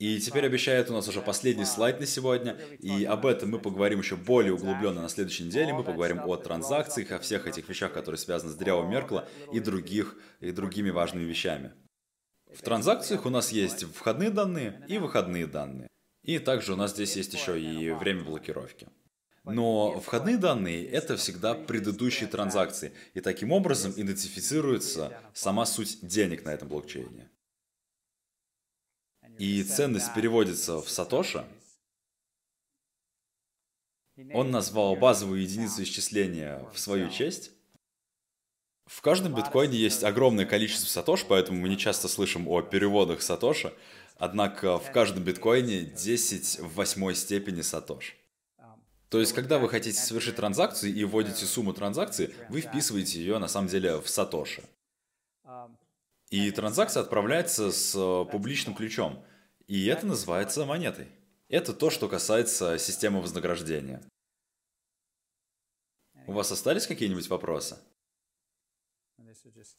И 0.00 0.18
теперь 0.18 0.46
обещает 0.46 0.90
у 0.90 0.94
нас 0.94 1.06
уже 1.06 1.20
последний 1.20 1.64
слайд 1.64 2.00
на 2.00 2.06
сегодня, 2.06 2.58
и 2.80 3.04
об 3.04 3.24
этом 3.24 3.50
мы 3.50 3.60
поговорим 3.60 4.00
еще 4.00 4.16
более 4.16 4.54
углубленно 4.54 5.02
на 5.02 5.08
следующей 5.08 5.44
неделе. 5.44 5.72
Мы 5.72 5.84
поговорим 5.84 6.22
о 6.26 6.36
транзакциях, 6.36 7.12
о 7.12 7.20
всех 7.20 7.46
этих 7.46 7.68
вещах, 7.68 7.92
которые 7.92 8.18
связаны 8.18 8.50
с 8.50 8.56
древом 8.56 8.90
Меркла 8.90 9.28
и 9.52 9.60
других, 9.60 10.16
и 10.40 10.50
другими 10.50 10.90
важными 10.90 11.22
вещами. 11.22 11.72
В 12.52 12.62
транзакциях 12.62 13.26
у 13.26 13.30
нас 13.30 13.52
есть 13.52 13.84
входные 13.94 14.30
данные 14.30 14.84
и 14.88 14.98
выходные 14.98 15.46
данные. 15.46 15.86
И 16.22 16.38
также 16.38 16.74
у 16.74 16.76
нас 16.76 16.92
здесь 16.92 17.16
есть 17.16 17.34
еще 17.34 17.60
и 17.60 17.90
время 17.90 18.24
блокировки. 18.24 18.88
Но 19.44 20.00
входные 20.00 20.36
данные— 20.36 20.86
это 20.88 21.16
всегда 21.16 21.54
предыдущие 21.54 22.28
транзакции, 22.28 22.92
и 23.14 23.20
таким 23.20 23.50
образом 23.50 23.92
идентифицируется 23.96 25.20
сама 25.34 25.66
суть 25.66 25.98
денег 26.06 26.44
на 26.44 26.50
этом 26.50 26.68
блокчейне 26.68 27.28
и 29.38 29.62
ценность 29.62 30.14
переводится 30.14 30.80
в 30.80 30.88
сатоши, 30.88 31.44
он 34.32 34.50
назвал 34.50 34.94
базовую 34.96 35.42
единицу 35.42 35.82
исчисления 35.82 36.64
в 36.72 36.78
свою 36.78 37.10
честь. 37.10 37.50
В 38.86 39.00
каждом 39.00 39.34
биткоине 39.34 39.76
есть 39.76 40.04
огромное 40.04 40.44
количество 40.44 40.86
сатош, 40.86 41.24
поэтому 41.26 41.60
мы 41.60 41.68
не 41.68 41.78
часто 41.78 42.08
слышим 42.08 42.46
о 42.46 42.60
переводах 42.62 43.22
сатоши. 43.22 43.74
Однако 44.18 44.78
в 44.78 44.92
каждом 44.92 45.24
биткоине 45.24 45.82
10 45.82 46.60
в 46.60 46.74
восьмой 46.74 47.14
степени 47.14 47.60
сатош. 47.62 48.16
То 49.08 49.20
есть, 49.20 49.34
когда 49.34 49.58
вы 49.58 49.68
хотите 49.68 49.98
совершить 49.98 50.36
транзакцию 50.36 50.94
и 50.94 51.04
вводите 51.04 51.44
сумму 51.44 51.74
транзакции, 51.74 52.34
вы 52.48 52.62
вписываете 52.62 53.18
ее 53.18 53.38
на 53.38 53.48
самом 53.48 53.68
деле 53.68 54.00
в 54.00 54.08
сатоши. 54.08 54.62
И 56.30 56.50
транзакция 56.50 57.02
отправляется 57.02 57.70
с 57.70 57.94
э, 57.94 58.30
публичным 58.30 58.74
ключом. 58.74 59.22
И 59.66 59.84
это 59.84 60.06
называется 60.06 60.64
монетой. 60.64 61.08
Это 61.48 61.74
то, 61.74 61.90
что 61.90 62.08
касается 62.08 62.78
системы 62.78 63.20
вознаграждения. 63.20 64.02
У 66.26 66.32
вас 66.32 66.50
остались 66.50 66.86
какие-нибудь 66.86 67.28
вопросы? 67.28 67.76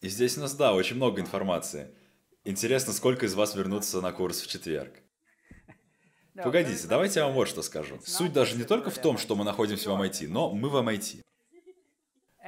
И 0.02 0.10
здесь 0.10 0.38
у 0.38 0.42
нас, 0.42 0.54
да, 0.54 0.76
очень 0.76 0.98
много 0.98 1.20
информации. 1.20 1.90
Интересно, 2.46 2.92
сколько 2.92 3.26
из 3.26 3.36
вас 3.36 3.56
вернутся 3.56 4.02
на 4.02 4.12
курс 4.12 4.42
в 4.42 4.48
четверг? 4.48 4.94
Погодите, 6.36 6.88
давайте 6.88 7.20
я 7.20 7.28
вам 7.28 7.36
вот 7.36 7.48
что 7.48 7.62
скажу. 7.62 8.00
Суть 8.06 8.34
даже 8.34 8.58
не 8.58 8.64
только 8.64 8.90
в 8.90 8.98
том, 8.98 9.18
что 9.18 9.36
мы 9.36 9.46
находимся 9.46 9.90
в 9.92 10.02
MIT, 10.02 10.28
но 10.28 10.52
мы 10.52 10.70
в 10.70 10.76
MIT. 10.76 11.22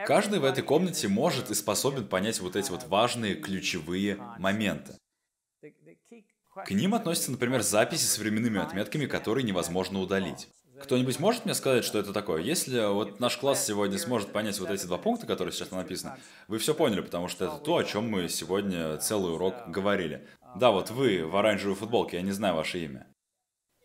Каждый 0.06 0.40
в 0.40 0.44
этой 0.44 0.64
комнате 0.64 1.08
может 1.08 1.50
и 1.50 1.56
способен 1.56 2.08
понять 2.08 2.42
вот 2.42 2.58
эти 2.58 2.72
вот 2.72 2.84
важные 2.88 3.36
ключевые 3.36 4.18
моменты. 4.38 4.98
К 5.62 6.72
ним 6.72 6.94
относятся, 6.94 7.32
например, 7.32 7.62
записи 7.62 8.06
с 8.06 8.18
временными 8.18 8.60
отметками, 8.60 9.06
которые 9.06 9.46
невозможно 9.46 10.00
удалить. 10.00 10.50
Кто-нибудь 10.82 11.20
может 11.20 11.46
мне 11.46 11.54
сказать, 11.54 11.86
что 11.86 12.00
это 12.00 12.14
такое? 12.14 12.42
Если 12.42 12.86
вот 12.92 13.20
наш 13.20 13.38
класс 13.38 13.66
сегодня 13.66 13.98
сможет 13.98 14.32
понять 14.32 14.60
вот 14.60 14.70
эти 14.70 14.86
два 14.86 14.98
пункта, 14.98 15.26
которые 15.26 15.54
сейчас 15.54 15.72
написаны, 15.72 16.14
вы 16.48 16.58
все 16.58 16.74
поняли, 16.74 17.02
потому 17.02 17.28
что 17.28 17.46
это 17.46 17.58
то, 17.58 17.78
о 17.78 17.84
чем 17.84 18.10
мы 18.10 18.28
сегодня 18.30 18.98
целый 18.98 19.34
урок 19.34 19.56
говорили. 19.68 20.28
Да, 20.56 20.72
вот 20.72 20.90
вы 20.90 21.26
в 21.26 21.36
оранжевой 21.36 21.76
футболке, 21.76 22.18
я 22.18 22.24
не 22.24 22.32
знаю 22.32 22.56
ваше 22.56 22.80
имя. 22.80 23.08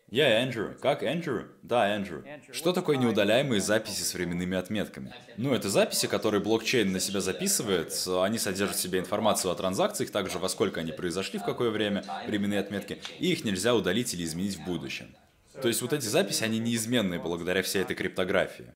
Я 0.09 0.41
Эндрю. 0.41 0.77
Как 0.81 1.03
Эндрю? 1.03 1.47
Да, 1.61 1.87
Эндрю. 1.87 2.25
Что 2.51 2.73
такое 2.73 2.97
неудаляемые 2.97 3.61
записи 3.61 4.01
с 4.01 4.13
временными 4.13 4.57
отметками? 4.57 5.13
Ну, 5.37 5.53
это 5.53 5.69
записи, 5.69 6.07
которые 6.07 6.41
блокчейн 6.41 6.91
на 6.91 6.99
себя 6.99 7.21
записывает. 7.21 7.93
Они 8.07 8.37
содержат 8.37 8.75
в 8.75 8.81
себе 8.81 8.99
информацию 8.99 9.51
о 9.51 9.55
транзакциях, 9.55 10.11
также 10.11 10.37
во 10.37 10.49
сколько 10.49 10.81
они 10.81 10.91
произошли, 10.91 11.39
в 11.39 11.45
какое 11.45 11.69
время, 11.69 12.03
временные 12.27 12.59
отметки, 12.59 13.01
и 13.19 13.31
их 13.31 13.45
нельзя 13.45 13.73
удалить 13.73 14.13
или 14.13 14.25
изменить 14.25 14.57
в 14.57 14.65
будущем. 14.65 15.15
То 15.61 15.67
есть 15.67 15.81
вот 15.81 15.93
эти 15.93 16.05
записи, 16.05 16.43
они 16.43 16.59
неизменные 16.59 17.19
благодаря 17.19 17.61
всей 17.61 17.81
этой 17.81 17.95
криптографии. 17.95 18.73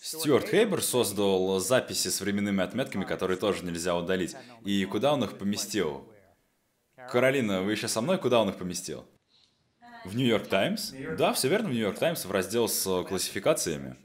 Стюарт 0.00 0.48
Хейбер 0.48 0.82
создал 0.82 1.58
записи 1.58 2.08
с 2.08 2.20
временными 2.20 2.62
отметками, 2.62 3.04
которые 3.04 3.38
тоже 3.38 3.64
нельзя 3.64 3.96
удалить. 3.96 4.36
И 4.64 4.84
куда 4.84 5.14
он 5.14 5.24
их 5.24 5.38
поместил? 5.38 6.08
Каролина, 7.10 7.62
вы 7.62 7.72
еще 7.72 7.88
со 7.88 8.00
мной? 8.00 8.18
Куда 8.18 8.40
он 8.40 8.50
их 8.50 8.56
поместил? 8.56 9.04
В 10.04 10.14
Нью-Йорк 10.14 10.46
Таймс? 10.46 10.92
Да, 11.18 11.32
все 11.32 11.48
верно, 11.48 11.70
в 11.70 11.72
Нью-Йорк 11.72 11.98
Таймс, 11.98 12.24
в 12.24 12.30
раздел 12.30 12.68
с 12.68 13.04
классификациями. 13.04 13.96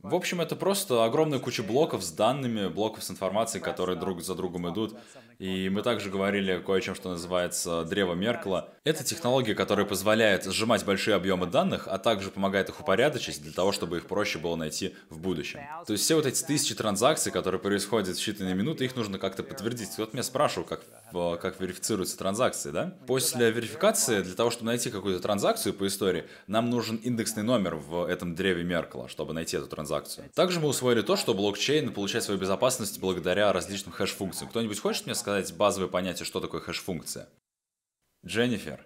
В 0.00 0.14
общем, 0.14 0.40
это 0.40 0.56
просто 0.56 1.04
огромная 1.04 1.38
куча 1.38 1.62
блоков 1.62 2.02
с 2.02 2.12
данными, 2.12 2.68
блоков 2.68 3.04
с 3.04 3.10
информацией, 3.10 3.62
которые 3.62 3.98
друг 3.98 4.22
за 4.22 4.34
другом 4.34 4.70
идут. 4.72 4.98
И 5.40 5.70
мы 5.70 5.80
также 5.80 6.10
говорили 6.10 6.62
кое 6.64 6.78
о 6.78 6.80
чем, 6.82 6.94
что 6.94 7.08
называется 7.08 7.82
древо 7.84 8.12
Меркла. 8.12 8.68
Это 8.84 9.02
технология, 9.04 9.54
которая 9.54 9.86
позволяет 9.86 10.44
сжимать 10.44 10.84
большие 10.84 11.14
объемы 11.14 11.46
данных, 11.46 11.88
а 11.88 11.96
также 11.96 12.30
помогает 12.30 12.68
их 12.68 12.78
упорядочить 12.78 13.40
для 13.40 13.52
того, 13.52 13.72
чтобы 13.72 13.96
их 13.96 14.06
проще 14.06 14.38
было 14.38 14.54
найти 14.54 14.94
в 15.08 15.18
будущем. 15.18 15.60
То 15.86 15.94
есть 15.94 16.04
все 16.04 16.16
вот 16.16 16.26
эти 16.26 16.44
тысячи 16.44 16.74
транзакций, 16.74 17.32
которые 17.32 17.58
происходят 17.58 18.18
в 18.18 18.20
считанные 18.20 18.52
минуты, 18.52 18.84
их 18.84 18.94
нужно 18.96 19.18
как-то 19.18 19.42
подтвердить. 19.42 19.96
Вот 19.96 20.12
меня 20.12 20.22
спрашивал, 20.22 20.66
как, 20.66 20.82
как 21.40 21.58
верифицируются 21.58 22.18
транзакции, 22.18 22.70
да? 22.70 22.94
После 23.06 23.50
верификации, 23.50 24.20
для 24.20 24.34
того, 24.34 24.50
чтобы 24.50 24.66
найти 24.66 24.90
какую-то 24.90 25.22
транзакцию 25.22 25.72
по 25.72 25.86
истории, 25.86 26.26
нам 26.48 26.68
нужен 26.68 26.96
индексный 26.96 27.44
номер 27.44 27.76
в 27.76 28.04
этом 28.04 28.34
древе 28.34 28.62
Меркла, 28.62 29.08
чтобы 29.08 29.32
найти 29.32 29.56
эту 29.56 29.68
транзакцию. 29.68 30.28
Также 30.34 30.60
мы 30.60 30.68
усвоили 30.68 31.00
то, 31.00 31.16
что 31.16 31.32
блокчейн 31.32 31.94
получает 31.94 32.24
свою 32.24 32.38
безопасность 32.38 33.00
благодаря 33.00 33.54
различным 33.54 33.94
хэш-функциям. 33.94 34.50
Кто-нибудь 34.50 34.78
хочет 34.78 35.06
мне 35.06 35.14
сказать 35.14 35.29
базовое 35.52 35.88
понятие, 35.88 36.26
что 36.26 36.40
такое 36.40 36.60
хэш-функция? 36.60 37.28
Дженнифер. 38.24 38.84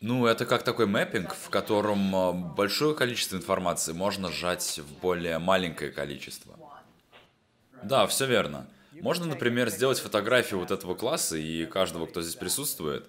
Ну, 0.00 0.26
это 0.26 0.44
как 0.44 0.64
такой 0.64 0.86
мэппинг, 0.86 1.34
в 1.34 1.48
котором 1.48 2.14
а, 2.14 2.32
большое 2.32 2.94
количество 2.94 3.36
информации 3.36 3.92
можно 3.92 4.30
сжать 4.30 4.78
в 4.78 5.00
более 5.00 5.38
маленькое 5.38 5.90
количество. 5.90 6.58
Да, 7.82 8.06
все 8.06 8.26
верно. 8.26 8.66
Можно, 8.92 9.26
например, 9.26 9.70
сделать 9.70 9.98
фотографию 9.98 10.60
вот 10.60 10.70
этого 10.70 10.94
класса 10.94 11.36
и 11.36 11.66
каждого, 11.66 12.06
кто 12.06 12.22
здесь 12.22 12.36
присутствует, 12.36 13.08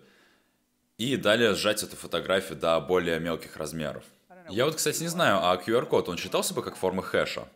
и 0.98 1.18
далее 1.18 1.54
сжать 1.54 1.84
эту 1.84 1.96
фотографию 1.96 2.58
до 2.58 2.80
более 2.80 3.20
мелких 3.20 3.58
размеров. 3.58 4.04
Я 4.50 4.66
вот, 4.66 4.76
кстати, 4.76 5.02
не 5.02 5.08
знаю, 5.08 5.40
а 5.42 5.56
QR-код, 5.58 6.10
он 6.10 6.18
считался 6.18 6.54
бы 6.54 6.62
как 6.62 6.76
форма 6.76 7.02
хэша? 7.02 7.48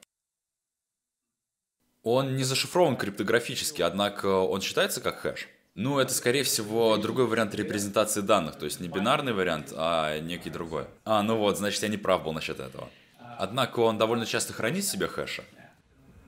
Он 2.04 2.36
не 2.36 2.44
зашифрован 2.44 2.96
криптографически, 2.96 3.82
однако 3.82 4.28
он 4.28 4.62
считается 4.62 5.02
как 5.02 5.20
хэш. 5.20 5.48
Ну, 5.76 6.00
это, 6.00 6.14
скорее 6.14 6.44
всего, 6.44 6.98
другой 6.98 7.26
вариант 7.26 7.56
репрезентации 7.56 8.22
данных, 8.22 8.58
то 8.58 8.66
есть 8.66 8.80
не 8.80 8.88
бинарный 8.88 9.34
вариант, 9.34 9.72
а 9.76 10.20
некий 10.20 10.50
другой. 10.50 10.86
А, 11.06 11.24
ну 11.24 11.38
вот, 11.38 11.58
значит, 11.58 11.82
я 11.84 11.90
не 11.90 11.98
прав 11.98 12.24
был 12.24 12.34
насчет 12.34 12.60
этого. 12.60 12.90
Однако 13.38 13.80
он 13.80 13.98
довольно 13.98 14.26
часто 14.26 14.52
хранит 14.52 14.84
в 14.84 14.90
себе 14.90 15.08
хэши. 15.08 15.44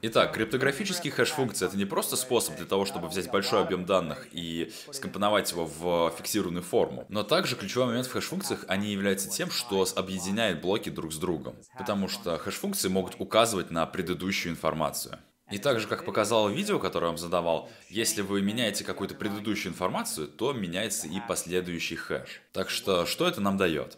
Итак, 0.04 0.34
криптографический 0.34 1.12
хэш-функция— 1.12 1.68
это 1.68 1.78
не 1.78 1.86
просто 1.86 2.16
способ 2.16 2.56
для 2.56 2.66
того, 2.66 2.86
чтобы 2.86 3.08
взять 3.08 3.30
большой 3.30 3.62
объем 3.62 3.86
данных 3.86 4.28
и 4.32 4.72
скомпоновать 4.92 5.52
его 5.52 5.66
в 5.68 6.12
фиксированную 6.18 6.64
форму, 6.64 7.06
но 7.10 7.22
также 7.22 7.56
ключевой 7.56 7.88
момент 7.88 8.08
в 8.08 8.12
хэш-функциях, 8.12 8.66
они 8.68 8.92
являются 8.92 9.30
тем, 9.30 9.52
что 9.52 9.86
объединяет 9.96 10.62
блоки 10.62 10.90
друг 10.90 11.14
с 11.14 11.18
другом, 11.18 11.56
потому 11.78 12.08
что 12.08 12.38
хэш-функции 12.40 12.88
могут 12.88 13.16
указывать 13.20 13.70
на 13.70 13.86
предыдущую 13.86 14.54
информацию. 14.54 15.20
И 15.52 15.58
также, 15.58 15.88
как 15.88 16.06
показало 16.06 16.50
видео, 16.50 16.80
которое 16.80 17.08
я 17.08 17.12
вам 17.12 17.18
задавал, 17.18 17.70
если 17.90 18.22
вы 18.22 18.42
меняете 18.42 18.84
какую-то 18.84 19.16
предыдущую 19.16 19.72
информацию, 19.74 20.28
то 20.28 20.54
меняется 20.54 21.08
и 21.08 21.20
последующий 21.28 21.98
хэш. 21.98 22.42
Так 22.54 22.70
что, 22.70 23.06
что 23.06 23.28
это 23.28 23.42
нам 23.42 23.58
дает? 23.58 23.98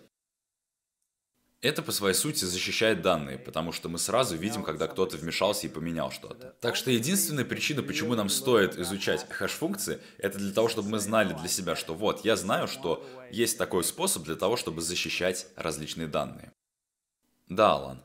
Это 1.62 1.82
по 1.82 1.94
своей 1.94 2.14
сути 2.14 2.44
защищает 2.44 3.02
данные, 3.02 3.38
потому 3.38 3.72
что 3.72 3.88
мы 3.88 3.98
сразу 3.98 4.36
видим, 4.36 4.64
когда 4.64 4.88
кто-то 4.88 5.16
вмешался 5.16 5.68
и 5.68 5.70
поменял 5.70 6.12
что-то. 6.12 6.58
Так 6.60 6.76
что 6.76 6.92
единственная 6.92 7.46
причина, 7.46 7.82
почему 7.82 8.16
нам 8.16 8.28
стоит 8.28 8.78
изучать 8.78 9.26
хэш-функции, 9.30 10.02
это 10.18 10.40
для 10.40 10.52
того, 10.52 10.68
чтобы 10.68 10.90
мы 10.90 11.00
знали 11.00 11.34
для 11.34 11.48
себя, 11.48 11.78
что 11.78 11.94
вот, 11.94 12.26
я 12.26 12.36
знаю, 12.36 12.68
что 12.68 13.08
есть 13.32 13.58
такой 13.58 13.86
способ 13.86 14.24
для 14.24 14.36
того, 14.36 14.58
чтобы 14.58 14.82
защищать 14.82 15.48
различные 15.56 16.08
данные. 16.08 16.52
Да, 17.48 17.76
Алан. 17.76 18.04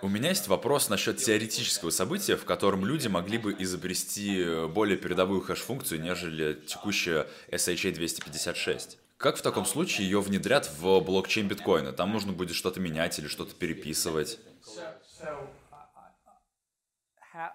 У 0.00 0.08
меня 0.08 0.28
есть 0.28 0.46
вопрос 0.46 0.88
насчет 0.88 1.16
теоретического 1.16 1.90
события, 1.90 2.36
в 2.36 2.44
котором 2.44 2.84
люди 2.84 3.08
могли 3.08 3.36
бы 3.36 3.54
изобрести 3.58 4.66
более 4.68 4.96
передовую 4.96 5.40
хэш-функцию, 5.40 6.00
нежели 6.00 6.54
текущая 6.54 7.26
SHA-256. 7.50 8.96
Как 9.16 9.36
в 9.36 9.42
таком 9.42 9.66
случае 9.66 10.08
ее 10.08 10.20
внедрят 10.20 10.70
в 10.78 11.00
блокчейн 11.00 11.48
биткоина? 11.48 11.92
Там 11.92 12.12
нужно 12.12 12.32
будет 12.32 12.54
что-то 12.54 12.78
менять 12.78 13.18
или 13.18 13.26
что-то 13.26 13.56
переписывать. 13.56 14.38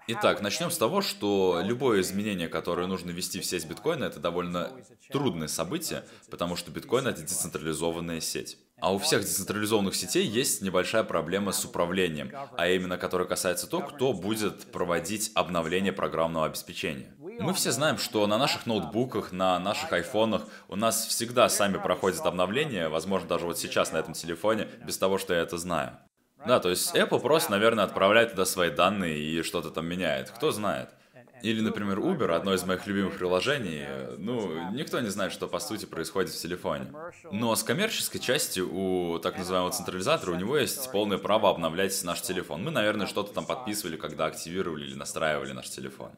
Итак, 0.07 0.41
начнем 0.41 0.71
с 0.71 0.77
того, 0.77 1.01
что 1.01 1.61
любое 1.63 2.01
изменение, 2.01 2.49
которое 2.49 2.87
нужно 2.87 3.11
ввести 3.11 3.39
в 3.39 3.45
сеть 3.45 3.65
биткоина, 3.65 4.05
это 4.05 4.19
довольно 4.19 4.71
трудное 5.09 5.47
событие, 5.47 6.05
потому 6.29 6.57
что 6.57 6.71
биткоин— 6.71 7.07
это 7.07 7.21
децентрализованная 7.21 8.19
сеть. 8.19 8.57
А 8.83 8.91
у 8.91 8.97
всех 8.97 9.21
децентрализованных 9.21 9.95
сетей 9.95 10.27
есть 10.27 10.61
небольшая 10.61 11.05
проблема 11.05 11.53
с 11.53 11.63
управлением, 11.63 12.33
а 12.57 12.67
именно 12.67 12.97
которая 12.97 13.25
касается 13.25 13.65
того, 13.65 13.83
кто 13.83 14.11
будет 14.11 14.73
проводить 14.73 15.31
обновление 15.35 15.93
программного 15.93 16.47
обеспечения. 16.47 17.15
Мы 17.17 17.53
все 17.53 17.71
знаем, 17.71 17.97
что 17.97 18.27
на 18.27 18.37
наших 18.37 18.65
ноутбуках, 18.65 19.31
на 19.31 19.57
наших 19.57 19.93
айфонах 19.93 20.41
у 20.67 20.75
нас 20.75 21.05
всегда 21.05 21.47
сами 21.47 21.77
проходят 21.77 22.25
обновления, 22.25 22.89
возможно, 22.89 23.29
даже 23.29 23.45
вот 23.45 23.57
сейчас 23.57 23.93
на 23.93 23.99
этом 23.99 24.15
телефоне, 24.15 24.67
без 24.85 24.97
того, 24.97 25.17
что 25.17 25.33
я 25.33 25.39
это 25.39 25.57
знаю. 25.57 25.97
Да, 26.45 26.59
то 26.59 26.69
есть 26.69 26.93
Apple 26.93 27.21
просто, 27.21 27.51
наверное, 27.51 27.85
отправляет 27.85 28.31
туда 28.31 28.43
свои 28.43 28.69
данные 28.69 29.17
и 29.17 29.43
что-то 29.43 29.69
там 29.69 29.85
меняет. 29.85 30.29
Кто 30.31 30.51
знает. 30.51 30.89
Или, 31.43 31.59
например, 31.59 31.99
Uber, 31.99 32.33
одно 32.33 32.53
из 32.53 32.63
моих 32.63 32.87
любимых 32.87 33.17
приложений, 33.17 33.85
ну, 34.17 34.71
никто 34.71 35.01
не 35.01 35.09
знает, 35.09 35.33
что 35.33 35.49
по 35.49 35.59
сути 35.59 35.85
происходит 35.85 36.31
в 36.31 36.41
телефоне. 36.41 36.87
Но 37.33 37.53
с 37.53 37.63
коммерческой 37.63 38.19
части 38.19 38.61
у 38.61 39.19
так 39.19 39.37
называемого 39.37 39.73
централизатора 39.73 40.31
у 40.31 40.35
него 40.35 40.57
есть 40.57 40.89
полное 40.93 41.17
право 41.17 41.49
обновлять 41.49 42.01
наш 42.05 42.21
телефон. 42.21 42.63
Мы, 42.63 42.71
наверное, 42.71 43.07
что-то 43.07 43.33
там 43.33 43.45
подписывали, 43.45 43.97
когда 43.97 44.27
активировали 44.27 44.85
или 44.85 44.95
настраивали 44.95 45.51
наш 45.51 45.69
телефон. 45.69 46.11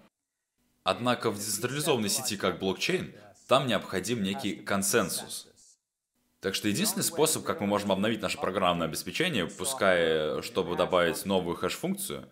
Однако 0.84 1.32
в 1.32 1.38
децентрализованной 1.38 2.10
сети, 2.10 2.38
как 2.38 2.60
блокчейн, 2.60 3.12
там 3.48 3.66
необходим 3.66 4.22
некий 4.22 4.54
консенсус. 4.56 5.48
Так 6.40 6.54
что 6.54 6.68
единственный 6.68 7.02
способ, 7.02 7.44
как 7.44 7.62
мы 7.62 7.66
можем 7.66 7.92
обновить 7.92 8.22
наше 8.22 8.38
программное 8.38 8.86
обеспечение, 8.86 9.48
пускай 9.48 10.44
чтобы 10.44 10.76
добавить 10.76 11.26
новую 11.26 11.56
хэш-функцию, 11.56 12.30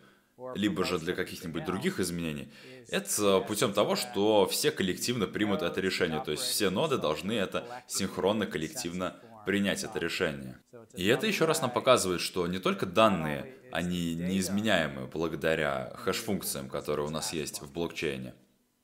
либо 0.55 0.83
же 0.83 0.99
для 0.99 1.13
каких-нибудь 1.13 1.65
других 1.65 1.99
изменений, 1.99 2.51
это 2.89 3.39
путем 3.41 3.73
того, 3.73 3.95
что 3.95 4.47
все 4.47 4.71
коллективно 4.71 5.27
примут 5.27 5.61
это 5.61 5.79
решение. 5.81 6.21
То 6.23 6.31
есть 6.31 6.43
все 6.43 6.69
ноды 6.69 6.97
должны 6.97 7.33
это 7.33 7.65
синхронно, 7.87 8.45
коллективно 8.45 9.15
принять 9.45 9.83
это 9.83 9.99
решение. 9.99 10.57
И 10.95 11.05
это 11.07 11.27
еще 11.27 11.45
раз 11.45 11.61
нам 11.61 11.71
показывает, 11.71 12.21
что 12.21 12.47
не 12.47 12.59
только 12.59 12.85
данные, 12.85 13.55
они 13.71 14.15
неизменяемы 14.15 15.07
благодаря 15.07 15.93
хэш-функциям, 15.95 16.69
которые 16.69 17.07
у 17.07 17.09
нас 17.09 17.33
есть 17.33 17.61
в 17.61 17.71
блокчейне, 17.71 18.33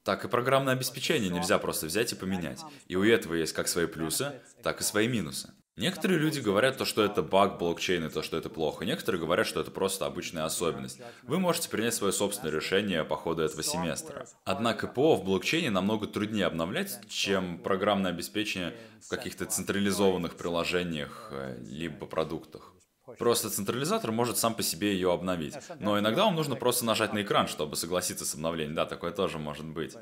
так 0.03 0.25
и 0.25 0.27
программное 0.27 0.73
обеспечение 0.73 1.29
нельзя 1.29 1.59
просто 1.59 1.85
взять 1.85 2.13
и 2.13 2.15
поменять. 2.15 2.61
И 2.87 2.95
у 2.95 3.03
этого 3.03 3.35
есть 3.35 3.53
как 3.53 3.67
свои 3.67 3.85
плюсы, 3.85 4.41
так 4.63 4.81
и 4.81 4.83
свои 4.83 5.07
минусы. 5.07 5.53
Некоторые 5.79 6.19
люди 6.19 6.41
говорят 6.41 6.77
то, 6.77 6.83
что 6.83 7.05
это 7.05 7.23
баг 7.23 7.57
блокчейна, 7.57 8.09
то, 8.09 8.21
что 8.21 8.35
это 8.35 8.49
плохо. 8.49 8.83
Некоторые 8.83 9.21
говорят, 9.21 9.47
что 9.47 9.61
это 9.61 9.71
просто 9.71 10.05
обычная 10.05 10.43
особенность. 10.43 10.99
Вы 11.23 11.39
можете 11.39 11.69
принять 11.69 11.93
свое 11.93 12.11
собственное 12.11 12.51
решение 12.53 13.05
по 13.05 13.15
ходу 13.15 13.43
этого 13.43 13.63
семестра. 13.63 14.27
Однако 14.43 14.87
ПО 14.87 15.15
в 15.15 15.23
блокчейне 15.23 15.69
намного 15.69 16.05
труднее 16.05 16.47
обновлять, 16.47 16.99
чем 17.07 17.59
программное 17.59 18.11
обеспечение 18.11 18.75
в 19.01 19.07
каких-то 19.07 19.45
централизованных 19.45 20.35
приложениях 20.35 21.29
э, 21.31 21.57
либо 21.61 22.05
продуктах. 22.05 22.73
Просто 23.17 23.49
централизатор 23.49 24.11
может 24.11 24.37
сам 24.37 24.53
по 24.53 24.63
себе 24.63 24.93
ее 24.93 25.13
обновить. 25.13 25.55
Но 25.79 25.97
иногда 25.97 26.25
вам 26.25 26.35
нужно 26.35 26.55
просто 26.55 26.83
нажать 26.83 27.13
на 27.13 27.21
экран, 27.21 27.47
чтобы 27.47 27.77
согласиться 27.77 28.25
с 28.25 28.35
обновлением. 28.35 28.75
Да, 28.75 28.85
такое 28.85 29.11
тоже 29.11 29.39
может 29.39 29.65
быть. 29.65 29.95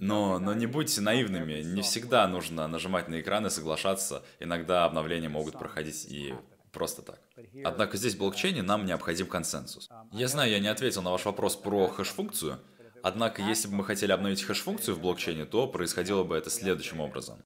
Но, 0.00 0.38
но 0.38 0.54
не 0.54 0.66
будьте 0.66 1.00
наивными, 1.00 1.62
не 1.62 1.82
всегда 1.82 2.26
нужно 2.28 2.66
нажимать 2.68 3.08
на 3.08 3.20
экран 3.20 3.46
и 3.46 3.50
соглашаться. 3.50 4.22
Иногда 4.40 4.84
обновления 4.84 5.28
могут 5.28 5.58
проходить 5.58 6.06
и 6.08 6.34
просто 6.72 7.02
так. 7.02 7.20
Однако 7.64 7.96
здесь 7.96 8.14
в 8.14 8.18
блокчейне 8.18 8.62
нам 8.62 8.84
необходим 8.84 9.26
консенсус. 9.26 9.88
Я 10.12 10.28
знаю, 10.28 10.50
я 10.50 10.58
не 10.58 10.68
ответил 10.68 11.02
на 11.02 11.10
ваш 11.10 11.24
вопрос 11.24 11.56
про 11.56 11.88
хэш-функцию, 11.88 12.58
однако 13.02 13.42
если 13.42 13.68
бы 13.68 13.74
мы 13.74 13.84
хотели 13.84 14.12
обновить 14.12 14.42
хэш-функцию 14.42 14.94
в 14.94 15.00
блокчейне, 15.00 15.46
то 15.46 15.66
происходило 15.66 16.22
бы 16.24 16.36
это 16.36 16.50
следующим 16.50 17.00
образом. 17.00 17.42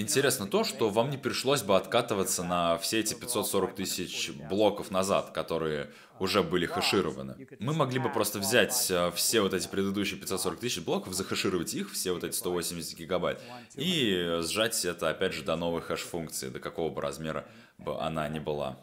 Интересно 0.00 0.46
то, 0.46 0.62
что 0.62 0.90
вам 0.90 1.10
не 1.10 1.18
пришлось 1.18 1.62
бы 1.62 1.76
откатываться 1.76 2.44
на 2.44 2.78
все 2.78 3.00
эти 3.00 3.14
540 3.14 3.74
тысяч 3.74 4.30
блоков 4.48 4.92
назад, 4.92 5.32
которые 5.32 5.90
уже 6.20 6.44
были 6.44 6.66
хэшированы. 6.66 7.48
Мы 7.58 7.72
могли 7.72 7.98
бы 7.98 8.08
просто 8.08 8.38
взять 8.38 8.92
э, 8.92 9.10
все 9.16 9.40
вот 9.40 9.54
эти 9.54 9.66
предыдущие 9.66 10.20
540 10.20 10.60
тысяч 10.60 10.84
блоков, 10.84 11.14
захешировать 11.14 11.74
их, 11.74 11.90
все 11.90 12.12
вот 12.12 12.22
эти 12.22 12.36
180 12.36 12.96
гигабайт, 12.96 13.42
и 13.74 14.38
сжать 14.42 14.84
это, 14.84 15.10
опять 15.10 15.32
же, 15.32 15.42
до 15.42 15.56
новой 15.56 15.80
хэш-функции, 15.80 16.48
до 16.48 16.60
какого 16.60 16.94
бы 16.94 17.02
размера 17.02 17.44
бы 17.78 18.00
она 18.00 18.28
ни 18.28 18.38
была. 18.38 18.78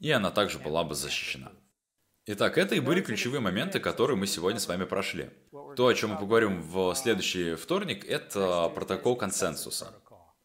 И 0.00 0.10
она 0.10 0.30
также 0.30 0.58
была 0.58 0.84
бы 0.84 0.94
защищена. 0.94 1.50
Итак, 2.26 2.58
это 2.58 2.74
и 2.74 2.80
были 2.80 3.00
ключевые 3.00 3.40
моменты, 3.40 3.80
которые 3.80 4.18
мы 4.18 4.26
сегодня 4.26 4.60
с 4.60 4.68
вами 4.68 4.84
прошли. 4.84 5.30
То, 5.76 5.86
о 5.86 5.94
чем 5.94 6.10
мы 6.10 6.18
поговорим 6.18 6.60
в 6.60 6.94
следующий 6.94 7.54
вторник, 7.54 8.04
это 8.04 8.68
протокол 8.74 9.16
консенсуса. 9.16 9.94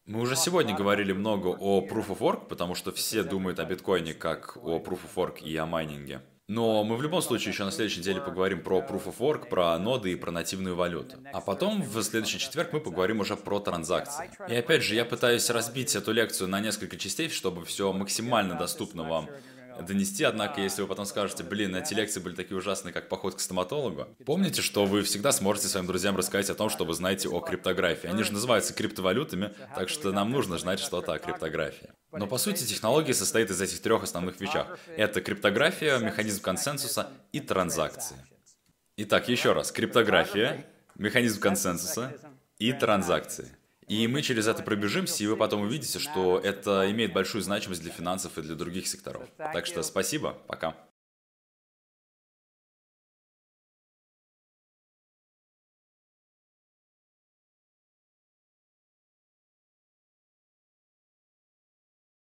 Мы 0.06 0.20
уже 0.20 0.36
сегодня 0.36 0.76
говорили 0.76 1.12
много 1.12 1.48
о 1.48 1.80
Proof 1.80 2.08
of 2.08 2.18
Work, 2.18 2.48
потому 2.48 2.74
что 2.74 2.92
все 2.92 3.22
думают 3.22 3.58
о 3.58 3.64
биткоине 3.64 4.12
как 4.12 4.58
о 4.58 4.78
Proof 4.78 5.00
of 5.04 5.14
Work 5.16 5.40
и 5.42 5.56
о 5.56 5.64
майнинге. 5.64 6.20
Но 6.46 6.84
мы 6.84 6.98
в 6.98 7.02
любом 7.02 7.22
случае 7.22 7.52
еще 7.52 7.64
на 7.64 7.70
следующей 7.70 8.00
неделе 8.00 8.20
поговорим 8.20 8.62
про 8.62 8.80
Proof 8.80 9.06
of 9.06 9.16
Work, 9.18 9.48
про 9.48 9.78
ноды 9.78 10.12
и 10.12 10.16
про 10.16 10.30
нативную 10.30 10.76
валюту. 10.76 11.16
А 11.32 11.40
потом 11.40 11.80
в 11.80 12.02
следующий 12.02 12.38
четверг 12.38 12.74
мы 12.74 12.80
поговорим 12.80 13.20
уже 13.20 13.34
про 13.34 13.60
транзакции. 13.60 14.30
И 14.46 14.54
опять 14.54 14.82
же, 14.82 14.94
я 14.94 15.06
пытаюсь 15.06 15.48
разбить 15.48 15.96
эту 15.96 16.12
лекцию 16.12 16.50
на 16.50 16.60
несколько 16.60 16.98
частей, 16.98 17.30
чтобы 17.30 17.64
все 17.64 17.90
максимально 17.94 18.56
доступно 18.56 19.04
вам 19.04 19.30
донести, 19.82 20.24
однако, 20.24 20.60
если 20.60 20.82
вы 20.82 20.88
потом 20.88 21.06
скажете, 21.06 21.42
блин, 21.42 21.74
эти 21.76 21.94
лекции 21.94 22.20
были 22.20 22.34
такие 22.34 22.56
ужасные, 22.56 22.92
как 22.92 23.08
поход 23.08 23.34
к 23.34 23.40
стоматологу, 23.40 24.08
помните, 24.24 24.62
что 24.62 24.84
вы 24.86 25.02
всегда 25.02 25.32
сможете 25.32 25.68
своим 25.68 25.86
друзьям 25.86 26.16
рассказать 26.16 26.50
о 26.50 26.54
том, 26.54 26.70
что 26.70 26.84
вы 26.84 26.94
знаете 26.94 27.28
о 27.28 27.40
криптографии. 27.40 28.08
Они 28.08 28.22
же 28.22 28.32
называются 28.32 28.74
криптовалютами, 28.74 29.54
так 29.74 29.88
что 29.88 30.12
нам 30.12 30.30
нужно 30.30 30.58
знать 30.58 30.80
что-то 30.80 31.12
о 31.12 31.18
криптографии. 31.18 31.90
Но 32.12 32.26
по 32.26 32.38
сути 32.38 32.64
технология 32.64 33.14
состоит 33.14 33.50
из 33.50 33.60
этих 33.60 33.80
трех 33.80 34.02
основных 34.02 34.40
вещах. 34.40 34.78
Это 34.96 35.20
криптография, 35.20 35.98
механизм 35.98 36.42
консенсуса 36.42 37.10
и 37.32 37.40
транзакции. 37.40 38.16
Итак, 38.96 39.28
еще 39.28 39.52
раз. 39.52 39.72
Криптография, 39.72 40.64
механизм 40.96 41.40
консенсуса 41.40 42.16
и 42.58 42.72
транзакции. 42.72 43.48
И 43.88 44.06
мы 44.08 44.22
через 44.22 44.46
это 44.46 44.62
пробежимся, 44.62 45.24
и 45.24 45.26
вы 45.26 45.36
потом 45.36 45.62
увидите, 45.62 45.98
что 45.98 46.38
это 46.38 46.90
имеет 46.90 47.12
большую 47.12 47.42
значимость 47.42 47.82
для 47.82 47.92
финансов 47.92 48.38
и 48.38 48.42
для 48.42 48.54
других 48.54 48.86
секторов. 48.86 49.28
Так 49.36 49.66
что 49.66 49.82
спасибо, 49.82 50.36
пока. 50.46 50.76